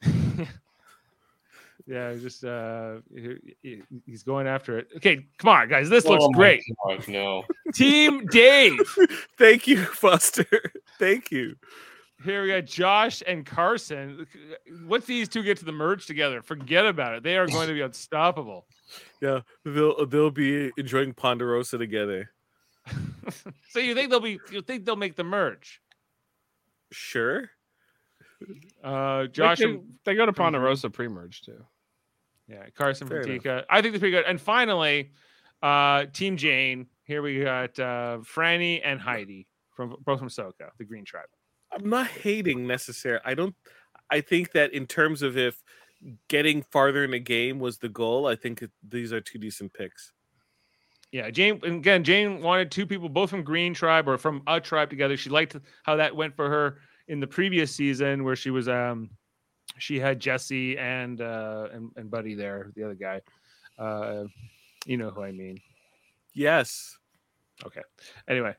Yeah, 1.88 2.14
just 2.22 2.43
uh, 2.43 2.97
he- 3.15 3.56
he- 3.64 3.81
he's 4.06 4.22
going 4.22 4.45
after 4.45 4.77
it. 4.77 4.89
Okay, 4.97 5.26
come 5.39 5.49
on, 5.49 5.69
guys. 5.69 5.89
This 5.89 6.06
looks 6.06 6.23
Oh 6.23 6.30
my 6.30 6.38
great. 6.38 6.61
God, 6.85 7.07
no. 7.07 7.43
Team 7.73 8.27
Dave. 8.27 8.77
Thank 9.39 9.65
you, 9.65 9.84
Foster. 9.85 10.45
Thank 10.99 11.31
you. 11.31 11.56
Here 12.23 12.43
we 12.43 12.49
got 12.49 12.65
Josh 12.65 13.23
and 13.26 13.43
Carson. 13.43 14.27
Once 14.85 15.06
these 15.06 15.27
two 15.27 15.41
get 15.41 15.57
to 15.60 15.65
the 15.65 15.72
merge 15.72 16.06
together, 16.06 16.43
forget 16.43 16.85
about 16.85 17.15
it. 17.15 17.23
They 17.23 17.38
are 17.38 17.47
going 17.47 17.69
to 17.69 17.73
be 17.73 17.81
unstoppable. 17.81 18.68
Yeah, 19.19 19.39
they'll 19.65 20.06
they'll 20.06 20.30
be 20.30 20.72
enjoying 20.77 21.14
Ponderosa 21.14 21.80
together. 21.80 22.30
So 23.69 23.80
you 23.80 23.95
think 23.95 24.11
they'll 24.11 24.19
be? 24.19 24.39
You 24.51 24.61
think 24.61 24.85
they'll 24.85 24.95
make 24.95 25.15
the 25.15 25.23
merge? 25.23 25.81
Sure. 26.91 27.49
Uh, 28.84 29.22
They, 29.24 29.28
Josh 29.30 29.60
can- 29.60 29.98
they 30.06 30.16
go 30.16 30.26
to 30.26 30.34
Ponderosa 30.34 30.90
pre-merge 30.90 31.41
too. 31.41 31.64
yeah, 32.48 32.66
Carson 32.76 33.07
from 33.07 33.24
Fair 33.24 33.34
enough. 33.34 33.66
I 33.70 33.82
think 33.82 33.94
that's 33.94 33.99
pretty 33.99 34.11
good. 34.11 34.26
And 34.26 34.40
finally, 34.40 35.11
uh, 35.61 36.06
Team 36.14 36.38
Jane. 36.38 36.88
Here 37.03 37.22
we 37.22 37.41
got 37.44 37.78
uh, 37.80 38.20
Frannie 38.22 38.82
and 38.84 38.99
Heidi 39.02 39.48
from 39.76 39.95
both 40.06 40.20
from 40.20 40.30
Soka, 40.30 40.70
the 40.78 40.86
Green 40.86 41.03
Tribe. 41.06 41.26
I'm 41.72 41.90
not 41.90 42.07
hating 42.07 42.66
necessarily. 42.68 43.22
I 43.26 43.34
don't. 43.34 43.56
I 44.11 44.22
think 44.22 44.52
that 44.53 44.74
in 44.74 44.86
terms 44.88 45.22
of 45.22 45.38
if 45.38 45.61
getting 46.28 46.61
farther 46.64 47.03
in 47.03 47.11
the 47.11 47.20
game 47.20 47.60
was 47.60 47.78
the 47.80 47.90
goal, 47.90 48.26
I 48.28 48.36
think 48.36 48.64
these 48.88 49.11
are 49.11 49.22
two 49.22 49.38
decent 49.40 49.74
picks. 49.74 50.11
Yeah, 51.11 51.30
Jane. 51.32 51.60
Again, 51.64 52.03
Jane 52.03 52.41
wanted 52.41 52.70
two 52.72 52.86
people, 52.86 53.10
both 53.10 53.32
from 53.32 53.44
Green 53.44 53.74
Tribe 53.74 54.07
or 54.07 54.18
from 54.18 54.44
a 54.48 54.61
tribe 54.61 54.90
together. 54.91 55.18
She 55.18 55.30
liked 55.32 55.56
how 55.84 55.95
that 55.95 56.16
went 56.16 56.36
for 56.36 56.48
her 56.49 56.78
in 57.10 57.19
the 57.19 57.27
previous 57.27 57.76
season, 57.76 58.23
where 58.23 58.36
she 58.36 58.49
was 58.49 58.69
um, 58.69 59.10
she 59.77 59.99
had 59.99 60.19
Jesse 60.19 60.77
and 60.77 61.22
uh 61.22 61.68
and, 61.73 61.91
and 61.98 62.10
Buddy 62.10 62.36
there, 62.36 62.72
the 62.76 62.84
other 62.84 62.95
guy. 62.95 63.22
Uh, 63.77 64.26
you 64.86 64.98
know 64.98 65.10
who 65.10 65.23
I 65.23 65.31
mean. 65.31 65.60
Yes. 66.34 66.98
Okay. 67.65 67.81
Anyway, 68.27 68.56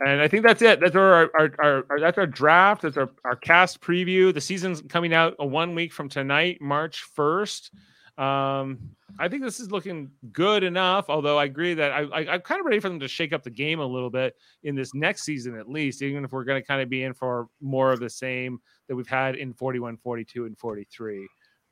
and 0.00 0.20
I 0.20 0.28
think 0.28 0.42
that's 0.42 0.62
it. 0.62 0.80
That's 0.80 0.96
our 0.96 1.30
our, 1.38 1.54
our, 1.58 1.86
our 1.90 2.00
that's 2.00 2.18
our 2.18 2.26
draft. 2.26 2.82
That's 2.82 2.96
our, 2.96 3.10
our 3.24 3.36
cast 3.36 3.80
preview. 3.80 4.32
The 4.32 4.40
season's 4.40 4.82
coming 4.88 5.12
out 5.12 5.34
a 5.38 5.46
one 5.46 5.74
week 5.74 5.92
from 5.92 6.08
tonight, 6.08 6.60
March 6.60 7.02
first. 7.14 7.72
Um, 8.16 8.78
I 9.18 9.28
think 9.28 9.42
this 9.42 9.60
is 9.60 9.70
looking 9.70 10.10
good 10.32 10.62
enough. 10.62 11.06
Although 11.08 11.38
I 11.38 11.44
agree 11.44 11.74
that 11.74 11.92
I, 11.92 12.02
I'm 12.34 12.40
kind 12.40 12.60
of 12.60 12.66
ready 12.66 12.80
for 12.80 12.88
them 12.88 13.00
to 13.00 13.08
shake 13.08 13.32
up 13.32 13.42
the 13.42 13.50
game 13.50 13.80
a 13.80 13.86
little 13.86 14.10
bit 14.10 14.34
in 14.62 14.74
this 14.74 14.94
next 14.94 15.22
season, 15.22 15.58
at 15.58 15.68
least. 15.68 16.02
Even 16.02 16.24
if 16.24 16.32
we're 16.32 16.44
going 16.44 16.60
to 16.60 16.66
kind 16.66 16.82
of 16.82 16.88
be 16.88 17.02
in 17.02 17.14
for 17.14 17.48
more 17.60 17.92
of 17.92 18.00
the 18.00 18.10
same 18.10 18.60
that 18.88 18.96
we've 18.96 19.08
had 19.08 19.36
in 19.36 19.52
41, 19.52 19.96
42, 19.96 20.46
and 20.46 20.58
43. 20.58 21.28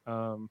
Um, 0.07 0.51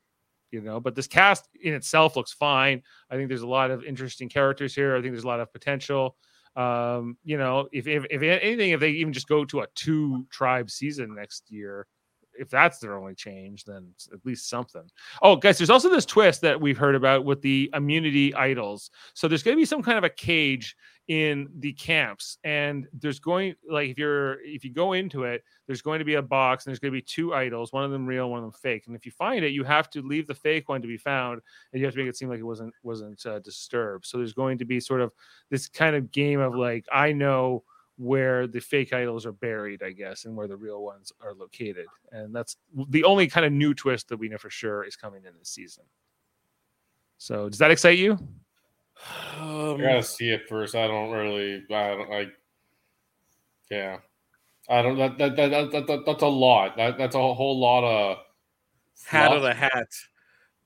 you 0.52 0.62
know, 0.62 0.80
but 0.80 0.96
this 0.96 1.08
cast 1.08 1.48
in 1.62 1.74
itself 1.74 2.16
looks 2.16 2.34
fine. 2.34 2.84
I 3.10 3.16
think 3.16 3.30
there's 3.30 3.42
a 3.42 3.48
lot 3.48 3.72
of 3.72 3.84
interesting 3.84 4.30
characters 4.30 4.76
here. 4.76 4.96
I 4.96 5.02
think 5.02 5.14
there's 5.14 5.24
a 5.24 5.28
lot 5.28 5.40
of 5.40 5.52
potential. 5.52 6.18
Um, 6.56 7.18
you 7.24 7.38
know, 7.38 7.70
if, 7.72 7.88
if 7.88 8.06
if 8.10 8.22
anything, 8.22 8.72
if 8.72 8.82
they 8.82 8.90
even 8.90 9.14
just 9.14 9.30
go 9.30 9.46
to 9.46 9.62
a 9.62 9.68
two 9.76 10.26
tribe 10.30 10.70
season 10.70 11.16
next 11.16 11.50
year, 11.50 11.88
if 12.38 12.50
that's 12.50 12.80
their 12.80 12.98
only 12.98 13.16
change, 13.16 13.66
then 13.66 13.94
at 14.14 14.26
least 14.26 14.50
something. 14.50 14.90
Oh, 15.22 15.36
guys, 15.36 15.58
there's 15.58 15.70
also 15.70 15.90
this 15.90 16.06
twist 16.06 16.42
that 16.42 16.60
we've 16.60 16.78
heard 16.78 16.96
about 16.96 17.26
with 17.26 17.42
the 17.42 17.70
immunity 17.74 18.34
idols. 18.36 18.92
So 19.14 19.28
there's 19.28 19.44
going 19.44 19.56
to 19.56 19.62
be 19.62 19.66
some 19.66 19.84
kind 19.84 19.98
of 19.98 20.04
a 20.04 20.10
cage 20.10 20.76
in 21.08 21.50
the 21.60 21.74
camps, 21.74 22.38
and 22.44 22.88
there's 22.94 23.20
going 23.20 23.56
like 23.70 23.90
if 23.90 23.98
you're 23.98 24.42
if 24.46 24.64
you 24.64 24.72
go 24.72 24.94
into 24.94 25.24
it, 25.24 25.44
there's 25.68 25.82
going 25.82 26.00
to 26.00 26.06
be 26.06 26.16
a 26.16 26.22
box, 26.22 26.66
and 26.66 26.72
there's 26.72 26.80
going 26.80 26.94
to 26.94 26.98
be 26.98 27.02
two 27.02 27.34
idols, 27.34 27.74
one 27.74 27.84
of 27.84 27.92
them 27.92 28.06
real, 28.06 28.30
one 28.30 28.40
of 28.40 28.44
them 28.44 28.60
fake. 28.62 28.84
And 28.88 28.96
if 28.96 29.06
you 29.06 29.12
find 29.12 29.44
it, 29.44 29.52
you 29.52 29.64
have 29.64 29.90
to 29.92 30.02
leave 30.02 30.28
the 30.28 30.36
fake 30.36 30.70
one 30.70 30.82
to 30.82 30.88
be 30.88 30.98
found, 30.98 31.42
and 31.74 31.80
you 31.80 31.86
have 31.86 31.94
to 31.96 32.00
make 32.00 32.08
it 32.08 32.16
seem 32.16 32.30
like 32.30 32.40
it 32.40 32.44
wasn't 32.44 32.74
wasn't 32.84 33.26
uh, 33.26 33.40
disturbed. 33.40 34.06
So 34.06 34.18
there's 34.18 34.34
going 34.34 34.58
to 34.60 34.66
be 34.66 34.80
sort 34.80 35.02
of 35.02 35.12
this 35.50 35.68
kind 35.68 35.96
of 35.96 36.12
game 36.12 36.40
of 36.40 36.56
like 36.56 36.86
I 36.92 37.12
know 37.12 37.64
where 38.02 38.48
the 38.48 38.60
fake 38.60 38.94
idols 38.94 39.28
are 39.28 39.32
buried, 39.32 39.84
I 39.84 39.92
guess, 39.92 40.26
and 40.26 40.36
where 40.36 40.48
the 40.48 40.56
real 40.58 40.82
ones 40.82 41.14
are 41.22 41.36
located. 41.36 41.86
And 42.12 42.34
that's 42.34 42.58
the 42.90 43.04
only 43.04 43.28
kind 43.28 43.46
of 43.46 43.52
new 43.54 43.76
twist 43.76 44.10
that 44.10 44.18
we 44.18 44.28
know 44.28 44.40
for 44.40 44.50
sure 44.50 44.84
is 44.84 44.96
coming 44.96 45.24
in 45.24 45.34
this 45.38 45.50
season. 45.50 45.84
So 47.20 47.48
does 47.48 47.60
that 47.60 47.70
excite 47.70 48.00
you? 48.00 48.18
I 49.40 49.40
Um, 49.40 49.80
gotta 49.80 50.02
see 50.02 50.30
it 50.30 50.50
first. 50.50 50.74
I 50.74 50.88
don't 50.88 51.12
really. 51.12 51.64
I 51.72 51.88
don't 51.90 52.10
like. 52.10 52.30
Yeah, 53.70 53.98
I 54.68 54.82
don't. 54.82 54.98
That 54.98 55.18
that, 55.20 55.36
that, 55.36 55.50
that, 55.52 55.72
that, 55.72 55.88
that 55.88 56.06
that's 56.08 56.24
a 56.24 56.28
lot. 56.28 56.76
That 56.78 56.98
that's 56.98 57.16
a 57.16 57.20
whole 57.34 57.60
lot 57.60 57.84
of 57.84 58.18
hat 59.06 59.30
fluff. 59.30 59.44
on 59.44 59.50
a 59.50 59.54
hat. 59.54 59.88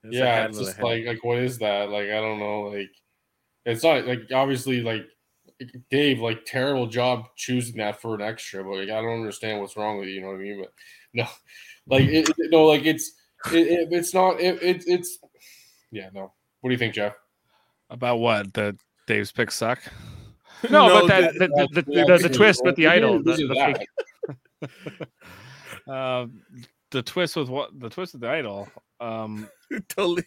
It's 0.04 0.14
yeah, 0.16 0.24
hat 0.34 0.50
it's 0.50 0.58
on 0.58 0.62
a 0.62 0.66
just 0.66 0.76
hat. 0.78 0.84
like 0.86 1.04
like 1.04 1.22
what 1.24 1.38
is 1.38 1.58
that? 1.58 1.90
Like 1.90 2.06
I 2.08 2.20
don't 2.20 2.38
know. 2.38 2.62
Like 2.62 2.90
it's 3.66 3.84
not 3.84 4.06
like 4.06 4.20
obviously 4.32 4.80
like 4.80 5.06
Dave. 5.90 6.20
Like 6.20 6.44
terrible 6.44 6.86
job 6.86 7.26
choosing 7.36 7.76
that 7.78 8.00
for 8.00 8.14
an 8.14 8.20
extra. 8.22 8.62
But 8.64 8.70
like 8.78 8.88
I 8.90 9.00
don't 9.00 9.20
understand 9.20 9.60
what's 9.60 9.76
wrong 9.76 9.98
with 9.98 10.08
you. 10.08 10.14
You 10.16 10.20
know 10.22 10.28
what 10.28 10.36
I 10.36 10.38
mean? 10.40 10.60
But 10.62 10.72
no, 11.14 11.26
like 11.94 12.04
it, 12.04 12.28
it- 12.28 12.50
no, 12.50 12.64
like 12.66 12.84
it's 12.84 13.12
it, 13.52 13.66
it, 13.68 13.88
it's 13.92 14.12
not. 14.14 14.40
It, 14.40 14.62
it 14.62 14.84
it's 14.86 15.18
yeah. 15.90 16.08
No. 16.12 16.32
What 16.60 16.70
do 16.70 16.72
you 16.74 16.78
think, 16.78 16.94
Jeff? 16.94 17.14
About 17.90 18.16
what? 18.18 18.52
the 18.54 18.76
Dave's 19.06 19.30
picks 19.30 19.54
suck. 19.54 19.80
No, 20.70 20.88
No, 20.88 21.00
but 21.00 21.06
that, 21.08 21.38
that- 21.38 21.50
the, 21.54 21.68
the, 21.72 21.82
that- 21.82 21.92
yeah, 21.94 22.04
there's 22.06 22.20
a 22.20 22.24
because- 22.24 22.36
twist 22.36 22.64
with 22.64 22.76
the 22.76 22.86
idol. 22.88 23.22
the- 23.22 23.32
the 23.36 23.86
that. 24.62 25.08
Um, 25.86 26.42
the 26.90 27.02
twist 27.02 27.36
with 27.36 27.48
what? 27.48 27.78
The 27.78 27.88
twist 27.88 28.14
with 28.14 28.22
the 28.22 28.28
idol. 28.28 28.68
Um, 29.00 29.48
totally. 29.88 30.24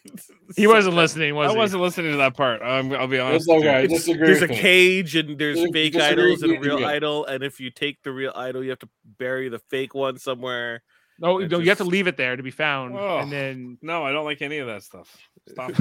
He 0.56 0.66
wasn't 0.66 0.94
listening, 0.94 1.34
was 1.34 1.50
I 1.50 1.52
he? 1.52 1.58
wasn't 1.58 1.82
listening 1.82 2.12
to 2.12 2.18
that 2.18 2.36
part. 2.36 2.62
I'm, 2.62 2.92
I'll 2.92 3.06
be 3.08 3.18
honest. 3.18 3.48
It's 3.48 3.48
with 3.48 3.58
okay. 3.66 3.84
It's- 3.84 4.06
there's 4.06 4.42
a 4.42 4.48
me. 4.48 4.56
cage 4.56 5.16
and 5.16 5.38
there's 5.38 5.56
Dis- 5.58 5.70
fake 5.72 5.92
disagree 5.94 6.24
idols 6.24 6.42
and 6.42 6.52
a 6.56 6.60
real 6.60 6.84
idol, 6.84 7.26
and 7.26 7.42
if 7.42 7.58
you 7.58 7.70
take 7.70 8.02
the 8.02 8.12
real 8.12 8.32
idol, 8.36 8.62
you 8.62 8.70
have 8.70 8.78
to 8.80 8.88
bury 9.18 9.48
the 9.48 9.58
fake 9.70 9.94
one 9.94 10.18
somewhere. 10.18 10.82
No, 11.18 11.38
It 11.40 11.50
no, 11.50 11.58
you 11.58 11.68
have 11.68 11.78
to 11.78 11.84
leave 11.84 12.06
it 12.06 12.16
there 12.16 12.36
to 12.36 12.42
be 12.42 12.50
found, 12.50 12.94
Oh. 12.96 13.18
and 13.18 13.30
then 13.30 13.76
No, 13.82 14.04
I 14.04 14.12
don't 14.12 14.24
like 14.24 14.40
any 14.40 14.58
of 14.58 14.66
that 14.68 14.82
stuff. 14.82 15.14
Stop. 15.48 15.72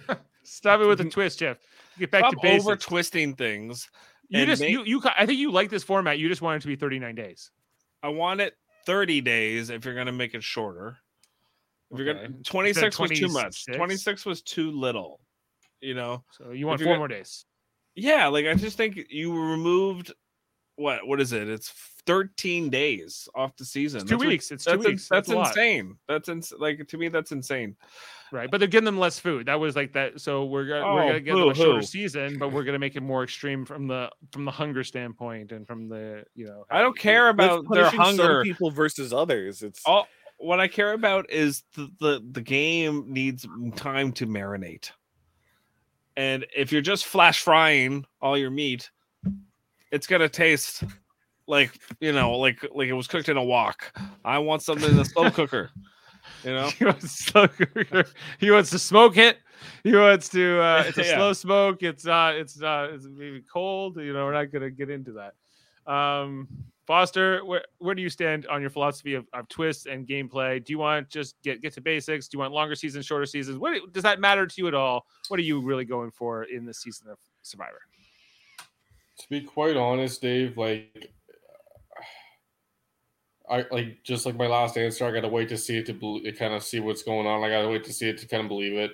stop 0.42 0.80
it 0.80 0.86
with 0.86 0.98
the 0.98 1.04
twist, 1.10 1.38
Jeff. 1.40 1.58
Get 1.98 2.10
back 2.10 2.20
Stop 2.22 2.32
to 2.32 2.38
basics. 2.42 2.64
over 2.66 2.76
twisting 2.76 3.34
things. 3.34 3.90
you 4.28 4.46
just 4.46 4.62
make- 4.62 4.70
you 4.70 4.84
you. 4.84 5.02
I 5.18 5.26
think 5.26 5.38
you 5.38 5.50
like 5.50 5.70
this 5.70 5.82
format. 5.84 6.18
You 6.18 6.28
just 6.28 6.42
want 6.42 6.58
it 6.58 6.62
to 6.62 6.68
be 6.68 6.76
39 6.76 7.14
days. 7.14 7.50
I 8.02 8.08
want 8.08 8.40
it 8.40 8.54
30 8.86 9.20
days 9.22 9.70
if 9.70 9.84
you're 9.84 9.94
going 9.94 10.06
to 10.06 10.12
make 10.12 10.34
it 10.34 10.44
shorter. 10.44 10.98
If 11.92 11.98
you're 11.98 12.10
Okay. 12.10 12.26
gonna 12.26 12.42
26 12.42 12.98
was 12.98 13.10
too 13.10 13.28
much. 13.28 13.64
26? 13.66 13.76
26 13.76 14.26
was 14.26 14.42
too 14.42 14.70
little. 14.70 15.20
You 15.80 15.94
know. 15.94 16.24
So 16.32 16.50
you 16.52 16.66
want 16.66 16.80
four 16.80 16.88
you're 16.90 16.98
more 16.98 17.08
days. 17.08 17.44
Yeah, 17.94 18.26
like 18.28 18.46
I 18.46 18.54
just 18.54 18.76
think 18.76 18.98
you 19.10 19.32
removed 19.38 20.12
what 20.76 21.06
what 21.06 21.20
is 21.20 21.32
it? 21.32 21.48
It's 21.48 21.70
13 22.06 22.68
days 22.68 23.28
off 23.34 23.56
the 23.56 23.64
season. 23.64 24.02
It's 24.02 24.10
two 24.10 24.16
That's 24.16 24.22
ri- 24.22 24.28
weeks. 24.28 24.50
It's 24.50 24.64
two 24.64 24.70
that's 24.72 24.84
in- 24.84 24.90
weeks. 24.92 25.08
That's, 25.08 25.28
That's 25.28 25.48
insane. 25.50 25.96
That's 26.06 26.28
ins- 26.28 26.52
like 26.58 26.86
to 26.88 26.98
me 26.98 27.08
that's 27.08 27.32
insane. 27.32 27.76
Right, 28.32 28.50
but 28.50 28.58
they're 28.58 28.68
giving 28.68 28.84
them 28.84 28.98
less 28.98 29.18
food. 29.20 29.46
That 29.46 29.60
was 29.60 29.76
like 29.76 29.92
that. 29.92 30.20
So 30.20 30.44
we're 30.46 30.66
gonna 30.66 30.84
we're 30.94 31.02
Oh, 31.04 31.06
gonna 31.06 31.20
give 31.20 31.36
them 31.36 31.48
a 31.48 31.54
shorter 31.54 31.70
boo-hoo. 31.74 31.82
season, 31.82 32.38
but 32.38 32.52
we're 32.52 32.64
gonna 32.64 32.78
make 32.78 32.96
it 32.96 33.00
more 33.02 33.22
extreme 33.22 33.64
from 33.64 33.86
the 33.86 34.10
from 34.32 34.44
the 34.44 34.50
hunger 34.50 34.82
standpoint 34.84 35.52
and 35.52 35.66
from 35.66 35.88
the 35.88 36.24
you 36.34 36.44
know. 36.46 36.64
I 36.70 36.82
don't 36.82 36.98
care 36.98 37.28
about 37.28 37.64
their 37.70 37.84
punishing 37.84 37.98
some 38.00 38.26
hunger. 38.26 38.42
people 38.42 38.70
versus 38.70 39.12
others. 39.12 39.62
It's 39.62 39.80
All 39.86 40.08
what 40.38 40.60
I 40.60 40.68
care 40.68 40.92
about 40.92 41.30
is 41.30 41.64
the, 41.74 41.90
the 42.00 42.24
the 42.32 42.40
game 42.40 43.04
needs 43.08 43.46
time 43.76 44.12
to 44.12 44.26
marinate. 44.26 44.90
And 46.16 46.46
if 46.56 46.72
you're 46.72 46.82
just 46.82 47.06
flash 47.06 47.40
frying 47.40 48.04
all 48.20 48.38
your 48.38 48.50
meat, 48.50 48.90
it's 49.92 50.06
gonna 50.06 50.28
taste 50.28 50.82
like 51.46 51.78
you 52.00 52.12
know, 52.12 52.32
like 52.38 52.64
like 52.74 52.88
it 52.88 52.92
was 52.94 53.06
cooked 53.06 53.28
in 53.28 53.36
a 53.36 53.44
wok. 53.44 53.92
I 54.24 54.38
want 54.38 54.62
something 54.62 54.90
in 54.90 54.98
a 54.98 55.04
slow 55.04 55.30
cooker. 55.32 55.70
You 56.44 56.52
know, 56.54 56.68
he 56.70 56.84
wants 56.84 57.02
to 57.02 57.08
slow 57.08 57.48
cooker. 57.48 58.04
He 58.38 58.50
wants 58.50 58.70
to 58.70 58.78
smoke 58.78 59.16
it. 59.16 59.38
He 59.84 59.94
wants 59.94 60.28
to. 60.30 60.60
Uh, 60.60 60.84
it's 60.88 60.98
a 60.98 61.04
Yeah. 61.04 61.16
slow 61.16 61.32
smoke. 61.32 61.82
It's 61.82 62.04
not. 62.04 62.34
It's 62.36 62.58
not. 62.58 62.90
It's 62.90 63.06
maybe 63.06 63.42
cold. 63.52 63.96
You 63.98 64.12
know, 64.12 64.24
we're 64.26 64.34
not 64.34 64.52
gonna 64.52 64.70
get 64.70 64.90
into 64.90 65.12
that. 65.12 65.34
Um, 65.92 66.48
Foster, 66.86 67.44
where 67.44 67.64
where 67.78 67.94
do 67.96 68.02
you 68.02 68.08
stand 68.08 68.46
on 68.46 68.60
your 68.60 68.70
philosophy 68.70 69.14
of, 69.14 69.26
of 69.32 69.48
twists 69.48 69.86
and 69.86 70.06
gameplay? 70.06 70.64
Do 70.64 70.72
you 70.72 70.78
want 70.78 71.08
just 71.08 71.34
get 71.42 71.60
get 71.60 71.72
to 71.74 71.80
basics? 71.80 72.28
Do 72.28 72.36
you 72.36 72.40
want 72.40 72.52
longer 72.52 72.76
seasons, 72.76 73.04
shorter 73.04 73.26
seasons? 73.26 73.58
What 73.58 73.92
does 73.92 74.04
that 74.04 74.20
matter 74.20 74.46
to 74.46 74.54
you 74.56 74.68
at 74.68 74.74
all? 74.74 75.04
What 75.28 75.40
are 75.40 75.42
you 75.42 75.60
really 75.60 75.84
going 75.84 76.12
for 76.12 76.44
in 76.44 76.64
this 76.64 76.78
season 76.78 77.08
of 77.08 77.18
Survivor? 77.42 77.80
To 79.18 79.28
be 79.28 79.40
quite 79.40 79.76
honest, 79.76 80.22
Dave, 80.22 80.56
like 80.56 81.12
I 83.50 83.64
like 83.72 84.02
just 84.04 84.24
like 84.24 84.36
my 84.36 84.46
last 84.46 84.76
answer. 84.76 85.04
I 85.04 85.10
gotta 85.10 85.28
wait 85.28 85.48
to 85.48 85.56
see 85.56 85.78
it 85.78 85.86
to, 85.86 85.94
bel- 85.94 86.20
to 86.20 86.32
kind 86.32 86.54
of 86.54 86.62
see 86.62 86.78
what's 86.78 87.02
going 87.02 87.26
on. 87.26 87.42
I 87.42 87.48
gotta 87.48 87.68
wait 87.68 87.84
to 87.84 87.92
see 87.92 88.08
it 88.08 88.18
to 88.18 88.28
kind 88.28 88.44
of 88.44 88.48
believe 88.48 88.74
it. 88.74 88.92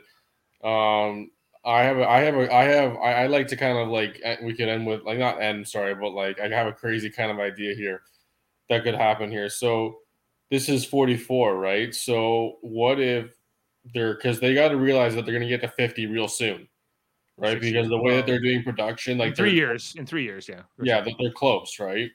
Um, 0.66 1.31
I 1.64 1.82
have, 1.82 1.98
a, 1.98 2.09
I 2.09 2.20
have, 2.20 2.34
a, 2.34 2.55
I 2.55 2.64
have, 2.64 2.97
I, 2.97 3.12
I 3.12 3.26
like 3.26 3.47
to 3.48 3.56
kind 3.56 3.78
of 3.78 3.89
like 3.89 4.20
eh, 4.24 4.36
we 4.43 4.55
could 4.55 4.68
end 4.68 4.86
with 4.86 5.02
like 5.02 5.18
not 5.18 5.40
end, 5.40 5.68
sorry, 5.68 5.94
but 5.94 6.10
like 6.10 6.40
I 6.40 6.48
have 6.48 6.66
a 6.66 6.72
crazy 6.72 7.09
kind 7.09 7.30
of 7.30 7.39
idea 7.39 7.74
here 7.74 8.02
that 8.68 8.82
could 8.82 8.94
happen 8.94 9.30
here. 9.30 9.48
So 9.48 9.98
this 10.51 10.68
is 10.68 10.84
44, 10.84 11.56
right? 11.56 11.94
So 11.94 12.59
what 12.62 12.98
if 12.98 13.36
they're 13.94 14.14
because 14.14 14.40
they 14.40 14.55
got 14.55 14.68
to 14.68 14.76
realize 14.76 15.14
that 15.14 15.24
they're 15.24 15.34
gonna 15.34 15.48
get 15.48 15.60
to 15.60 15.68
50 15.68 16.06
real 16.06 16.28
soon, 16.28 16.68
right? 17.36 17.60
Because 17.60 17.89
the 17.89 17.98
way 17.98 18.16
that 18.16 18.26
they're 18.26 18.40
doing 18.40 18.62
production, 18.64 19.18
like 19.18 19.30
in 19.30 19.34
three 19.34 19.55
years. 19.55 19.94
In 19.97 20.05
three 20.05 20.24
years, 20.24 20.48
yeah. 20.48 20.62
yeah, 20.82 21.01
that 21.01 21.14
they're 21.20 21.32
close, 21.32 21.78
right? 21.78 22.10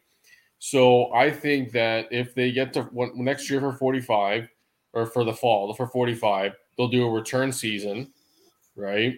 So 0.60 1.14
I 1.14 1.32
think 1.32 1.72
that 1.72 2.08
if 2.12 2.34
they 2.34 2.52
get 2.52 2.74
to 2.74 2.84
when, 2.84 3.12
next 3.16 3.50
year 3.50 3.60
for 3.60 3.74
45 3.74 4.50
or 4.94 5.06
for 5.06 5.24
the 5.24 5.34
fall 5.34 5.74
for 5.74 5.88
45, 5.88 6.54
they'll 6.78 6.88
do 6.88 7.06
a 7.06 7.12
return 7.12 7.52
season, 7.52 8.12
right? 8.76 9.18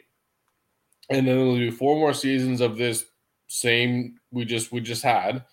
And 1.10 1.28
then 1.28 1.36
they'll 1.38 1.56
do 1.56 1.72
four 1.72 1.96
more 1.98 2.14
seasons 2.14 2.62
of 2.62 2.78
this 2.78 3.06
same 3.48 4.20
we 4.32 4.46
just 4.46 4.72
we 4.72 4.80
just 4.80 5.04
had, 5.04 5.44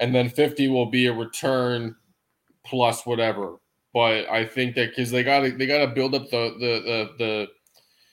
and 0.00 0.14
then 0.14 0.28
50 0.28 0.68
will 0.68 0.86
be 0.86 1.06
a 1.06 1.12
return 1.12 1.94
plus 2.64 3.06
whatever. 3.06 3.56
But 3.94 4.28
I 4.28 4.44
think 4.44 4.74
that 4.74 4.90
because 4.90 5.10
they 5.10 5.22
got 5.22 5.40
to 5.40 5.52
they 5.52 5.66
got 5.66 5.78
to 5.78 5.86
build 5.86 6.14
up 6.14 6.28
the 6.30 6.54
the 6.58 6.82
the 6.82 7.10
the 7.18 7.48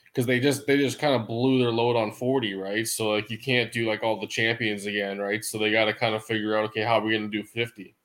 because 0.05 0.27
they 0.27 0.39
just 0.39 0.67
they 0.67 0.77
just 0.77 0.99
kind 0.99 1.19
of 1.19 1.27
blew 1.27 1.59
their 1.59 1.71
load 1.71 1.95
on 1.95 2.11
40 2.11 2.53
right 2.53 2.87
so 2.87 3.09
like 3.09 3.31
you 3.31 3.37
can't 3.39 3.71
do 3.71 3.87
like 3.87 4.03
all 4.03 4.19
the 4.19 4.27
champions 4.27 4.85
again 4.85 5.17
right 5.17 5.43
so 5.43 5.57
they 5.57 5.71
got 5.71 5.85
to 5.85 5.93
kind 5.93 6.13
of 6.13 6.23
figure 6.23 6.55
out 6.55 6.65
okay 6.65 6.83
how 6.83 6.99
are 6.99 7.01
we 7.01 7.11
going 7.11 7.29
to 7.29 7.35
do 7.35 7.43
50 7.43 7.95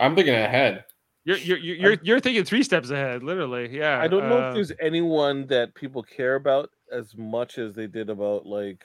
i'm 0.00 0.14
thinking 0.14 0.34
ahead 0.34 0.84
You're 1.24 1.36
you're 1.36 1.58
you're 1.58 1.76
you're, 1.76 1.96
you're 2.02 2.20
thinking 2.20 2.44
three 2.44 2.62
steps 2.62 2.88
ahead, 2.88 3.22
literally. 3.22 3.68
Yeah. 3.76 4.00
I 4.00 4.08
don't 4.08 4.30
know 4.30 4.42
uh, 4.42 4.48
if 4.48 4.54
there's 4.54 4.72
anyone 4.80 5.46
that 5.48 5.74
people 5.74 6.02
care 6.02 6.36
about 6.36 6.70
as 6.92 7.16
much 7.16 7.58
as 7.58 7.74
they 7.74 7.86
did 7.86 8.10
about 8.10 8.46
like 8.46 8.84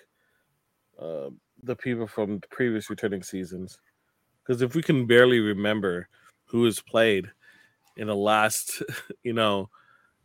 uh, 1.00 1.30
the 1.64 1.76
people 1.76 2.08
from 2.08 2.40
the 2.40 2.48
previous 2.50 2.90
returning 2.90 3.24
seasons. 3.24 3.78
Because 4.46 4.62
if 4.62 4.76
we 4.76 4.82
can 4.82 5.06
barely 5.06 5.40
remember 5.40 6.08
who 6.46 6.66
has 6.66 6.82
played 6.82 7.32
in 7.98 8.08
the 8.08 8.16
last, 8.16 8.84
you 9.24 9.34
know, 9.34 9.70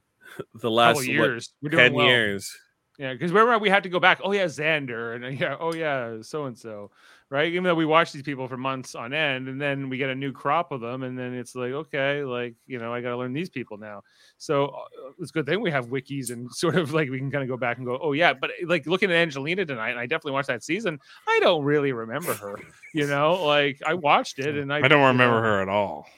the 0.54 0.70
last 0.70 0.96
what, 0.96 1.06
years. 1.06 1.52
Ten 1.70 1.94
well. 1.94 2.06
years. 2.06 2.56
Yeah, 2.98 3.12
because 3.12 3.30
remember 3.30 3.58
we 3.58 3.70
had 3.70 3.84
to 3.84 3.88
go 3.88 4.00
back. 4.00 4.20
Oh 4.24 4.32
yeah, 4.32 4.46
Xander, 4.46 5.14
and 5.14 5.24
uh, 5.24 5.28
yeah, 5.28 5.56
oh 5.60 5.72
yeah, 5.72 6.16
so 6.20 6.46
and 6.46 6.58
so, 6.58 6.90
right? 7.30 7.46
Even 7.46 7.62
though 7.62 7.76
we 7.76 7.86
watch 7.86 8.10
these 8.10 8.24
people 8.24 8.48
for 8.48 8.56
months 8.56 8.96
on 8.96 9.14
end, 9.14 9.46
and 9.46 9.60
then 9.60 9.88
we 9.88 9.98
get 9.98 10.10
a 10.10 10.14
new 10.16 10.32
crop 10.32 10.72
of 10.72 10.80
them, 10.80 11.04
and 11.04 11.16
then 11.16 11.32
it's 11.32 11.54
like, 11.54 11.70
okay, 11.70 12.24
like 12.24 12.56
you 12.66 12.80
know, 12.80 12.92
I 12.92 13.00
got 13.00 13.10
to 13.10 13.16
learn 13.16 13.32
these 13.32 13.50
people 13.50 13.78
now. 13.78 14.02
So 14.38 14.66
uh, 14.66 15.12
it's 15.20 15.30
a 15.30 15.32
good 15.32 15.46
thing 15.46 15.60
we 15.60 15.70
have 15.70 15.86
wikis 15.86 16.32
and 16.32 16.50
sort 16.52 16.74
of 16.74 16.92
like 16.92 17.08
we 17.08 17.18
can 17.18 17.30
kind 17.30 17.44
of 17.44 17.48
go 17.48 17.56
back 17.56 17.76
and 17.76 17.86
go, 17.86 18.00
oh 18.02 18.14
yeah, 18.14 18.32
but 18.34 18.50
like 18.66 18.84
looking 18.86 19.12
at 19.12 19.16
Angelina 19.16 19.64
tonight, 19.64 19.90
and 19.90 20.00
I 20.00 20.06
definitely 20.06 20.32
watched 20.32 20.48
that 20.48 20.64
season. 20.64 20.98
I 21.28 21.38
don't 21.40 21.62
really 21.62 21.92
remember 21.92 22.34
her, 22.34 22.58
you 22.94 23.06
know, 23.06 23.44
like 23.44 23.78
I 23.86 23.94
watched 23.94 24.40
it, 24.40 24.56
and 24.56 24.72
I 24.72 24.78
I 24.78 24.88
don't 24.88 25.00
you 25.00 25.06
remember 25.06 25.36
know, 25.36 25.42
her 25.42 25.62
at 25.62 25.68
all. 25.68 26.08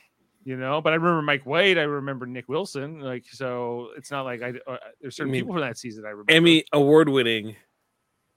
You 0.45 0.57
know 0.57 0.81
but 0.81 0.93
i 0.93 0.97
remember 0.97 1.23
mike 1.23 1.45
White. 1.45 1.79
i 1.79 1.83
remember 1.83 2.27
nick 2.27 2.49
wilson 2.49 3.01
like 3.01 3.25
so 3.31 3.89
it's 3.97 4.11
not 4.11 4.23
like 4.23 4.43
i 4.43 4.53
uh, 4.67 4.77
there's 5.01 5.17
certain 5.17 5.33
mean, 5.33 5.43
people 5.43 5.55
from 5.55 5.63
that 5.63 5.79
season 5.79 6.05
i 6.05 6.11
remember 6.11 6.33
Emmy 6.33 6.65
award 6.73 7.09
winning 7.09 7.57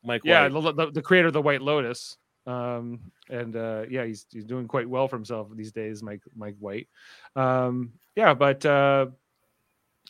Mike 0.03 0.21
yeah 0.23 0.47
White. 0.47 0.75
the, 0.75 0.85
the, 0.85 0.91
the 0.91 1.01
creator 1.01 1.27
of 1.27 1.33
the 1.33 1.41
white 1.41 1.61
lotus 1.61 2.17
um 2.45 2.99
and 3.29 3.55
uh 3.55 3.83
yeah 3.89 4.03
he's 4.03 4.25
he's 4.29 4.43
doing 4.43 4.67
quite 4.67 4.87
well 4.87 5.07
for 5.07 5.15
himself 5.15 5.47
these 5.55 5.71
days 5.71 6.03
mike 6.03 6.21
mike 6.35 6.55
white 6.59 6.87
um 7.37 7.93
yeah 8.15 8.33
but 8.33 8.65
uh 8.65 9.05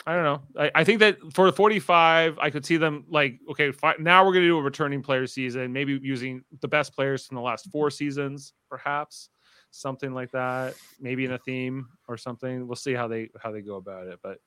I 0.06 0.16
don't 0.16 0.24
know. 0.24 0.42
I, 0.58 0.72
I 0.76 0.84
think 0.84 1.00
that 1.00 1.18
for 1.34 1.46
the 1.46 1.54
45, 1.54 2.38
I 2.40 2.50
could 2.50 2.66
see 2.66 2.78
them 2.78 3.06
like, 3.08 3.40
okay, 3.52 3.72
fi- 3.72 3.96
now 4.00 4.26
we're 4.26 4.34
going 4.34 4.44
to 4.44 4.50
do 4.50 4.58
a 4.58 4.62
returning 4.62 5.02
player 5.02 5.26
season, 5.28 5.72
maybe 5.72 5.98
using 6.02 6.44
the 6.62 6.68
best 6.68 6.94
players 6.94 7.26
from 7.26 7.36
the 7.36 7.42
last 7.42 7.72
four 7.72 7.90
seasons, 7.90 8.54
perhaps 8.70 9.30
something 9.74 10.14
like 10.14 10.32
that, 10.32 10.76
maybe 11.00 11.26
in 11.26 11.32
a 11.32 11.38
theme 11.40 11.88
or 12.08 12.16
something. 12.16 12.68
We'll 12.68 12.76
see 12.76 12.94
how 12.94 13.08
they 13.08 13.30
how 13.42 13.52
they 13.52 13.62
go 13.62 13.76
about 13.76 14.08
it. 14.08 14.20
But 14.22 14.40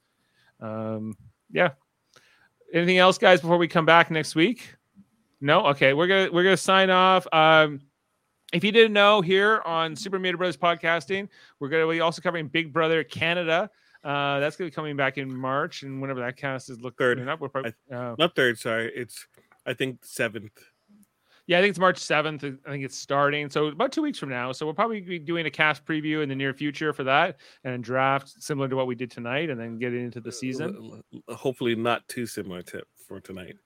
um, 0.61 1.15
yeah. 1.51 1.71
Anything 2.73 2.99
else, 2.99 3.19
guys, 3.19 3.41
before 3.41 3.59
we 3.59 3.69
come 3.69 3.87
back 3.87 4.11
next 4.11 4.35
week? 4.35 4.75
No. 5.41 5.67
Okay, 5.67 5.93
we're 5.93 6.07
gonna 6.07 6.31
we're 6.33 6.43
gonna 6.43 6.57
sign 6.57 6.91
off. 6.91 7.27
Um, 7.33 7.81
if 8.53 8.65
you 8.65 8.73
didn't 8.73 8.93
know, 8.93 9.21
here 9.21 9.61
on 9.65 9.95
Super 9.97 10.19
Mater 10.19 10.37
Brothers 10.37 10.57
podcasting, 10.57 11.29
we're 11.61 11.69
gonna 11.69 11.89
be 11.89 12.01
also 12.01 12.23
covering 12.23 12.49
Big 12.49 12.73
Brother 12.73 13.05
Canada. 13.05 13.71
Uh, 14.03 14.41
that's 14.41 14.57
gonna 14.57 14.71
be 14.71 14.75
coming 14.75 14.97
back 14.97 15.19
in 15.19 15.33
March, 15.35 15.83
and 15.83 16.01
whenever 16.01 16.21
that 16.21 16.37
cast 16.37 16.71
is 16.71 16.81
looking 16.81 16.97
Third. 16.99 17.29
up, 17.29 17.41
we're 17.41 17.49
probably, 17.49 17.75
uh, 17.93 18.15
Not 18.19 18.35
third, 18.37 18.59
sorry. 18.59 18.93
It's 18.95 19.27
I 19.65 19.75
think 19.75 20.05
seventh. 20.05 20.61
Yeah, 21.47 21.59
I 21.59 21.61
think 21.61 21.71
it's 21.71 21.79
March 21.79 21.99
seventh. 21.99 22.45
I 22.45 22.71
think 22.71 22.85
it's 22.85 22.99
starting, 22.99 23.49
so 23.51 23.67
about 23.69 23.93
two 23.93 24.03
weeks 24.03 24.19
from 24.19 24.29
now. 24.29 24.53
So 24.53 24.67
we'll 24.67 24.75
probably 24.75 25.01
be 25.01 25.19
doing 25.19 25.47
a 25.47 25.51
cast 25.51 25.85
preview 25.85 26.23
in 26.23 26.29
the 26.29 26.35
near 26.35 26.53
future 26.53 26.93
for 26.93 27.05
that, 27.05 27.39
and 27.65 27.83
draft 27.85 28.29
similar 28.43 28.69
to 28.69 28.77
what 28.77 28.87
we 28.87 28.95
did 28.95 29.11
tonight, 29.11 29.51
and 29.51 29.61
then 29.61 29.79
getting 29.79 30.05
into 30.05 30.21
the 30.21 30.31
uh, 30.31 30.33
season. 30.33 30.75
L- 30.77 31.03
l- 31.29 31.37
Hopefully 31.37 31.75
not 31.75 32.07
too 32.09 32.27
similar 32.27 32.63
to 32.63 32.83
for 33.07 33.21
tonight. 33.21 33.57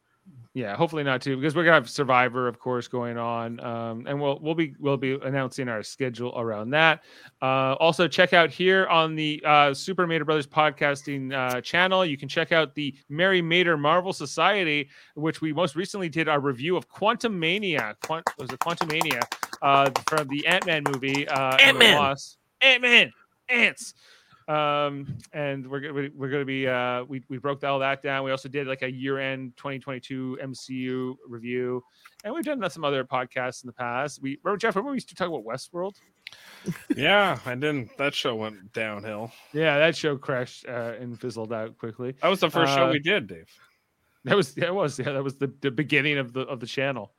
Yeah, 0.52 0.74
hopefully 0.74 1.04
not 1.04 1.22
too, 1.22 1.36
because 1.36 1.54
we're 1.54 1.62
gonna 1.62 1.74
have 1.74 1.88
Survivor, 1.88 2.48
of 2.48 2.58
course, 2.58 2.88
going 2.88 3.16
on, 3.16 3.60
um, 3.60 4.04
and 4.08 4.20
we'll 4.20 4.36
we'll 4.42 4.56
be 4.56 4.74
we'll 4.80 4.96
be 4.96 5.12
announcing 5.22 5.68
our 5.68 5.84
schedule 5.84 6.32
around 6.36 6.70
that. 6.70 7.04
Uh, 7.40 7.74
also, 7.78 8.08
check 8.08 8.32
out 8.32 8.50
here 8.50 8.88
on 8.88 9.14
the 9.14 9.40
uh, 9.46 9.72
Super 9.72 10.08
Mater 10.08 10.24
Brothers 10.24 10.48
podcasting 10.48 11.32
uh, 11.32 11.60
channel. 11.60 12.04
You 12.04 12.18
can 12.18 12.28
check 12.28 12.50
out 12.50 12.74
the 12.74 12.96
Mary 13.08 13.40
Mater 13.40 13.76
Marvel 13.76 14.12
Society, 14.12 14.88
which 15.14 15.40
we 15.40 15.52
most 15.52 15.76
recently 15.76 16.08
did 16.08 16.28
our 16.28 16.40
review 16.40 16.76
of 16.76 16.88
Quantumania. 16.88 17.94
Quant 18.04 18.28
was 18.36 18.50
it 18.50 18.58
Quantumania 18.58 19.22
uh, 19.62 19.88
from 20.08 20.26
the 20.26 20.44
Ant 20.48 20.66
Man 20.66 20.82
movie? 20.92 21.28
Uh, 21.28 21.56
Ant-Man! 21.58 22.16
Ant 22.60 22.82
Man, 22.82 23.12
ants 23.48 23.94
um 24.50 25.06
and 25.32 25.64
we're 25.70 25.78
gonna 25.80 26.08
we're 26.16 26.28
gonna 26.30 26.44
be 26.44 26.66
uh 26.66 27.04
we, 27.04 27.22
we 27.28 27.38
broke 27.38 27.62
all 27.62 27.78
that 27.78 28.02
down 28.02 28.24
we 28.24 28.30
also 28.32 28.48
did 28.48 28.66
like 28.66 28.82
a 28.82 28.90
year-end 28.90 29.56
2022 29.56 30.38
mcu 30.42 31.14
review 31.28 31.82
and 32.24 32.34
we've 32.34 32.44
done 32.44 32.68
some 32.68 32.84
other 32.84 33.04
podcasts 33.04 33.62
in 33.62 33.68
the 33.68 33.72
past 33.72 34.20
we 34.20 34.38
remember 34.42 34.58
jeff 34.58 34.74
remember 34.74 34.90
we 34.90 34.96
used 34.96 35.08
to 35.08 35.14
talk 35.14 35.28
about 35.28 35.44
westworld 35.44 35.94
Yeah, 36.96 37.38
I 37.44 37.54
didn't. 37.56 37.96
That 37.96 38.14
show 38.14 38.36
went 38.36 38.72
downhill. 38.72 39.32
yeah 39.52 39.78
that 39.78 39.96
show 39.96 40.16
crashed 40.16 40.64
uh, 40.68 40.92
and 41.00 41.18
fizzled 41.20 41.52
out 41.52 41.76
quickly 41.78 42.14
That 42.22 42.28
was 42.28 42.40
the 42.40 42.50
first 42.50 42.72
show 42.74 42.86
Uh, 42.88 42.92
we 42.92 42.98
did, 43.00 43.26
Dave. 43.26 43.48
that 44.24 44.36
was 44.36 44.54
that 44.54 44.74
was 44.74 44.98
yeah 44.98 45.12
that 45.12 45.24
was 45.24 45.36
the, 45.36 45.52
the 45.60 45.70
beginning 45.70 46.18
of 46.18 46.32
the 46.32 46.42
of 46.42 46.60
the 46.60 46.66
channel 46.66 47.12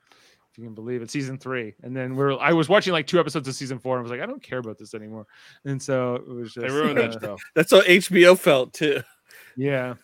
if 0.52 0.58
you 0.58 0.66
can 0.66 0.74
believe 0.74 1.02
it, 1.02 1.10
season 1.10 1.38
three. 1.38 1.76
And 1.84 1.96
then 1.96 2.16
we're 2.16 2.38
I 2.38 2.54
was 2.54 2.68
watching 2.68 2.94
like 2.94 3.08
two 3.08 3.20
episodes 3.20 3.48
of 3.48 3.56
season 3.56 3.80
four 3.80 3.98
and 3.98 4.02
I 4.02 4.04
was 4.04 4.12
like, 4.12 4.22
I 4.22 4.26
don't 4.26 4.44
care 4.44 4.60
about 4.60 4.78
this 4.78 4.94
anymore. 4.94 5.26
And 5.66 5.82
so 5.82 6.16
it 6.16 6.28
was 6.28 6.54
just 6.54 6.68
They 6.68 6.74
ruined 6.74 6.98
that 6.98 7.16
uh, 7.16 7.20
show. 7.20 7.38
That's 7.56 7.72
how 7.72 7.82
HBO 7.82 8.38
felt 8.38 8.74
too. 8.74 9.02
Yeah. 9.56 9.96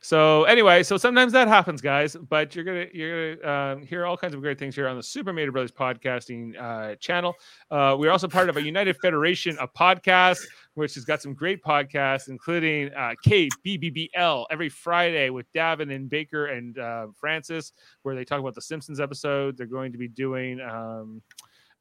So 0.00 0.44
anyway, 0.44 0.82
so 0.82 0.96
sometimes 0.96 1.32
that 1.32 1.48
happens, 1.48 1.80
guys. 1.80 2.16
But 2.16 2.54
you're 2.54 2.64
gonna 2.64 2.86
you're 2.92 3.36
gonna 3.36 3.52
um, 3.52 3.86
hear 3.86 4.06
all 4.06 4.16
kinds 4.16 4.34
of 4.34 4.40
great 4.40 4.58
things 4.58 4.74
here 4.74 4.88
on 4.88 4.96
the 4.96 5.02
Super 5.02 5.32
Mater 5.32 5.52
Brothers 5.52 5.72
podcasting 5.72 6.60
uh, 6.60 6.96
channel. 6.96 7.34
Uh, 7.70 7.96
we're 7.98 8.10
also 8.10 8.28
part 8.28 8.48
of 8.48 8.56
a 8.56 8.62
United 8.62 8.96
Federation 8.98 9.56
of 9.58 9.72
podcasts, 9.74 10.44
which 10.74 10.94
has 10.94 11.04
got 11.04 11.22
some 11.22 11.34
great 11.34 11.62
podcasts, 11.62 12.28
including 12.28 12.92
uh, 12.94 13.14
KBBBL 13.26 14.46
every 14.50 14.68
Friday 14.68 15.30
with 15.30 15.46
Davin 15.52 15.94
and 15.94 16.08
Baker 16.08 16.46
and 16.46 16.78
uh, 16.78 17.06
Francis, 17.18 17.72
where 18.02 18.14
they 18.14 18.24
talk 18.24 18.40
about 18.40 18.54
the 18.54 18.62
Simpsons 18.62 19.00
episode. 19.00 19.56
They're 19.56 19.66
going 19.66 19.92
to 19.92 19.98
be 19.98 20.08
doing. 20.08 20.60
Um, 20.60 21.22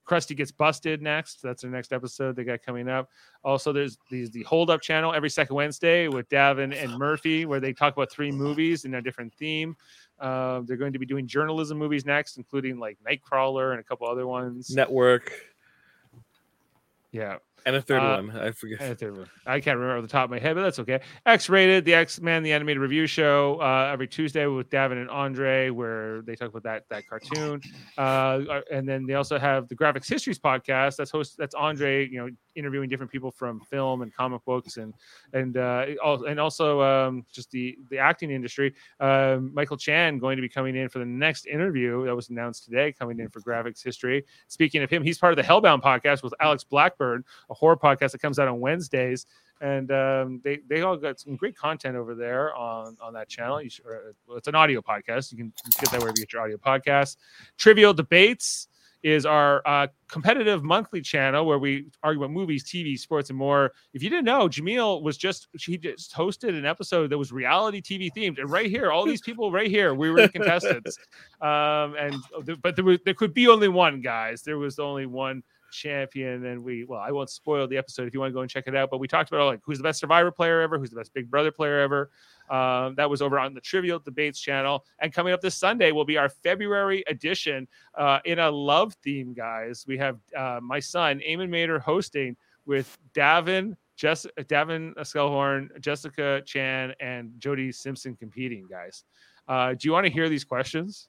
Krusty 0.09 0.35
gets 0.35 0.51
busted 0.51 1.01
next. 1.01 1.41
That's 1.41 1.61
the 1.61 1.67
next 1.67 1.93
episode 1.93 2.35
they 2.35 2.43
got 2.43 2.63
coming 2.63 2.89
up. 2.89 3.09
Also, 3.43 3.71
there's 3.71 3.97
these 4.09 4.31
the 4.31 4.43
Hold 4.43 4.69
Up 4.69 4.81
channel 4.81 5.13
every 5.13 5.29
second 5.29 5.55
Wednesday 5.55 6.07
with 6.07 6.27
Davin 6.29 6.75
and 6.75 6.97
Murphy, 6.97 7.45
where 7.45 7.59
they 7.59 7.73
talk 7.73 7.95
about 7.95 8.11
three 8.11 8.31
movies 8.31 8.85
in 8.85 8.95
a 8.95 9.01
different 9.01 9.33
theme. 9.33 9.75
Uh, 10.19 10.61
they're 10.65 10.77
going 10.77 10.93
to 10.93 10.99
be 10.99 11.05
doing 11.05 11.27
journalism 11.27 11.77
movies 11.77 12.05
next, 12.05 12.37
including 12.37 12.79
like 12.79 12.97
Nightcrawler 13.07 13.71
and 13.71 13.79
a 13.79 13.83
couple 13.83 14.07
other 14.07 14.25
ones. 14.25 14.75
Network 14.75 15.31
Yeah. 17.11 17.37
And 17.65 17.75
a 17.75 17.81
third 17.81 17.99
Uh, 17.99 18.21
one. 18.21 18.37
I 18.37 18.51
forget. 18.51 18.81
And 18.81 18.91
a 18.91 18.95
third 18.95 19.17
one. 19.17 19.29
I 19.45 19.59
can't 19.59 19.77
remember 19.77 19.97
off 19.97 20.01
the 20.03 20.07
top 20.07 20.25
of 20.25 20.29
my 20.31 20.39
head, 20.39 20.55
but 20.55 20.61
that's 20.63 20.79
okay. 20.79 20.99
X 21.25 21.49
Rated, 21.49 21.85
the 21.85 21.93
X 21.93 22.19
Men, 22.21 22.43
the 22.43 22.51
animated 22.53 22.81
review 22.81 23.07
show, 23.07 23.59
uh, 23.61 23.89
every 23.91 24.07
Tuesday 24.07 24.45
with 24.47 24.69
Davin 24.69 24.93
and 25.01 25.09
Andre, 25.09 25.69
where 25.69 26.21
they 26.21 26.35
talk 26.35 26.49
about 26.49 26.63
that 26.63 26.83
that 26.89 27.07
cartoon. 27.07 27.61
Uh, 27.97 28.61
and 28.71 28.87
then 28.87 29.05
they 29.05 29.13
also 29.15 29.37
have 29.37 29.67
the 29.67 29.75
Graphics 29.75 30.07
Histories 30.09 30.39
podcast. 30.39 30.97
That's 30.97 31.11
host. 31.11 31.35
That's 31.37 31.55
Andre. 31.55 32.07
You 32.07 32.19
know, 32.25 32.29
interviewing 32.59 32.89
different 32.89 33.11
people 33.11 33.31
from 33.31 33.61
film 33.61 34.01
and 34.01 34.13
comic 34.13 34.43
books, 34.45 34.77
and 34.77 34.93
and 35.33 35.57
uh, 35.57 35.85
and 36.27 36.39
also 36.39 36.81
um, 36.81 37.25
just 37.31 37.49
the 37.51 37.77
the 37.89 37.97
acting 37.97 38.29
industry. 38.29 38.73
Um, 38.99 39.53
Michael 39.53 39.77
Chan 39.77 40.19
going 40.19 40.35
to 40.35 40.41
be 40.41 40.49
coming 40.49 40.75
in 40.75 40.89
for 40.89 40.99
the 40.99 41.05
next 41.05 41.47
interview 41.47 42.05
that 42.05 42.15
was 42.15 42.29
announced 42.29 42.65
today, 42.65 42.91
coming 42.91 43.19
in 43.19 43.29
for 43.29 43.41
Graphics 43.41 43.83
History. 43.83 44.25
Speaking 44.47 44.83
of 44.83 44.89
him, 44.89 45.01
he's 45.01 45.17
part 45.17 45.31
of 45.33 45.37
the 45.37 45.43
Hellbound 45.43 45.81
podcast 45.81 46.21
with 46.21 46.33
Alex 46.39 46.63
Blackburn, 46.63 47.23
a 47.49 47.53
horror 47.53 47.77
podcast 47.77 48.11
that 48.11 48.21
comes 48.21 48.37
out 48.37 48.47
on 48.47 48.59
Wednesdays. 48.59 49.25
And 49.61 49.91
um, 49.91 50.41
they 50.43 50.59
they 50.69 50.81
all 50.81 50.95
got 50.95 51.19
some 51.19 51.35
great 51.35 51.57
content 51.57 51.97
over 51.97 52.15
there 52.15 52.55
on 52.55 52.95
on 53.01 53.13
that 53.13 53.27
channel. 53.27 53.61
You 53.61 53.69
should, 53.69 53.85
well, 54.25 54.37
it's 54.37 54.47
an 54.47 54.55
audio 54.55 54.81
podcast. 54.81 55.31
You 55.31 55.37
can 55.37 55.53
get 55.81 55.91
that 55.91 55.99
wherever 55.99 56.17
you 56.17 56.25
get 56.25 56.31
your 56.31 56.43
audio 56.43 56.57
podcasts. 56.57 57.17
Trivial 57.57 57.93
debates 57.93 58.69
is 59.03 59.25
our 59.25 59.61
uh, 59.65 59.87
competitive 60.09 60.63
monthly 60.63 61.01
channel 61.01 61.45
where 61.45 61.59
we 61.59 61.85
argue 62.03 62.21
about 62.21 62.33
movies, 62.33 62.63
TV, 62.65 62.97
sports, 62.97 63.29
and 63.29 63.39
more. 63.39 63.71
If 63.93 64.03
you 64.03 64.09
didn't 64.09 64.25
know, 64.25 64.49
Jameel 64.49 65.01
was 65.01 65.17
just 65.17 65.47
she 65.57 65.77
just 65.77 66.13
hosted 66.13 66.57
an 66.57 66.65
episode 66.65 67.09
that 67.09 67.17
was 67.17 67.31
reality 67.31 67.81
TV 67.81 68.09
themed, 68.15 68.39
and 68.39 68.49
right 68.49 68.69
here, 68.69 68.91
all 68.91 69.05
these 69.05 69.21
people 69.21 69.51
right 69.51 69.69
here, 69.69 69.93
we 69.93 70.09
were 70.09 70.21
the 70.21 70.29
contestants. 70.29 70.97
Um, 71.41 71.95
and 71.97 72.15
but 72.61 72.75
there 72.75 72.83
was 72.83 72.99
there 73.05 73.13
could 73.13 73.33
be 73.33 73.47
only 73.47 73.69
one, 73.69 74.01
guys. 74.01 74.41
There 74.41 74.57
was 74.57 74.77
only 74.77 75.05
one 75.05 75.41
champion, 75.71 76.45
and 76.45 76.61
we 76.61 76.83
well, 76.83 76.99
I 76.99 77.11
won't 77.11 77.29
spoil 77.29 77.65
the 77.65 77.77
episode 77.77 78.07
if 78.07 78.13
you 78.13 78.19
want 78.19 78.31
to 78.31 78.33
go 78.33 78.41
and 78.41 78.49
check 78.49 78.65
it 78.67 78.75
out. 78.75 78.89
But 78.89 78.99
we 78.99 79.07
talked 79.07 79.31
about 79.31 79.45
like 79.45 79.61
who's 79.63 79.77
the 79.77 79.83
best 79.83 79.99
Survivor 79.99 80.31
player 80.31 80.59
ever, 80.59 80.77
who's 80.77 80.89
the 80.89 80.97
best 80.97 81.13
Big 81.13 81.29
Brother 81.29 81.51
player 81.51 81.79
ever. 81.79 82.09
Um, 82.49 82.95
that 82.95 83.09
was 83.09 83.21
over 83.21 83.39
on 83.39 83.53
the 83.53 83.61
Trivial 83.61 83.99
Debates 83.99 84.39
channel. 84.39 84.85
And 84.99 85.13
coming 85.13 85.33
up 85.33 85.41
this 85.41 85.55
Sunday 85.55 85.91
will 85.91 86.05
be 86.05 86.17
our 86.17 86.29
February 86.29 87.03
edition 87.07 87.67
uh, 87.95 88.19
in 88.25 88.39
a 88.39 88.49
love 88.49 88.93
theme, 89.03 89.33
guys. 89.33 89.85
We 89.87 89.97
have 89.97 90.19
uh, 90.35 90.59
my 90.61 90.79
son, 90.79 91.21
Eamon 91.27 91.49
Mater, 91.49 91.79
hosting 91.79 92.35
with 92.65 92.97
Davin, 93.13 93.75
Jess, 93.95 94.25
Davin 94.37 94.95
Skellhorn, 94.95 95.79
Jessica 95.79 96.41
Chan, 96.45 96.93
and 96.99 97.31
Jody 97.39 97.71
Simpson 97.71 98.15
competing, 98.15 98.65
guys. 98.69 99.03
Uh, 99.47 99.73
do 99.73 99.87
you 99.87 99.91
want 99.91 100.05
to 100.05 100.11
hear 100.11 100.29
these 100.29 100.43
questions? 100.43 101.07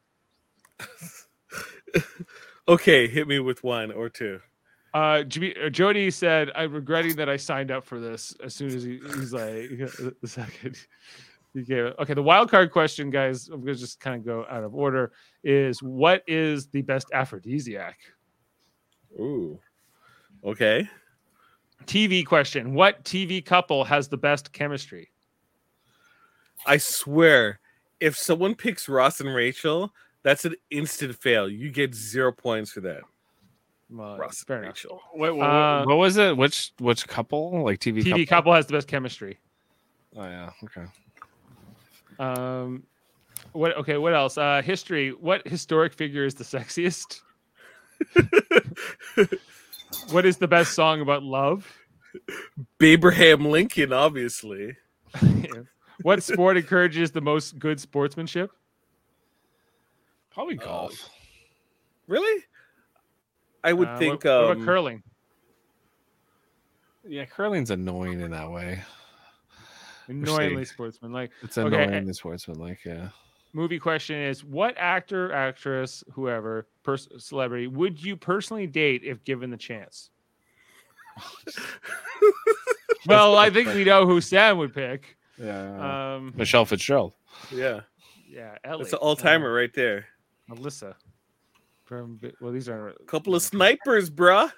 Okay, 2.70 3.08
hit 3.08 3.26
me 3.26 3.40
with 3.40 3.64
one 3.64 3.90
or 3.90 4.08
two. 4.08 4.40
Uh, 4.94 5.24
uh, 5.24 5.70
Jody 5.70 6.10
said, 6.10 6.52
"I'm 6.54 6.72
regretting 6.72 7.16
that 7.16 7.28
I 7.28 7.36
signed 7.36 7.72
up 7.72 7.84
for 7.84 7.98
this." 7.98 8.32
As 8.44 8.54
soon 8.54 8.68
as 8.68 8.84
he, 8.84 8.98
he's 8.98 9.32
like, 9.32 9.70
the 10.20 10.28
second 10.28 10.76
he 11.54 11.62
gave 11.62 11.84
it. 11.86 11.96
Okay, 11.98 12.14
the 12.14 12.22
wild 12.22 12.50
card 12.50 12.70
question, 12.70 13.10
guys. 13.10 13.48
I'm 13.48 13.60
gonna 13.60 13.74
just 13.74 14.00
kind 14.00 14.16
of 14.16 14.24
go 14.24 14.46
out 14.50 14.62
of 14.64 14.74
order. 14.74 15.12
Is 15.42 15.82
what 15.82 16.22
is 16.26 16.68
the 16.68 16.82
best 16.82 17.08
aphrodisiac? 17.12 17.98
Ooh. 19.18 19.58
Okay. 20.44 20.88
TV 21.86 22.24
question: 22.24 22.74
What 22.74 23.04
TV 23.04 23.44
couple 23.44 23.84
has 23.84 24.08
the 24.08 24.16
best 24.16 24.52
chemistry? 24.52 25.10
I 26.66 26.76
swear, 26.76 27.58
if 28.00 28.16
someone 28.16 28.54
picks 28.54 28.88
Ross 28.88 29.20
and 29.20 29.34
Rachel, 29.34 29.92
that's 30.22 30.44
an 30.44 30.54
instant 30.70 31.16
fail. 31.16 31.48
You 31.48 31.70
get 31.70 31.94
zero 31.94 32.32
points 32.32 32.70
for 32.70 32.80
that. 32.82 33.00
Well, 33.90 34.18
Ross 34.18 34.44
and 34.48 34.58
enough. 34.58 34.68
Rachel. 34.68 35.00
Wait, 35.14 35.30
what, 35.30 35.48
Uh, 35.48 35.84
what 35.84 35.96
was 35.96 36.16
it? 36.16 36.36
Which 36.36 36.72
which 36.78 37.08
couple? 37.08 37.64
Like 37.64 37.80
TV, 37.80 38.02
TV 38.02 38.10
couple? 38.10 38.26
couple 38.26 38.54
has 38.54 38.66
the 38.66 38.74
best 38.74 38.86
chemistry. 38.86 39.38
Oh 40.16 40.22
yeah, 40.24 40.50
okay. 40.64 40.84
Um, 42.20 42.84
what? 43.52 43.76
Okay, 43.78 43.96
what 43.96 44.14
else? 44.14 44.36
Uh, 44.38 44.62
history. 44.62 45.10
What 45.10 45.46
historic 45.48 45.94
figure 45.94 46.24
is 46.24 46.34
the 46.34 46.44
sexiest? 46.44 47.20
what 50.10 50.26
is 50.26 50.36
the 50.36 50.48
best 50.48 50.74
song 50.74 51.00
about 51.00 51.22
love? 51.22 51.72
Abraham 52.80 53.46
Lincoln, 53.46 53.92
obviously. 53.92 54.76
what 56.02 56.22
sport 56.22 56.56
encourages 56.56 57.12
the 57.12 57.20
most 57.20 57.58
good 57.58 57.80
sportsmanship? 57.80 58.50
Probably 60.30 60.56
golf. 60.56 61.08
Really? 62.06 62.44
I 63.64 63.72
would 63.72 63.88
Uh, 63.88 63.98
think. 63.98 64.24
What, 64.24 64.30
what 64.30 64.44
um, 64.44 64.50
about 64.52 64.64
curling? 64.64 65.02
Yeah, 67.08 67.24
curling's 67.24 67.70
annoying 67.70 68.20
in 68.20 68.30
that 68.32 68.50
way. 68.50 68.82
Annoyingly 70.10 70.64
see. 70.64 70.72
sportsmanlike. 70.72 71.30
It's 71.42 71.56
Okay, 71.56 71.66
annoying 71.68 71.94
and 71.94 72.08
in 72.08 72.14
sportsmanlike. 72.14 72.84
Yeah. 72.84 73.08
movie 73.52 73.78
question 73.78 74.16
is: 74.16 74.44
What 74.44 74.74
actor, 74.76 75.32
actress, 75.32 76.04
whoever, 76.12 76.66
pers- 76.82 77.08
celebrity 77.18 77.66
would 77.68 78.02
you 78.02 78.16
personally 78.16 78.66
date 78.66 79.02
if 79.04 79.24
given 79.24 79.50
the 79.50 79.56
chance? 79.56 80.10
well, 83.06 83.36
I 83.36 83.50
think 83.50 83.68
we 83.68 83.84
know 83.84 84.06
who 84.06 84.20
Sam 84.20 84.58
would 84.58 84.74
pick. 84.74 85.16
Yeah. 85.38 86.14
Um, 86.14 86.34
Michele 86.36 86.64
Fitzgerald. 86.64 87.14
Yeah. 87.52 87.80
yeah, 88.28 88.56
Ellie. 88.64 88.82
That's 88.84 88.92
an 88.92 88.98
all 88.98 89.16
timer 89.16 89.52
right 89.52 89.72
there. 89.74 90.06
Alyssa. 90.50 90.94
From 91.84 92.20
well, 92.40 92.52
these 92.52 92.68
are 92.68 92.90
a 92.90 93.04
Couple 93.06 93.34
of 93.34 93.42
snipers, 93.42 94.10
bruh. 94.10 94.52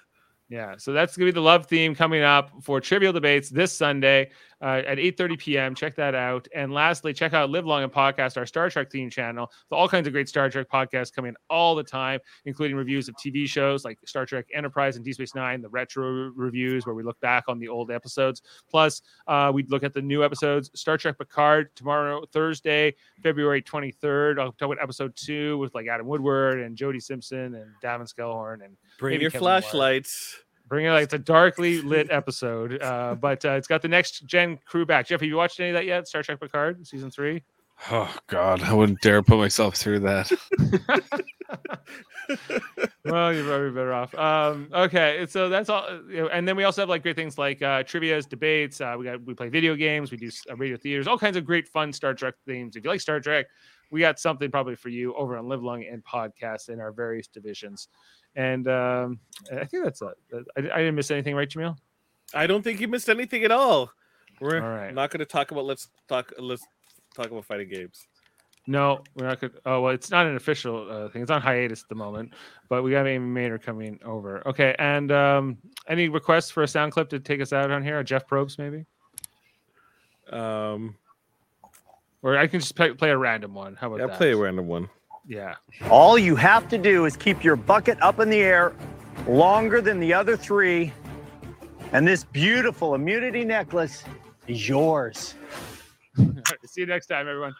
Yeah, 0.49 0.75
so 0.77 0.93
that's 0.93 1.17
gonna 1.17 1.27
be 1.27 1.31
the 1.31 1.41
love 1.41 1.65
theme 1.65 1.95
coming 1.95 2.21
up 2.21 2.51
for 2.61 2.79
Trivial 2.79 3.11
Debates 3.11 3.49
this 3.49 3.73
Sunday 3.73 4.29
uh, 4.63 4.81
at 4.87 4.97
8:30 4.97 5.37
p.m. 5.37 5.75
Check 5.75 5.95
that 5.95 6.15
out. 6.15 6.47
And 6.55 6.73
lastly, 6.73 7.13
check 7.13 7.33
out 7.33 7.49
Live 7.49 7.65
Long 7.65 7.83
and 7.83 7.91
Podcast, 7.91 8.37
our 8.37 8.45
Star 8.45 8.69
Trek 8.69 8.89
theme 8.89 9.09
channel. 9.09 9.51
So 9.69 9.75
all 9.75 9.89
kinds 9.89 10.07
of 10.07 10.13
great 10.13 10.29
Star 10.29 10.49
Trek 10.49 10.67
podcasts 10.71 11.13
coming 11.13 11.35
all 11.49 11.75
the 11.75 11.83
time, 11.83 12.21
including 12.45 12.77
reviews 12.77 13.09
of 13.09 13.15
TV 13.15 13.45
shows 13.47 13.83
like 13.83 13.99
Star 14.05 14.25
Trek 14.25 14.45
Enterprise 14.53 14.95
and 14.95 15.03
Deep 15.03 15.15
Space 15.15 15.35
Nine, 15.35 15.61
the 15.61 15.67
retro 15.67 16.31
reviews 16.35 16.85
where 16.85 16.95
we 16.95 17.03
look 17.03 17.19
back 17.19 17.43
on 17.49 17.59
the 17.59 17.67
old 17.67 17.91
episodes. 17.91 18.41
Plus, 18.71 19.01
uh, 19.27 19.51
we 19.53 19.63
look 19.63 19.83
at 19.83 19.93
the 19.93 20.01
new 20.01 20.23
episodes. 20.23 20.71
Star 20.75 20.97
Trek 20.97 21.17
Picard 21.17 21.75
tomorrow, 21.75 22.23
Thursday, 22.31 22.95
February 23.21 23.61
23rd. 23.61 24.39
I'll 24.39 24.53
talk 24.53 24.71
about 24.71 24.81
episode 24.81 25.13
two 25.17 25.57
with 25.57 25.75
like 25.75 25.87
Adam 25.87 26.07
Woodward 26.07 26.61
and 26.61 26.77
Jody 26.77 27.01
Simpson 27.01 27.55
and 27.55 27.65
Davin 27.83 28.09
Skellhorn 28.09 28.63
and 28.63 28.77
Bring 28.97 29.19
your 29.19 29.29
Kevin 29.29 29.41
Moore. 29.73 29.81
Flashlights. 30.63 30.69
Bring 30.69 30.85
it 30.85 30.91
like 30.91 31.03
it's 31.03 31.13
a 31.13 31.19
darkly 31.19 31.81
lit 31.81 32.07
episode, 32.11 32.81
uh, 32.81 33.15
but 33.19 33.43
uh, 33.45 33.51
it's 33.51 33.67
got 33.67 33.81
the 33.81 33.87
next 33.87 34.25
gen 34.25 34.59
crew 34.65 34.85
back. 34.85 35.07
Jeff, 35.07 35.21
have 35.21 35.27
you 35.27 35.35
watched 35.35 35.59
any 35.59 35.69
of 35.69 35.75
that 35.75 35.85
yet? 35.85 36.07
Star 36.07 36.23
Trek 36.23 36.39
Picard 36.39 36.85
season 36.85 37.11
three. 37.11 37.43
Oh 37.91 38.15
God, 38.27 38.61
I 38.61 38.73
wouldn't 38.73 39.01
dare 39.01 39.21
put 39.23 39.37
myself 39.37 39.75
through 39.75 39.99
that. 40.01 40.31
well, 43.03 43.33
you're 43.33 43.43
probably 43.43 43.71
better 43.71 43.93
off. 43.93 44.15
Um, 44.15 44.69
okay, 44.73 45.25
so 45.27 45.49
that's 45.49 45.69
all. 45.69 45.85
You 46.09 46.21
know, 46.21 46.27
and 46.29 46.47
then 46.47 46.55
we 46.55 46.63
also 46.63 46.81
have 46.83 46.89
like 46.89 47.03
great 47.03 47.15
things 47.15 47.37
like 47.37 47.61
uh, 47.61 47.83
trivia's, 47.83 48.25
debates. 48.25 48.79
Uh, 48.79 48.95
we 48.97 49.05
got 49.05 49.21
we 49.25 49.33
play 49.33 49.49
video 49.49 49.75
games. 49.75 50.11
We 50.11 50.17
do 50.17 50.29
uh, 50.49 50.55
radio 50.55 50.77
theaters, 50.77 51.07
all 51.07 51.17
kinds 51.17 51.35
of 51.35 51.45
great 51.45 51.67
fun 51.67 51.91
Star 51.91 52.13
Trek 52.13 52.35
themes. 52.45 52.75
If 52.75 52.85
you 52.85 52.89
like 52.89 53.01
Star 53.01 53.19
Trek, 53.19 53.47
we 53.91 53.99
got 53.99 54.19
something 54.19 54.49
probably 54.49 54.75
for 54.75 54.89
you 54.89 55.13
over 55.15 55.35
on 55.37 55.49
Live 55.49 55.63
Long 55.63 55.83
and 55.83 56.03
Podcast 56.05 56.69
in 56.69 56.79
our 56.79 56.91
various 56.91 57.27
divisions. 57.27 57.89
And 58.35 58.67
um, 58.67 59.19
I 59.51 59.65
think 59.65 59.83
that's 59.83 60.01
it. 60.01 60.17
I, 60.33 60.59
I 60.59 60.77
didn't 60.79 60.95
miss 60.95 61.11
anything, 61.11 61.35
right, 61.35 61.49
Jamil? 61.49 61.77
I 62.33 62.47
don't 62.47 62.63
think 62.63 62.79
you 62.81 62.87
missed 62.87 63.09
anything 63.09 63.43
at 63.43 63.51
all. 63.51 63.91
We're 64.41 64.61
All 64.61 64.69
right. 64.75 64.93
not 64.93 65.11
going 65.11 65.19
to 65.19 65.25
talk 65.25 65.51
about. 65.51 65.65
Let's 65.65 65.89
talk. 66.07 66.33
Let's 66.37 66.65
talk 67.15 67.27
about 67.27 67.45
fighting 67.45 67.69
games. 67.69 68.07
No, 68.65 69.03
we're 69.15 69.27
not 69.27 69.39
good. 69.39 69.59
Oh 69.65 69.81
well, 69.81 69.93
it's 69.93 70.09
not 70.09 70.25
an 70.25 70.35
official 70.35 70.89
uh, 70.89 71.09
thing. 71.09 71.21
It's 71.21 71.29
on 71.29 71.41
hiatus 71.41 71.83
at 71.83 71.89
the 71.89 71.95
moment, 71.95 72.33
but 72.69 72.81
we 72.81 72.91
got 72.91 73.05
Amy 73.05 73.25
Maynard 73.27 73.61
coming 73.61 73.99
over. 74.05 74.45
Okay, 74.47 74.73
and 74.79 75.11
um, 75.11 75.57
any 75.87 76.09
requests 76.09 76.49
for 76.49 76.63
a 76.63 76.67
sound 76.67 76.93
clip 76.93 77.09
to 77.09 77.19
take 77.19 77.41
us 77.41 77.53
out 77.53 77.69
on 77.71 77.83
here? 77.83 77.99
Or 77.99 78.03
Jeff 78.03 78.25
Probst, 78.25 78.57
maybe, 78.57 78.85
Um, 80.31 80.95
or 82.21 82.37
I 82.37 82.47
can 82.47 82.61
just 82.61 82.75
play, 82.75 82.93
play 82.93 83.09
a 83.11 83.17
random 83.17 83.53
one. 83.53 83.75
How 83.75 83.87
about 83.87 83.97
that? 83.97 84.03
yeah, 84.03 84.07
that? 84.07 84.17
play 84.17 84.31
a 84.31 84.37
random 84.37 84.67
one. 84.67 84.89
Yeah. 85.25 85.55
All 85.89 86.17
you 86.17 86.35
have 86.35 86.67
to 86.69 86.77
do 86.77 87.05
is 87.05 87.15
keep 87.15 87.43
your 87.43 87.55
bucket 87.55 88.01
up 88.01 88.19
in 88.19 88.29
the 88.29 88.39
air 88.39 88.73
longer 89.27 89.81
than 89.81 89.99
the 89.99 90.13
other 90.13 90.35
three, 90.35 90.91
and 91.91 92.07
this 92.07 92.23
beautiful 92.23 92.95
immunity 92.95 93.45
necklace 93.45 94.03
is 94.47 94.67
yours. 94.67 95.35
See 96.65 96.81
you 96.81 96.87
next 96.87 97.07
time, 97.07 97.27
everyone. 97.27 97.53